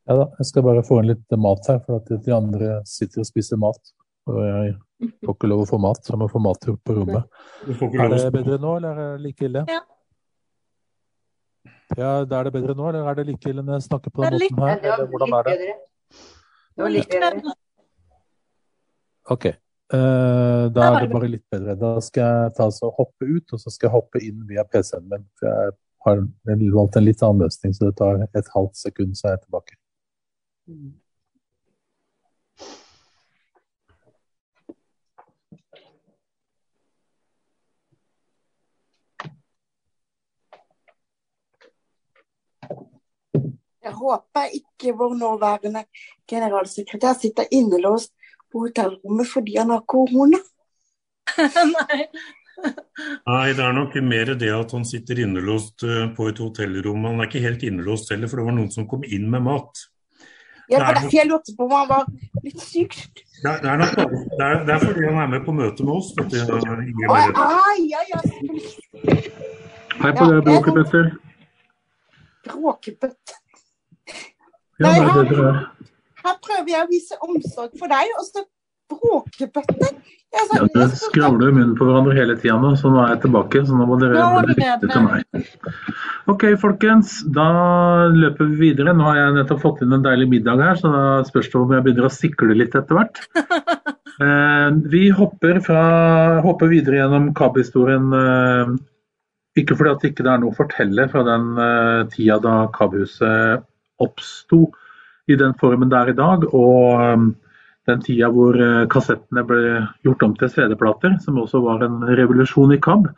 Ja 0.05 0.13
da, 0.19 0.25
jeg 0.37 0.45
skal 0.51 0.61
bare 0.67 0.83
få 0.85 0.99
inn 1.01 1.07
litt 1.09 1.33
mat 1.41 1.65
her, 1.65 1.79
for 1.81 1.97
at 1.97 2.11
de 2.25 2.33
andre 2.35 2.75
sitter 2.85 3.23
og 3.23 3.25
spiser 3.25 3.57
mat. 3.57 3.81
Og 4.29 4.37
jeg 4.45 4.75
får 5.25 5.33
ikke 5.33 5.49
lov 5.49 5.63
å 5.63 5.67
få 5.71 5.79
mat, 5.81 5.97
så 6.05 6.13
jeg 6.13 6.21
må 6.21 6.27
få 6.29 6.41
mat 6.45 6.61
på 6.85 6.97
rommet. 6.99 7.25
Er 7.65 8.13
det 8.13 8.21
bedre 8.35 8.59
nå, 8.61 8.75
eller 8.77 8.93
er 8.93 9.15
det 9.15 9.25
like 9.25 9.49
ille? 9.49 9.65
Ja. 9.65 9.81
Ja, 11.97 12.11
Er 12.21 12.47
det 12.47 12.53
bedre 12.53 12.77
nå, 12.77 12.87
eller 12.91 13.09
er 13.09 13.17
det 13.17 13.27
like 13.31 13.49
ille 13.49 13.65
når 13.65 13.79
jeg 13.79 13.87
snakker 13.89 14.13
på 14.13 14.25
den 14.25 14.37
måten 14.37 14.61
her? 14.61 14.79
Eller 14.93 15.09
hvordan 15.09 15.35
er 15.39 15.49
det? 15.49 15.57
Det 16.75 16.85
var 16.85 16.93
litt 16.93 17.09
bedre. 17.09 17.55
OK. 19.29 19.45
Uh, 19.93 20.65
da 20.73 20.85
er 20.89 21.05
det 21.05 21.13
bare 21.13 21.29
litt 21.29 21.45
bedre. 21.53 21.75
Da 21.77 21.95
skal 22.01 22.25
jeg 22.25 22.53
ta 22.57 22.69
så 22.73 22.89
hoppe 22.93 23.27
ut, 23.29 23.53
og 23.53 23.61
så 23.61 23.73
skal 23.73 23.89
jeg 23.89 23.95
hoppe 23.95 24.21
inn 24.25 24.43
via 24.49 24.65
PC-en 24.65 25.07
min. 25.11 25.25
For 25.41 25.49
jeg 25.49 25.73
har 26.05 26.21
valgt 26.77 26.99
en 26.99 27.07
litt 27.07 27.23
annen 27.25 27.45
løsning, 27.45 27.73
så 27.73 27.89
det 27.89 27.97
tar 28.01 28.21
et 28.25 28.53
halvt 28.53 28.77
sekund, 28.81 29.17
så 29.17 29.29
er 29.29 29.37
jeg 29.37 29.45
tilbake. 29.47 29.77
Jeg 43.85 43.93
håper 43.93 44.53
ikke 44.57 44.95
vår 44.97 45.11
nåværende 45.17 45.83
generalsekretær 46.29 47.13
sitter 47.21 47.45
innelåst 47.53 48.13
på 48.55 48.63
hotellrommet 48.69 49.27
fordi 49.27 49.59
han 49.59 49.75
har 49.75 49.83
korona. 49.89 50.39
Nei. 51.75 52.05
Nei, 53.27 53.49
det 53.51 53.63
er 53.65 53.73
nok 53.75 53.97
mer 54.07 54.31
det 54.39 54.51
at 54.55 54.71
han 54.71 54.85
sitter 54.87 55.19
innelåst 55.25 55.83
eh, 55.83 56.05
på 56.15 56.29
et 56.31 56.39
hotellrom. 56.39 57.03
Han 57.09 57.19
er 57.19 57.27
ikke 57.27 57.43
helt 57.43 57.65
innelåst 57.67 58.13
heller, 58.13 58.31
for 58.31 58.39
det 58.39 58.47
var 58.47 58.55
noen 58.55 58.71
som 58.71 58.87
kom 58.87 59.03
inn 59.03 59.27
med 59.33 59.43
mat. 59.45 59.83
Ja, 60.69 60.79
det 60.79 60.85
var 60.85 60.95
derfor 60.97 61.17
jeg 61.19 61.29
lurte 61.29 61.53
på 61.57 61.67
om 61.67 61.73
han 61.75 61.89
var 61.91 62.07
litt 62.45 62.63
syk. 62.63 62.95
Det 63.43 63.51
er, 63.51 63.59
det, 63.61 63.69
er 63.69 63.81
nok, 63.83 63.91
det, 63.99 64.45
er, 64.47 64.63
det 64.65 64.73
er, 64.73 64.85
fordi 64.85 65.03
han 65.05 65.19
er 65.21 65.31
med 65.35 65.43
på 65.45 65.53
møte 65.53 65.85
med 65.85 65.97
oss. 65.99 66.13
Dette, 66.17 66.41
oh, 66.47 67.13
ah, 67.43 67.75
ja, 67.83 68.01
ja, 68.09 68.23
Hei 69.99 70.11
på 70.15 70.29
deg, 70.31 70.39
Bråkebøtter. 70.47 71.11
Bråkebøtter. 72.47 73.41
Ja, 74.79 74.89
Nei, 74.89 74.95
her, 75.07 75.59
her 76.25 76.37
prøver 76.43 76.73
jeg 76.73 76.83
å 76.83 76.91
vise 76.91 77.17
omsorg 77.25 77.73
for 77.79 77.91
deg, 77.91 78.13
og 78.19 78.27
så 78.27 78.45
bråkebøtter. 78.91 79.95
Ja, 80.35 80.43
dere 80.51 80.87
skravler 80.99 81.53
munnen 81.55 81.75
på 81.79 81.85
hverandre 81.87 82.15
hele 82.17 82.35
tida 82.39 82.57
nå, 82.59 82.73
så 82.79 82.89
nå 82.91 82.99
er 83.01 83.13
jeg 83.13 83.21
tilbake. 83.23 83.61
Så 83.65 83.77
nå 83.77 83.85
må 83.87 83.97
dere 84.01 84.23
lytte 84.49 84.89
til 84.89 85.05
meg. 85.05 85.45
Ok, 86.31 86.43
folkens. 86.61 87.21
Da 87.37 87.47
løper 88.11 88.49
vi 88.51 88.69
videre. 88.69 88.95
Nå 88.97 89.07
har 89.07 89.21
jeg 89.21 89.37
nettopp 89.37 89.63
fått 89.63 89.85
inn 89.85 89.95
en 89.95 90.03
deilig 90.05 90.27
middag 90.33 90.63
her, 90.63 90.81
så 90.81 90.91
da 90.91 91.05
spørs 91.27 91.51
det 91.53 91.61
om 91.61 91.75
jeg 91.77 91.85
begynner 91.85 92.09
å 92.09 92.13
sikle 92.13 92.57
litt 92.57 92.77
etter 92.77 92.99
hvert. 92.99 93.23
Eh, 94.15 94.69
vi 94.87 95.09
hopper, 95.11 95.57
fra, 95.59 95.79
hopper 96.39 96.69
videre 96.71 97.01
gjennom 97.01 97.25
KAB-historien. 97.35 98.05
Eh, 98.15 98.69
ikke 99.59 99.75
fordi 99.75 99.91
at 99.91 100.05
det 100.05 100.11
ikke 100.13 100.23
er 100.31 100.39
noe 100.39 100.53
å 100.53 100.55
fortelle 100.55 101.09
fra 101.11 101.25
den 101.27 101.49
eh, 101.59 102.05
tida 102.13 102.37
da 102.39 102.53
KAB-huset 102.77 103.65
oppsto 104.05 104.61
i 105.27 105.37
den 105.39 105.55
formen 105.59 105.89
det 105.89 105.97
er 105.97 106.11
i 106.13 106.19
dag. 106.19 106.45
og 106.53 107.33
den 107.85 108.01
tida 108.01 108.29
hvor 108.33 108.57
eh, 108.57 108.85
kassettene 108.91 109.43
ble 109.45 109.81
gjort 110.05 110.23
om 110.25 110.33
til 110.39 110.51
CD-plater, 110.51 111.17
som 111.21 111.37
også 111.41 111.61
var 111.65 111.83
en 111.85 112.01
revolusjon 112.17 112.73
i 112.73 112.79
KAB. 112.81 113.11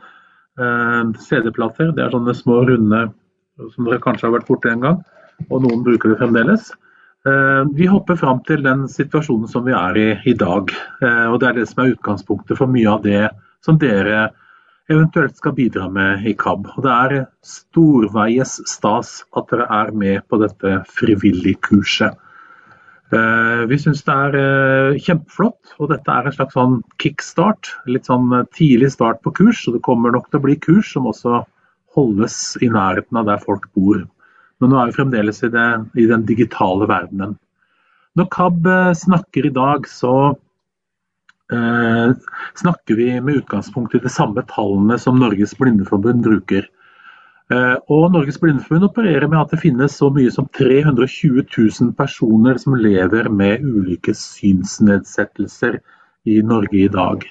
Eh, 0.60 1.14
CD-plater 1.28 1.93
det 1.95 2.03
er 2.03 2.16
sånne 2.16 2.36
små, 2.36 2.64
runde 2.68 3.05
som 3.74 3.88
dere 3.88 4.01
kanskje 4.03 4.28
har 4.28 4.36
vært 4.36 4.49
borti 4.49 4.72
en 4.72 4.84
gang, 4.84 4.99
og 5.47 5.64
noen 5.64 5.86
bruker 5.86 6.12
det 6.12 6.20
fremdeles. 6.20 6.74
Eh, 7.28 7.64
vi 7.78 7.88
hopper 7.89 8.20
fram 8.20 8.43
til 8.47 8.64
den 8.66 8.86
situasjonen 8.91 9.47
som 9.51 9.66
vi 9.68 9.76
er 9.78 10.01
i 10.01 10.10
i 10.28 10.36
dag. 10.38 10.74
og 11.32 11.39
Det 11.39 11.47
er 11.47 11.62
det 11.62 11.68
som 11.70 11.84
er 11.84 11.95
utgangspunktet 11.95 12.60
for 12.60 12.68
mye 12.72 12.91
av 12.91 13.03
det 13.08 13.30
som 13.66 13.80
dere 13.80 14.30
eventuelt 14.92 15.38
skal 15.38 15.56
bidra 15.58 15.88
med 15.92 16.26
i 16.28 16.34
KAB. 16.38 16.70
Og 16.78 16.84
Det 16.86 16.94
er 16.94 17.26
storveies 17.46 18.58
stas 18.70 19.24
at 19.36 19.52
dere 19.52 19.68
er 19.70 19.92
med 19.92 20.24
på 20.30 20.40
dette 20.42 20.80
frivilligkurset. 20.98 22.16
Eh, 23.08 23.62
vi 23.72 23.78
syns 23.80 24.02
det 24.04 24.14
er 24.14 24.36
eh, 24.36 24.98
kjempeflott, 25.00 25.76
og 25.80 25.94
dette 25.94 26.12
er 26.12 26.28
en 26.28 26.36
slags 26.36 26.58
sånn 26.58 26.82
kickstart. 27.00 27.70
Litt 27.88 28.10
sånn 28.10 28.34
eh, 28.36 28.48
tidlig 28.56 28.92
start 28.98 29.22
på 29.24 29.32
kurs, 29.38 29.62
og 29.68 29.78
det 29.78 29.86
kommer 29.86 30.12
nok 30.12 30.28
til 30.28 30.42
å 30.42 30.44
bli 30.44 30.58
kurs 30.60 30.92
som 30.92 31.08
også 31.08 31.46
holdes 31.96 32.58
i 32.60 32.68
nærheten 32.72 33.20
av 33.20 33.30
der 33.30 33.40
folk 33.44 33.70
bor. 33.78 34.04
Men 34.60 34.74
nå 34.74 34.80
er 34.82 34.90
vi 34.90 34.98
fremdeles 34.98 35.40
i, 35.46 35.52
det, 35.54 35.68
i 35.96 36.08
den 36.10 36.26
digitale 36.28 36.88
verdenen. 36.90 37.38
Når 38.18 38.28
KAB 38.34 38.68
snakker 38.98 39.46
i 39.46 39.56
dag, 39.56 39.88
så 39.88 40.36
snakker 41.48 42.98
vi 42.98 43.06
med 43.22 43.39
utgangspunkt 43.39 43.95
i 43.95 44.02
de 44.04 44.10
samme 44.12 44.41
tallene 44.50 44.98
som 45.00 45.20
Norges 45.22 45.54
Blindeforbund 45.56 46.26
bruker. 46.26 46.68
Eh, 47.48 47.76
og 47.88 48.10
Norges 48.12 48.39
Blindeforbund 48.41 48.89
opererer 48.89 49.30
med 49.32 49.39
at 49.39 49.54
det 49.54 49.62
finnes 49.62 49.95
så 49.95 50.10
mye 50.12 50.32
som 50.36 50.50
320 50.58 51.45
000 51.48 51.93
personer 51.95 52.60
som 52.60 52.76
lever 52.76 53.30
med 53.32 53.64
ulike 53.64 54.12
synsnedsettelser 54.20 55.80
i 56.28 56.41
Norge 56.43 56.82
i 56.82 56.89
dag. 56.91 57.24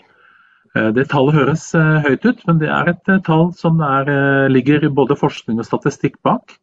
Eh, 0.72 0.88
det 0.96 1.10
tallet 1.12 1.36
høres 1.36 1.68
eh, 1.76 1.98
høyt 2.06 2.24
ut, 2.24 2.40
men 2.48 2.62
det 2.64 2.72
er 2.72 2.94
et 2.94 3.12
tall 3.28 3.50
som 3.60 3.82
er, 3.84 4.08
ligger 4.48 4.88
både 4.88 5.18
forskning 5.20 5.60
og 5.60 5.68
statistikk 5.68 6.16
bak. 6.24 6.56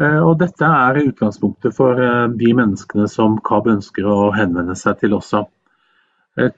Og 0.00 0.38
dette 0.40 0.64
er 0.64 0.96
utgangspunktet 0.96 1.74
for 1.76 1.98
de 2.40 2.52
menneskene 2.56 3.04
som 3.12 3.34
KAB 3.44 3.66
ønsker 3.68 4.06
å 4.08 4.30
henvende 4.32 4.72
seg 4.72 4.96
til 5.02 5.12
også. 5.12 5.42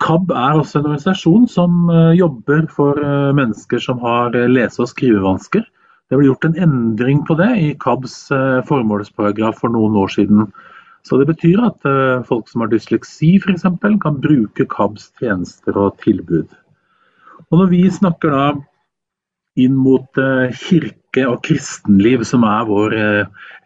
KAB 0.03 0.30
er 0.30 0.61
også 0.61 0.78
en 0.78 0.89
organisasjon 0.91 1.47
som 1.51 1.89
jobber 2.14 2.66
for 2.70 2.99
mennesker 3.35 3.83
som 3.83 3.99
har 4.05 4.37
lese- 4.51 4.83
og 4.85 4.91
skrivevansker. 4.91 5.64
Det 6.12 6.18
ble 6.20 6.26
gjort 6.28 6.45
en 6.45 6.59
endring 6.61 7.22
på 7.24 7.33
det 7.39 7.49
i 7.57 7.68
KABs 7.80 8.14
eh, 8.37 8.59
formålsparagraf 8.68 9.62
for 9.62 9.72
noen 9.72 9.95
år 9.97 10.11
siden. 10.12 10.43
Så 11.09 11.16
Det 11.16 11.24
betyr 11.30 11.62
at 11.64 11.87
eh, 11.89 12.20
folk 12.28 12.51
som 12.53 12.61
har 12.61 12.68
dysleksi 12.68 13.39
f.eks. 13.41 13.64
kan 13.80 14.18
bruke 14.20 14.66
KABs 14.74 15.07
tjenester 15.16 15.78
og 15.80 15.97
tilbud. 16.05 16.53
Og 17.49 17.62
Når 17.62 17.72
vi 17.72 17.80
snakker 17.89 18.37
da 18.37 18.45
inn 19.57 19.72
mot 19.72 20.20
eh, 20.20 20.53
kirke 20.53 21.24
og 21.30 21.41
kristenliv, 21.49 22.26
som 22.28 22.45
er 22.45 22.68
vår 22.68 22.99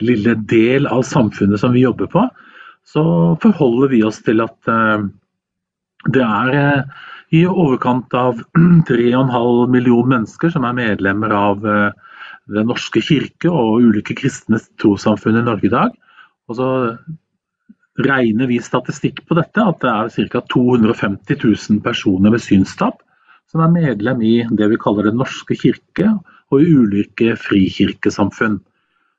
lille 0.07 0.39
del 0.47 0.87
av 0.87 1.03
samfunnet 1.03 1.59
som 1.59 1.75
vi 1.75 1.83
jobber 1.83 2.07
på, 2.15 2.29
så 2.87 3.03
forholder 3.43 3.91
vi 3.91 4.05
oss 4.07 4.23
til 4.23 4.47
at 4.47 4.71
det 6.15 6.25
er 6.25 6.85
i 7.35 7.43
overkant 7.47 8.15
av 8.15 8.41
3,5 8.91 9.73
millioner 9.73 10.13
mennesker 10.17 10.53
som 10.55 10.67
er 10.69 10.77
medlemmer 10.79 11.35
av 11.35 11.65
den 11.67 12.69
norske 12.71 13.03
kirke 13.03 13.51
og 13.51 13.83
ulike 13.89 14.15
kristne 14.19 14.61
trossamfunn 14.81 15.41
i 15.41 15.47
Norge 15.47 15.67
i 15.67 15.73
dag. 15.73 15.97
Og 16.47 16.61
så 16.61 16.69
regner 18.07 18.47
vi 18.51 18.61
statistikk 18.63 19.25
på 19.27 19.37
dette, 19.39 19.63
at 19.63 19.83
det 19.83 19.91
er 19.91 20.31
ca. 20.31 20.43
250 20.53 21.41
000 21.43 21.83
personer 21.85 22.35
med 22.35 22.45
synstap 22.45 23.03
som 23.51 23.63
er 23.63 23.73
medlem 23.73 24.23
i 24.27 24.37
det 24.59 24.71
vi 24.73 24.79
kaller 24.81 25.07
Den 25.07 25.21
norske 25.23 25.57
kirke 25.59 26.11
og 26.53 26.63
i 26.63 26.71
ulike 26.71 27.37
frikirkesamfunn. 27.41 28.61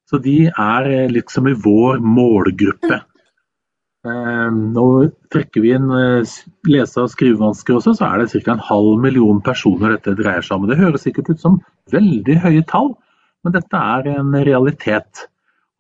Så 0.08 0.20
de 0.24 0.48
er 0.48 1.10
liksom 1.12 1.50
i 1.50 1.56
vår 1.58 2.00
målgruppe. 2.00 3.02
Eh, 4.06 4.50
nå 4.54 4.88
trekker 5.34 5.64
vi 5.64 5.72
inn 5.76 5.88
eh, 5.92 6.36
lese- 6.70 7.02
og 7.04 7.10
skrivevansker 7.12 7.80
også, 7.80 7.96
så 7.98 8.10
er 8.12 8.22
det 8.22 8.44
ca. 8.44 8.54
en 8.54 8.68
halv 8.68 9.02
million 9.02 9.42
personer 9.42 9.96
dette 9.96 10.14
dreier 10.20 10.46
seg 10.46 10.60
om. 10.60 10.68
Det 10.70 10.78
høres 10.80 11.08
sikkert 11.08 11.32
ut 11.34 11.42
som 11.42 11.58
veldig 11.94 12.38
høye 12.44 12.66
tall, 12.70 12.94
men 13.44 13.56
dette 13.58 13.82
er 13.96 14.12
en 14.14 14.36
realitet. 14.48 15.26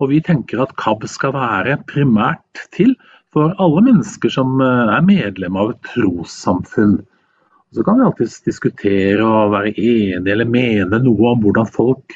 Og 0.01 0.11
vi 0.11 0.21
tenker 0.25 0.61
at 0.61 0.75
KAB 0.77 1.05
skal 1.09 1.33
være 1.35 1.77
primært 1.89 2.65
til 2.75 2.95
for 3.33 3.53
alle 3.61 3.83
mennesker 3.85 4.33
som 4.33 4.57
eh, 4.65 4.95
er 4.97 5.05
medlem 5.05 5.59
av 5.59 5.75
et 5.75 5.81
trossamfunn. 5.93 6.99
Så 7.75 7.83
kan 7.83 7.99
vi 7.99 8.07
alltids 8.07 8.39
diskutere 8.45 9.23
og 9.25 9.53
være 9.53 9.75
enige 9.75 10.33
eller 10.33 10.47
mene 10.49 11.01
noe 11.03 11.33
om 11.33 11.41
hvordan 11.43 11.67
folk 11.67 12.15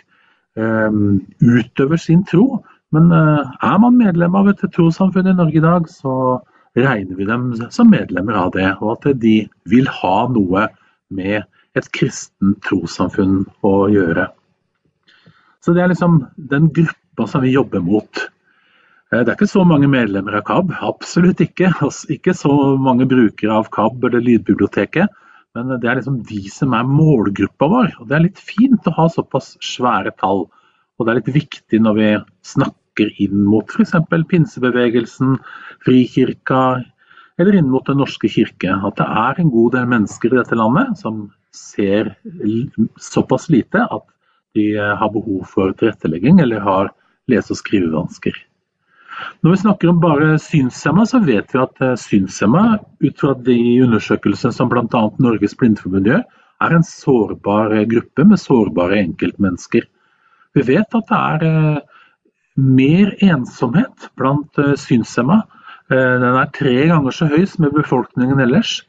um, 0.56 1.20
utøver 1.44 2.00
sin 2.00 2.24
tro. 2.24 2.62
Men 2.96 3.12
uh, 3.16 3.48
er 3.64 3.78
man 3.80 4.00
medlem 4.00 4.36
av 4.36 4.50
et 4.52 4.64
trossamfunn 4.76 5.30
i 5.32 5.36
Norge 5.38 5.60
i 5.60 5.64
dag, 5.64 5.88
så 5.90 6.42
regner 6.78 7.16
vi 7.16 7.28
dem 7.28 7.52
som 7.72 7.92
medlemmer 7.92 8.38
av 8.46 8.52
det. 8.56 8.68
Og 8.80 8.98
at 8.98 9.10
de 9.22 9.36
vil 9.72 9.88
ha 10.02 10.18
noe 10.32 10.68
med 11.12 11.48
et 11.78 11.88
kristent 11.96 12.60
trossamfunn 12.68 13.46
å 13.68 13.76
gjøre. 13.92 14.28
Så 15.62 15.76
det 15.76 15.84
er 15.84 15.92
liksom 15.92 16.24
den 16.52 16.70
gruppa 16.74 17.28
som 17.30 17.44
vi 17.46 17.54
jobber 17.54 17.84
mot. 17.86 18.26
Eh, 19.12 19.22
det 19.22 19.28
er 19.28 19.38
ikke 19.38 19.52
så 19.52 19.64
mange 19.68 19.90
medlemmer 19.92 20.40
av 20.40 20.46
KAB, 20.48 20.74
absolutt 20.92 21.44
ikke. 21.44 21.72
Altså, 21.86 22.10
ikke 22.16 22.36
så 22.38 22.54
mange 22.82 23.08
brukere 23.10 23.60
av 23.62 23.70
KAB 23.74 24.10
eller 24.10 24.26
Lydbiblioteket. 24.26 25.20
Men 25.56 25.74
det 25.84 25.88
er 25.90 26.00
liksom 26.00 26.22
de 26.28 26.42
som 26.52 26.74
er 26.76 26.88
målgruppa 26.88 27.68
vår. 27.72 27.96
Og 28.00 28.10
det 28.10 28.18
er 28.18 28.26
litt 28.28 28.40
fint 28.40 28.88
å 28.88 28.96
ha 28.96 29.08
såpass 29.12 29.54
svære 29.64 30.16
tall. 30.20 30.46
Og 30.98 31.06
det 31.06 31.12
er 31.12 31.20
litt 31.20 31.34
viktig 31.36 31.82
når 31.84 31.98
vi 31.98 32.12
snakker 32.48 32.81
inn 33.00 33.46
mot 33.48 33.70
f.eks. 33.72 33.94
pinsebevegelsen, 34.30 35.38
Frikirka 35.86 36.84
eller 37.40 37.56
inn 37.58 37.70
mot 37.72 37.86
Den 37.88 38.02
norske 38.02 38.30
kirke. 38.30 38.74
At 38.86 39.00
det 39.00 39.08
er 39.08 39.40
en 39.40 39.52
god 39.54 39.74
del 39.78 39.88
mennesker 39.90 40.34
i 40.34 40.40
dette 40.42 40.58
landet 40.58 41.00
som 41.00 41.30
ser 41.56 42.14
såpass 43.00 43.50
lite 43.50 43.84
at 43.84 44.06
de 44.56 44.74
eh, 44.76 44.96
har 45.00 45.12
behov 45.12 45.46
for 45.48 45.74
tilrettelegging 45.80 46.40
eller 46.44 46.64
har 46.64 46.92
lese- 47.32 47.54
og 47.56 47.60
skrivevansker. 47.60 48.36
Når 49.44 49.54
vi 49.54 49.62
snakker 49.64 49.92
om 49.92 50.00
bare 50.02 50.36
synshemma, 50.42 51.06
så 51.08 51.22
vet 51.24 51.54
vi 51.54 51.62
at 51.62 51.84
eh, 51.84 51.98
synshemma, 52.00 52.80
ut 53.04 53.20
fra 53.20 53.34
de 53.48 53.58
undersøkelsene 53.86 54.56
som 54.56 54.72
bl.a. 54.72 55.04
Norges 55.24 55.56
Blindeforbund 55.60 56.10
gjør, 56.12 56.24
er 56.62 56.76
en 56.76 56.88
sårbar 56.88 57.76
eh, 57.76 57.88
gruppe 57.90 58.28
med 58.28 58.42
sårbare 58.42 59.00
enkeltmennesker. 59.02 59.88
Vi 60.56 60.68
vet 60.68 61.00
at 61.00 61.12
det 61.12 61.20
er 61.20 61.82
mer 62.60 63.14
ensomhet 63.24 64.10
blant 64.20 64.60
synshemma. 64.80 65.42
Den 65.92 66.24
er 66.24 66.52
tre 66.56 66.88
ganger 66.88 67.16
så 67.16 67.28
høy 67.32 67.46
som 67.50 67.68
i 67.68 67.74
befolkningen 67.74 68.40
ellers. 68.44 68.82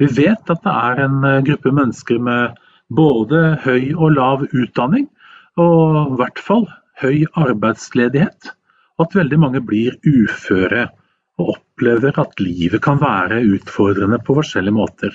Vi 0.00 0.08
vet 0.16 0.50
at 0.52 0.64
det 0.64 0.72
er 0.72 1.02
en 1.04 1.24
gruppe 1.46 1.72
mennesker 1.72 2.20
med 2.20 2.56
både 2.92 3.42
høy 3.64 3.92
og 3.94 4.16
lav 4.16 4.44
utdanning, 4.50 5.06
og 5.60 6.14
i 6.14 6.18
hvert 6.20 6.40
fall 6.40 6.66
høy 7.02 7.24
arbeidsledighet. 7.38 8.52
Og 8.98 9.06
at 9.08 9.18
veldig 9.22 9.38
mange 9.40 9.62
blir 9.64 9.96
uføre 10.06 10.88
og 11.40 11.54
opplever 11.56 12.18
at 12.20 12.40
livet 12.42 12.82
kan 12.84 13.00
være 13.02 13.42
utfordrende 13.56 14.20
på 14.22 14.36
forskjellige 14.38 14.76
måter. 14.76 15.14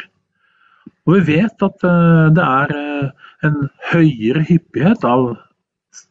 Og 1.07 1.17
vi 1.17 1.37
vet 1.37 1.63
at 1.63 1.85
eh, 1.87 2.27
det 2.35 2.45
er 2.45 2.73
eh, 2.75 3.27
en 3.47 3.67
høyere 3.91 4.43
hyppighet 4.47 5.05
av 5.07 5.29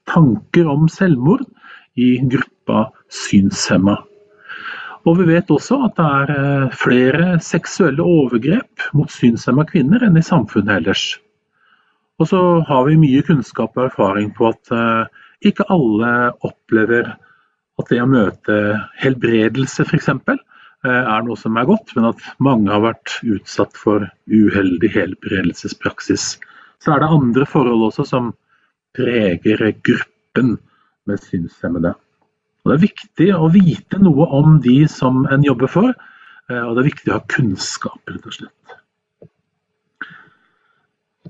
tanker 0.09 0.69
om 0.71 0.87
selvmord 0.91 1.45
i 1.97 2.17
gruppa 2.23 2.91
synshemma. 3.13 3.99
Og 5.07 5.21
vi 5.21 5.29
vet 5.29 5.51
også 5.55 5.79
at 5.87 5.99
det 5.99 6.07
er 6.07 6.33
eh, 6.37 6.73
flere 6.75 7.37
seksuelle 7.45 8.03
overgrep 8.03 8.89
mot 8.99 9.13
synshemma 9.13 9.67
kvinner 9.69 10.07
enn 10.07 10.19
i 10.19 10.25
samfunnet 10.27 10.81
ellers. 10.81 11.05
Og 12.19 12.31
så 12.33 12.41
har 12.67 12.87
vi 12.89 12.99
mye 12.99 13.23
kunnskap 13.27 13.77
og 13.77 13.91
erfaring 13.91 14.31
på 14.35 14.49
at 14.49 14.71
ikke 15.45 15.67
alle 15.69 16.13
opplever 16.49 17.11
at 17.77 17.91
det 17.93 18.01
å 18.01 18.09
møte 18.09 18.57
helbredelse 19.03 19.85
f.eks. 19.85 20.09
Eh, 20.87 21.03
er 21.03 21.25
noe 21.27 21.39
som 21.41 21.57
er 21.59 21.69
godt, 21.69 21.95
men 21.97 22.11
at 22.11 22.23
mange 22.43 22.73
har 22.73 22.85
vært 22.85 23.19
utsatt 23.27 23.77
for 23.79 24.07
uheldig 24.31 24.93
helbredelsespraksis. 24.95 26.37
Så 26.83 26.95
er 26.95 27.03
det 27.03 27.13
andre 27.13 27.47
forhold 27.49 27.89
også 27.89 28.07
som 28.09 28.33
preger 28.97 29.73
gruppen 29.85 30.57
med 31.07 31.23
synshemmede. 31.23 31.95
Og 32.65 32.73
det 32.73 32.77
er 32.77 32.87
viktig 32.87 33.29
å 33.37 33.51
vite 33.55 34.01
noe 34.03 34.27
om 34.35 34.59
de 34.63 34.81
som 34.91 35.25
en 35.31 35.45
jobber 35.47 35.71
for, 35.71 35.93
eh, 36.51 36.63
og 36.63 36.75
det 36.75 36.83
er 36.83 36.91
viktig 36.91 37.13
å 37.13 37.19
ha 37.19 37.27
kunnskap, 37.31 38.01
rett 38.11 38.27
og 38.27 38.35
slett. 38.35 38.53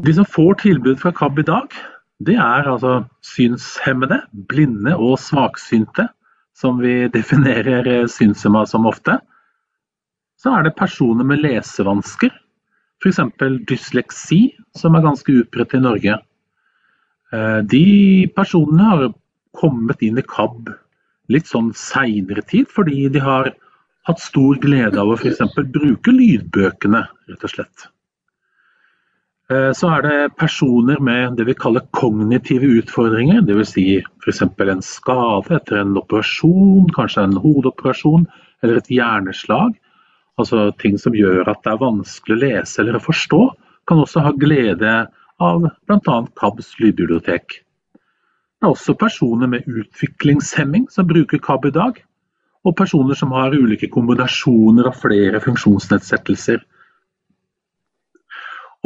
De 0.06 0.12
som 0.16 0.28
får 0.28 0.60
tilbud 0.64 1.00
fra 1.00 1.12
KAB 1.12 1.40
i 1.40 1.46
dag, 1.48 1.76
det 2.24 2.36
er 2.40 2.68
altså 2.68 3.02
synshemmede, 3.24 4.22
blinde 4.48 4.94
og 4.96 5.18
svaksynte 5.20 6.08
som 6.56 6.80
vi 6.80 7.08
definerer 7.18 8.06
synshemma 8.08 8.64
som 8.68 8.88
ofte, 8.88 9.18
så 10.40 10.52
er 10.56 10.66
det 10.66 10.76
personer 10.76 11.24
med 11.24 11.42
lesevansker. 11.44 12.32
F.eks. 13.02 13.20
dysleksi, 13.68 14.40
som 14.76 14.96
er 14.96 15.04
ganske 15.04 15.32
utbredt 15.42 15.76
i 15.76 15.82
Norge. 15.84 16.16
Eh, 17.32 17.60
de 17.68 17.84
personene 18.36 18.88
har 18.88 19.06
kommet 19.56 20.02
inn 20.04 20.20
i 20.20 20.26
KAB 20.26 20.70
litt 21.32 21.48
sånn 21.50 21.72
seinere 21.74 22.44
tid, 22.46 22.68
fordi 22.70 23.08
de 23.12 23.22
har 23.22 23.50
hatt 24.06 24.22
stor 24.22 24.58
glede 24.62 25.00
av 25.02 25.10
å 25.10 25.18
f.eks. 25.18 25.42
bruke 25.74 26.14
lydbøkene, 26.14 27.02
rett 27.30 27.46
og 27.46 27.52
slett. 27.52 27.88
Eh, 29.50 29.72
så 29.78 29.90
er 29.94 30.06
det 30.06 30.36
personer 30.38 30.98
med 31.02 31.36
det 31.38 31.46
vi 31.46 31.56
kaller 31.58 31.86
kognitive 31.94 32.66
utfordringer, 32.80 33.42
dvs. 33.46 33.74
Si 33.74 33.86
f.eks. 33.98 34.42
en 34.42 34.82
skade 34.82 35.58
etter 35.58 35.82
en 35.82 35.98
operasjon, 35.98 36.88
kanskje 36.94 37.26
en 37.26 37.36
hodeoperasjon 37.42 38.26
eller 38.62 38.80
et 38.80 38.90
hjerneslag. 38.90 39.76
Altså 40.38 40.70
ting 40.82 40.98
som 41.00 41.14
gjør 41.16 41.46
at 41.48 41.62
det 41.64 41.72
er 41.72 41.82
vanskelig 41.82 42.36
å 42.36 42.42
lese 42.42 42.82
eller 42.82 42.98
å 42.98 43.04
forstå. 43.06 43.42
Kan 43.88 44.02
også 44.02 44.24
ha 44.26 44.34
glede 44.36 44.96
av 45.42 45.62
bl.a. 45.86 46.18
KABs 46.38 46.74
lydbibliotek. 46.82 47.62
Er 48.66 48.74
også 48.74 48.96
personer 48.98 49.46
med 49.46 49.66
utviklingshemming 49.70 50.88
som 50.90 51.06
bruker 51.06 51.38
KAB 51.38 51.70
i 51.70 51.74
dag. 51.76 52.00
Og 52.66 52.74
personer 52.76 53.14
som 53.14 53.30
har 53.36 53.54
ulike 53.54 53.86
kombinasjoner 53.94 54.90
av 54.90 54.98
flere 54.98 55.38
funksjonsnedsettelser 55.44 56.64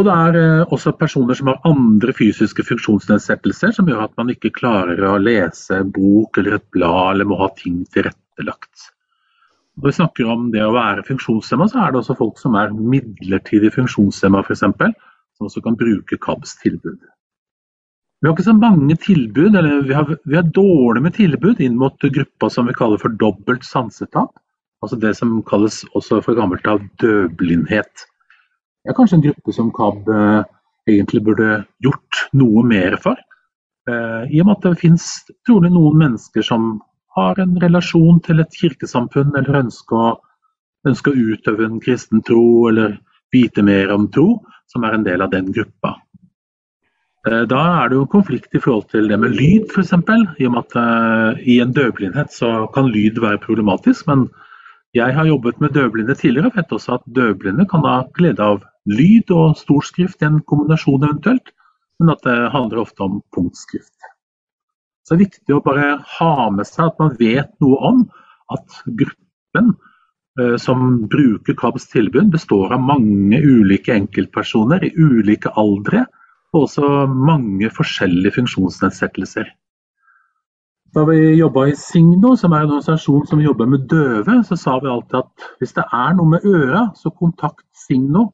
og 0.00 0.06
det 0.06 0.12
er 0.16 0.36
eh, 0.40 0.70
også 0.72 0.94
personer 0.96 1.36
som 1.36 1.50
har 1.50 1.66
andre 1.68 2.14
fysiske 2.16 2.64
funksjonsnedsettelser 2.64 3.74
som 3.76 3.88
gjør 3.90 4.06
at 4.06 4.14
man 4.16 4.30
ikke 4.32 4.52
klarer 4.56 5.02
å 5.04 5.18
lese 5.20 5.82
bok 5.84 6.40
eller 6.40 6.56
et 6.56 6.66
blad 6.72 7.10
eller 7.14 7.28
må 7.28 7.36
ha 7.42 7.50
ting 7.58 7.82
tilrettelagt. 7.92 8.86
Når 9.76 9.90
vi 9.90 9.96
snakker 9.98 10.30
om 10.32 10.48
det 10.54 10.62
å 10.64 10.72
være 10.72 11.04
funksjonshemma, 11.04 11.68
så 11.68 11.82
er 11.82 11.92
det 11.92 12.00
også 12.00 12.16
folk 12.16 12.40
som 12.40 12.56
er 12.56 12.72
midlertidig 12.72 13.74
funksjonshemma 13.76 14.40
f.eks., 14.44 14.64
som 14.64 15.48
også 15.48 15.62
kan 15.64 15.76
bruke 15.80 16.16
KABs 16.20 16.56
tilbud. 16.64 16.98
Vi 18.20 18.28
har 18.28 18.36
ikke 18.36 18.50
så 18.50 18.52
mange 18.52 18.96
tilbud, 19.00 19.54
eller 19.56 19.82
vi 19.88 19.96
har, 19.96 20.10
vi 20.28 20.36
har 20.36 20.48
dårlig 20.54 21.02
med 21.02 21.16
tilbud 21.16 21.60
inn 21.64 21.78
mot 21.80 21.96
gruppa 22.04 22.50
som 22.52 22.68
vi 22.68 22.76
kaller 22.76 23.00
for 23.00 23.16
dobbelt 23.20 23.64
sansetap. 23.64 24.34
Altså 24.84 24.96
det 25.00 25.14
som 25.16 25.38
kalles 25.48 25.82
også 25.96 26.20
for 26.24 26.36
gammelt 26.36 26.68
av 26.68 26.84
døvblindhet 27.00 28.04
er 28.88 28.96
kanskje 28.96 29.18
en 29.18 29.24
gruppe 29.26 29.54
som 29.54 29.72
KAB 29.76 30.08
eh, 30.14 30.42
egentlig 30.90 31.22
burde 31.26 31.50
gjort 31.84 32.22
noe 32.36 32.64
mer 32.66 32.96
for. 33.02 33.18
Eh, 33.88 34.22
I 34.30 34.40
og 34.40 34.48
med 34.48 34.56
at 34.56 34.66
det 34.68 34.80
finnes 34.80 35.06
trolig 35.48 35.72
noen 35.74 35.98
mennesker 36.00 36.46
som 36.46 36.72
har 37.16 37.40
en 37.42 37.56
relasjon 37.60 38.20
til 38.24 38.40
et 38.40 38.56
kirkesamfunn, 38.56 39.34
eller 39.36 39.64
ønsker 39.64 39.96
å, 39.98 40.10
ønsker 40.88 41.12
å 41.12 41.32
utøve 41.34 41.66
en 41.66 41.80
kristen 41.82 42.22
tro, 42.26 42.68
eller 42.70 43.00
vite 43.34 43.64
mer 43.66 43.92
om 43.94 44.06
tro, 44.14 44.40
som 44.70 44.86
er 44.86 44.96
en 44.96 45.06
del 45.06 45.24
av 45.24 45.32
den 45.34 45.50
gruppa. 45.52 45.96
Eh, 47.28 47.42
da 47.44 47.60
er 47.82 47.90
det 47.90 47.98
jo 47.98 48.06
konflikt 48.08 48.54
i 48.56 48.60
forhold 48.64 48.86
til 48.88 49.10
det 49.10 49.18
med 49.20 49.34
lyd, 49.36 49.68
f.eks. 49.68 49.92
I 49.92 50.46
og 50.48 50.54
med 50.54 50.60
at 50.62 50.76
uh, 50.80 51.40
i 51.44 51.58
en 51.60 51.74
døvblindhet 51.76 52.32
så 52.32 52.64
kan 52.72 52.88
lyd 52.88 53.20
være 53.20 53.42
problematisk. 53.42 54.06
Men 54.08 54.30
jeg 54.96 55.12
har 55.14 55.28
jobbet 55.28 55.60
med 55.60 55.74
døvblinde 55.76 56.16
tidligere 56.16 56.48
og 56.48 56.56
vet 56.56 56.72
også 56.72 56.96
at 56.96 57.10
døvblinde 57.16 57.66
kan 57.68 57.84
ha 57.84 57.98
glede 58.16 58.40
av 58.40 58.62
lyd 58.88 59.28
og 59.36 59.58
storskrift 59.60 60.22
i 60.22 60.30
en 60.30 60.40
kombinasjon 60.48 61.04
eventuelt, 61.04 61.52
men 62.00 62.14
at 62.14 62.24
det 62.24 62.38
handler 62.54 62.80
ofte 62.80 63.04
om 63.04 63.20
punktskrift. 63.36 63.92
Så 65.04 65.14
det 65.14 65.18
er 65.18 65.26
viktig 65.26 65.54
å 65.54 65.62
bare 65.64 65.90
ha 66.16 66.48
med 66.54 66.68
seg 66.68 66.88
at 66.88 66.98
man 67.02 67.14
vet 67.20 67.52
noe 67.60 67.76
om 67.90 68.00
at 68.54 68.80
gruppen 68.86 69.74
eh, 70.40 70.56
som 70.56 71.04
bruker 71.12 71.58
KABs 71.58 71.90
tilbud, 71.92 72.32
består 72.32 72.72
av 72.72 72.80
mange 72.80 73.42
ulike 73.44 73.92
enkeltpersoner 73.92 74.88
i 74.88 74.94
ulike 74.96 75.52
aldre, 75.60 76.06
og 76.52 76.66
også 76.66 77.06
mange 77.10 77.70
forskjellige 77.74 78.34
funksjonsnedsettelser. 78.38 79.50
Da 80.90 81.04
vi 81.06 81.36
jobba 81.38 81.68
i 81.70 81.76
Signo, 81.78 82.32
som 82.34 82.50
er 82.50 82.64
en 82.64 82.72
organisasjon 82.72 83.28
som 83.30 83.42
jobber 83.42 83.68
med 83.70 83.86
døve, 83.90 84.40
så 84.46 84.56
sa 84.58 84.78
vi 84.82 84.90
alltid 84.90 85.20
at 85.20 85.44
hvis 85.60 85.76
det 85.76 85.84
er 85.86 86.16
noe 86.18 86.32
med 86.32 86.46
øra, 86.50 86.88
så 86.98 87.12
kontakt 87.14 87.66
Signo. 87.86 88.32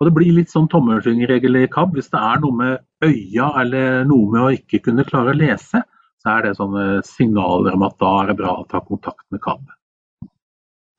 Og 0.00 0.08
Det 0.08 0.14
blir 0.16 0.32
litt 0.34 0.50
sånn 0.50 0.66
tommelfingerregel 0.66 1.60
i 1.60 1.68
KAB. 1.70 1.92
Hvis 1.94 2.10
det 2.10 2.18
er 2.18 2.40
noe 2.42 2.56
med 2.58 3.06
øya 3.06 3.52
eller 3.60 4.02
noe 4.10 4.32
med 4.32 4.42
å 4.42 4.50
ikke 4.56 4.80
kunne 4.88 5.06
klare 5.06 5.30
å 5.30 5.38
lese, 5.38 5.84
så 6.22 6.32
er 6.32 6.42
det 6.42 6.56
sånne 6.58 7.04
signaler 7.06 7.78
om 7.78 7.86
at 7.86 7.94
da 8.02 8.10
er 8.24 8.32
det 8.32 8.38
bra 8.40 8.56
å 8.58 8.66
ta 8.66 8.82
kontakt 8.82 9.22
med 9.30 9.42
KAB. 9.46 9.62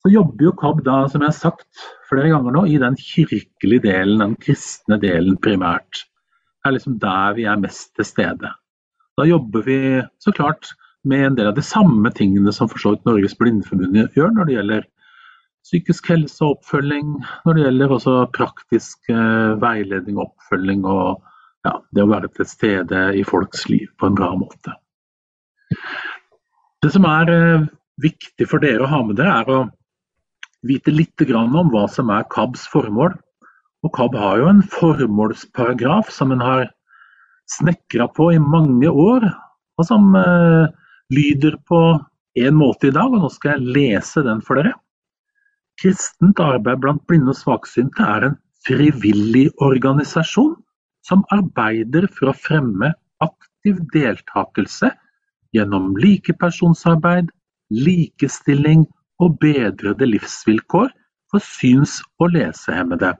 Så 0.04 0.12
jobber 0.12 0.48
jo 0.48 0.56
KAB 0.56 0.82
da, 0.88 1.02
som 1.12 1.20
jeg 1.20 1.34
har 1.34 1.36
sagt 1.36 1.84
flere 2.08 2.32
ganger 2.32 2.56
nå, 2.56 2.64
i 2.72 2.80
den 2.80 2.96
kirkelige 3.00 3.84
delen, 3.90 4.24
den 4.24 4.40
kristne 4.40 5.02
delen 5.04 5.36
primært. 5.44 6.06
Er 6.64 6.76
liksom 6.76 7.00
der 7.02 7.36
vi 7.38 7.48
er 7.50 7.60
mest 7.60 7.92
til 7.98 8.08
stede. 8.08 8.54
Da 9.18 9.28
jobber 9.28 9.66
vi 9.66 9.78
så 10.24 10.32
klart 10.32 10.72
med 11.04 11.26
en 11.26 11.36
del 11.36 11.50
av 11.52 11.58
de 11.58 11.66
samme 11.66 12.10
tingene 12.16 12.54
som 12.56 12.70
for 12.72 12.80
så 12.80 12.94
vidt 12.94 13.06
Norges 13.06 13.36
Blindeforbund 13.38 13.98
gjør 14.16 14.32
når 14.34 14.48
det 14.48 14.56
gjelder 14.58 14.88
psykisk 15.64 16.10
helse 16.12 16.44
og 16.44 16.58
oppfølging, 16.58 17.12
når 17.46 17.56
det 17.56 17.66
gjelder 17.66 17.94
også 17.96 18.16
praktisk 18.36 19.12
eh, 19.12 19.54
veiledning 19.62 20.18
og 20.18 20.30
oppfølging 20.30 20.84
og 20.88 21.22
det 21.64 22.04
å 22.04 22.10
være 22.12 22.30
til 22.36 22.48
stede 22.48 23.04
i 23.16 23.24
folks 23.28 23.68
liv 23.72 23.88
på 24.00 24.10
en 24.10 24.18
bra 24.18 24.34
måte. 24.36 24.74
Det 26.84 26.92
som 26.92 27.08
er 27.08 27.32
eh, 27.32 27.68
viktig 28.04 28.48
for 28.50 28.64
dere 28.64 28.84
å 28.84 28.92
ha 28.92 29.02
med 29.08 29.20
dere, 29.20 29.38
er 29.40 29.52
å 29.54 29.62
vite 30.68 30.92
litt 30.92 31.24
om 31.36 31.72
hva 31.72 31.86
som 31.92 32.12
er 32.12 32.28
KABs 32.32 32.68
formål. 32.72 33.16
Og 33.84 33.92
KAB 33.96 34.16
har 34.16 34.40
jo 34.40 34.50
en 34.52 34.64
formålsparagraf 34.74 36.12
som 36.14 36.32
en 36.32 36.44
har 36.44 36.70
snekra 37.52 38.08
på 38.16 38.30
i 38.34 38.40
mange 38.40 38.90
år, 38.90 39.26
og 39.78 39.88
som 39.88 40.14
eh, 40.16 40.72
lyder 41.12 41.58
på 41.68 41.82
en 42.40 42.56
måte 42.58 42.90
i 42.90 42.96
dag, 42.96 43.12
og 43.12 43.26
nå 43.26 43.30
skal 43.34 43.58
jeg 43.58 43.76
lese 43.78 44.24
den 44.26 44.42
for 44.46 44.60
dere. 44.60 44.74
Kristent 45.82 46.40
arbeid 46.42 46.82
blant 46.82 47.04
blinde 47.10 47.34
og 47.34 47.40
svaksynte 47.40 48.06
er 48.06 48.30
en 48.30 48.40
frivillig 48.64 49.50
organisasjon 49.62 50.56
som 51.04 51.26
arbeider 51.36 52.08
for 52.16 52.32
å 52.32 52.38
fremme 52.38 52.94
aktiv 53.24 53.82
deltakelse 53.94 54.94
gjennom 55.54 55.94
likepersonsarbeid, 56.00 57.30
likestilling 57.74 58.86
og 59.22 59.38
bedrede 59.42 60.08
livsvilkår 60.08 60.94
for 61.32 61.44
syns- 61.44 62.02
og 62.22 62.34
lesehemmede. 62.38 63.14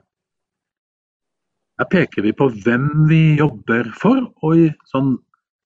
Her 1.80 1.88
peker 1.90 2.22
vi 2.22 2.32
på 2.36 2.48
hvem 2.64 2.88
vi 3.10 3.36
jobber 3.40 3.88
for, 3.98 4.20
og 4.46 4.58
i 4.58 4.68
sånn 4.92 5.16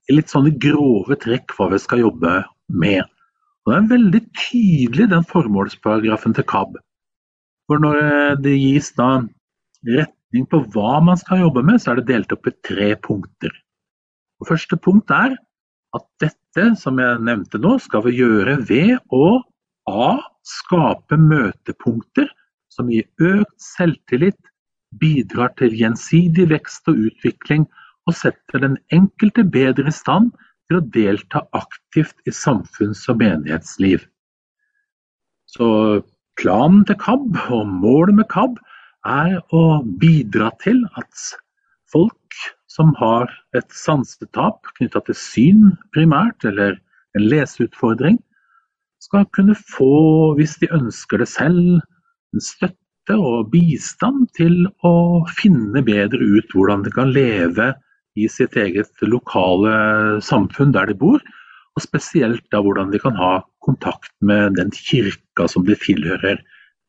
litt 0.09 0.33
sånne 0.33 0.55
grove 0.57 1.19
trekk 1.21 1.53
hva 1.57 1.69
vi 1.75 1.81
skal 1.83 2.01
jobbe 2.07 2.39
med. 2.73 3.05
Og 3.67 3.73
Det 3.73 3.79
er 3.79 3.91
veldig 3.91 4.21
tydelig 4.41 5.09
den 5.11 5.27
formålsparagrafen 5.29 6.37
til 6.37 6.47
KAB. 6.49 6.79
For 7.69 7.83
når 7.83 7.99
eh, 8.01 8.37
det 8.41 8.55
gis 8.57 8.95
da 8.97 9.11
retning 9.85 10.47
på 10.49 10.63
hva 10.73 11.03
man 11.05 11.21
skal 11.21 11.43
jobbe 11.45 11.65
med, 11.69 11.83
så 11.83 11.93
er 11.93 12.01
det 12.01 12.09
delt 12.09 12.33
opp 12.33 12.49
i 12.49 12.57
tre 12.65 12.95
punkter. 13.05 13.53
Og 14.41 14.49
første 14.49 14.79
punkt 14.81 15.13
er 15.13 15.37
at 15.97 16.07
dette 16.23 16.65
som 16.81 16.99
jeg 17.01 17.21
nevnte 17.25 17.61
nå, 17.61 17.77
skal 17.85 18.07
vi 18.07 18.17
gjøre 18.17 18.57
ved 18.69 18.97
å 19.13 19.39
A. 19.89 20.17
Skape 20.49 21.19
møtepunkter 21.21 22.29
som 22.73 22.89
gir 22.89 23.05
økt 23.21 23.57
selvtillit, 23.61 24.39
bidrar 25.01 25.53
til 25.59 25.75
gjensidig 25.77 26.49
vekst 26.53 26.89
og 26.89 27.01
utvikling 27.11 27.67
og 28.09 28.17
setter 28.17 28.63
den 28.65 28.77
enkelte 28.95 29.45
bedre 29.45 29.91
i 29.91 29.95
stand 29.95 30.31
til 30.69 30.79
å 30.79 30.87
delta 30.95 31.45
aktivt 31.57 32.17
i 32.29 32.33
samfunns- 32.35 33.07
og 33.13 33.21
menighetsliv. 33.23 34.05
Så 35.49 35.69
planen 36.41 36.85
til 36.89 36.99
KAB 37.01 37.37
og 37.51 37.69
målet 37.69 38.17
med 38.21 38.29
KAB 38.33 38.59
er 39.09 39.39
å 39.55 39.81
bidra 40.01 40.51
til 40.63 40.83
at 41.01 41.25
folk 41.93 42.41
som 42.69 42.93
har 43.01 43.31
et 43.57 43.69
sansetap 43.75 44.69
knytta 44.77 45.03
til 45.07 45.17
syn 45.17 45.63
primært, 45.95 46.45
eller 46.45 46.77
en 47.17 47.25
leseutfordring, 47.25 48.19
skal 49.03 49.25
kunne 49.35 49.57
få, 49.57 50.35
hvis 50.37 50.59
de 50.61 50.69
ønsker 50.75 51.23
det 51.23 51.31
selv, 51.31 51.81
en 52.35 52.45
støtte 52.45 52.88
og 53.17 53.51
bistand 53.53 54.29
til 54.37 54.67
å 54.85 55.25
finne 55.39 55.83
bedre 55.87 56.21
ut 56.21 56.53
hvordan 56.55 56.85
de 56.85 56.93
kan 56.93 57.13
leve 57.15 57.73
i 58.19 58.27
sitt 58.29 58.57
eget 58.59 58.93
lokale 59.07 60.21
samfunn 60.25 60.75
der 60.75 60.91
de 60.91 60.99
bor. 60.99 61.23
Og 61.79 61.85
spesielt 61.85 62.45
da 62.53 62.61
hvordan 62.65 62.93
de 62.93 63.01
kan 63.01 63.17
ha 63.17 63.39
kontakt 63.65 64.13
med 64.21 64.59
den 64.59 64.73
kirka 64.75 65.47
som 65.49 65.65
de 65.69 65.77
tilhører, 65.79 66.41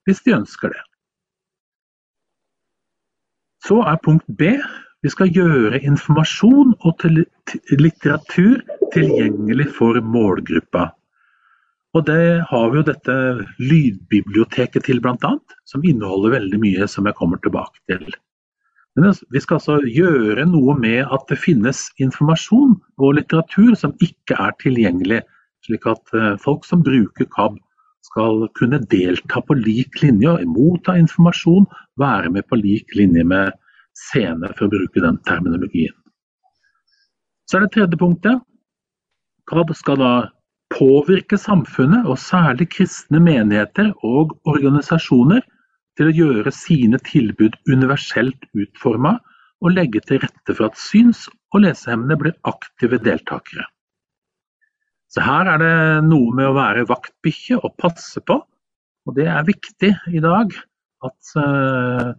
hvis 0.07 0.23
de 0.25 0.35
ønsker 0.39 0.73
det. 0.73 0.83
Så 3.65 3.81
er 3.85 3.99
punkt 4.01 4.25
B 4.39 4.55
vi 5.03 5.11
skal 5.11 5.29
gjøre 5.31 5.79
informasjon 5.87 6.73
og 6.83 7.03
litteratur 7.79 8.63
tilgjengelig 8.91 9.69
for 9.77 9.99
målgruppa. 10.03 10.89
Og 11.97 12.05
det 12.05 12.45
har 12.45 12.69
vi 12.69 12.77
jo 12.77 12.85
dette 12.85 13.13
lydbiblioteket 13.57 14.85
til 14.85 14.99
bl.a., 15.01 15.31
som 15.65 15.85
inneholder 15.85 16.35
veldig 16.35 16.59
mye 16.61 16.87
som 16.91 17.07
jeg 17.09 17.17
kommer 17.17 17.41
tilbake 17.41 17.81
til. 17.89 18.05
Men 18.97 19.15
vi 19.33 19.41
skal 19.41 19.57
altså 19.57 19.77
gjøre 19.85 20.45
noe 20.49 20.75
med 20.77 21.01
at 21.07 21.25
det 21.31 21.39
finnes 21.41 21.87
informasjon 22.03 22.75
og 22.99 23.15
litteratur 23.17 23.73
som 23.79 23.95
ikke 24.05 24.37
er 24.37 24.53
tilgjengelig, 24.61 25.23
slik 25.65 25.85
at 25.89 26.13
eh, 26.17 26.35
folk 26.41 26.65
som 26.67 26.83
bruker 26.85 27.29
KAB 27.33 27.57
skal 28.05 28.45
kunne 28.57 28.81
delta 28.91 29.41
på 29.45 29.57
lik 29.59 30.01
linje, 30.03 30.37
motta 30.49 30.95
informasjon, 30.99 31.67
være 32.01 32.31
med 32.33 32.47
på 32.49 32.59
lik 32.59 32.95
linje 32.97 33.25
med 33.27 33.55
scene, 33.97 34.49
for 34.55 34.67
å 34.67 34.73
bruke 34.73 35.03
den 35.03 35.19
terminologien. 35.27 35.95
Så 37.49 37.57
er 37.57 37.65
det 37.65 37.73
tredje 37.75 37.99
punktet. 37.99 38.43
KAB 39.49 39.73
skal 39.77 39.99
da 39.99 40.13
påvirke 40.73 41.37
samfunnet, 41.37 42.05
og 42.05 42.19
særlig 42.21 42.69
kristne 42.75 43.21
menigheter 43.23 43.91
og 44.05 44.37
organisasjoner, 44.49 45.41
til 45.97 46.07
å 46.07 46.15
gjøre 46.15 46.51
sine 46.55 46.99
tilbud 47.03 47.57
universelt 47.67 48.45
utforma 48.55 49.17
og 49.59 49.73
legge 49.75 49.99
til 50.07 50.21
rette 50.23 50.55
for 50.55 50.69
at 50.69 50.79
syns- 50.79 51.27
og 51.51 51.65
lesehemmede 51.65 52.15
blir 52.21 52.37
aktive 52.47 53.01
deltakere. 53.03 53.65
Så 55.09 55.25
her 55.25 55.49
er 55.49 55.59
det 55.59 55.75
noe 56.05 56.31
med 56.37 56.47
å 56.47 56.55
være 56.55 56.87
vaktbikkje 56.87 57.57
og 57.59 57.75
passe 57.81 58.21
på, 58.23 58.37
og 58.39 59.17
det 59.17 59.25
er 59.27 59.47
viktig 59.47 59.91
i 60.13 60.21
dag 60.23 60.53
at 61.03 61.31
uh, 61.41 62.11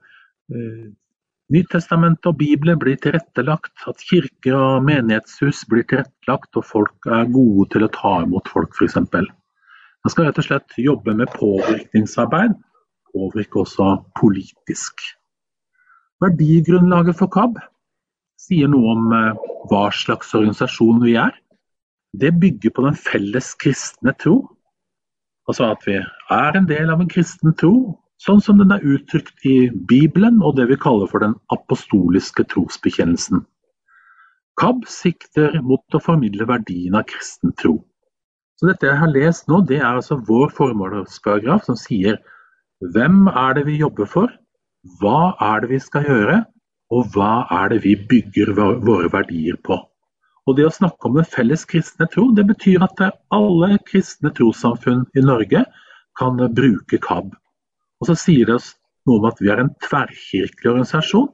Nytestamentet 1.50 2.28
og 2.30 2.36
Bibelen 2.38 2.78
blir 2.78 2.98
tilrettelagt, 3.02 3.74
at 3.90 4.02
kirker 4.06 4.54
og 4.54 4.84
menighetshus 4.86 5.64
blir 5.70 5.82
tilrettelagt 5.90 6.58
og 6.60 6.66
folk 6.66 7.08
er 7.10 7.30
gode 7.34 7.66
til 7.72 7.86
å 7.86 7.92
ta 7.94 8.20
imot 8.22 8.50
folk 8.52 8.76
f.eks. 8.78 9.00
Man 9.00 10.12
skal 10.12 10.28
rett 10.28 10.38
og 10.38 10.46
slett 10.46 10.76
jobbe 10.78 11.16
med 11.18 11.32
påvirkningsarbeid, 11.34 12.54
påvirke 13.10 13.64
også 13.64 13.88
politisk. 14.20 15.02
Verdigrunnlaget 16.22 17.18
for 17.18 17.32
KAB 17.34 17.58
sier 18.40 18.70
noe 18.70 18.94
om 18.94 19.10
eh, 19.16 19.42
hva 19.70 19.88
slags 19.94 20.30
organisasjon 20.36 21.02
vi 21.02 21.16
er. 21.20 21.34
Det 22.16 22.32
bygger 22.40 22.74
på 22.76 22.86
den 22.86 22.96
felles 22.98 23.52
kristne 23.60 24.14
tro. 24.22 24.42
Altså 25.50 25.70
at 25.72 25.82
vi 25.86 25.98
er 25.98 26.56
en 26.56 26.68
del 26.68 26.92
av 26.92 27.02
en 27.02 27.10
kristen 27.10 27.56
tro, 27.58 27.74
sånn 28.20 28.42
som 28.44 28.58
den 28.60 28.72
er 28.74 28.84
uttrykt 28.84 29.46
i 29.48 29.70
Bibelen 29.90 30.42
og 30.44 30.58
det 30.58 30.68
vi 30.70 30.78
kaller 30.80 31.08
for 31.10 31.24
den 31.24 31.36
apostoliske 31.54 32.44
trosbekjennelsen. 32.52 33.44
KAB 34.60 34.84
sikter 34.92 35.56
mot 35.64 35.96
å 35.96 36.02
formidle 36.04 36.44
verdien 36.48 36.98
av 36.98 37.06
kristen 37.08 37.54
tro. 37.56 37.78
Så 38.60 38.68
Dette 38.68 38.90
jeg 38.90 39.00
har 39.00 39.12
lest 39.14 39.46
nå, 39.48 39.62
det 39.64 39.78
er 39.80 39.94
altså 39.94 40.18
vår 40.28 40.50
formålsparagraf 40.52 41.64
som 41.64 41.78
sier 41.80 42.18
hvem 42.92 43.28
er 43.30 43.56
det 43.56 43.64
vi 43.68 43.78
jobber 43.80 44.08
for, 44.08 44.32
hva 45.00 45.32
er 45.46 45.62
det 45.62 45.70
vi 45.72 45.78
skal 45.80 46.04
gjøre, 46.08 46.42
og 46.92 47.14
hva 47.14 47.46
er 47.56 47.72
det 47.72 47.80
vi 47.86 47.94
bygger 48.10 48.52
våre 48.56 49.08
verdier 49.12 49.56
på. 49.64 49.78
Og 50.48 50.56
Det 50.56 50.66
å 50.66 50.72
snakke 50.74 51.06
om 51.08 51.16
den 51.16 51.28
felles 51.28 51.64
kristne 51.68 52.08
tro, 52.10 52.26
det 52.34 52.44
betyr 52.48 52.82
at 52.84 53.00
alle 53.32 53.76
kristne 53.86 54.32
trossamfunn 54.34 55.04
i 55.14 55.22
Norge 55.24 55.62
kan 56.18 56.40
bruke 56.56 56.98
KAB. 56.98 57.36
Og 58.00 58.08
så 58.08 58.16
sier 58.16 58.48
det 58.48 58.56
oss 58.56 58.72
noe 59.08 59.20
om 59.20 59.28
at 59.28 59.40
vi 59.40 59.50
er 59.52 59.62
en 59.62 59.72
tverrkirkelig 59.84 60.72
organisasjon, 60.72 61.28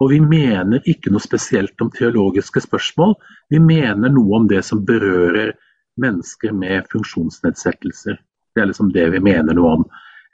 og 0.00 0.12
vi 0.12 0.20
mener 0.24 0.84
ikke 0.88 1.12
noe 1.12 1.20
spesielt 1.20 1.80
om 1.84 1.90
teologiske 1.92 2.62
spørsmål. 2.64 3.14
Vi 3.52 3.60
mener 3.60 4.12
noe 4.12 4.38
om 4.38 4.46
det 4.48 4.62
som 4.64 4.80
berører 4.88 5.52
mennesker 6.00 6.54
med 6.56 6.88
funksjonsnedsettelser. 6.92 8.16
Det 8.54 8.62
er 8.62 8.70
liksom 8.70 8.92
det 8.94 9.10
vi 9.12 9.20
mener 9.20 9.56
noe 9.56 9.74
om. 9.80 9.84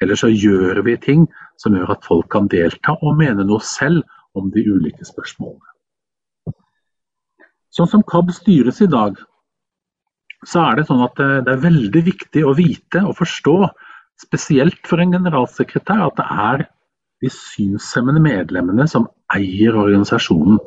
Eller 0.03 0.18
så 0.18 0.30
gjør 0.30 0.84
vi 0.87 0.95
ting 1.03 1.24
som 1.59 1.74
gjør 1.74 1.97
at 1.97 2.07
folk 2.07 2.28
kan 2.30 2.47
delta 2.53 2.95
og 3.01 3.16
mene 3.18 3.47
noe 3.49 3.64
selv 3.64 4.05
om 4.39 4.53
de 4.55 4.62
ulike 4.68 5.07
spørsmålene. 5.09 5.72
Sånn 7.74 7.91
som 7.91 8.05
KAB 8.07 8.30
styres 8.37 8.78
i 8.84 8.89
dag, 8.89 9.18
så 10.47 10.62
er 10.62 10.78
det 10.78 10.87
sånn 10.89 11.03
at 11.05 11.18
det 11.18 11.53
er 11.53 11.64
veldig 11.64 12.03
viktig 12.07 12.45
å 12.47 12.55
vite 12.57 13.03
og 13.03 13.16
forstå 13.18 13.57
spesielt 14.21 14.81
for 14.89 15.03
en 15.03 15.12
generalsekretær 15.14 16.07
at 16.07 16.17
det 16.21 16.27
er 16.47 16.64
de 17.25 17.31
synshemmede 17.33 18.23
medlemmene 18.23 18.87
som 18.91 19.09
eier 19.35 19.77
organisasjonen. 19.77 20.61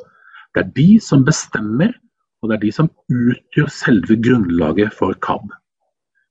Det 0.54 0.64
er 0.64 0.70
de 0.76 0.88
som 1.02 1.24
bestemmer, 1.26 1.92
og 2.42 2.50
det 2.50 2.56
er 2.56 2.64
de 2.64 2.72
som 2.74 2.90
utgjør 3.10 3.70
selve 3.72 4.16
grunnlaget 4.22 4.94
for 4.96 5.14
KAB. 5.22 5.50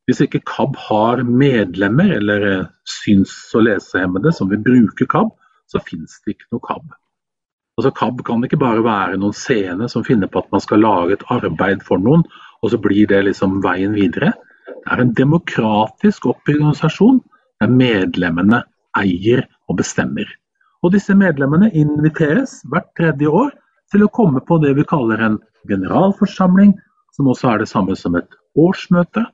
Hvis 0.09 0.24
ikke 0.26 0.41
KAB 0.41 0.76
har 0.89 1.22
medlemmer 1.24 2.15
eller 2.15 2.47
syns- 2.89 3.53
og 3.55 3.67
lesehemmede 3.67 4.34
som 4.36 4.49
vil 4.49 4.63
bruke 4.65 5.05
KAB, 5.05 5.32
så 5.70 5.82
finnes 5.86 6.17
det 6.26 6.36
ikke 6.36 6.49
noe 6.55 6.65
KAB. 6.65 6.88
Altså 7.80 7.93
KAB 7.95 8.24
kan 8.28 8.43
ikke 8.43 8.59
bare 8.59 8.84
være 8.84 9.20
noen 9.22 9.36
seende 9.38 9.88
som 9.91 10.03
finner 10.03 10.28
på 10.28 10.41
at 10.41 10.49
man 10.51 10.63
skal 10.65 10.82
lage 10.84 11.15
et 11.15 11.28
arbeid 11.32 11.86
for 11.88 12.01
noen, 12.01 12.26
og 12.59 12.74
så 12.74 12.80
blir 12.82 13.07
det 13.07 13.22
liksom 13.30 13.61
veien 13.63 13.93
videre. 13.95 14.34
Det 14.70 14.93
er 14.93 15.01
en 15.03 15.15
demokratisk 15.17 16.26
organisasjon 16.30 17.22
der 17.61 17.72
medlemmene 17.72 18.63
eier 18.97 19.45
og 19.70 19.80
bestemmer. 19.82 20.28
Og 20.84 20.93
disse 20.95 21.15
medlemmene 21.17 21.72
inviteres 21.76 22.59
hvert 22.72 22.89
tredje 22.97 23.28
år 23.28 23.51
til 23.91 24.05
å 24.05 24.13
komme 24.13 24.41
på 24.45 24.59
det 24.63 24.76
vi 24.78 24.88
kaller 24.88 25.22
en 25.26 25.39
generalforsamling, 25.70 26.76
som 27.15 27.28
også 27.32 27.51
er 27.51 27.63
det 27.63 27.70
samme 27.72 27.97
som 27.99 28.15
et 28.15 28.38
årsmøte. 28.59 29.26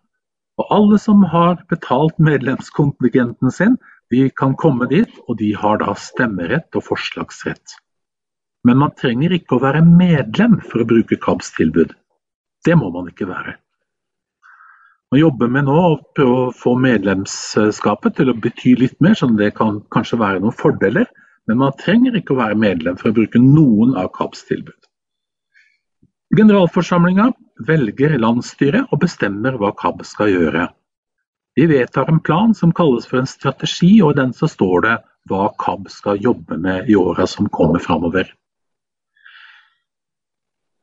Og 0.57 0.71
alle 0.71 0.99
som 1.01 1.23
har 1.29 1.59
betalt 1.69 2.17
medlemskontingenten 2.23 3.51
sin, 3.51 3.75
de 4.13 4.29
kan 4.38 4.55
komme 4.57 4.88
dit, 4.89 5.11
og 5.27 5.38
de 5.41 5.51
har 5.57 5.81
da 5.81 5.95
stemmerett 5.99 6.77
og 6.77 6.86
forslagsrett. 6.88 7.75
Men 8.65 8.79
man 8.81 8.95
trenger 8.97 9.36
ikke 9.36 9.57
å 9.57 9.63
være 9.65 9.83
medlem 9.86 10.57
for 10.63 10.81
å 10.81 10.89
bruke 10.89 11.19
KABs 11.21 11.51
tilbud. 11.57 11.93
Det 12.65 12.77
må 12.79 12.89
man 12.93 13.11
ikke 13.11 13.27
være. 13.29 13.59
Man 15.13 15.21
jobber 15.21 15.51
med 15.53 15.67
nå 15.67 15.75
å 15.79 15.91
prøve 16.17 16.39
å 16.47 16.55
få 16.55 16.73
medlemskapet 16.81 18.17
til 18.17 18.31
å 18.31 18.39
bety 18.41 18.73
litt 18.79 18.97
mer, 19.03 19.13
så 19.13 19.29
det 19.37 19.53
kan 19.57 19.79
kanskje 19.93 20.19
være 20.19 20.41
noen 20.41 20.55
fordeler. 20.55 21.05
Men 21.45 21.61
man 21.61 21.75
trenger 21.77 22.17
ikke 22.17 22.33
å 22.33 22.41
være 22.41 22.57
medlem 22.57 22.97
for 22.97 23.11
å 23.11 23.15
bruke 23.19 23.39
noen 23.41 23.93
av 24.01 24.09
KABs 24.15 24.47
tilbud. 24.49 24.79
Generalforsamlinga 26.35 27.29
velger 27.67 28.17
landsstyret 28.19 28.89
og 28.91 29.03
bestemmer 29.03 29.59
hva 29.61 29.71
KAB 29.77 30.01
skal 30.07 30.31
gjøre. 30.33 30.65
Vi 31.55 31.67
vedtar 31.69 32.09
en 32.11 32.19
plan 32.19 32.55
som 32.57 32.73
kalles 32.75 33.05
for 33.07 33.21
en 33.21 33.29
strategi, 33.29 34.01
og 34.03 34.15
i 34.15 34.19
den 34.19 34.33
så 34.35 34.49
står 34.51 34.81
det 34.87 34.95
hva 35.29 35.45
KAB 35.61 35.87
skal 35.93 36.19
jobbe 36.21 36.57
med 36.59 36.89
i 36.89 36.97
åra 36.99 37.27
som 37.29 37.47
kommer 37.53 37.79
framover. 37.79 38.27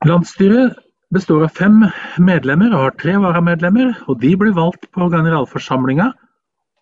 Landsstyret 0.06 0.78
består 1.12 1.44
av 1.44 1.52
fem 1.56 1.82
medlemmer 2.22 2.72
og 2.72 2.86
har 2.86 2.94
tre 3.00 3.16
varamedlemmer. 3.20 3.94
og 4.08 4.20
De 4.20 4.32
blir 4.38 4.54
valgt 4.56 4.88
på 4.94 5.08
generalforsamlinga. 5.12 6.12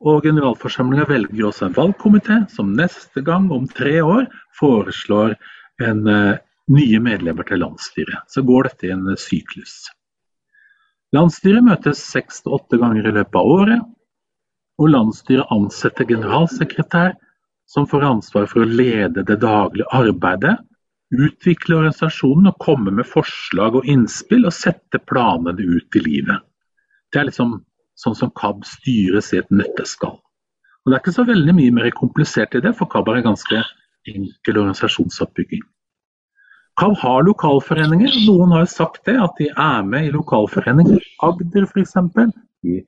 Og 0.01 0.25
generalforsamlinga 0.25 1.05
velger 1.11 1.49
også 1.49 1.67
en 1.67 1.77
valgkomité 1.77 2.39
som 2.53 2.73
neste 2.77 3.21
gang, 3.27 3.51
om 3.53 3.67
tre 3.69 3.99
år, 4.01 4.29
foreslår 4.57 5.35
en, 5.85 6.07
uh, 6.07 6.39
nye 6.71 7.01
medlemmer 7.03 7.45
til 7.45 7.61
landsstyret. 7.61 8.23
Så 8.29 8.43
går 8.47 8.71
dette 8.71 8.87
i 8.87 8.95
en 8.95 9.09
uh, 9.11 9.19
syklus. 9.19 9.91
Landsstyret 11.13 11.67
møtes 11.67 12.01
seks 12.01 12.45
til 12.45 12.55
åtte 12.55 12.79
ganger 12.79 13.11
i 13.11 13.15
løpet 13.19 13.37
av 13.37 13.51
året. 13.59 13.83
Og 14.81 14.95
landsstyret 14.95 15.51
ansetter 15.53 16.07
generalsekretær, 16.09 17.17
som 17.69 17.87
får 17.87 18.07
ansvar 18.07 18.47
for 18.51 18.63
å 18.63 18.71
lede 18.71 19.27
det 19.27 19.41
daglige 19.43 19.91
arbeidet, 19.95 20.57
utvikle 21.11 21.81
organisasjonen 21.81 22.53
og 22.53 22.61
komme 22.63 22.93
med 22.95 23.09
forslag 23.09 23.79
og 23.81 23.89
innspill 23.91 24.47
og 24.47 24.55
sette 24.55 25.01
planene 25.11 25.59
ut 25.59 25.99
i 25.99 26.05
livet. 26.05 26.47
Det 27.11 27.21
er 27.21 27.29
liksom 27.31 27.59
sånn 27.99 28.17
som 28.17 28.33
KAB 28.39 28.63
styres 28.69 29.33
i 29.35 29.41
et 29.41 29.51
nøtteskall. 29.53 30.17
Og 30.17 30.89
Det 30.89 30.97
er 30.97 31.03
ikke 31.03 31.19
så 31.19 31.27
veldig 31.29 31.55
mye 31.59 31.75
mer 31.77 31.91
komplisert 31.97 32.55
i 32.57 32.63
det, 32.65 32.73
for 32.79 32.89
KAB 32.89 33.11
er 33.11 33.21
en 33.21 33.33
ganske 33.33 33.63
enkel 34.09 34.63
organisasjonsoppbygging. 34.63 35.65
KAB 36.81 36.95
har 37.03 37.27
lokalforeninger. 37.27 38.15
Noen 38.25 38.55
har 38.57 38.71
sagt 38.71 39.03
det, 39.09 39.19
at 39.21 39.35
de 39.41 39.51
er 39.51 39.83
med 39.85 40.09
i 40.09 40.15
lokalforeninger. 40.15 41.03
Agder 41.27 41.67
f.eks. 41.67 41.99
I 42.65 42.81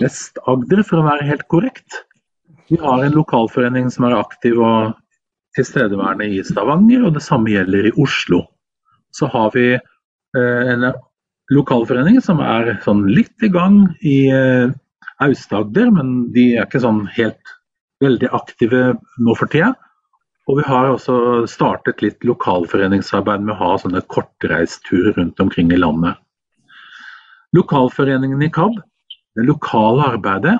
Vest-Agder, 0.00 0.84
for 0.86 1.00
å 1.00 1.08
være 1.08 1.26
helt 1.28 1.44
korrekt. 1.52 2.04
Vi 2.68 2.78
har 2.80 3.04
en 3.04 3.16
lokalforening 3.16 3.90
som 3.92 4.06
er 4.08 4.16
aktiv 4.16 4.56
og 4.60 4.96
tilstedeværende 5.58 6.30
i 6.32 6.40
Stavanger, 6.46 7.04
og 7.08 7.18
det 7.18 7.24
samme 7.26 7.52
gjelder 7.52 7.90
i 7.90 7.94
Oslo. 8.00 8.44
Så 9.14 9.28
har 9.32 9.52
vi 9.54 9.74
eh, 9.74 10.72
en 10.72 10.90
lokalforening 11.54 12.20
som 12.24 12.42
er 12.44 12.76
sånn 12.84 13.06
litt 13.10 13.44
i 13.44 13.50
gang 13.52 13.82
i 14.06 14.18
eh, 14.32 14.70
Aust-Agder, 15.24 15.90
men 15.94 16.30
de 16.34 16.52
er 16.56 16.66
ikke 16.66 16.82
sånn 16.84 17.04
helt 17.16 17.54
veldig 18.04 18.30
aktive 18.36 18.82
nå 19.18 19.36
for 19.38 19.50
tida. 19.50 19.72
Og 20.48 20.60
vi 20.60 20.64
har 20.64 20.88
også 20.88 21.44
startet 21.50 22.00
litt 22.00 22.24
lokalforeningsarbeid 22.24 23.42
med 23.44 23.52
å 23.56 23.58
ha 23.58 23.72
sånne 23.82 24.00
kortreisturer 24.08 25.12
rundt 25.18 25.40
omkring 25.44 25.74
i 25.74 25.80
landet. 25.80 26.16
Lokalforeningen 27.56 28.40
i 28.44 28.50
KAB, 28.52 28.78
det 29.36 29.44
lokale 29.48 30.06
arbeidet, 30.14 30.56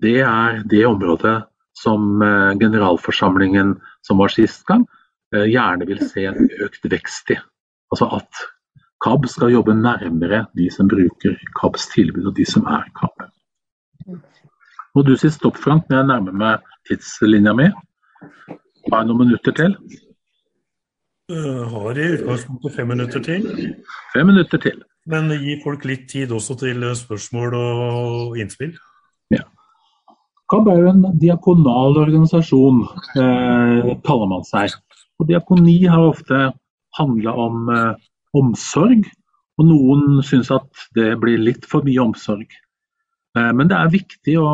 det 0.00 0.20
er 0.24 0.60
det 0.68 0.84
området 0.88 1.38
som 1.78 2.22
eh, 2.22 2.52
generalforsamlingen 2.60 3.76
som 4.06 4.18
var 4.18 4.32
sist 4.32 4.66
gang, 4.66 4.86
eh, 5.34 5.48
gjerne 5.50 5.88
vil 5.88 6.02
se 6.08 6.26
en 6.28 6.50
økt 6.64 6.84
vekst 6.90 7.32
i. 7.34 7.38
Altså 7.92 8.08
at 8.18 8.44
KAB 9.02 9.26
skal 9.28 9.52
jobbe 9.52 9.74
nærmere 9.74 10.46
de 10.56 10.68
som 10.70 10.88
bruker 10.88 11.38
KABs 11.58 11.88
tilbud, 11.94 12.28
og 12.30 12.36
de 12.36 12.46
som 12.46 12.66
er 12.70 12.86
KAB. 12.98 13.26
Må 14.94 15.02
du 15.02 15.16
si 15.16 15.30
stopp, 15.32 15.56
Frank, 15.56 15.88
når 15.88 16.02
jeg 16.02 16.08
nærmer 16.10 16.36
meg 16.36 16.70
tidslinja 16.88 17.54
mi. 17.56 17.70
Har 18.90 19.02
jeg 19.02 19.08
noen 19.08 19.22
minutter 19.24 19.54
til? 19.56 19.74
Uh, 21.32 21.64
har 21.72 21.98
i 21.98 22.08
utgangspunktet 22.18 22.74
fem 22.76 22.90
minutter 22.92 23.22
til. 23.24 23.46
Fem 24.12 24.28
minutter 24.28 24.60
til. 24.60 24.82
Men 25.08 25.32
gi 25.32 25.56
folk 25.64 25.86
litt 25.88 26.08
tid 26.12 26.34
også 26.34 26.58
til 26.60 26.84
spørsmål 26.98 27.56
og 27.58 28.38
innspill. 28.38 28.76
KAB 30.52 30.68
er 30.68 30.80
jo 30.82 30.88
en 30.90 31.04
diakonal 31.16 31.94
organisasjon, 31.96 32.82
eh, 33.16 33.92
kaller 34.04 34.28
man 34.28 34.42
seg. 34.44 34.74
Og 35.16 35.30
diakoni 35.30 35.78
har 35.88 36.10
ofte 36.10 36.50
handla 36.98 37.32
om 37.40 37.70
eh, 37.72 37.94
omsorg, 38.36 39.06
og 39.56 39.68
noen 39.68 40.20
syns 40.26 40.50
at 40.52 40.84
det 40.96 41.14
blir 41.22 41.40
litt 41.40 41.64
for 41.68 41.86
mye 41.86 42.04
omsorg. 42.04 42.52
Eh, 43.38 43.52
men 43.56 43.70
det 43.70 43.78
er 43.78 43.94
viktig 43.94 44.36
å 44.42 44.52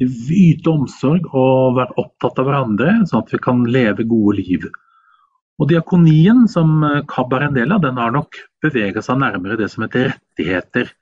yte 0.00 0.70
omsorg 0.70 1.26
og 1.34 1.80
være 1.80 1.98
opptatt 2.00 2.38
av 2.38 2.46
hverandre, 2.46 2.94
sånn 3.10 3.24
at 3.24 3.34
vi 3.34 3.42
kan 3.42 3.66
leve 3.66 4.06
gode 4.08 4.38
liv. 4.38 4.70
Og 5.60 5.68
Diakonien, 5.74 6.46
som 6.54 6.84
eh, 6.86 7.02
KAB 7.10 7.34
er 7.34 7.48
en 7.48 7.58
del 7.58 7.74
av, 7.74 7.82
den 7.82 7.98
har 7.98 8.14
nok 8.14 8.38
bevega 8.62 9.02
seg 9.02 9.18
nærmere 9.24 9.58
det 9.58 9.72
som 9.74 9.88
heter 9.88 10.12
rettigheter 10.14 10.94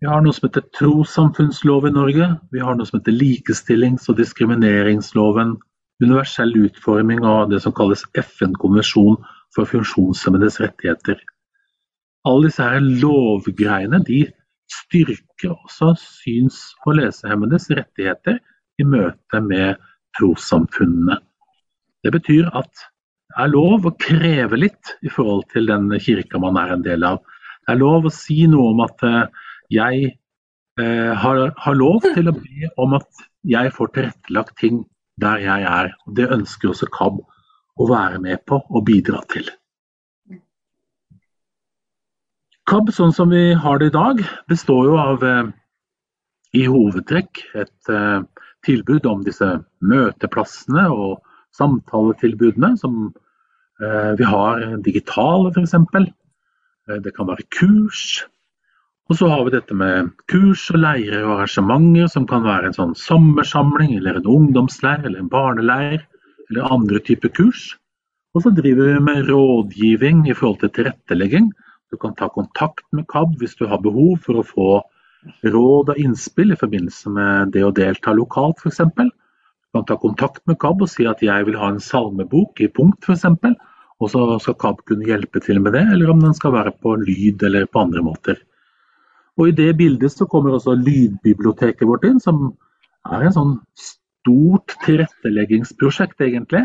vi 0.00 0.08
har 0.10 0.20
noe 0.20 0.36
som 0.36 0.48
heter 0.48 0.64
trossamfunnslov 0.76 1.86
i 1.88 1.94
Norge. 1.94 2.28
Vi 2.52 2.60
har 2.60 2.76
noe 2.76 2.88
som 2.88 2.98
heter 2.98 3.16
likestillings- 3.16 4.10
og 4.12 4.18
diskrimineringsloven. 4.20 5.56
Universell 6.04 6.52
utforming 6.66 7.24
av 7.24 7.48
det 7.48 7.62
som 7.64 7.72
kalles 7.72 8.04
FN-konvensjon 8.20 9.16
for 9.56 9.68
funksjonshemmedes 9.70 10.60
rettigheter. 10.60 11.16
Alle 12.28 12.50
disse 12.50 12.66
her 12.66 12.84
lovgreiene 12.84 14.02
de 14.04 14.26
styrker 14.68 15.54
også 15.54 15.94
syns- 16.02 16.74
og 16.84 16.98
lesehemmedes 16.98 17.70
rettigheter 17.70 18.42
i 18.76 18.84
møte 18.84 19.40
med 19.40 19.80
trossamfunnene. 20.18 21.16
Det 22.04 22.12
betyr 22.12 22.50
at 22.52 22.84
det 23.32 23.46
er 23.46 23.52
lov 23.52 23.88
å 23.88 23.96
kreve 24.00 24.60
litt 24.60 24.92
i 25.04 25.08
forhold 25.12 25.48
til 25.52 25.68
den 25.70 25.88
kirka 26.00 26.40
man 26.42 26.60
er 26.60 26.74
en 26.74 26.84
del 26.84 27.04
av. 27.04 27.22
Det 27.64 27.74
er 27.74 27.80
lov 27.80 28.06
å 28.08 28.12
si 28.12 28.44
noe 28.50 28.74
om 28.74 28.84
at 28.84 29.02
eh, 29.06 29.24
jeg 29.72 30.10
eh, 30.80 31.12
har, 31.22 31.42
har, 31.56 31.78
lov 31.78 32.02
til 32.04 32.30
å 32.30 32.36
be 32.36 32.70
om 32.82 32.96
at 32.98 33.26
jeg 33.46 33.72
får 33.74 33.92
tilrettelagt 33.94 34.56
ting 34.60 34.84
der 35.22 35.42
jeg 35.42 35.68
er. 35.68 35.92
og 36.06 36.16
Det 36.18 36.30
ønsker 36.32 36.72
også 36.72 36.90
KAB 36.92 37.22
å 37.76 37.88
være 37.90 38.20
med 38.22 38.42
på 38.48 38.60
og 38.60 38.84
bidra 38.88 39.22
til. 39.32 39.48
KAB 42.66 42.90
sånn 42.94 43.14
som 43.14 43.30
vi 43.30 43.52
har 43.54 43.78
det 43.78 43.92
i 43.92 43.94
dag, 43.94 44.22
består 44.50 44.88
jo 44.88 44.96
av 44.98 45.22
eh, 45.24 45.52
i 46.56 46.66
hovedtrekk 46.70 47.42
et 47.54 47.92
eh, 47.92 48.20
tilbud 48.66 49.06
om 49.06 49.22
disse 49.26 49.48
møteplassene 49.86 50.86
og 50.90 51.20
samtaletilbudene 51.56 52.74
som 52.80 53.06
eh, 53.82 54.12
vi 54.18 54.26
har 54.26 54.64
digitale 54.84 55.52
f.eks. 55.52 55.76
Eh, 55.76 56.98
det 57.04 57.14
kan 57.16 57.30
være 57.30 57.46
kurs, 57.54 58.24
og 59.06 59.18
så 59.18 59.28
har 59.30 59.44
vi 59.46 59.54
dette 59.54 59.74
med 59.78 60.10
kurs 60.30 60.64
og 60.74 60.80
leirer 60.82 61.22
og 61.22 61.36
arrangementer, 61.36 62.08
som 62.10 62.26
kan 62.26 62.42
være 62.46 62.70
en 62.70 62.76
sånn 62.76 62.94
sommersamling, 62.98 63.92
eller 64.00 64.18
en 64.18 64.30
ungdomsleir, 64.36 65.04
eller 65.04 65.22
en 65.22 65.30
barneleir, 65.30 66.00
eller 66.50 66.72
andre 66.74 66.98
typer 67.06 67.30
kurs. 67.36 67.68
Og 68.34 68.42
så 68.44 68.50
driver 68.52 68.90
vi 68.90 69.04
med 69.06 69.30
rådgivning 69.30 70.26
i 70.28 70.34
forhold 70.34 70.58
til 70.64 70.72
tilrettelegging. 70.76 71.52
Du 71.94 71.96
kan 72.02 72.16
ta 72.18 72.28
kontakt 72.34 72.84
med 72.92 73.06
KAB 73.12 73.38
hvis 73.40 73.54
du 73.56 73.64
har 73.70 73.78
behov 73.84 74.18
for 74.26 74.40
å 74.40 74.46
få 74.46 74.70
råd 75.46 75.92
og 75.94 76.02
innspill 76.02 76.52
i 76.52 76.58
forbindelse 76.58 77.12
med 77.14 77.54
det 77.54 77.62
å 77.64 77.72
delta 77.74 78.12
lokalt 78.14 78.60
f.eks. 78.60 78.82
Du 78.98 79.78
kan 79.78 79.86
ta 79.86 79.96
kontakt 80.02 80.42
med 80.50 80.58
KAB 80.62 80.82
og 80.82 80.90
si 80.90 81.06
at 81.06 81.22
jeg 81.24 81.46
vil 81.46 81.56
ha 81.62 81.70
en 81.72 81.80
salmebok 81.82 82.60
i 82.60 82.68
punkt 82.74 83.06
f.eks. 83.06 83.24
Og 84.02 84.12
så 84.12 84.26
skal 84.42 84.58
KAB 84.60 84.82
kunne 84.90 85.08
hjelpe 85.08 85.40
til 85.40 85.62
med 85.62 85.78
det, 85.78 85.86
eller 85.94 86.10
om 86.12 86.20
den 86.26 86.34
skal 86.36 86.52
være 86.58 86.74
på 86.82 86.98
lyd 87.06 87.46
eller 87.46 87.70
på 87.70 87.86
andre 87.86 88.04
måter. 88.04 88.42
Og 89.36 89.50
I 89.50 89.56
det 89.56 89.76
bildet 89.76 90.14
så 90.14 90.26
kommer 90.30 90.56
også 90.56 90.76
lydbiblioteket 90.80 91.86
vårt 91.88 92.06
inn, 92.08 92.20
som 92.22 92.50
er 93.12 93.26
en 93.26 93.34
sånn 93.34 93.54
stort 93.76 94.76
tilretteleggingsprosjekt, 94.86 96.20
egentlig. 96.24 96.64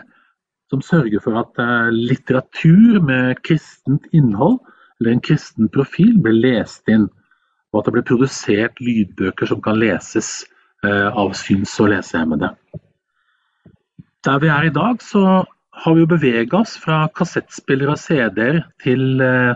Som 0.72 0.84
sørger 0.86 1.20
for 1.24 1.40
at 1.42 1.60
eh, 1.60 1.90
litteratur 1.92 3.02
med 3.04 3.42
kristent 3.44 4.08
innhold, 4.16 4.62
eller 5.00 5.18
en 5.18 5.26
kristen 5.26 5.68
profil, 5.74 6.16
blir 6.24 6.38
lest 6.40 6.88
inn. 6.92 7.10
Og 7.72 7.82
at 7.82 7.90
det 7.90 7.96
blir 7.98 8.08
produsert 8.08 8.80
lydbøker 8.84 9.52
som 9.52 9.60
kan 9.64 9.80
leses 9.82 10.32
eh, 10.86 11.10
av 11.12 11.36
syns- 11.36 11.76
og 11.84 11.92
lesehemmede. 11.92 12.54
Der 14.24 14.40
vi 14.40 14.52
er 14.54 14.70
i 14.70 14.74
dag, 14.76 15.02
så 15.04 15.44
har 15.82 15.96
vi 15.96 16.04
jo 16.04 16.12
bevega 16.12 16.62
oss 16.62 16.76
fra 16.80 17.04
kassettspillere 17.18 17.96
og 17.96 18.00
CD-er 18.00 18.64
til 18.84 19.24
eh, 19.26 19.56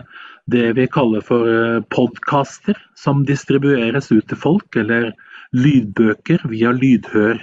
det 0.50 0.66
vi 0.78 0.86
kaller 0.90 1.24
for 1.26 1.48
eh, 1.50 1.82
podkaster, 1.90 2.78
som 2.98 3.24
distribueres 3.26 4.12
ut 4.12 4.26
til 4.30 4.38
folk, 4.38 4.78
eller 4.78 5.12
lydbøker 5.56 6.46
via 6.50 6.72
lydhør. 6.74 7.42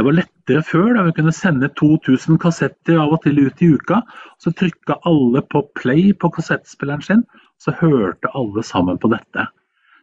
Det 0.00 0.06
var 0.06 0.16
lettere 0.16 0.62
før, 0.64 0.94
da 0.96 1.04
vi 1.04 1.12
kunne 1.18 1.34
sende 1.36 1.68
2000 1.76 2.38
kassetter 2.40 2.96
av 3.02 3.12
og 3.12 3.20
til 3.26 3.36
ut 3.44 3.60
i 3.60 3.74
uka. 3.76 4.00
Så 4.40 4.52
trykka 4.56 4.96
alle 5.08 5.42
på 5.52 5.60
play 5.76 6.14
på 6.16 6.30
kassettspilleren 6.32 7.04
sin, 7.04 7.24
så 7.60 7.74
hørte 7.76 8.32
alle 8.32 8.64
sammen 8.64 8.96
på 9.00 9.10
dette. 9.12 9.44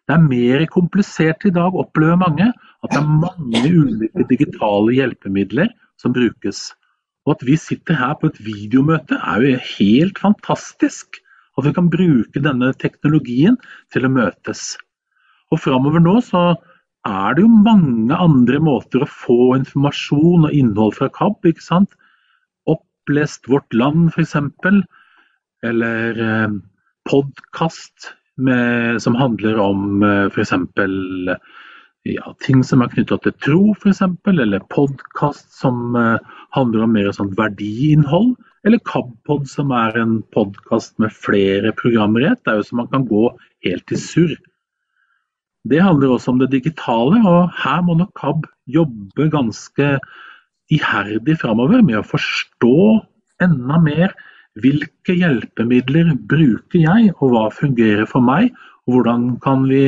Det 0.08 0.16
er 0.16 0.28
mer 0.30 0.62
komplisert 0.72 1.48
i 1.50 1.52
dag, 1.56 1.74
opplever 1.74 2.20
mange, 2.22 2.52
at 2.86 2.94
det 2.94 3.00
er 3.02 3.16
mange 3.26 3.64
ulike 3.74 4.28
digitale 4.30 4.94
hjelpemidler 5.00 5.74
som 6.00 6.14
brukes. 6.14 6.70
Og 7.26 7.34
at 7.34 7.48
vi 7.50 7.58
sitter 7.60 7.98
her 7.98 8.14
på 8.22 8.30
et 8.30 8.38
videomøte 8.46 9.18
er 9.18 9.44
jo 9.44 9.58
helt 9.74 10.22
fantastisk. 10.22 11.18
At 11.58 11.66
vi 11.66 11.74
kan 11.74 11.90
bruke 11.94 12.42
denne 12.44 12.72
teknologien 12.78 13.58
til 13.94 14.06
å 14.06 14.14
møtes. 14.14 14.76
Og 15.52 15.62
framover 15.64 16.04
nå 16.04 16.20
så 16.26 16.44
er 17.08 17.38
det 17.38 17.46
jo 17.46 17.62
mange 17.64 18.18
andre 18.20 18.60
måter 18.64 19.04
å 19.04 19.10
få 19.10 19.56
informasjon 19.58 20.50
og 20.50 20.56
innhold 20.56 20.98
fra 20.98 21.10
KAB. 21.14 21.40
ikke 21.50 21.64
sant? 21.64 21.94
Opplest 22.68 23.48
Vårt 23.50 23.74
Land 23.74 24.12
f.eks. 24.12 24.36
Eller 25.66 26.22
eh, 26.22 26.58
podkast 27.08 28.12
som 29.02 29.16
handler 29.18 29.62
om 29.64 30.04
eh, 30.04 30.26
f.eks. 30.30 30.54
Ja, 32.08 32.32
ting 32.40 32.62
som 32.64 32.84
er 32.84 32.92
knytta 32.92 33.18
til 33.24 33.34
tro, 33.44 33.62
f.eks. 33.74 34.04
Eller 34.30 34.68
podkast 34.72 35.50
som 35.56 35.96
eh, 35.96 36.20
handler 36.56 36.86
om 36.86 36.94
mer 36.96 37.10
sånn 37.16 37.34
verdiinnhold. 37.40 38.36
Eller 38.68 38.82
KABpod, 38.84 39.46
som 39.48 39.70
er 39.72 39.96
en 39.96 40.18
podkast 40.36 40.98
med 41.00 41.14
flere 41.16 41.72
programmer 41.78 42.26
i 42.26 42.32
ett. 42.34 42.42
Det 42.44 42.52
er 42.52 42.58
jo 42.60 42.66
så 42.68 42.76
man 42.76 42.90
kan 42.92 43.06
gå 43.08 43.30
helt 43.64 43.86
til 43.88 44.00
surr. 44.04 44.34
Det 45.72 45.80
handler 45.80 46.12
også 46.12 46.34
om 46.34 46.42
det 46.42 46.50
digitale, 46.52 47.22
og 47.24 47.54
her 47.62 47.86
må 47.88 47.96
nok 47.96 48.12
KAB 48.20 48.44
jobbe 48.76 49.30
ganske 49.32 49.88
iherdig 50.74 51.38
framover 51.40 51.80
med 51.80 52.02
å 52.02 52.10
forstå 52.10 52.74
enda 53.46 53.80
mer 53.86 54.16
hvilke 54.60 55.16
hjelpemidler 55.16 56.12
bruker 56.28 56.82
jeg, 56.82 57.14
og 57.22 57.32
hva 57.32 57.46
fungerer 57.56 58.04
for 58.10 58.26
meg, 58.26 58.52
og 58.84 58.98
hvordan 58.98 59.30
kan 59.44 59.64
vi 59.72 59.86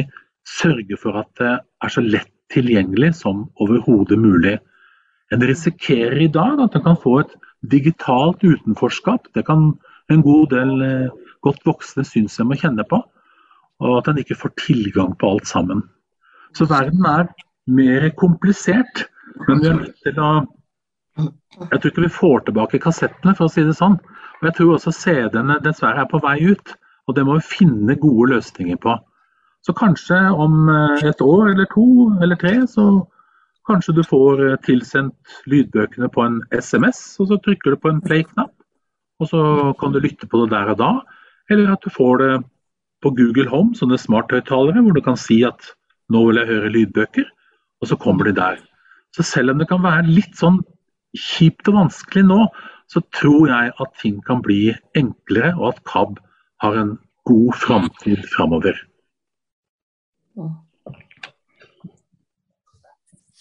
sørge 0.47 0.95
for 1.01 1.19
at 1.19 1.32
det 1.41 1.51
er 1.59 1.91
så 1.91 2.05
lett 2.05 2.32
tilgjengelig 2.53 3.11
som 3.19 3.49
overhodet 3.59 4.23
mulig. 4.23 4.55
En 5.36 5.43
risikerer 5.43 6.23
i 6.23 6.32
dag 6.32 6.63
at 6.63 6.80
en 6.80 6.88
kan 6.88 7.03
få 7.03 7.19
et 7.25 7.36
digitalt 7.62 8.43
utenforskap. 8.43 9.28
Det 9.36 9.45
kan 9.45 9.74
en 10.10 10.22
god 10.22 10.47
del 10.53 10.82
eh, 10.86 11.10
godt 11.45 11.66
voksne 11.68 12.05
synshemmede 12.07 12.62
kjenne 12.64 12.86
på. 12.89 13.01
Og 13.80 13.97
at 13.99 14.10
en 14.12 14.20
ikke 14.20 14.38
får 14.39 14.55
tilgang 14.60 15.16
på 15.20 15.30
alt 15.34 15.47
sammen. 15.47 15.84
Så 16.55 16.68
verden 16.68 17.05
er 17.05 17.30
mer 17.70 18.10
komplisert. 18.18 19.05
Men 19.47 19.62
vi 19.62 19.70
er 19.70 19.78
nødt 19.84 19.99
til 20.03 20.20
å 20.20 20.32
Jeg 21.20 21.82
tror 21.82 21.89
ikke 21.89 22.03
vi 22.05 22.16
får 22.16 22.43
tilbake 22.47 22.80
kassettene, 22.80 23.34
for 23.36 23.49
å 23.49 23.51
si 23.51 23.66
det 23.68 23.76
sånn. 23.76 23.97
Og 24.39 24.45
jeg 24.47 24.55
tror 24.55 24.76
også 24.78 24.93
CD-ene 24.95 25.57
dessverre 25.66 26.05
er 26.05 26.07
på 26.07 26.22
vei 26.24 26.38
ut. 26.53 26.76
Og 27.07 27.16
det 27.18 27.26
må 27.28 27.36
vi 27.39 27.49
finne 27.57 27.97
gode 27.99 28.30
løsninger 28.36 28.78
på. 28.80 28.93
Så 29.66 29.76
kanskje 29.76 30.16
om 30.32 30.70
eh, 30.72 31.10
et 31.10 31.22
år 31.22 31.49
eller 31.51 31.68
to 31.74 31.88
eller 32.24 32.39
tre, 32.39 32.53
så 32.68 32.86
kanskje 33.70 33.95
du 33.97 34.03
får 34.05 34.45
eh, 34.45 34.59
tilsendt 34.65 35.39
lydbøkene 35.49 36.09
på 36.13 36.26
en 36.26 36.39
SMS, 36.53 37.01
og 37.22 37.32
så 37.32 37.39
trykker 37.45 37.76
du 37.76 37.82
på 37.82 37.91
en 37.93 38.01
play-knapp. 38.03 38.53
Og 39.20 39.30
så 39.32 39.41
kan 39.80 39.93
du 39.93 39.99
lytte 40.03 40.30
på 40.30 40.43
det 40.43 40.53
der 40.53 40.72
og 40.74 40.80
da. 40.80 40.91
Eller 41.51 41.74
at 41.74 41.84
du 41.84 41.91
får 41.91 42.24
det 42.24 42.32
på 43.03 43.11
Google 43.15 43.49
Home, 43.51 43.76
sånne 43.76 43.99
smarthøyttalere, 43.99 44.84
hvor 44.84 44.95
du 44.95 45.03
kan 45.03 45.20
si 45.20 45.41
at 45.47 45.74
nå 46.11 46.24
vil 46.28 46.41
jeg 46.41 46.49
høre 46.49 46.74
lydbøker, 46.74 47.28
og 47.80 47.89
så 47.89 47.97
kommer 47.99 48.28
de 48.28 48.36
der. 48.38 48.59
Så 49.15 49.26
selv 49.26 49.53
om 49.53 49.61
det 49.61 49.70
kan 49.70 49.84
være 49.84 50.07
litt 50.09 50.36
sånn 50.38 50.59
kjipt 51.17 51.70
og 51.72 51.80
vanskelig 51.80 52.26
nå, 52.28 52.39
så 52.89 53.01
tror 53.15 53.49
jeg 53.49 53.74
at 53.82 53.99
ting 54.01 54.20
kan 54.26 54.41
bli 54.45 54.74
enklere, 54.97 55.53
og 55.57 55.74
at 55.74 55.84
KAB 55.89 56.17
har 56.63 56.78
en 56.80 56.95
god 57.30 57.59
framtid 57.61 58.26
framover. 58.34 58.78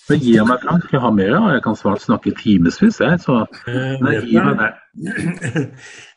Så 0.08 0.16
gir 0.16 0.38
jeg 0.38 0.48
meg, 0.48 0.62
Frank. 0.64 0.86
Jeg 0.92 1.02
har 1.04 1.12
mer, 1.12 1.34
og 1.36 1.50
jeg 1.52 1.62
kan 1.66 1.76
snart 1.76 2.00
snakke 2.04 2.32
timevis, 2.38 2.78
jeg. 3.00 3.20
Så 3.20 3.34
eh, 3.68 4.00
meg. 4.00 4.78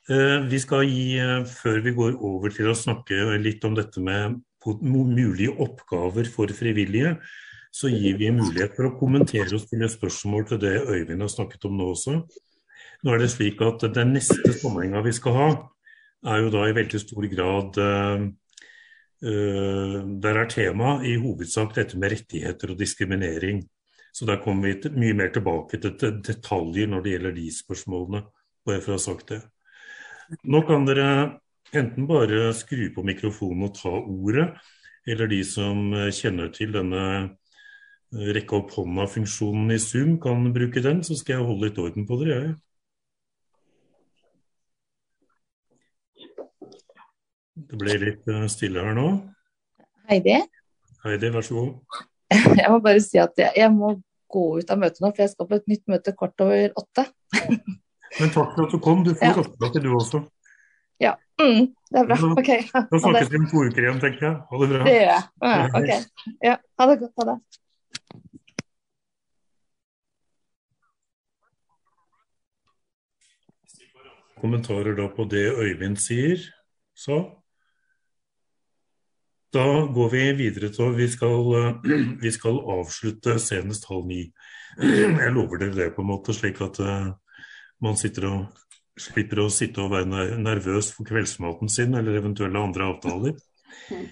Eh, 0.08 0.38
vi 0.52 0.62
skal 0.64 0.86
gi, 0.88 1.18
eh, 1.20 1.42
før 1.48 1.82
vi 1.84 1.94
går 1.98 2.16
over 2.16 2.56
til 2.56 2.72
å 2.72 2.78
snakke 2.78 3.36
litt 3.44 3.68
om 3.68 3.76
dette 3.76 4.04
med 4.04 4.39
mulige 4.82 5.52
oppgaver 5.60 6.30
for 6.32 6.52
frivillige, 6.56 7.18
så 7.74 7.92
gir 7.92 8.18
vi 8.20 8.32
mulighet 8.36 8.76
for 8.78 8.89
å 8.89 8.96
kommentere 9.00 9.50
og 9.56 9.64
stille 9.64 9.89
spørsmål 9.92 10.48
til 10.50 10.60
det 10.62 10.76
Øyvind 10.86 11.24
har 11.24 11.32
snakket 11.32 11.68
om 11.68 11.78
nå 11.80 11.92
også. 11.94 12.18
Nå 13.02 13.14
er 13.16 13.24
det 13.24 13.32
slik 13.34 13.62
at 13.66 13.88
Den 13.96 14.14
neste 14.16 14.54
sammenhenga 14.54 15.02
vi 15.04 15.16
skal 15.18 15.36
ha, 15.36 15.50
er 16.32 16.44
jo 16.44 16.52
da 16.54 16.68
i 16.68 16.76
veldig 16.78 17.00
stor 17.02 17.28
grad 17.32 17.80
Eh, 19.22 19.98
der 20.22 20.38
er 20.42 20.48
tema 20.50 20.96
i 21.06 21.14
hovedsak 21.22 21.76
dette 21.76 21.98
med 22.02 22.10
rettigheter 22.16 22.74
og 22.74 22.80
diskriminering. 22.80 23.62
Så 24.12 24.28
der 24.28 24.41
kommer 24.43 24.68
vi 24.68 24.91
mye 24.99 25.16
mer 25.18 25.32
tilbake 25.32 25.80
til 25.80 25.95
detaljer 26.24 26.89
når 26.91 27.03
det 27.03 27.14
gjelder 27.16 27.36
de 27.38 27.47
spørsmålene. 27.55 28.24
Bare 28.68 28.82
for 28.84 28.93
å 28.93 28.97
ha 28.99 29.03
sagt 29.03 29.32
det. 29.32 29.41
Nå 30.47 30.62
kan 30.68 30.86
dere 30.88 31.07
enten 31.76 32.07
bare 32.07 32.51
skru 32.55 32.89
på 32.95 33.03
mikrofonen 33.07 33.68
og 33.68 33.76
ta 33.78 33.91
ordet, 33.91 34.49
eller 35.07 35.32
de 35.32 35.39
som 35.47 35.93
kjenner 36.14 36.51
til 36.53 36.76
denne 36.76 37.05
eh, 37.18 38.28
rekke 38.36 38.59
opp 38.59 38.76
hånda-funksjonen 38.76 39.72
i 39.74 39.80
Zoom, 39.82 40.18
kan 40.22 40.51
bruke 40.53 40.84
den. 40.84 41.01
Så 41.07 41.18
skal 41.20 41.39
jeg 41.39 41.47
holde 41.47 41.70
litt 41.70 41.82
orden 41.82 42.07
på 42.07 42.20
dere, 42.22 42.38
jeg. 42.43 42.59
Det 47.72 47.80
ble 47.80 47.97
litt 48.01 48.32
eh, 48.32 48.47
stille 48.51 48.84
her 48.84 48.95
nå. 48.97 49.07
Heidi? 50.12 50.38
Heidi, 51.05 51.32
vær 51.34 51.45
så 51.47 51.55
god. 51.55 52.07
Jeg 52.61 52.67
må 52.71 52.79
bare 52.84 53.01
si 53.03 53.19
at 53.19 53.36
jeg, 53.38 53.51
jeg 53.59 53.71
må 53.75 53.95
gå 54.32 54.43
ut 54.61 54.69
av 54.71 54.79
møtet 54.79 55.01
nå, 55.03 55.09
for 55.11 55.23
jeg 55.25 55.32
skal 55.34 55.47
på 55.49 55.57
et 55.57 55.65
nytt 55.67 55.82
møte 55.91 56.13
kvart 56.15 56.43
over 56.45 56.77
åtte. 56.79 57.03
Men 58.19 58.32
takk 58.32 58.53
for 58.55 58.63
at 58.65 58.75
du 58.75 58.79
kom. 58.84 59.03
Du 59.03 59.11
får 59.15 59.41
ja. 59.41 59.71
du 59.75 59.89
også. 59.95 60.21
Ja, 61.01 61.15
mm, 61.41 61.71
det 61.91 61.99
er 61.99 62.07
bra. 62.07 62.17
Ok. 62.38 62.51
Da 62.91 62.99
snakkes 62.99 63.32
vi 63.32 63.39
om 63.39 63.47
to 63.49 63.63
uker 63.67 63.88
igjen, 63.88 63.99
tenker 64.03 64.27
jeg. 64.27 64.36
Ha 64.51 64.61
det 64.61 64.69
bra. 64.71 64.84
Det 64.86 64.95
gjør 64.95 65.07
jeg. 65.07 65.23
Ja, 65.41 65.63
ok. 65.79 65.91
Ja, 66.45 66.55
ha 66.79 66.88
det 66.91 66.97
godt. 67.01 67.13
Ha 67.17 67.27
det. 67.32 67.38
Kommentarer 74.41 74.97
da 74.97 75.05
på 75.13 75.27
det 75.29 75.45
Øyvind 75.53 75.99
sier, 76.01 76.41
så? 76.97 77.21
Da 79.52 79.66
går 79.91 80.12
vi 80.14 80.24
videre 80.39 80.70
til 80.72 80.93
vi 80.95 81.10
skal, 81.12 81.49
vi 82.22 82.32
skal 82.32 82.60
avslutte 82.72 83.36
senest 83.43 83.89
halv 83.89 84.08
ni. 84.08 84.22
Jeg 84.80 85.34
lover 85.36 85.60
dere 85.60 85.76
det, 85.76 85.88
på 85.95 86.06
en 86.06 86.12
måte, 86.14 86.36
slik 86.36 86.62
at 86.64 86.80
uh, 86.80 87.10
man 87.84 87.99
sitter 87.99 88.30
og 88.30 88.62
slipper 88.99 89.43
å 89.43 89.49
sitte 89.52 89.84
og 89.84 89.91
være 89.91 90.39
nervøs 90.39 90.93
for 90.95 91.08
kveldsmaten 91.08 91.72
sin 91.72 91.97
eller 91.99 92.22
eventuelle 92.22 92.64
andre 92.64 92.88
avtaler. 92.93 93.36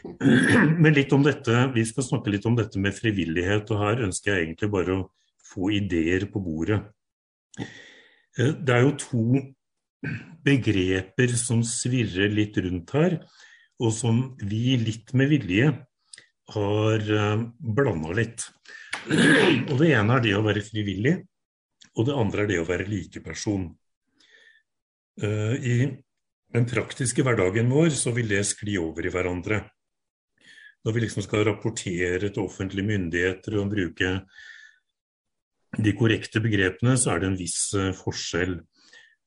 Men 0.84 0.96
litt 0.96 1.16
om 1.16 1.24
dette, 1.24 1.56
vi 1.72 1.88
skal 1.88 2.08
snakke 2.10 2.36
litt 2.36 2.48
om 2.50 2.60
dette 2.60 2.82
med 2.82 2.96
frivillighet, 2.98 3.72
og 3.72 3.84
her 3.84 4.04
ønsker 4.10 4.34
jeg 4.34 4.50
egentlig 4.50 4.72
bare 4.76 4.98
å 4.98 5.08
få 5.54 5.72
ideer 5.80 6.28
på 6.32 6.44
bordet. 6.44 6.82
Eh, 7.60 8.56
det 8.60 8.76
er 8.76 8.84
jo 8.84 8.96
to 9.00 9.24
begreper 10.44 11.36
som 11.40 11.64
svirrer 11.64 12.32
litt 12.32 12.60
rundt 12.60 12.92
her 12.96 13.22
og 13.80 13.94
som 13.96 14.22
vi 14.44 14.76
litt 14.82 15.14
med 15.18 15.32
vilje 15.32 15.72
har 16.54 17.10
uh, 17.14 17.46
blanda 17.60 18.14
litt. 18.18 18.46
Og 19.70 19.76
Det 19.80 19.92
ene 19.96 20.18
er 20.18 20.26
det 20.26 20.36
å 20.38 20.46
være 20.46 20.66
frivillig, 20.66 21.16
og 21.96 22.08
det 22.08 22.18
andre 22.18 22.44
er 22.44 22.52
det 22.52 22.60
å 22.62 22.68
være 22.68 22.90
likeperson. 22.90 23.70
Uh, 25.22 25.56
I 25.56 25.76
den 26.50 26.70
praktiske 26.70 27.24
hverdagen 27.26 27.70
vår 27.72 27.92
så 27.96 28.14
vil 28.16 28.32
det 28.32 28.46
skli 28.50 28.80
over 28.82 29.06
i 29.06 29.14
hverandre. 29.14 29.64
Når 30.84 30.96
vi 30.96 31.04
liksom 31.04 31.24
skal 31.26 31.46
rapportere 31.48 32.30
til 32.30 32.46
offentlige 32.46 32.88
myndigheter 32.88 33.60
og 33.60 33.72
bruke 33.74 34.14
de 35.78 35.93
korrekte 35.93 36.42
begrepene, 36.42 36.96
så 36.97 37.14
er 37.14 37.22
det 37.22 37.32
en 37.32 37.39
viss 37.39 37.62
uh, 37.78 37.92
forskjell. 37.96 38.60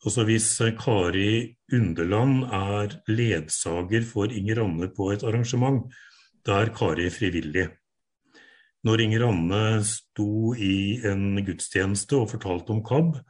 Altså 0.02 0.24
Hvis 0.26 0.48
eh, 0.60 0.74
Kari 0.74 1.54
Underland 1.72 2.48
er 2.50 2.96
ledsager 3.06 4.02
for 4.06 4.32
Inger 4.34 4.64
Anne 4.64 4.88
på 4.90 5.12
et 5.14 5.22
arrangement, 5.22 5.86
da 6.42 6.58
er 6.62 6.72
Kari 6.74 7.06
frivillig. 7.14 7.68
Når 8.82 9.04
Inger 9.04 9.28
Anne 9.28 9.60
sto 9.86 10.54
i 10.58 10.98
en 11.06 11.38
gudstjeneste 11.46 12.18
og 12.18 12.32
fortalte 12.32 12.74
om 12.74 12.82
KAB, 12.82 13.20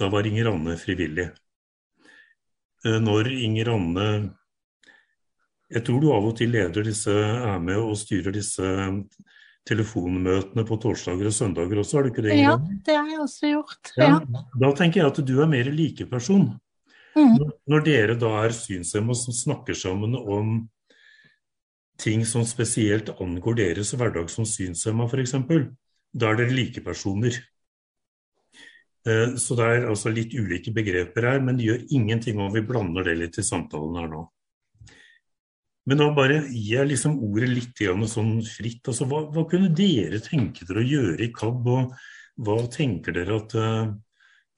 da 0.00 0.08
var 0.08 0.24
Inger 0.24 0.48
Anne 0.54 0.78
frivillig. 0.80 1.28
Eh, 2.86 3.00
når 3.00 3.28
Inger 3.34 3.74
Anne 3.74 4.08
Jeg 5.74 5.82
tror 5.84 6.00
du 6.00 6.10
av 6.12 6.26
og 6.28 6.36
til 6.38 6.52
leder 6.52 6.84
disse, 6.86 7.10
er 7.10 7.58
med 7.58 7.80
og 7.80 7.96
styrer 7.98 8.32
disse 8.32 8.64
telefonmøtene 9.68 10.64
på 10.68 10.76
torsdager 10.82 11.30
og 11.30 11.34
søndager 11.34 11.80
også, 11.80 11.96
har 11.96 12.04
du 12.04 12.12
ikke 12.12 12.26
det? 12.26 12.36
Ja, 12.36 12.58
det 12.58 12.96
har 12.98 13.08
jeg 13.08 13.22
også 13.24 13.50
gjort. 13.54 13.94
Ja. 13.96 14.10
Ja, 14.20 14.44
da 14.60 14.70
tenker 14.76 15.00
jeg 15.00 15.12
at 15.12 15.22
du 15.24 15.34
er 15.40 15.50
mer 15.50 15.70
likeperson. 15.72 16.50
Mm. 17.14 17.38
Når 17.70 17.84
dere 17.86 18.18
da 18.18 18.32
er 18.42 18.54
synshemmede 18.56 19.20
som 19.20 19.36
snakker 19.36 19.76
sammen 19.78 20.16
om 20.18 20.54
ting 22.00 22.24
som 22.26 22.44
spesielt 22.46 23.12
angår 23.22 23.60
deres 23.60 23.94
hverdag 23.94 24.30
som 24.32 24.46
synshemma 24.48 25.06
f.eks., 25.08 25.36
da 26.14 26.30
er 26.30 26.40
dere 26.42 26.54
likepersoner. 26.54 27.38
Eh, 29.08 29.34
så 29.40 29.56
det 29.58 29.70
er 29.70 29.88
altså 29.90 30.12
litt 30.12 30.34
ulike 30.34 30.74
begreper 30.74 31.28
her, 31.30 31.42
men 31.44 31.58
det 31.58 31.68
gjør 31.68 31.86
ingenting 31.96 32.40
om 32.42 32.52
vi 32.54 32.64
blander 32.66 33.06
det 33.06 33.16
litt 33.20 33.40
i 33.40 33.46
samtalen 33.46 33.98
her 34.00 34.10
nå. 34.12 34.24
Men 35.84 36.00
da 36.00 36.08
bare 36.16 36.40
gir 36.48 36.78
jeg 36.78 36.90
liksom 36.94 37.18
ordet 37.26 37.50
litt 37.50 37.82
sånn 38.08 38.38
fritt. 38.48 38.86
Altså, 38.88 39.04
hva, 39.08 39.26
hva, 39.32 39.44
kunne 39.48 39.68
dere 39.68 40.20
tenke 40.24 40.64
dere 40.64 40.80
å 40.80 40.88
gjøre 40.88 41.26
i 41.26 41.32
KAB, 41.34 41.68
og 41.68 41.92
hva 42.46 42.56
tenker 42.72 43.12
dere 43.12 43.36
at 43.36 43.56
uh, 43.58 43.92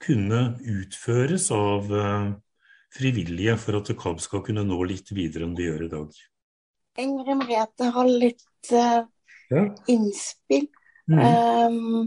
kunne 0.02 0.42
utføres 0.62 1.48
av 1.54 1.90
uh, 1.90 2.30
frivillige 2.94 3.56
for 3.58 3.80
at 3.80 3.90
KAB 3.98 4.22
skal 4.22 4.44
kunne 4.46 4.64
nå 4.66 4.78
litt 4.86 5.10
videre 5.16 5.48
enn 5.48 5.56
de 5.58 5.66
gjør 5.66 5.86
i 5.88 5.92
dag? 5.96 6.20
Ingrid 7.02 7.40
Merete 7.42 7.90
har 7.96 8.12
litt 8.12 8.70
uh, 8.70 9.02
ja. 9.50 9.64
innspill. 9.90 10.70
Mm. 11.10 11.18
Um, 11.18 12.06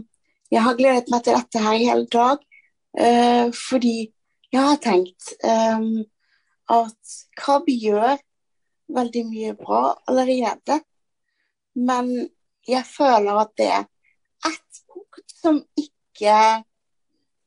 jeg 0.50 0.64
har 0.64 0.80
gledet 0.80 1.12
meg 1.12 1.26
til 1.26 1.36
dette 1.36 1.66
her 1.66 1.76
i 1.76 1.84
hele 1.88 2.08
dag, 2.10 2.40
fordi 3.54 4.10
Jeg 4.50 4.66
har 4.66 4.80
tenkt 4.82 5.28
um, 5.46 6.00
at 6.74 7.12
KAB 7.38 7.68
gjør 7.70 8.16
veldig 8.94 9.24
mye 9.28 9.54
bra 9.58 9.82
allerede. 10.10 10.80
Men 11.74 12.10
jeg 12.68 12.84
føler 12.86 13.40
at 13.40 13.54
det 13.58 13.68
er 13.72 13.86
ett 14.50 14.82
punkt 14.90 15.34
som 15.40 15.62
ikke 15.78 16.36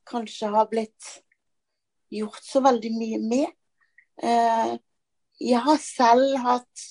kanskje 0.08 0.50
har 0.52 0.68
blitt 0.70 1.10
gjort 2.14 2.42
så 2.44 2.62
veldig 2.64 2.92
mye 2.94 3.20
med. 3.22 3.52
Uh, 4.22 4.76
jeg 5.40 5.60
har 5.64 5.80
selv 5.82 6.36
hatt 6.44 6.84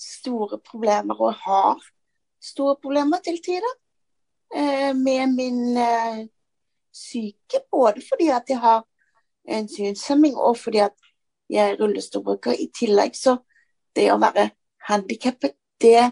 store 0.00 0.58
problemer, 0.64 1.18
og 1.20 1.34
har 1.44 1.82
store 2.42 2.76
problemer 2.82 3.22
til 3.24 3.40
tider, 3.44 3.76
uh, 4.56 4.92
med 4.96 5.34
min 5.36 5.76
uh, 5.76 6.24
syke. 6.92 7.64
Både 7.70 8.04
fordi 8.08 8.30
at 8.32 8.48
jeg 8.48 8.60
har 8.62 8.84
en 9.44 9.68
synshemming, 9.68 10.36
og 10.36 10.56
fordi 10.58 10.84
at 10.86 10.96
jeg 11.54 11.70
er 11.70 11.78
rullestolbruker. 11.80 12.56
I 12.58 12.70
tillegg 12.74 13.16
så 13.18 13.38
det 13.94 14.10
å 14.12 14.20
være 14.22 14.50
handikappet, 14.88 15.54
det 15.80 16.10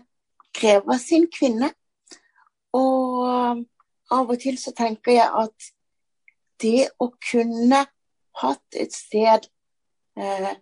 krever 0.54 0.98
sin 1.02 1.26
kvinne. 1.32 1.72
Og 2.76 3.64
av 4.12 4.30
og 4.30 4.38
til 4.40 4.58
så 4.60 4.72
tenker 4.76 5.16
jeg 5.16 5.28
at 5.28 5.72
det 6.62 6.88
å 7.02 7.10
kunne 7.30 7.82
hatt 8.42 8.78
et 8.78 8.94
sted 8.94 9.48
eh, 10.16 10.52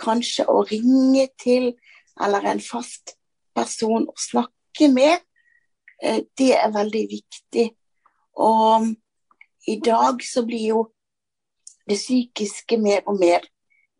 kanskje 0.00 0.46
å 0.50 0.62
ringe 0.68 1.26
til, 1.40 1.72
eller 2.20 2.46
en 2.52 2.62
fast 2.62 3.16
person 3.56 4.06
å 4.08 4.16
snakke 4.20 4.90
med, 4.92 5.22
eh, 6.02 6.22
det 6.38 6.52
er 6.58 6.74
veldig 6.74 7.04
viktig. 7.10 7.66
Og 8.40 8.92
i 9.68 9.76
dag 9.84 10.22
så 10.24 10.44
blir 10.46 10.66
jo 10.74 10.84
det 11.88 11.98
psykiske 11.98 12.78
mer 12.78 13.02
og 13.06 13.18
mer 13.20 13.48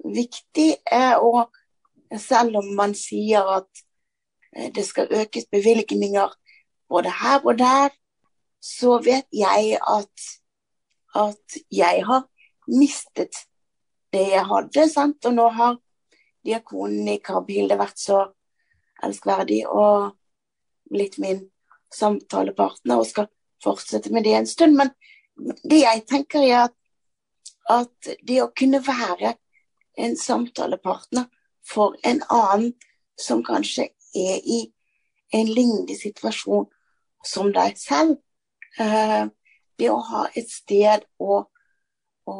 viktig. 0.04 0.76
er 0.86 1.16
og 1.18 1.50
selv 2.18 2.56
om 2.56 2.72
man 2.76 2.94
sier 2.94 3.46
at 3.58 3.84
eh, 4.56 4.70
det 4.74 4.84
skal 4.86 5.10
økes 5.10 5.46
bevilgninger 5.52 6.32
både 6.90 7.12
her 7.22 7.44
og 7.46 7.58
der, 7.58 7.90
så 8.60 8.98
vet 8.98 9.28
jeg 9.32 9.78
at, 9.78 10.26
at 11.14 11.60
jeg 11.72 12.02
har 12.06 12.26
mistet 12.66 13.46
det 14.12 14.26
jeg 14.32 14.44
hadde. 14.46 14.88
Sant? 14.90 15.24
Og 15.24 15.34
nå 15.34 15.48
har 15.48 15.78
diakonen 16.44 17.08
i 17.14 17.20
Karbilde 17.24 17.78
vært 17.78 18.00
så 18.00 18.24
elskverdig 19.04 19.62
og 19.68 20.16
blitt 20.90 21.18
min 21.22 21.44
samtalepartner 21.94 23.00
og 23.00 23.08
skal 23.08 23.30
fortsette 23.64 24.12
med 24.12 24.26
det 24.26 24.34
en 24.36 24.50
stund. 24.50 24.76
Men 24.76 24.90
det 25.62 25.82
jeg 25.84 26.04
tenker 26.10 26.44
er 26.44 26.66
at, 26.66 26.76
at 27.70 28.12
det 28.26 28.42
å 28.42 28.50
kunne 28.56 28.82
være 28.84 29.36
en 30.00 30.16
samtalepartner 30.16 31.28
for 31.66 31.96
en 32.04 32.22
annen 32.30 32.72
som 33.20 33.44
kanskje 33.44 33.90
er 34.16 34.40
i 34.44 34.60
en 35.36 35.46
lignende 35.46 35.96
situasjon 35.98 36.66
som 37.26 37.52
deg 37.54 37.78
selv. 37.78 38.16
Eh, 38.80 39.28
det 39.78 39.90
å 39.90 40.00
ha 40.10 40.26
et 40.36 40.50
sted 40.50 41.04
å, 41.20 41.42
å 42.26 42.36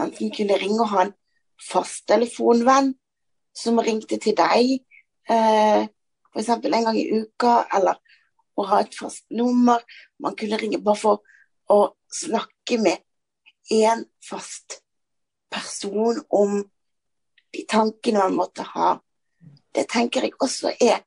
enten 0.00 0.32
kunne 0.34 0.58
ringe 0.60 0.80
og 0.84 0.92
ha 0.92 1.06
en 1.06 1.14
fasttelefonvenn 1.62 2.92
som 3.56 3.80
ringte 3.84 4.18
til 4.22 4.36
deg 4.36 4.78
eh, 5.30 5.88
f.eks. 6.32 6.48
en 6.48 6.86
gang 6.88 6.96
i 6.96 7.08
uka, 7.12 7.66
eller 7.76 8.00
å 8.56 8.64
ha 8.68 8.80
et 8.82 8.94
fast 8.96 9.26
nummer. 9.30 9.82
Man 10.20 10.36
kunne 10.38 10.58
ringe 10.60 10.80
bare 10.80 11.00
for 11.00 11.22
å 11.72 11.92
snakke 12.12 12.78
med 12.80 13.02
en 13.72 14.06
fast 14.24 14.80
person 15.52 16.20
om 16.32 16.62
de 17.52 17.64
tankene 17.68 18.18
man 18.24 18.36
måtte 18.36 18.66
ha. 18.74 18.94
Det 19.72 19.86
tenker 19.90 20.26
jeg 20.26 20.38
også 20.40 20.74
er 20.80 21.02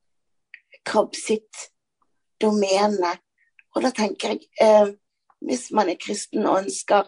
Krabb 0.85 1.15
sitt 1.17 1.69
domene. 2.41 3.15
Og 3.73 3.81
da 3.84 3.89
tenker 3.95 4.35
jeg, 4.35 4.45
eh, 4.61 4.91
hvis 5.41 5.72
man 5.76 5.89
er 5.89 5.97
kristen 5.99 6.45
og 6.45 6.59
ønsker 6.61 7.07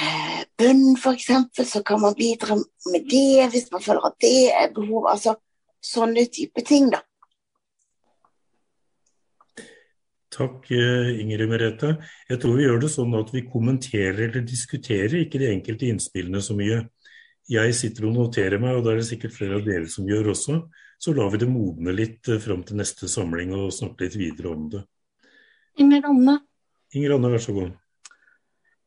eh, 0.00 0.40
bønn 0.58 0.96
f.eks., 0.96 1.28
så 1.68 1.82
kan 1.86 2.00
man 2.00 2.16
bidra 2.16 2.56
med 2.56 3.10
det 3.10 3.50
hvis 3.52 3.68
man 3.74 3.84
føler 3.84 4.08
at 4.08 4.16
det 4.24 4.38
er 4.54 4.72
behov. 4.74 5.10
Altså 5.12 5.36
sånne 5.84 6.26
type 6.32 6.64
ting, 6.66 6.88
da. 6.94 7.02
Takk, 10.36 10.66
eh, 10.74 11.14
Ingrid 11.22 11.48
Merete. 11.48 11.94
Jeg 12.28 12.40
tror 12.42 12.58
vi 12.58 12.66
gjør 12.66 12.82
det 12.82 12.92
sånn 12.92 13.14
at 13.16 13.30
vi 13.32 13.46
kommenterer 13.48 14.26
eller 14.26 14.44
diskuterer 14.44 15.22
ikke 15.22 15.40
de 15.40 15.52
enkelte 15.52 15.88
innspillene 15.88 16.42
så 16.44 16.56
mye 16.58 16.82
jeg 17.50 17.74
sitter 17.78 18.08
og 18.08 18.16
noterer 18.16 18.60
meg, 18.62 18.76
og 18.76 18.84
det 18.84 18.92
er 18.92 19.00
det 19.00 19.08
sikkert 19.08 19.34
flere 19.36 19.60
av 19.60 19.66
dere 19.66 19.86
som 19.90 20.08
gjør 20.08 20.32
også, 20.32 20.58
så 20.98 21.12
lar 21.14 21.30
vi 21.32 21.42
det 21.42 21.48
modne 21.50 21.94
litt 21.94 22.28
eh, 22.32 22.40
fram 22.42 22.62
til 22.66 22.80
neste 22.80 23.08
samling 23.10 23.52
og 23.54 23.74
snakke 23.74 24.06
litt 24.06 24.16
videre 24.18 24.52
om 24.54 24.66
det. 24.72 24.82
Inger 25.82 26.08
Anne. 26.08 26.38
Inger 26.96 27.16
Anne, 27.16 27.30
vær 27.34 27.44
så 27.44 27.54
god. 27.56 27.72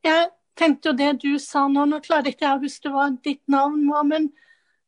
Jeg 0.05 0.29
tenkte 0.59 0.91
jo 0.91 0.97
det 0.97 1.11
du 1.21 1.31
sa 1.41 1.67
nå, 1.71 1.85
nå 1.87 2.01
klarer 2.03 2.31
ikke 2.31 2.47
jeg 2.47 2.57
å 2.57 2.63
huske 2.63 2.91
hva 2.91 3.09
ditt 3.23 3.43
navn 3.51 3.85
var, 3.91 4.07
men 4.09 4.29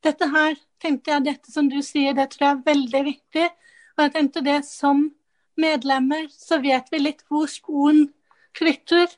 dette 0.03 0.27
her 0.33 0.57
tenkte 0.81 1.13
jeg, 1.13 1.25
dette 1.27 1.53
som 1.53 1.69
du 1.69 1.79
sier, 1.85 2.15
det 2.17 2.31
tror 2.33 2.47
jeg 2.47 2.57
er 2.57 2.69
veldig 2.71 3.03
viktig. 3.05 3.47
Og 3.97 4.05
jeg 4.05 4.13
tenkte 4.15 4.45
det 4.45 4.61
som 4.65 5.03
medlemmer, 5.61 6.25
så 6.33 6.57
vet 6.63 6.89
vi 6.91 7.03
litt 7.03 7.21
hvor 7.29 7.45
skoen 7.51 8.07
trykker. 8.57 9.11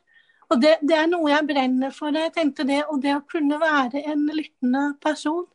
Og 0.51 0.61
det, 0.61 0.77
det, 0.81 0.95
er 0.97 1.09
noe 1.11 1.31
jeg 1.31 1.47
brenner 1.49 1.93
for. 1.95 2.15
Jeg 2.15 2.33
tenkte 2.35 2.65
det, 2.67 2.83
og 2.89 3.01
det 3.03 3.15
å 3.15 3.25
kunne 3.29 3.59
være 3.61 4.03
en 4.11 4.25
lyttende 4.31 4.85
person. 5.03 5.45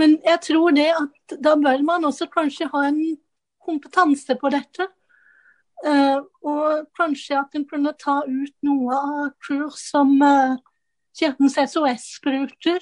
Men 0.00 0.18
jeg 0.24 0.42
tror 0.44 0.74
det 0.76 0.90
at 0.92 1.36
da 1.42 1.54
bør 1.56 1.82
man 1.86 2.04
også 2.08 2.28
kanskje 2.32 2.68
ha 2.72 2.86
en 2.88 3.00
kompetanse 3.66 4.36
på 4.40 4.52
dette. 4.52 4.88
Uh, 5.84 6.24
og 6.40 6.86
kanskje 6.96 7.36
at 7.36 7.56
en 7.56 7.66
kunne 7.68 7.92
ta 8.00 8.22
ut 8.24 8.54
noe 8.64 8.96
av 8.96 9.32
kurs 9.44 9.82
som 9.90 10.14
uh, 10.24 10.56
Kirkens 11.16 11.56
SOS-bruker. 11.72 12.80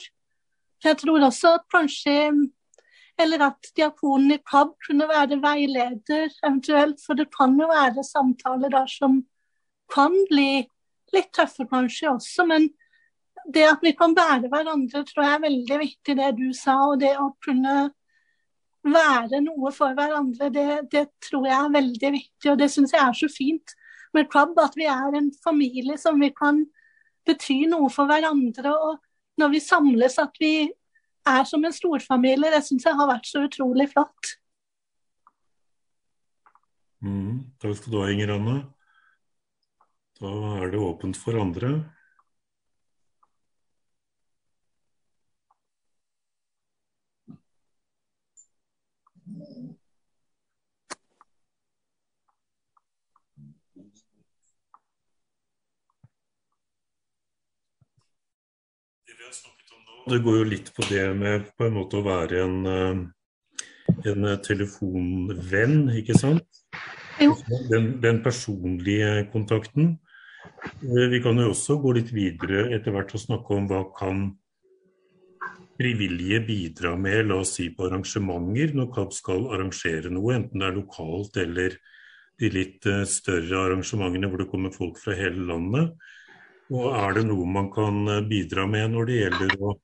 Jeg 0.84 1.00
tror 1.00 1.26
også 1.26 1.56
at 1.58 1.66
kanskje 1.72 2.18
Eller 3.14 3.44
at 3.46 3.68
diakonen 3.78 4.32
i 4.34 4.40
KAB 4.42 4.72
kunne 4.88 5.06
være 5.06 5.36
veileder 5.38 6.32
eventuelt. 6.42 6.98
For 6.98 7.14
det 7.14 7.28
kan 7.30 7.52
jo 7.54 7.68
være 7.70 8.02
samtaler 8.02 8.72
der 8.74 8.88
som 8.90 9.20
kan 9.94 10.16
bli 10.26 10.64
litt 11.14 11.30
tøffe 11.34 11.66
kanskje 11.70 12.10
også, 12.12 12.46
men 12.50 12.68
det 13.54 13.64
at 13.68 13.82
vi 13.84 13.92
kan 13.96 14.14
bære 14.16 14.48
hverandre, 14.52 15.04
tror 15.04 15.24
jeg 15.24 15.36
er 15.36 15.44
veldig 15.44 15.78
viktig, 15.82 16.16
det 16.16 16.30
du 16.38 16.46
sa. 16.56 16.78
Og 16.90 17.00
det 17.02 17.12
å 17.20 17.28
kunne 17.44 17.74
være 18.84 19.40
noe 19.44 19.72
for 19.74 19.96
hverandre, 19.96 20.48
det, 20.52 20.68
det 20.92 21.04
tror 21.24 21.48
jeg 21.48 21.56
er 21.58 21.74
veldig 21.74 22.12
viktig. 22.14 22.52
Og 22.52 22.60
det 22.60 22.70
syns 22.72 22.94
jeg 22.96 23.02
er 23.02 23.18
så 23.18 23.28
fint 23.32 23.74
med 24.16 24.30
Club, 24.32 24.56
at 24.62 24.78
vi 24.78 24.88
er 24.88 25.18
en 25.18 25.28
familie 25.44 25.98
som 26.00 26.22
vi 26.22 26.30
kan 26.32 26.62
bety 27.28 27.64
noe 27.68 27.90
for 27.92 28.08
hverandre. 28.08 28.72
Og 28.72 29.42
når 29.42 29.52
vi 29.52 29.60
samles, 29.60 30.16
at 30.22 30.40
vi 30.40 30.54
er 31.26 31.44
som 31.44 31.64
en 31.64 31.72
storfamilie. 31.72 32.52
Det 32.52 32.62
syns 32.66 32.86
jeg 32.86 32.98
har 32.98 33.10
vært 33.10 33.28
så 33.28 33.44
utrolig 33.46 33.88
flott. 33.92 34.34
Mm, 37.04 37.44
takk 37.60 37.76
skal 37.78 37.92
du 37.92 38.00
ha, 38.00 38.08
Inger 38.12 38.34
Anne. 38.36 38.56
Da 40.24 40.30
er 40.62 40.70
det 40.72 40.78
åpent 40.80 41.18
for 41.20 41.36
andre. 41.36 41.68
Det 60.04 60.20
går 60.24 60.38
jo 60.38 60.46
litt 60.48 60.70
på 60.76 60.84
det 60.88 61.04
med 61.16 61.50
på 61.56 61.66
en 61.66 61.76
måte 61.76 62.00
å 62.00 62.04
være 62.04 62.40
en, 62.46 62.56
eh, 62.72 64.08
en 64.12 64.30
telefonvenn, 64.48 65.78
ikke 66.00 66.16
sant? 66.16 66.64
Den, 67.18 68.00
den, 68.00 68.22
personlige 68.24 69.28
kontakten. 69.32 69.98
Eh, 70.44 71.08
vi 71.10 71.20
kan 71.22 71.38
jo 71.40 71.50
også 71.52 71.78
gå 71.80 71.94
litt 71.98 72.10
videre 72.14 72.68
etter 72.76 72.94
hvert 72.94 73.12
og 73.16 73.22
snakke 73.22 73.56
om 73.56 73.68
hva 73.70 73.84
kan 73.96 74.24
frivillige 75.74 76.40
bidra 76.46 76.94
med, 77.00 77.28
la 77.28 77.40
oss 77.42 77.56
si 77.58 77.70
på 77.74 77.88
arrangementer, 77.88 78.74
når 78.76 78.90
KAB 78.94 79.14
skal 79.16 79.48
arrangere 79.54 80.12
noe, 80.12 80.36
enten 80.36 80.62
det 80.62 80.68
er 80.68 80.76
lokalt 80.76 81.38
eller 81.42 81.78
de 82.42 82.50
litt 82.50 82.86
eh, 82.90 83.04
større 83.10 83.62
arrangementene 83.68 84.30
hvor 84.30 84.42
det 84.42 84.50
kommer 84.50 84.74
folk 84.74 85.00
fra 85.00 85.16
hele 85.18 85.46
landet. 85.50 85.94
Og 86.72 86.94
er 86.96 87.18
det 87.18 87.26
noe 87.28 87.48
man 87.48 87.70
kan 87.74 88.04
eh, 88.10 88.24
bidra 88.28 88.68
med 88.70 88.94
når 88.94 89.10
det 89.10 89.20
gjelder 89.22 89.56
å 89.62 89.76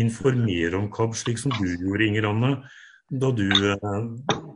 informere 0.00 0.78
om 0.78 0.90
KAB, 0.94 1.16
slik 1.18 1.40
som 1.42 1.54
du 1.58 1.66
gjorde, 1.66 2.06
Inger 2.06 2.30
Anne, 2.30 2.52
da 3.10 3.32
du 3.34 3.48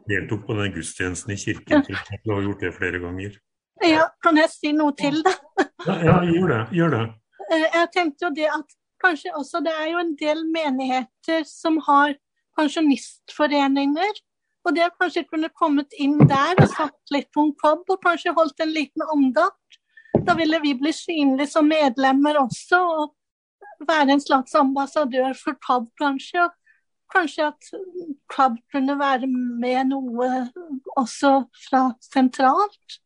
deltok 0.07 0.45
på 0.47 0.55
den 0.61 0.77
gudstjenesten 0.77 1.35
i 1.35 1.41
kirken? 1.41 1.83
Du 2.23 2.31
har 2.31 2.45
gjort 2.45 2.63
det 2.63 2.77
flere 2.77 3.01
ganger. 3.03 3.35
Ja, 3.83 4.07
kan 4.23 4.39
jeg 4.39 4.51
si 4.53 4.73
noe 4.73 4.95
til, 4.97 5.19
da? 5.25 5.33
Ja, 5.87 6.21
gjør 6.23 6.53
det. 6.53 6.61
Gjør 6.79 6.93
det. 6.95 7.03
Eh, 7.51 7.65
jeg 7.75 7.89
tenkte 7.93 8.29
jo 8.29 8.31
det 8.37 8.47
at 8.53 8.77
kanskje 9.05 9.35
også 9.37 9.61
det 9.65 9.73
er 9.75 9.91
jo 9.91 9.99
en 10.01 10.15
del 10.21 10.45
menigheter 10.49 11.43
som 11.49 11.81
har 11.89 12.15
pensjonistforeninger. 12.59 14.23
Og 14.65 14.77
det 14.77 14.87
kanskje 15.01 15.27
kunne 15.29 15.51
kommet 15.53 15.93
inn 16.01 16.17
der 16.25 16.57
og 16.63 16.71
satt 16.73 17.13
litt 17.13 17.29
på 17.35 17.45
en 17.45 17.53
kobb 17.61 17.85
og 17.93 18.01
kanskje 18.05 18.33
holdt 18.37 18.63
en 18.65 18.73
liten 18.73 19.05
andakt. 19.13 19.81
Da 20.25 20.37
ville 20.39 20.61
vi 20.63 20.73
bli 20.79 20.93
synlige 20.95 21.51
som 21.51 21.69
medlemmer 21.69 22.39
også, 22.41 22.79
og 22.81 23.89
være 23.89 24.15
en 24.15 24.23
slags 24.23 24.55
ambassadør 24.57 25.35
for 25.37 25.59
KAB, 25.67 25.91
kanskje. 26.01 26.47
Og 26.47 27.13
kanskje 27.13 27.51
at 27.51 27.71
KAB 28.33 28.57
kunne 28.73 28.97
være 28.99 29.29
med 29.29 29.91
noe 29.91 30.31
også 30.97 31.35
fra 31.67 31.89
sentralt. 32.01 33.01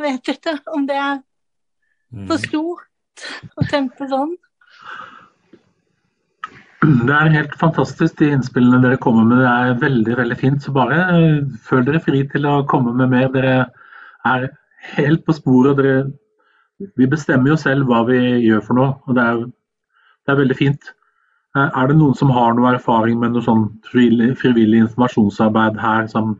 Jeg 0.00 0.14
vet 0.14 0.30
ikke 0.32 0.54
om 0.72 0.86
det 0.88 0.96
er 0.96 1.18
for 2.26 2.38
mm. 2.38 2.44
stort 2.46 3.26
å 3.60 3.64
tenke 3.68 4.06
sånn. 4.08 4.32
Det 6.80 7.12
er 7.12 7.34
helt 7.34 7.52
fantastisk 7.60 8.16
de 8.22 8.30
innspillene 8.32 8.80
dere 8.80 8.96
kommer 9.04 9.26
med. 9.28 9.42
Det 9.42 9.50
er 9.50 9.82
veldig 9.82 10.16
veldig 10.22 10.38
fint. 10.40 10.62
Så 10.64 10.72
bare 10.72 11.02
føl 11.66 11.84
dere 11.84 12.00
fri 12.00 12.22
til 12.32 12.48
å 12.48 12.62
komme 12.70 12.94
med 12.96 13.12
mer. 13.12 13.28
Dere 13.34 13.66
er 14.24 14.48
helt 14.96 15.26
på 15.26 15.36
sporet. 15.36 15.76
Dere, 15.76 16.08
vi 16.96 17.10
bestemmer 17.10 17.52
jo 17.52 17.58
selv 17.60 17.90
hva 17.90 18.00
vi 18.08 18.22
gjør 18.46 18.64
for 18.64 18.80
noe, 18.80 18.94
og 19.04 19.18
det 19.18 19.26
er, 19.26 19.44
det 20.24 20.32
er 20.32 20.40
veldig 20.40 20.56
fint. 20.56 20.92
Er 21.60 21.90
det 21.90 21.98
noen 21.98 22.16
som 22.16 22.32
har 22.32 22.56
noe 22.56 22.72
erfaring 22.72 23.20
med 23.20 23.36
noe 23.36 23.44
sånn 23.44 23.66
frivillig, 23.90 24.32
frivillig 24.40 24.86
informasjonsarbeid 24.86 25.76
her, 25.82 26.08
som, 26.08 26.38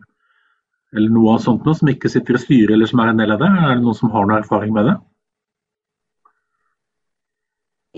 eller 0.97 1.13
noe 1.15 1.37
av 1.37 1.43
sånt 1.45 1.67
noe, 1.67 1.77
som 1.79 1.91
ikke 1.91 2.11
sitter 2.11 2.37
i 2.37 2.43
styret 2.43 2.75
eller 2.75 2.91
som 2.91 3.03
er 3.03 3.13
en 3.13 3.23
del 3.23 3.35
av 3.35 3.43
det? 3.43 3.51
Er 3.51 3.75
det 3.75 3.85
noen 3.85 3.99
som 3.99 4.13
har 4.15 4.27
noe 4.27 4.41
erfaring 4.43 4.75
med 4.75 4.91
det? 4.91 4.97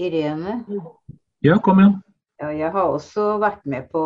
Irene? 0.03 0.59
Ja, 1.45 1.59
kom 1.63 1.81
igjen. 1.83 1.99
Ja, 2.41 2.51
jeg 2.57 2.73
har 2.75 2.91
også 2.91 3.37
vært 3.43 3.65
med 3.69 3.89
på 3.93 4.03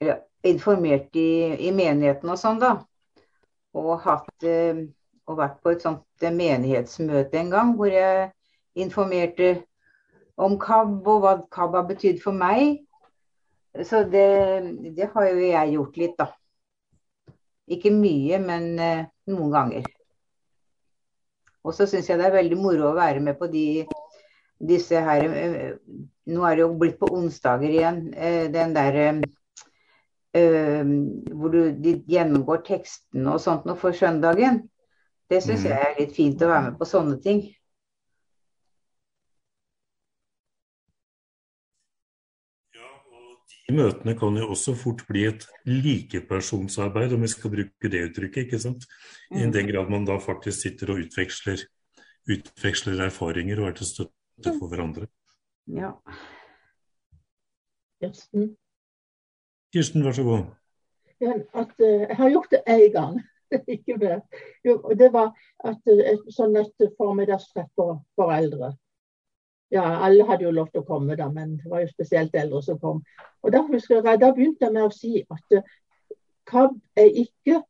eller, 0.00 0.24
Informert 0.46 1.16
i, 1.18 1.50
i, 1.66 1.72
menigheten 1.74 2.30
og 2.30 2.38
sånn, 2.38 2.60
da. 2.62 2.76
Og, 3.74 3.96
hatt, 4.04 4.30
eh, 4.46 4.84
og 5.26 5.40
vært 5.40 5.56
på 5.66 5.72
et 5.74 5.82
sånt 5.82 6.22
eh, 6.22 6.30
menighetsmøte 6.30 7.40
en 7.40 7.50
gang 7.50 7.72
hvor 7.76 7.90
jeg 7.90 8.28
informerte 8.78 9.48
om 10.38 10.54
KAB 10.62 11.10
og 11.10 11.24
hva 11.24 11.32
KAB 11.50 11.74
har 11.74 11.88
betydd 11.88 12.22
for 12.22 12.38
meg. 12.38 12.84
Så 13.82 14.04
det, 14.06 14.28
det, 14.94 15.10
har 15.12 15.26
jo 15.26 15.42
jeg 15.42 15.74
gjort 15.74 15.98
litt, 16.04 16.14
da. 16.22 16.30
Ikke 17.68 17.92
mye, 17.92 18.38
men 18.42 18.68
eh, 18.80 19.06
noen 19.30 19.52
ganger. 19.52 19.88
Og 21.66 21.74
så 21.76 21.86
syns 21.88 22.08
jeg 22.08 22.20
det 22.20 22.28
er 22.28 22.38
veldig 22.38 22.58
moro 22.60 22.90
å 22.90 22.96
være 22.96 23.20
med 23.20 23.36
på 23.38 23.48
de 23.52 23.66
disse 24.58 25.00
her 25.04 25.24
eh, 25.28 25.74
Nå 26.28 26.44
er 26.44 26.56
det 26.56 26.64
jo 26.64 26.72
blitt 26.76 26.98
på 27.00 27.08
onsdager 27.14 27.72
igjen, 27.72 28.00
eh, 28.12 28.50
den 28.52 28.74
der 28.76 28.98
eh, 29.02 29.20
hvor 31.32 31.54
du, 31.54 31.60
de 31.72 31.94
gjennomgår 32.10 32.60
tekstene 32.66 33.32
og 33.32 33.40
sånt 33.40 33.64
noe 33.64 33.78
for 33.80 33.96
søndagen. 33.96 34.60
Det 35.28 35.40
syns 35.44 35.64
mm. 35.64 35.70
jeg 35.70 35.86
er 35.86 35.96
litt 35.96 36.12
fint 36.16 36.44
å 36.44 36.50
være 36.50 36.66
med 36.66 36.76
på 36.80 36.88
sånne 36.88 37.16
ting. 37.24 37.40
Møtene 43.74 44.14
kan 44.16 44.36
jo 44.40 44.48
også 44.54 44.72
fort 44.78 45.02
bli 45.08 45.26
et 45.28 45.44
likepersonsarbeid, 45.68 47.12
om 47.12 47.24
vi 47.24 47.28
skal 47.28 47.52
bruke 47.52 47.90
det 47.92 48.04
uttrykket. 48.08 48.46
ikke 48.46 48.60
sant? 48.62 48.86
I 49.30 49.44
mm. 49.44 49.52
den 49.52 49.68
grad 49.68 49.90
man 49.92 50.06
da 50.08 50.16
faktisk 50.22 50.62
sitter 50.62 50.94
og 50.94 51.02
utveksler, 51.04 51.66
utveksler 52.30 53.04
erfaringer 53.08 53.60
og 53.60 53.68
er 53.68 53.78
til 53.80 53.90
støtte 53.90 54.54
for 54.56 54.72
hverandre. 54.72 55.08
Ja. 55.68 55.92
Kirsten? 58.00 58.54
Kirsten, 59.72 60.04
vær 60.04 60.16
så 60.16 60.24
god. 60.24 60.46
Ja, 61.20 61.34
at, 61.54 61.74
uh, 61.82 62.00
jeg 62.08 62.16
har 62.16 62.30
gjort 62.30 62.50
det 62.50 62.62
én 62.68 62.92
gang. 62.92 63.20
Ikke 63.74 63.96
mer. 63.96 64.20
Jo, 64.64 64.80
det 64.98 65.12
var 65.12 65.34
at, 65.64 65.80
uh, 65.84 66.04
et, 66.12 66.28
sånn 66.32 66.56
et 66.56 66.88
formiddagstreff 66.96 67.68
for 67.76 68.00
foreldre. 68.16 68.72
Ja, 69.70 69.84
alle 70.04 70.24
hadde 70.24 70.46
jo 70.46 70.52
lov 70.54 70.70
til 70.72 70.80
å 70.80 70.88
komme, 70.88 71.16
da, 71.16 71.26
men 71.28 71.58
det 71.60 71.68
var 71.68 71.82
jo 71.82 71.90
spesielt 71.90 72.36
eldre 72.36 72.62
som 72.64 72.78
kom. 72.80 73.02
Og 73.44 73.52
Da 73.52 73.60
husker 73.66 73.98
jeg, 74.00 74.20
da 74.20 74.30
begynte 74.32 74.64
jeg 74.64 74.74
med 74.74 74.86
å 74.86 74.94
si 74.94 75.24
at 75.28 75.58
KAB 76.48 76.78
er 76.96 77.10
ikke 77.24 77.62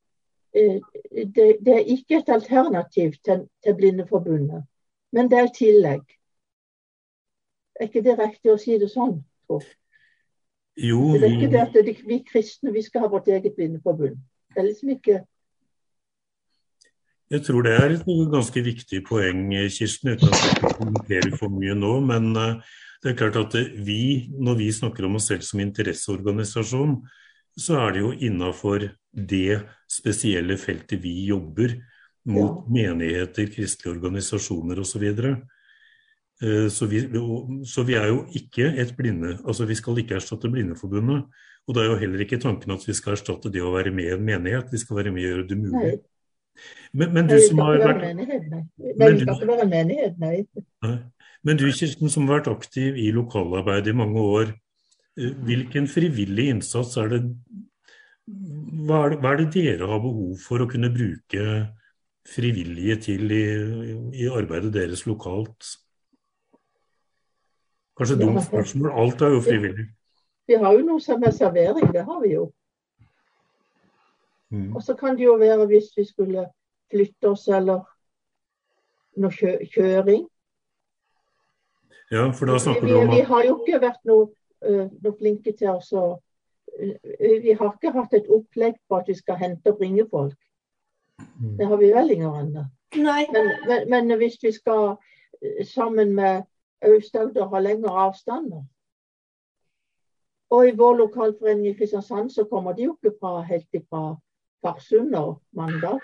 det, 0.54 1.56
det, 1.60 1.74
er 1.74 1.90
ikke 1.92 2.20
et 2.20 2.30
alternativ 2.32 3.18
til, 3.24 3.48
til 3.64 3.74
Blindeforbundet, 3.76 4.62
men 5.12 5.30
det 5.30 5.38
er 5.38 5.50
tillegg. 5.54 6.06
Er 7.80 7.86
ikke 7.86 8.02
det 8.02 8.18
riktig 8.18 8.52
å 8.52 8.58
si 8.58 8.78
det 8.78 8.88
sånn? 8.90 9.20
Jo, 10.78 11.02
det 11.18 11.26
er 11.26 11.34
ikke 11.34 11.52
det 11.52 11.60
at 11.66 12.06
vi 12.06 12.18
kristne 12.26 12.72
vi 12.74 12.82
skal 12.82 13.06
ha 13.06 13.10
vårt 13.10 13.28
eget 13.28 13.54
blindeforbund. 13.54 14.18
Det 14.54 14.62
er 14.62 14.66
liksom 14.70 14.94
ikke 14.94 15.20
Jeg 17.28 17.44
tror 17.44 17.64
det 17.66 17.74
er 17.76 17.92
et 17.92 18.06
ganske 18.32 18.60
viktig 18.64 19.02
poeng, 19.05 19.50
Kirsten, 19.68 20.14
uten 20.14 20.30
at 20.32 20.44
jeg 20.46 20.76
kommenterer 20.78 21.34
for 21.36 21.52
mye 21.52 21.74
nå. 21.76 21.98
Men 22.09 22.30
eh, 22.40 22.76
det 23.05 23.12
er 23.12 23.18
klart 23.18 23.36
at 23.36 23.56
vi, 23.84 24.30
når 24.32 24.56
vi 24.62 24.70
snakker 24.72 25.05
om 25.06 25.18
oss 25.18 25.28
selv 25.28 25.44
som 25.44 25.60
interesseorganisasjon, 25.60 26.96
så 27.59 27.78
er 27.82 27.94
det 27.94 28.02
jo 28.05 28.14
innafor 28.30 28.88
det 29.12 29.60
spesielle 29.90 30.56
feltet 30.60 31.02
vi 31.02 31.26
jobber 31.28 31.76
mot 32.28 32.64
ja. 32.64 32.72
menigheter, 32.78 33.48
kristelige 33.52 33.92
organisasjoner 33.96 34.80
osv. 34.80 35.06
Eh, 35.18 36.66
så 36.72 36.88
vi, 36.88 37.05
så 37.68 37.84
vi, 37.84 37.96
er 37.98 38.09
jo 38.12 38.24
ikke 38.40 38.72
et 38.72 38.96
blinde, 38.96 39.36
altså 39.44 39.68
vi 39.68 39.76
skal 39.76 40.00
ikke 40.00 40.16
erstatte 40.16 40.50
Blindeforbundet. 40.52 41.28
Og 41.68 41.76
det 41.76 41.82
er 41.82 41.90
jo 41.92 42.00
heller 42.00 42.24
ikke 42.24 42.40
tanken 42.40 42.72
at 42.72 42.84
vi 42.88 42.96
skal 42.96 43.18
erstatte 43.18 43.52
det 43.52 43.60
å 43.60 43.74
være 43.74 43.92
med 43.92 44.09
i 44.09 44.14
en 44.16 44.24
menighet, 44.24 44.72
vi 44.72 44.80
skal 44.80 45.02
være 45.02 45.12
med 45.12 45.26
og 45.26 45.28
gjøre 45.28 45.50
det 45.50 45.59
mulig. 45.60 45.98
Men, 46.93 47.12
men, 47.14 47.28
du 47.28 47.36
som 47.44 47.60
har 47.62 47.78
vært. 47.82 48.01
Men 51.47 51.59
du 51.60 51.66
Kirsten, 51.70 52.10
som 52.10 52.26
har 52.26 52.40
vært 52.40 52.51
aktiv 52.51 52.97
i 52.98 53.10
lokalarbeidet 53.14 53.93
i 53.93 53.98
mange 53.98 54.20
år, 54.20 54.55
eh, 55.20 55.35
hvilken 55.47 55.86
frivillig 55.90 56.48
innsats 56.55 56.97
er 57.01 57.12
det 57.14 57.22
hva 58.28 59.05
er, 59.06 59.12
det 59.12 59.18
hva 59.22 59.32
er 59.32 59.39
det 59.40 59.51
dere 59.55 59.89
har 59.89 60.01
behov 60.05 60.40
for 60.43 60.60
å 60.60 60.68
kunne 60.68 60.90
bruke 60.93 61.44
frivillige 62.28 62.97
til 63.06 63.30
i, 63.32 63.44
i 64.20 64.28
arbeidet 64.28 64.74
deres 64.74 65.06
lokalt? 65.09 65.70
Kanskje 67.98 68.18
dumt 68.20 68.43
spørsmål. 68.44 68.90
Alt 69.02 69.24
er 69.24 69.32
jo 69.35 69.40
frivillig. 69.43 69.86
Vi 70.48 70.56
har 70.60 70.76
jo 70.76 70.85
noe 70.86 71.01
som 71.02 71.24
er 71.24 71.32
servering, 71.35 71.89
det 71.93 72.05
har 72.05 72.20
vi 72.22 72.35
jo. 72.36 72.47
Mm. 74.50 74.76
Og 74.76 74.82
så 74.82 74.94
kan 74.96 75.16
det 75.16 75.24
jo 75.24 75.36
være 75.36 75.66
hvis 75.66 75.92
vi 75.96 76.04
skulle 76.04 76.46
flytte 76.90 77.28
oss 77.28 77.48
eller 77.48 77.82
noe 79.20 79.34
kjø 79.34 79.56
kjøring. 79.74 80.24
Ja, 82.10 82.30
for 82.32 82.48
da 82.48 82.56
snakker 82.58 82.86
vi, 82.86 82.92
du 82.92 82.96
om 82.96 83.10
at 83.10 83.16
Vi 83.16 83.24
har 83.28 83.44
jo 83.44 83.58
ikke 83.58 83.80
vært 83.82 84.00
noe, 84.08 84.30
uh, 84.64 84.86
noe 84.88 85.16
flinke 85.18 85.52
til 85.52 85.74
å 85.76 86.06
Vi 86.78 87.52
har 87.58 87.72
ikke 87.74 87.92
hatt 87.92 88.14
et 88.14 88.28
opplegg 88.30 88.78
på 88.88 89.00
at 89.00 89.08
vi 89.10 89.16
skal 89.18 89.36
hente 89.40 89.72
og 89.72 89.80
bringe 89.80 90.06
folk. 90.10 90.36
Mm. 91.18 91.56
Det 91.58 91.66
har 91.66 91.76
vi 91.76 91.92
vel 91.92 92.10
ingen 92.14 92.30
andre. 92.30 92.68
Men, 92.94 93.48
men, 93.68 93.88
men, 93.90 94.16
hvis 94.16 94.38
vi 94.42 94.52
skal 94.52 94.96
sammen 95.66 96.14
med 96.14 96.46
Aust-Agder 96.86 97.50
ha 97.50 97.60
lengre 97.60 97.90
avstander. 97.90 98.62
Og 100.50 100.68
i 100.68 100.76
vår 100.76 100.94
lokalforening 101.02 101.66
i 101.68 101.74
Kristiansand 101.76 102.30
så 102.32 102.46
kommer 102.48 102.72
de 102.72 102.86
jo 102.86 102.94
ikke 102.94 103.16
fra, 103.20 103.42
helt 103.42 103.82
fra 103.90 104.16
Farsund 104.64 105.14
og 105.18 105.39
Mandal. 105.56 106.01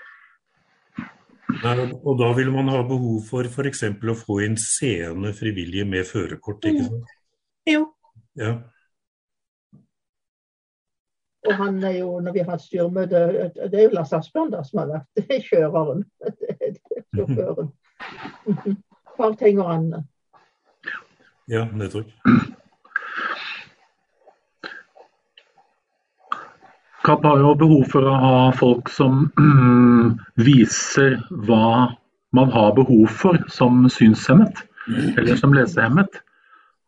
Og 2.05 2.15
da 2.19 2.29
vil 2.35 2.51
man 2.51 2.69
ha 2.73 2.81
behov 2.87 3.19
for 3.29 3.47
f.eks. 3.47 3.83
å 3.85 4.15
få 4.17 4.39
inn 4.45 4.57
seende 4.59 5.33
frivillige 5.37 5.85
med 5.87 6.07
førerkort, 6.09 6.65
ikke 6.67 6.87
sant? 6.87 7.03
Mm. 7.03 7.69
Jo. 7.71 7.83
Ja. 8.39 8.55
Og 11.45 11.53
han 11.59 11.77
er 11.83 11.99
jo, 11.99 12.19
når 12.25 12.33
vi 12.33 12.41
har 12.41 12.55
hatt 12.55 12.65
styremøte, 12.65 13.21
det 13.69 13.79
er 13.79 13.85
jo 13.85 13.93
Lars 13.93 14.13
Asbjørn 14.17 14.55
som 14.65 14.81
har 14.81 14.91
vært 14.95 15.31
kjøreren. 15.49 16.03
Sjåføren. 17.13 17.71
Hva 19.15 19.31
tenker 19.39 19.69
han? 19.69 19.89
Ja, 21.51 21.67
nettopp. 21.71 22.09
KAP 27.05 27.25
har 27.27 27.41
jo 27.43 27.53
behov 27.59 27.83
for 27.91 28.07
å 28.09 28.15
ha 28.17 28.37
folk 28.57 28.89
som 28.89 29.27
mm, 29.37 30.15
viser 30.41 31.19
hva 31.45 31.93
man 32.35 32.53
har 32.53 32.73
behov 32.77 33.11
for 33.13 33.37
som 33.51 33.85
synshemmet, 33.91 34.63
eller 34.89 35.37
som 35.39 35.53
lesehemmet. 35.55 36.21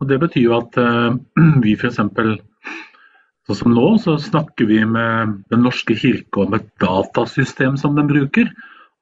Og 0.01 0.09
Det 0.09 0.17
betyr 0.21 0.47
jo 0.47 0.55
at 0.57 0.77
uh, 0.81 1.13
vi 1.63 1.75
f.eks. 1.77 1.99
sånn 2.01 3.59
som 3.61 3.75
nå, 3.75 3.85
så 4.01 4.17
snakker 4.21 4.69
vi 4.69 4.81
med 4.85 5.37
Den 5.53 5.63
norske 5.65 5.95
kirke 5.97 6.43
om 6.43 6.57
et 6.57 6.67
datasystem 6.83 7.77
som 7.77 7.95
den 7.97 8.09
bruker. 8.09 8.49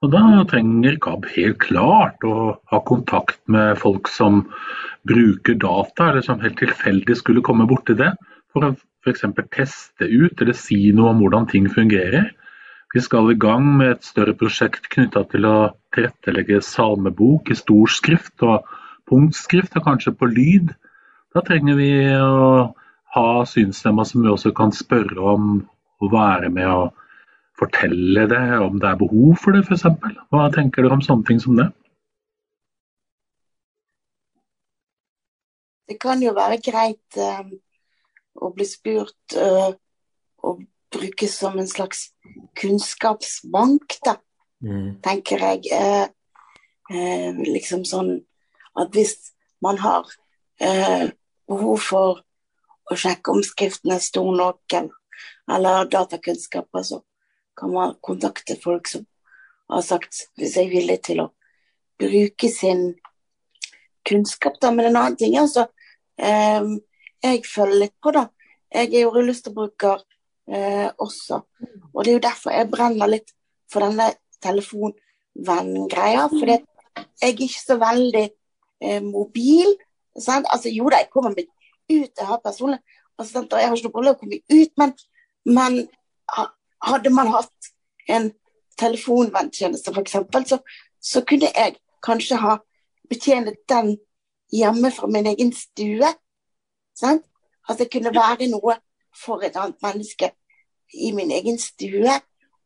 Og 0.03 0.11
Da 0.11 0.43
trenger 0.51 0.99
KAB 1.01 1.29
helt 1.37 1.61
klart 1.63 2.27
å 2.27 2.57
ha 2.71 2.81
kontakt 2.87 3.39
med 3.47 3.79
folk 3.79 4.11
som 4.11 4.43
bruker 5.07 5.55
data, 5.63 6.11
eller 6.11 6.27
som 6.27 6.43
helt 6.43 6.59
tilfeldig 6.59 7.17
skulle 7.17 7.45
komme 7.45 7.67
borti 7.69 7.95
det, 7.97 8.11
for 8.53 8.67
å 8.67 8.75
f.eks. 9.05 9.25
teste 9.53 10.09
ut 10.09 10.41
eller 10.41 10.57
si 10.57 10.79
noe 10.95 11.13
om 11.13 11.21
hvordan 11.21 11.47
ting 11.51 11.69
fungerer. 11.71 12.31
Vi 12.95 13.03
skal 13.03 13.31
i 13.31 13.37
gang 13.39 13.67
med 13.77 13.91
et 13.91 14.07
større 14.07 14.33
prosjekt 14.39 14.89
knytta 14.93 15.25
til 15.31 15.45
å 15.49 15.55
tilrettelegge 15.95 16.61
salmebok 16.63 17.51
i 17.51 17.57
stor 17.59 17.91
skrift 17.91 18.45
og 18.47 18.65
punktskrift, 19.09 19.75
og 19.77 19.85
kanskje 19.85 20.15
på 20.15 20.29
lyd. 20.31 20.73
Da 21.35 21.43
trenger 21.45 21.77
vi 21.77 21.89
å 22.15 22.73
ha 23.15 23.27
synsstemmer 23.47 24.07
som 24.07 24.23
vi 24.23 24.31
også 24.31 24.53
kan 24.55 24.71
spørre 24.75 25.33
om 25.35 25.57
å 26.01 26.11
være 26.11 26.49
med 26.53 26.69
og 26.71 26.93
fortelle 27.59 28.25
det, 28.31 28.43
om 28.59 28.79
det 28.79 28.89
er 28.89 28.99
behov 28.99 29.35
for 29.43 29.55
det 29.55 29.65
f.eks. 29.67 29.85
Hva 30.31 30.47
tenker 30.55 30.83
dere 30.83 30.97
om 30.97 31.03
sånne 31.03 31.27
ting 31.27 31.39
som 31.43 31.59
det? 31.59 31.69
Det 35.85 35.99
kan 36.01 36.23
jo 36.23 36.33
være 36.33 36.57
greit 36.65 37.19
uh, 37.21 37.45
å 38.35 38.51
bli 38.55 38.67
spurt 38.67 39.37
uh, 39.39 39.71
og 40.45 40.65
brukes 40.95 41.37
som 41.39 41.57
en 41.59 41.69
slags 41.69 42.09
kunnskapsbank, 42.59 43.97
da, 44.05 44.17
mm. 44.63 45.01
tenker 45.05 45.43
jeg. 45.49 45.71
Uh, 45.71 47.41
liksom 47.41 47.85
sånn 47.87 48.19
at 48.77 48.91
hvis 48.93 49.15
man 49.63 49.79
har 49.81 50.05
behov 50.59 51.79
for 51.81 52.19
å 52.91 52.97
sjekke 52.99 53.33
om 53.33 53.41
skriften 53.43 53.95
er 53.95 54.03
stor 54.03 54.29
nok, 54.37 54.75
eller 55.51 55.89
datakunnskaper, 55.89 56.83
så 56.85 57.01
kan 57.57 57.73
man 57.73 57.95
kontakte 58.01 58.57
folk 58.61 58.87
som 58.87 59.05
har 59.71 59.81
sagt 59.85 60.27
hvis 60.37 60.57
jeg 60.57 60.67
er 60.67 60.73
villig 60.75 60.99
til 61.07 61.23
å 61.23 61.29
bruke 61.99 62.49
sin 62.51 62.87
kunnskap. 64.05 64.59
Da. 64.61 64.71
Men 64.71 64.91
en 64.91 64.99
annen 64.99 65.17
ting 65.19 65.37
altså, 65.39 65.67
eh, 66.17 66.61
jeg 67.31 67.45
følger 67.47 67.81
litt 67.85 67.95
på, 68.03 68.13
da. 68.15 68.27
Jeg 68.75 68.91
er 68.91 69.05
jo 69.05 69.13
rullestolbruker 69.15 70.03
eh, 70.51 70.89
også. 71.01 71.41
Og 71.93 72.03
det 72.03 72.11
er 72.11 72.17
jo 72.17 72.25
derfor 72.27 72.55
jeg 72.55 72.71
brenner 72.71 73.11
litt 73.11 73.33
for 73.71 73.85
denne 73.85 74.11
telefonvenn-greia. 74.43 76.27
For 76.33 76.51
jeg 76.51 76.63
er 77.23 77.33
ikke 77.33 77.49
så 77.53 77.79
veldig 77.81 78.25
eh, 78.25 79.01
mobil. 79.03 79.75
Sant? 80.19 80.49
Altså 80.51 80.71
jo 80.73 80.89
da, 80.91 81.03
jeg 81.03 81.11
kommer 81.13 81.35
meg 81.35 81.47
ut. 81.47 82.11
Jeg 82.11 82.27
har 82.27 82.41
personlig 82.43 82.81
assistent, 83.19 83.53
og 83.53 83.61
jeg 83.61 83.69
har 83.69 83.77
ikke 83.77 83.87
noe 83.87 83.95
problem 83.95 84.15
å 84.15 84.19
komme 84.19 84.41
ut, 84.51 84.71
men, 84.81 84.93
men 85.45 85.77
hadde 86.85 87.11
man 87.13 87.31
hatt 87.31 87.69
en 88.11 88.31
telefonvenntjeneste 88.79 89.93
f.eks., 89.93 90.17
så, 90.49 90.59
så 90.99 91.21
kunne 91.27 91.51
jeg 91.53 91.77
kanskje 92.03 92.39
ha 92.41 92.57
betjent 93.09 93.55
den 93.69 93.95
hjemme 94.53 94.91
fra 94.91 95.07
min 95.07 95.29
egen 95.31 95.53
stue. 95.55 96.11
Sant? 96.95 97.25
At 97.69 97.79
det 97.81 97.89
kunne 97.91 98.13
være 98.13 98.47
noe 98.51 98.77
for 99.15 99.43
et 99.45 99.55
annet 99.57 99.81
menneske 99.83 100.31
i 100.93 101.11
min 101.15 101.31
egen 101.31 101.59
stue. 101.59 102.19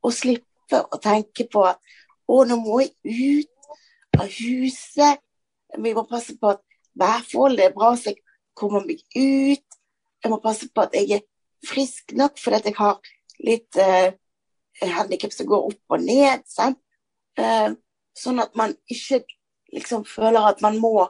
Og 0.04 0.16
slippe 0.16 0.80
å 0.80 1.00
tenke 1.02 1.48
på 1.52 1.66
at 1.68 1.80
å, 2.30 2.44
nå 2.46 2.60
må 2.62 2.82
jeg 2.84 3.48
ut 3.50 4.20
av 4.20 4.30
huset. 4.30 5.22
Vi 5.78 5.94
må 5.96 6.06
passe 6.10 6.36
på 6.40 6.54
at 6.54 6.64
værforholdet 7.00 7.70
er 7.70 7.76
bra, 7.76 7.94
så 7.96 8.14
jeg 8.14 8.22
kommer 8.58 8.86
meg 8.86 9.02
ut. 9.16 9.80
Jeg 10.20 10.32
må 10.32 10.40
passe 10.44 10.70
på 10.74 10.84
at 10.84 10.96
jeg 10.98 11.20
er 11.20 11.26
frisk 11.66 12.14
nok 12.16 12.38
fordi 12.40 12.70
jeg 12.70 12.78
har 12.78 13.00
litt 13.44 13.80
eh, 13.80 14.16
handikap 14.96 15.34
som 15.36 15.48
går 15.50 15.70
opp 15.72 15.96
og 15.96 16.04
ned. 16.04 16.46
Eh, 17.40 17.70
sånn 18.20 18.44
at 18.44 18.56
man 18.60 18.76
ikke 18.92 19.24
liksom 19.74 20.06
føler 20.08 20.50
at 20.50 20.64
man 20.66 20.80
må 20.82 21.10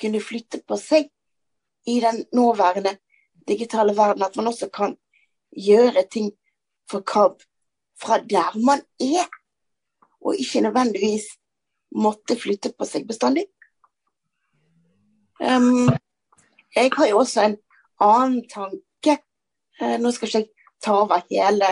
kunne 0.00 0.22
flytte 0.22 0.60
på 0.66 0.78
seg 0.80 1.10
i 1.86 2.00
den 2.00 2.24
nåværende 2.32 2.96
digitale 3.48 3.96
verden. 3.96 4.22
At 4.22 4.36
man 4.36 4.46
også 4.46 4.68
kan 4.68 4.96
gjøre 5.56 6.04
ting 6.12 6.32
for 6.90 7.00
KAB 7.00 7.42
fra 8.00 8.18
der 8.18 8.58
man 8.66 8.80
er, 9.00 9.26
og 10.20 10.36
ikke 10.36 10.60
nødvendigvis 10.60 11.24
måtte 11.94 12.36
flytte 12.40 12.72
på 12.78 12.86
seg 12.88 13.06
bestandig. 13.06 13.44
Um, 15.40 15.90
jeg 16.74 16.90
har 16.96 17.06
jo 17.06 17.18
også 17.18 17.44
en 17.44 17.56
annen 18.00 18.42
tanke. 18.48 19.18
Uh, 19.80 19.96
nå 20.00 20.10
skal 20.10 20.28
ikke 20.28 20.38
jeg 20.38 20.48
ta 20.82 20.96
over 21.02 21.22
hele 21.30 21.70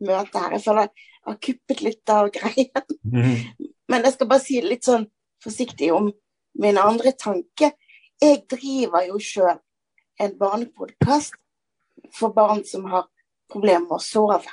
møtet 0.00 0.40
her. 0.40 0.56
Jeg 0.56 0.64
føler 0.64 0.88
jeg 0.88 1.28
har 1.28 1.38
kuppet 1.46 1.82
litt 1.84 2.12
av 2.12 2.30
greia. 2.34 2.82
Mm. 3.04 3.70
Men 3.90 4.06
jeg 4.06 4.14
skal 4.14 4.30
bare 4.30 4.44
si 4.44 4.60
litt 4.64 4.86
sånn 4.88 5.06
forsiktig 5.44 5.90
om 5.92 6.10
min 6.60 6.78
andre 6.80 7.12
tanke. 7.12 7.72
Jeg 8.20 8.42
driver 8.52 9.06
jo 9.08 9.18
sjøl 9.22 9.60
en 10.20 10.34
barnepodkast 10.38 11.38
for 12.12 12.34
barn 12.36 12.60
som 12.68 12.84
har 12.92 13.06
problemer 13.48 13.86
med 13.86 13.96
å 13.96 14.04
sove. 14.04 14.52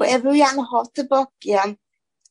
Og 0.00 0.06
jeg 0.08 0.22
vil 0.22 0.38
gjerne 0.40 0.64
ha 0.70 0.80
tilbake 0.94 1.50
igjen 1.50 1.76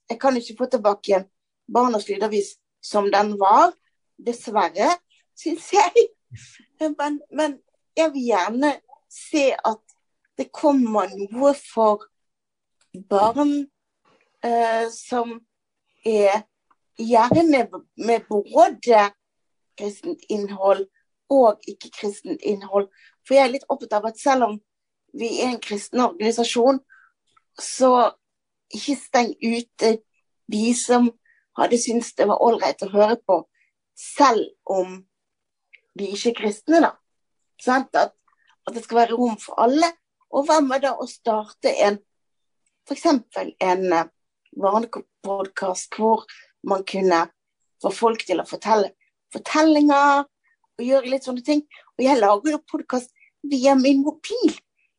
Jeg 0.10 0.20
kan 0.20 0.36
ikke 0.36 0.58
få 0.58 0.66
tilbake 0.68 1.08
igjen 1.08 1.28
Barnas 1.72 2.10
lydavis 2.10 2.56
som 2.84 3.06
den 3.14 3.36
var, 3.40 3.72
dessverre, 4.18 4.90
syns 5.38 5.70
jeg. 5.72 6.08
Men, 6.98 7.20
men 7.30 7.60
jeg 7.96 8.10
vil 8.16 8.24
gjerne 8.32 8.72
se 9.12 9.52
at 9.54 9.94
det 10.40 10.48
kommer 10.56 11.12
noe 11.14 11.52
for 11.54 12.08
barn 13.12 13.52
eh, 14.42 14.88
som 14.90 15.36
er 16.02 16.42
gjerne 16.98 17.44
med, 17.52 17.76
med 18.02 18.26
både 18.32 19.04
kristent 19.82 20.26
innhold 20.30 20.86
og 21.32 21.62
ikke-kristent 21.68 22.44
innhold. 22.46 22.90
For 23.26 23.38
jeg 23.38 23.48
er 23.48 23.54
litt 23.56 23.68
opptatt 23.70 23.98
av 24.00 24.10
at 24.12 24.20
selv 24.22 24.48
om 24.50 24.58
vi 25.18 25.42
er 25.42 25.52
en 25.52 25.62
kristen 25.64 26.04
organisasjon, 26.04 26.80
så 27.60 28.12
ikke 28.72 28.96
steng 29.00 29.34
ute 29.42 29.98
de 30.52 30.66
som 30.78 31.10
hadde 31.60 31.80
syntes 31.82 32.14
det 32.16 32.28
var 32.30 32.44
ålreit 32.44 32.84
å 32.86 32.92
høre 32.94 33.18
på, 33.28 33.42
selv 33.98 34.46
om 34.64 35.02
de 36.00 36.08
ikke 36.14 36.32
er 36.32 36.38
kristne, 36.38 36.80
da. 36.84 36.94
At, 37.68 38.16
at 38.66 38.74
det 38.74 38.86
skal 38.86 39.04
være 39.04 39.18
rom 39.20 39.36
for 39.40 39.60
alle. 39.62 39.92
Og 40.32 40.48
hva 40.48 40.62
med 40.64 40.86
da 40.86 40.96
å 40.96 41.06
starte 41.10 41.74
en 41.84 42.00
f.eks. 42.88 43.06
en 43.60 43.94
eh, 43.94 44.08
barnepodkast 44.58 45.96
hvor 46.00 46.26
man 46.68 46.86
kunne 46.88 47.26
få 47.82 47.92
folk 47.94 48.26
til 48.26 48.42
å 48.42 48.48
fortelle 48.48 48.94
fortellinger 49.34 50.26
og 50.26 50.86
gjøre 50.86 51.12
litt 51.14 51.28
sånne 51.28 51.46
ting. 51.46 51.64
Og 51.98 52.06
jeg 52.06 52.20
lager 52.20 52.56
jo 52.56 52.62
podkast 52.72 53.14
via 53.52 53.76
min 53.78 54.04
mobil. 54.06 54.54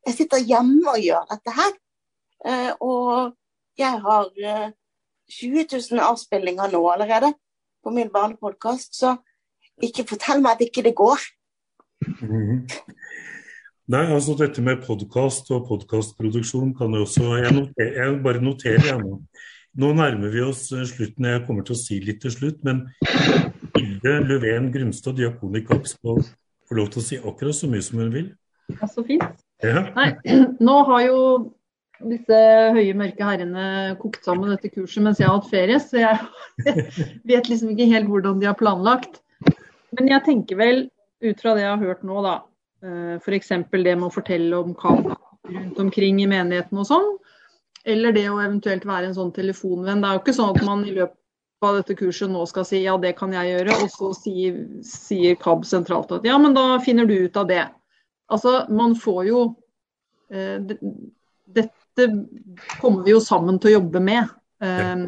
Jeg 0.06 0.16
sitter 0.16 0.42
hjemme 0.42 0.94
og 0.94 1.02
gjør 1.02 1.26
dette 1.30 1.54
her. 1.56 1.74
Eh, 2.46 2.72
og 2.82 3.34
jeg 3.78 4.00
har 4.02 4.30
20 4.34 5.60
eh, 5.60 5.66
000 5.70 6.02
avspillinger 6.02 6.72
nå 6.72 6.82
allerede 6.90 7.32
på 7.82 7.90
min 7.94 8.10
barnepodkast, 8.14 8.94
så 8.94 9.16
ikke 9.82 10.06
fortell 10.12 10.42
meg 10.42 10.56
at 10.56 10.66
ikke 10.66 10.84
det 10.86 10.94
går. 10.98 11.22
Nei, 13.92 14.04
altså 14.14 14.34
dette 14.38 14.62
med 14.62 14.84
podkast 14.86 15.50
og 15.52 15.66
podkastproduksjon 15.68 16.70
kan 16.78 16.94
jeg 16.94 17.02
også 17.02 17.32
Jeg, 17.42 17.50
noter, 17.56 17.88
jeg 17.98 18.20
bare 18.24 18.42
noterer 18.42 18.86
jeg 18.86 19.00
nå. 19.02 19.18
Nå 19.82 19.88
nærmer 19.96 20.30
vi 20.32 20.42
oss 20.44 20.66
eh, 20.72 20.86
slutten. 20.88 21.26
Jeg 21.30 21.44
kommer 21.46 21.66
til 21.66 21.76
å 21.76 21.80
si 21.80 21.98
litt 22.04 22.22
til 22.22 22.34
slutt. 22.34 22.62
Men 22.66 22.84
Hilde 24.02 24.28
Løven 24.28 24.70
Grumstad, 24.74 25.16
diakon 25.16 25.54
må 25.54 26.16
få 26.68 26.76
lov 26.78 26.92
til 26.92 27.02
å 27.02 27.06
si 27.06 27.18
akkurat 27.18 27.56
så 27.56 27.70
mye 27.70 27.82
som 27.86 28.02
hun 28.02 28.12
vil. 28.12 28.30
Ja, 28.74 28.86
Så 28.90 29.04
fint. 29.06 29.42
Ja. 29.62 29.86
Nei, 29.94 30.10
nå 30.66 30.78
har 30.90 31.02
jo 31.06 31.18
disse 32.02 32.38
høye, 32.74 32.94
mørke 32.98 33.22
herrene 33.22 33.96
kokt 34.00 34.24
sammen 34.26 34.50
dette 34.50 34.72
kurset 34.74 35.04
mens 35.04 35.20
jeg 35.22 35.30
har 35.30 35.38
hatt 35.38 35.50
ferie, 35.50 35.78
så 35.78 36.00
jeg 36.02 36.72
vet 37.30 37.50
liksom 37.50 37.70
ikke 37.74 37.90
helt 37.92 38.10
hvordan 38.10 38.42
de 38.42 38.50
har 38.50 38.58
planlagt. 38.58 39.20
Men 39.94 40.10
jeg 40.10 40.26
tenker 40.26 40.58
vel, 40.58 40.88
ut 41.22 41.38
fra 41.38 41.54
det 41.54 41.62
jeg 41.62 41.70
har 41.70 41.84
hørt 41.84 42.02
nå, 42.02 42.22
da, 42.24 42.40
Eh, 42.82 43.16
F.eks. 43.22 43.48
det 43.70 43.94
med 43.94 44.08
å 44.08 44.12
fortelle 44.12 44.58
om 44.58 44.74
kamp 44.74 45.12
rundt 45.46 45.78
omkring 45.78 46.18
i 46.22 46.28
menigheten 46.30 46.80
og 46.82 46.88
sånn. 46.88 47.10
Eller 47.86 48.14
det 48.14 48.28
å 48.30 48.40
eventuelt 48.42 48.86
være 48.86 49.10
en 49.10 49.16
sånn 49.16 49.32
telefonvenn. 49.34 50.02
Det 50.02 50.08
er 50.08 50.16
jo 50.16 50.22
ikke 50.22 50.36
sånn 50.36 50.54
at 50.54 50.64
man 50.66 50.84
i 50.86 50.94
løpet 50.96 51.18
av 51.66 51.78
dette 51.78 51.96
kurset 51.98 52.30
nå 52.30 52.44
skal 52.50 52.66
si 52.68 52.82
ja, 52.84 52.96
det 53.00 53.14
kan 53.18 53.32
jeg 53.34 53.52
gjøre, 53.52 53.76
og 53.84 53.90
så 53.92 54.10
sier, 54.16 54.58
sier 54.86 55.36
KAB 55.40 55.66
sentralt 55.68 56.12
at 56.14 56.26
ja, 56.26 56.38
men 56.40 56.56
da 56.56 56.76
finner 56.84 57.08
du 57.08 57.14
ut 57.24 57.38
av 57.38 57.48
det. 57.50 57.64
Altså, 58.32 58.62
man 58.72 58.94
får 58.96 59.26
jo 59.28 59.42
eh, 60.32 60.56
Dette 61.52 62.06
kommer 62.80 63.04
vi 63.04 63.12
jo 63.12 63.20
sammen 63.20 63.58
til 63.60 63.72
å 63.72 63.74
jobbe 63.74 64.00
med. 64.00 64.30
Eh, 64.64 65.04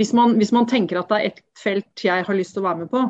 hvis, 0.00 0.10
man, 0.16 0.34
hvis, 0.40 0.50
man, 0.56 0.66
tenker 0.66 0.98
at 0.98 1.12
det 1.12 1.18
er 1.20 1.30
ett 1.30 1.42
felt 1.58 2.04
jeg 2.04 2.26
har 2.26 2.38
lyst 2.38 2.56
til 2.56 2.64
å 2.64 2.68
være 2.68 2.82
med 2.82 2.90
på, 2.90 3.04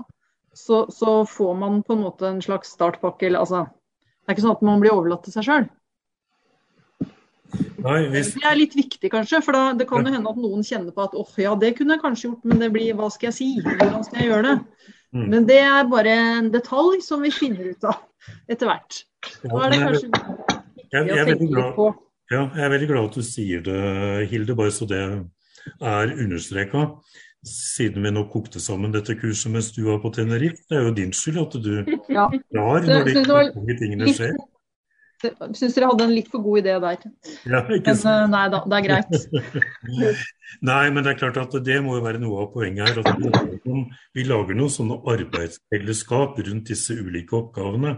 så, 0.53 0.83
så 0.93 1.23
får 1.29 1.55
man 1.57 1.81
på 1.87 1.97
en 1.97 2.05
måte 2.05 2.29
en 2.29 2.43
slags 2.45 2.75
startpakke. 2.77 3.31
Eller, 3.31 3.47
altså, 3.47 3.65
det 3.65 4.29
er 4.29 4.37
ikke 4.37 4.45
sånn 4.45 4.57
at 4.59 4.67
man 4.69 4.85
blir 4.85 4.93
overlatt 4.93 5.25
til 5.25 5.37
seg 5.39 5.49
sjøl. 5.49 5.69
Nei, 7.85 7.99
hvis... 8.12 8.35
Det 8.37 8.49
er 8.49 8.59
litt 8.59 8.75
viktig, 8.77 9.11
kanskje. 9.12 9.41
For 9.45 9.57
da, 9.57 9.62
det 9.79 9.87
kan 9.89 10.07
jo 10.07 10.12
hende 10.12 10.33
at 10.33 10.41
noen 10.41 10.65
kjenner 10.66 10.95
på 10.95 11.07
at 11.07 11.16
åh, 11.19 11.31
ja, 11.41 11.55
det 11.59 11.75
kunne 11.79 11.97
jeg 11.97 12.05
kanskje 12.05 12.29
gjort, 12.29 12.49
men 12.51 12.62
det 12.65 12.70
blir 12.75 12.97
hva 12.99 13.09
skal 13.15 13.31
jeg 13.31 13.39
si? 13.39 13.49
Hvordan 13.65 14.05
skal 14.07 14.23
jeg 14.23 14.31
gjøre 14.33 14.51
det? 14.51 14.57
Mm. 15.16 15.29
Men 15.33 15.47
det 15.49 15.61
er 15.65 15.89
bare 15.89 16.16
en 16.41 16.51
detalj 16.53 17.01
som 17.05 17.25
vi 17.25 17.33
finner 17.33 17.73
ut 17.73 17.89
av 17.89 18.03
etter 18.51 18.69
hvert. 18.69 19.01
Da 19.45 19.62
er 19.65 19.73
det 19.73 19.81
kanskje 19.85 20.11
viktig 20.12 20.59
å 20.99 21.25
tenke 21.25 21.39
litt 21.41 21.73
på. 21.79 21.89
Ja, 22.29 22.43
jeg 22.53 22.66
er 22.66 22.75
veldig 22.75 22.91
glad 22.91 23.09
at 23.09 23.16
du 23.16 23.25
sier 23.25 23.62
det, 23.65 23.79
Hilde, 24.29 24.57
bare 24.59 24.73
så 24.75 24.85
det 24.89 25.01
er 25.81 26.12
understreka. 26.12 26.91
Siden 27.49 28.05
vi 28.05 28.11
nå 28.12 28.27
kokte 28.33 28.61
sammen 28.61 28.93
dette 28.93 29.15
kurset 29.16 29.53
mens 29.55 29.70
du 29.73 29.85
var 29.87 30.01
på 30.03 30.11
Tenerife. 30.12 30.61
Det 30.69 30.77
er 30.77 30.89
jo 30.89 30.95
din 30.97 31.15
skyld 31.16 31.39
at 31.41 31.57
du 31.65 31.73
ja. 32.12 32.27
drar 32.53 32.85
når 32.85 33.09
de 33.09 33.77
tingene 33.79 34.12
skjer. 34.12 34.35
Syns 35.19 35.74
dere 35.74 35.89
hadde 35.90 36.05
en 36.07 36.15
litt 36.15 36.28
for 36.31 36.45
god 36.45 36.61
idé 36.61 36.77
der. 36.82 37.07
Ja, 37.51 37.62
men 37.66 37.97
sant. 37.99 38.31
nei 38.31 38.45
da, 38.53 38.61
det 38.70 38.78
er 38.78 38.85
greit. 38.86 39.16
nei, 40.70 40.85
men 40.95 41.03
det 41.03 41.12
er 41.12 41.19
klart 41.19 41.40
at 41.43 41.57
det 41.66 41.78
må 41.82 41.97
jo 41.99 42.05
være 42.05 42.23
noe 42.23 42.45
av 42.45 42.53
poenget 42.55 42.86
her. 42.86 43.01
at 43.03 43.66
Vi 44.15 44.27
lager 44.28 44.59
noen 44.59 44.74
sånne 44.74 45.01
arbeidsfellesskap 45.15 46.39
rundt 46.47 46.70
disse 46.70 46.95
ulike 46.95 47.39
oppgavene. 47.40 47.97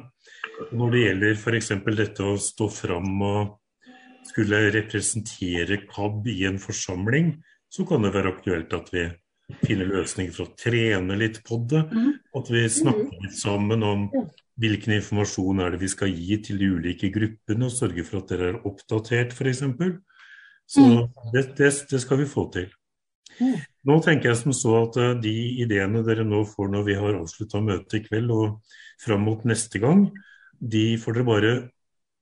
Når 0.77 0.95
det 0.95 1.05
gjelder 1.05 1.37
f.eks. 1.37 1.73
dette 2.01 2.27
å 2.27 2.37
stå 2.41 2.69
fram 2.73 3.25
og 3.27 3.57
skulle 4.31 4.69
representere 4.73 5.83
KAB 5.91 6.29
i 6.33 6.45
en 6.49 6.61
forsamling, 6.63 7.35
så 7.71 7.85
kan 7.89 8.05
det 8.05 8.15
være 8.15 8.33
aktuelt 8.35 8.73
at 8.77 8.89
vi 8.95 9.09
finner 9.65 9.89
løsninger 9.89 10.35
for 10.35 10.49
å 10.49 10.55
trene 10.59 11.17
litt 11.19 11.41
på 11.47 11.61
det. 11.71 11.83
Mm. 11.91 12.13
At 12.39 12.51
vi 12.53 12.65
snakker 12.71 13.25
litt 13.25 13.37
sammen 13.39 13.85
om 13.87 14.07
hvilken 14.61 14.97
informasjon 14.99 15.63
er 15.65 15.75
det 15.75 15.81
vi 15.81 15.89
skal 15.91 16.13
gi 16.13 16.37
til 16.45 16.61
de 16.61 16.69
ulike 16.77 17.11
gruppene, 17.15 17.67
og 17.67 17.75
sørge 17.75 18.05
for 18.07 18.21
at 18.21 18.33
dere 18.33 18.51
er 18.53 18.61
oppdatert 18.69 19.33
f.eks. 19.33 19.65
Så 20.71 20.85
mm. 20.87 21.01
det, 21.35 21.45
det, 21.59 21.73
det, 21.91 22.01
skal 22.03 22.21
vi 22.21 22.29
få 22.31 22.47
til. 22.55 22.69
Mm. 23.41 23.57
Nå 23.89 23.97
tenker 24.05 24.31
jeg 24.31 24.41
som 24.43 24.55
så 24.55 24.77
at 24.85 24.99
eh, 25.01 25.17
de 25.25 25.35
ideene 25.65 26.05
dere 26.07 26.27
nå 26.29 26.45
får 26.47 26.71
når 26.71 26.87
vi 26.87 26.97
har 26.99 27.19
avslutta 27.19 27.63
møtet 27.65 27.99
i 27.99 28.05
kveld 28.05 28.33
og 28.35 28.77
fram 29.01 29.25
mot 29.27 29.47
neste 29.49 29.81
gang, 29.83 30.07
de 30.61 30.85
får 31.01 31.17
dere 31.17 31.31
bare 31.31 31.55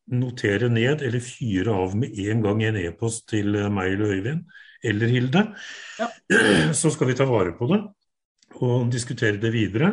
notere 0.09 0.71
ned 0.73 1.03
eller 1.05 1.21
fyre 1.21 1.75
av 1.75 1.97
med 1.99 2.17
en 2.23 2.41
gang 2.45 2.63
i 2.63 2.69
en 2.71 2.81
e-post 2.81 3.27
til 3.35 3.59
eh, 3.59 3.71
meg 3.73 3.97
eller 3.97 4.15
Øyvind 4.17 4.47
eller 4.89 5.11
Hilde. 5.11 5.45
Ja. 5.99 6.09
Så 6.81 6.95
skal 6.95 7.11
vi 7.11 7.19
ta 7.19 7.27
vare 7.29 7.57
på 7.59 7.69
det 7.73 7.83
og 8.63 8.89
diskutere 8.93 9.41
det 9.43 9.51
videre. 9.53 9.93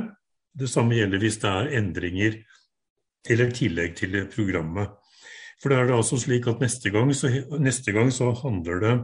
Det 0.55 0.69
samme 0.71 0.95
gjelder 0.95 1.19
hvis 1.19 1.39
det 1.41 1.51
er 1.51 1.73
endringer 1.79 2.37
eller 3.29 3.51
tillegg 3.51 3.95
til 3.99 4.15
programmet. 4.31 4.93
For 5.61 5.71
da 5.71 5.81
er 5.81 5.89
det 5.89 5.97
altså 5.97 6.19
slik 6.19 6.47
at 6.51 6.61
neste 6.63 6.91
gang, 6.93 7.11
så, 7.15 7.31
neste 7.59 7.93
gang 7.95 8.11
så 8.13 8.31
handler 8.43 8.81
det 8.83 8.95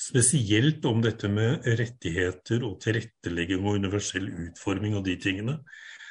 spesielt 0.00 0.84
om 0.88 1.02
dette 1.04 1.28
med 1.28 1.66
rettigheter 1.78 2.64
og 2.64 2.78
tilrettelegging 2.80 3.66
og 3.66 3.80
universell 3.82 4.30
utforming 4.46 4.96
av 4.96 5.04
de 5.04 5.16
tingene. 5.20 5.58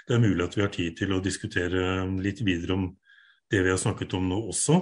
Det 0.05 0.17
er 0.17 0.23
mulig 0.23 0.45
at 0.45 0.57
vi 0.57 0.65
har 0.65 0.73
tid 0.73 0.97
til 0.99 1.15
å 1.15 1.23
diskutere 1.23 2.03
litt 2.21 2.43
videre 2.45 2.77
om 2.77 2.85
det 3.49 3.63
vi 3.65 3.73
har 3.73 3.81
snakket 3.81 4.13
om 4.17 4.29
nå 4.29 4.37
også. 4.51 4.77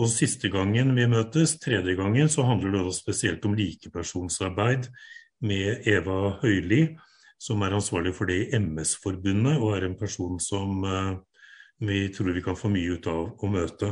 Og 0.00 0.10
siste 0.10 0.50
gangen 0.50 0.94
vi 0.96 1.06
møtes, 1.06 1.58
tredje 1.62 1.94
gangen, 1.98 2.30
så 2.32 2.46
handler 2.48 2.74
det 2.74 2.96
spesielt 2.96 3.44
om 3.46 3.54
likepersonsarbeid 3.54 4.88
med 5.46 5.86
Eva 5.90 6.38
Høili 6.42 6.86
som 7.42 7.62
er 7.64 7.74
ansvarlig 7.74 8.14
for 8.14 8.30
det 8.30 8.38
i 8.38 8.58
MS-forbundet, 8.60 9.58
og 9.58 9.74
er 9.76 9.88
en 9.88 9.98
person 9.98 10.38
som 10.42 10.84
uh, 10.86 11.18
vi 11.82 12.06
tror 12.14 12.30
vi 12.36 12.44
kan 12.44 12.58
få 12.58 12.70
mye 12.70 12.94
ut 12.94 13.08
av 13.10 13.32
å 13.42 13.50
møte. 13.50 13.90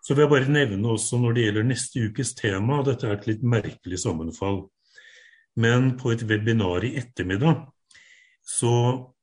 Så 0.00 0.14
vil 0.14 0.24
jeg 0.24 0.32
bare 0.32 0.52
nevne 0.54 0.94
også 0.94 1.18
når 1.20 1.36
det 1.36 1.44
gjelder 1.44 1.68
neste 1.68 2.06
ukes 2.08 2.32
tema, 2.38 2.78
og 2.78 2.88
dette 2.88 3.04
er 3.04 3.18
et 3.18 3.28
litt 3.28 3.44
merkelig 3.44 4.00
sammenfall. 4.00 4.62
Men 5.60 5.92
på 6.00 6.14
et 6.14 6.24
webinar 6.24 6.86
i 6.86 6.94
ettermiddag 6.96 7.66
så 8.48 8.72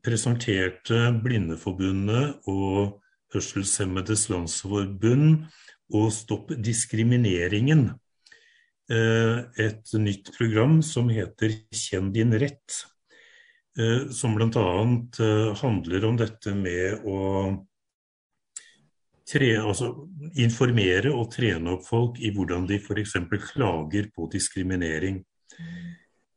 presenterte 0.06 1.10
Blindeforbundet 1.24 2.46
og 2.52 3.00
Hørselshemmedes 3.34 4.28
Landsforbund 4.30 5.48
og 5.96 6.12
Stopp 6.14 6.54
diskrimineringen 6.62 7.88
Eh, 7.90 8.05
et 8.86 9.94
nytt 9.98 10.30
program 10.36 10.76
som 10.86 11.08
heter 11.10 11.56
Kjenn 11.74 12.12
din 12.14 12.36
rett. 12.38 12.84
Eh, 13.80 14.10
som 14.10 14.36
bl.a. 14.36 14.48
Eh, 15.20 15.56
handler 15.56 16.06
om 16.06 16.18
dette 16.18 16.54
med 16.56 17.04
å 17.04 17.18
tre, 19.28 19.50
altså 19.58 19.90
informere 20.40 21.12
og 21.12 21.34
trene 21.34 21.74
opp 21.74 21.84
folk 21.88 22.22
i 22.24 22.32
hvordan 22.32 22.68
de 22.70 22.78
f.eks. 22.80 23.18
klager 23.50 24.08
på 24.16 24.30
diskriminering. 24.32 25.24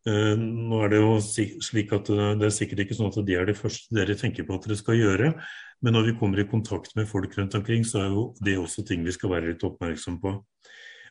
Nå 0.08 0.78
er 0.80 0.88
det 0.88 0.98
jo 1.02 1.16
slik 1.20 1.90
at 1.92 2.06
det 2.08 2.46
er 2.46 2.52
sikkert 2.54 2.80
ikke 2.86 2.96
sånn 2.96 3.10
at 3.10 3.18
det 3.28 3.34
er 3.36 3.44
det 3.44 3.58
første 3.58 3.92
dere 3.92 4.14
tenker 4.16 4.46
på 4.48 4.56
at 4.56 4.64
dere 4.64 4.78
skal 4.80 4.96
gjøre, 4.96 5.34
men 5.84 5.92
når 5.92 6.06
vi 6.06 6.14
kommer 6.16 6.40
i 6.40 6.46
kontakt 6.48 6.94
med 6.96 7.10
folk 7.10 7.34
rundt 7.36 7.58
omkring, 7.58 7.84
så 7.84 8.06
er 8.06 8.14
jo 8.14 8.22
det 8.40 8.56
også 8.56 8.86
ting 8.88 9.04
vi 9.04 9.12
skal 9.12 9.34
være 9.34 9.50
litt 9.50 9.66
oppmerksom 9.68 10.16
på. 10.22 10.32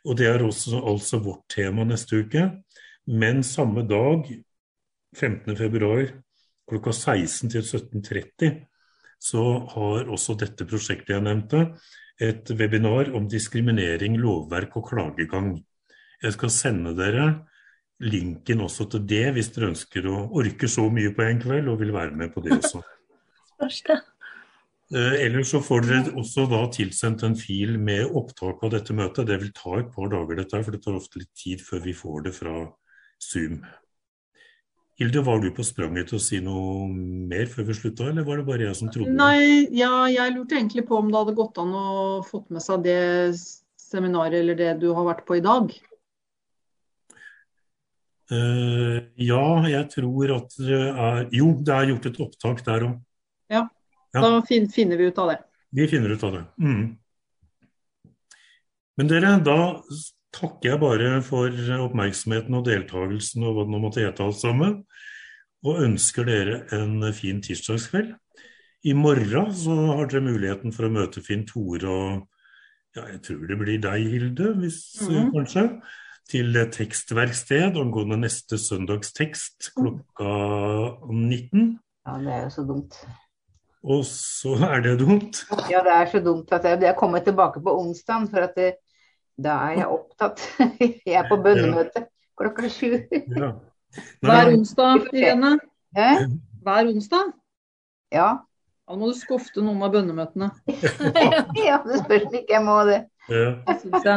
Og 0.06 0.18
det 0.20 0.28
er 0.30 0.44
også 0.46 0.82
altså 0.82 1.22
vårt 1.24 1.46
tema 1.54 1.86
neste 1.88 2.24
uke. 2.24 2.50
Men 3.08 3.44
samme 3.44 3.86
dag, 3.88 4.28
15.2 5.16 6.08
klokka 6.68 6.92
16 6.92 7.54
til 7.54 7.64
17.30, 7.64 8.58
så 9.20 9.44
har 9.74 10.12
også 10.12 10.36
dette 10.38 10.68
prosjektet 10.68 11.16
jeg 11.16 11.26
nevnte, 11.26 11.64
et 12.22 12.50
webinar 12.58 13.12
om 13.16 13.28
diskriminering, 13.30 14.18
lovverk 14.20 14.76
og 14.80 14.90
klagegang. 14.90 15.54
Jeg 16.24 16.34
skal 16.34 16.54
sende 16.54 16.96
dere 16.98 17.28
linken 18.02 18.62
også 18.66 18.90
til 18.92 19.06
det, 19.10 19.26
hvis 19.34 19.52
dere 19.54 19.72
ønsker 19.72 20.10
å 20.10 20.28
orke 20.42 20.70
så 20.70 20.88
mye 20.94 21.14
på 21.16 21.26
en 21.26 21.42
kveld 21.42 21.70
og 21.72 21.82
vil 21.82 21.94
være 21.96 22.18
med 22.18 22.34
på 22.34 22.44
det 22.46 22.58
også. 22.58 22.84
Eh, 24.96 25.16
ellers 25.26 25.50
så 25.52 25.60
får 25.60 25.84
dere 25.84 26.14
også 26.16 26.46
da 26.48 26.62
tilsendt 26.72 27.26
en 27.28 27.36
fil 27.36 27.76
med 27.80 28.14
opptak 28.16 28.62
av 28.64 28.72
dette 28.72 28.96
møtet. 28.96 29.28
Det 29.28 29.40
vil 29.42 29.52
ta 29.56 29.82
et 29.82 29.90
par 29.92 30.08
dager, 30.14 30.40
dette, 30.40 30.62
for 30.64 30.76
det 30.76 30.80
tar 30.86 30.96
ofte 30.96 31.20
litt 31.20 31.34
tid 31.36 31.64
før 31.64 31.84
vi 31.84 31.96
får 31.98 32.24
det 32.30 32.34
fra 32.38 32.56
Zoom. 33.20 33.60
Hilde, 34.98 35.22
var 35.22 35.44
du 35.44 35.52
på 35.54 35.62
spranget 35.68 36.08
til 36.10 36.18
å 36.18 36.24
si 36.24 36.40
noe 36.42 36.88
mer 36.90 37.52
før 37.52 37.68
vi 37.68 37.76
slutta, 37.78 38.08
eller 38.10 38.26
var 38.26 38.40
det 38.40 38.48
bare 38.48 38.66
jeg 38.66 38.80
som 38.80 38.90
trodde 38.90 39.12
det? 39.12 39.20
Nei, 39.20 39.68
ja, 39.78 40.08
jeg 40.10 40.34
lurte 40.34 40.58
egentlig 40.58 40.88
på 40.88 40.98
om 40.98 41.12
det 41.12 41.20
hadde 41.20 41.36
gått 41.38 41.60
an 41.62 41.76
å 41.78 41.92
fått 42.26 42.48
med 42.56 42.64
seg 42.66 42.88
det 42.88 43.04
seminaret 43.78 44.40
eller 44.40 44.58
det 44.58 44.72
du 44.82 44.88
har 44.98 45.06
vært 45.12 45.22
på 45.28 45.38
i 45.38 45.44
dag? 45.46 45.70
Uh, 48.28 49.06
ja, 49.22 49.44
jeg 49.70 49.86
tror 49.94 50.34
at 50.36 50.58
det 50.60 50.82
er 50.82 51.30
Jo, 51.32 51.54
det 51.64 51.76
er 51.76 51.94
gjort 51.94 52.10
et 52.10 52.18
opptak 52.26 52.66
der 52.66 52.88
òg. 52.90 52.98
Ja. 53.54 53.68
Ja. 54.18 54.24
Da 54.26 54.42
finner 54.50 55.00
vi 55.00 55.10
ut 55.12 55.22
av 55.22 55.32
det. 55.32 55.40
Vi 55.78 55.88
finner 55.92 56.14
ut 56.16 56.24
av 56.26 56.38
det. 56.38 56.44
Mm. 56.64 56.86
Men 58.98 59.10
dere, 59.12 59.36
da 59.46 59.58
takker 60.38 60.72
jeg 60.72 60.82
bare 60.82 61.18
for 61.26 61.54
oppmerksomheten 61.86 62.56
og 62.58 62.66
deltakelsen 62.68 63.46
og 63.46 63.58
hva 63.58 63.66
det 63.68 63.74
nå 63.74 63.82
måtte 63.84 64.04
hete 64.04 64.26
alt 64.26 64.40
sammen. 64.40 64.80
Og 65.66 65.84
ønsker 65.84 66.28
dere 66.28 66.64
en 66.76 67.02
fin 67.18 67.42
tirsdagskveld. 67.44 68.16
I 68.88 68.94
morgen 68.98 69.54
så 69.58 69.76
har 69.98 70.10
dere 70.10 70.26
muligheten 70.26 70.74
for 70.74 70.88
å 70.88 70.94
møte 70.94 71.24
Finn 71.26 71.46
Tore 71.50 71.92
og 71.92 72.26
ja, 72.98 73.04
jeg 73.12 73.22
tror 73.28 73.46
det 73.50 73.58
blir 73.60 73.80
deg, 73.82 74.06
Hilde, 74.10 74.52
hvis 74.58 74.82
mm. 75.06 75.32
kanskje. 75.36 75.70
Til 76.28 76.58
tekstverksted 76.74 77.78
angående 77.80 78.18
neste 78.20 78.58
søndags 78.60 79.14
tekst 79.16 79.70
klokka 79.78 80.32
19. 81.08 81.78
Ja, 82.04 82.18
det 82.20 82.34
er 82.34 82.42
jo 82.48 82.50
så 82.58 82.66
dumt. 82.68 82.98
Og 83.84 84.04
så 84.10 84.56
er 84.68 84.82
det 84.86 84.98
dumt. 85.00 85.44
Ja, 85.70 85.84
det 85.86 85.94
er 85.94 86.10
så 86.12 86.20
dumt 86.24 86.52
at 86.52 86.66
jeg, 86.66 86.82
jeg 86.82 86.96
kommer 86.98 87.20
tilbake 87.24 87.62
på 87.64 87.74
onsdag, 87.80 88.28
for 88.32 88.48
at 88.48 88.58
det, 88.58 88.72
da 89.38 89.60
er 89.70 89.82
jeg 89.84 89.88
opptatt. 89.88 90.44
Jeg 91.06 91.20
er 91.22 91.28
på 91.30 91.38
bønnemøte 91.44 92.08
klokka 92.38 92.70
sju. 92.74 92.98
Ja. 93.14 93.52
Hver 94.26 94.54
onsdag, 94.54 95.08
Irene? 95.14 95.58
Hver 95.94 96.90
onsdag? 96.90 97.32
Ja. 98.12 98.34
Da 98.88 98.96
må 98.96 99.10
du 99.12 99.18
skofte 99.20 99.62
noen 99.62 99.82
av 99.84 99.92
bønnemøtene. 99.92 100.48
ja, 101.68 101.82
det 101.84 102.02
spørs 102.06 102.28
om 102.30 102.36
ikke 102.40 102.54
jeg 102.56 102.64
må 102.64 102.78
det. 102.88 103.02
Ja. 103.28 103.50
Det 103.68 104.14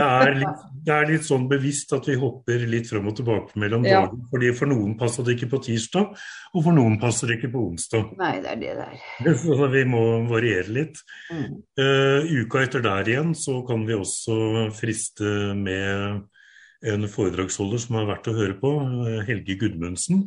er, 0.00 0.34
litt, 0.38 0.62
det 0.86 0.94
er, 0.94 1.06
litt, 1.10 1.24
sånn 1.26 1.44
bevisst 1.50 1.92
at 1.92 2.06
vi 2.08 2.14
hopper 2.20 2.64
litt 2.70 2.88
frem 2.88 3.10
og 3.10 3.16
tilbake 3.18 3.60
mellom 3.60 3.84
ja. 3.86 4.00
dager. 4.02 4.22
fordi 4.32 4.52
For 4.56 4.70
noen 4.70 4.96
passer 5.00 5.26
det 5.26 5.36
ikke 5.36 5.50
på 5.52 5.60
tirsdag, 5.66 6.14
og 6.52 6.64
for 6.64 6.76
noen 6.76 6.98
passer 7.02 7.28
det 7.28 7.38
ikke 7.38 7.52
på 7.52 7.64
onsdag. 7.70 8.12
Nei, 8.20 8.34
det 8.44 8.54
er 8.54 8.60
det 8.62 8.74
der. 8.80 9.36
Så 9.42 9.68
vi 9.74 9.84
må 9.88 10.02
variere 10.30 10.76
litt. 10.80 11.02
Mm. 11.32 11.60
Uh, 11.80 12.32
uka 12.42 12.64
etter 12.64 12.84
der 12.84 13.12
igjen 13.12 13.34
så 13.38 13.60
kan 13.68 13.84
vi 13.88 13.98
også 13.98 14.68
friste 14.76 15.52
med 15.58 16.22
en 16.82 17.06
foredragsholder 17.10 17.82
som 17.84 18.00
har 18.00 18.08
vært 18.08 18.30
å 18.30 18.34
høre 18.34 18.56
på, 18.58 18.72
eh, 19.06 19.20
Helge 19.28 19.54
Gudmundsen. 19.60 20.24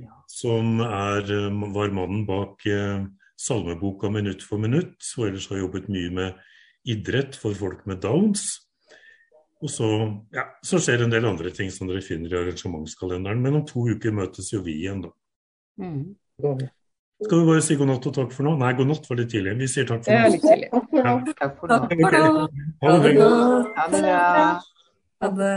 Ja. 0.00 0.12
Som 0.28 0.82
er, 0.84 1.24
var 1.72 1.94
mannen 1.96 2.26
bak 2.28 2.66
uh, 2.68 3.06
salmeboka 3.40 4.10
'Minutt 4.12 4.44
for 4.44 4.60
minutt', 4.60 5.14
og 5.16 5.28
ellers 5.28 5.48
har 5.48 5.62
jobbet 5.62 5.88
mye 5.88 6.10
med 6.12 6.40
idrett 6.88 7.36
for 7.36 7.56
folk 7.56 7.86
med 7.86 8.02
downs. 8.04 8.69
Og 9.60 9.68
så, 9.68 9.86
ja, 10.32 10.46
så 10.64 10.80
skjer 10.80 11.04
en 11.04 11.12
del 11.12 11.26
andre 11.28 11.50
ting 11.52 11.68
som 11.72 11.88
dere 11.90 12.00
finner 12.04 12.32
i 12.32 12.38
arrangementskalenderen. 12.38 13.42
Men 13.44 13.58
om 13.60 13.64
to 13.68 13.84
uker 13.90 14.14
møtes 14.16 14.48
jo 14.54 14.62
vi 14.64 14.78
igjen, 14.80 15.02
da. 15.04 15.10
Mm. 15.80 16.14
Skal 17.20 17.42
vi 17.42 17.48
bare 17.50 17.64
si 17.64 17.76
god 17.76 17.90
natt 17.90 18.06
og 18.08 18.14
takk 18.16 18.32
for 18.32 18.48
nå? 18.48 18.54
Nei, 18.60 18.72
god 18.78 18.88
natt 18.88 19.08
var 19.10 19.20
litt 19.20 19.32
tidlig. 19.34 19.52
Vi 19.60 19.68
sier 19.68 19.88
takk 19.88 20.06
for 20.06 20.08
nå. 20.08 20.16
Det 20.16 20.24
er 20.24 20.32
litt 20.32 20.46
tidlig. 20.48 20.70
Ja. 20.96 21.12
Takk 21.42 21.58
for 21.60 21.68
nå. 21.68 21.76
Ha 21.84 21.88
det 21.92 23.12
bra. 23.18 23.32
Ha 23.76 23.88
det 23.92 24.04
bra. 24.06 24.22
Ha 25.20 25.34
det. 25.36 25.52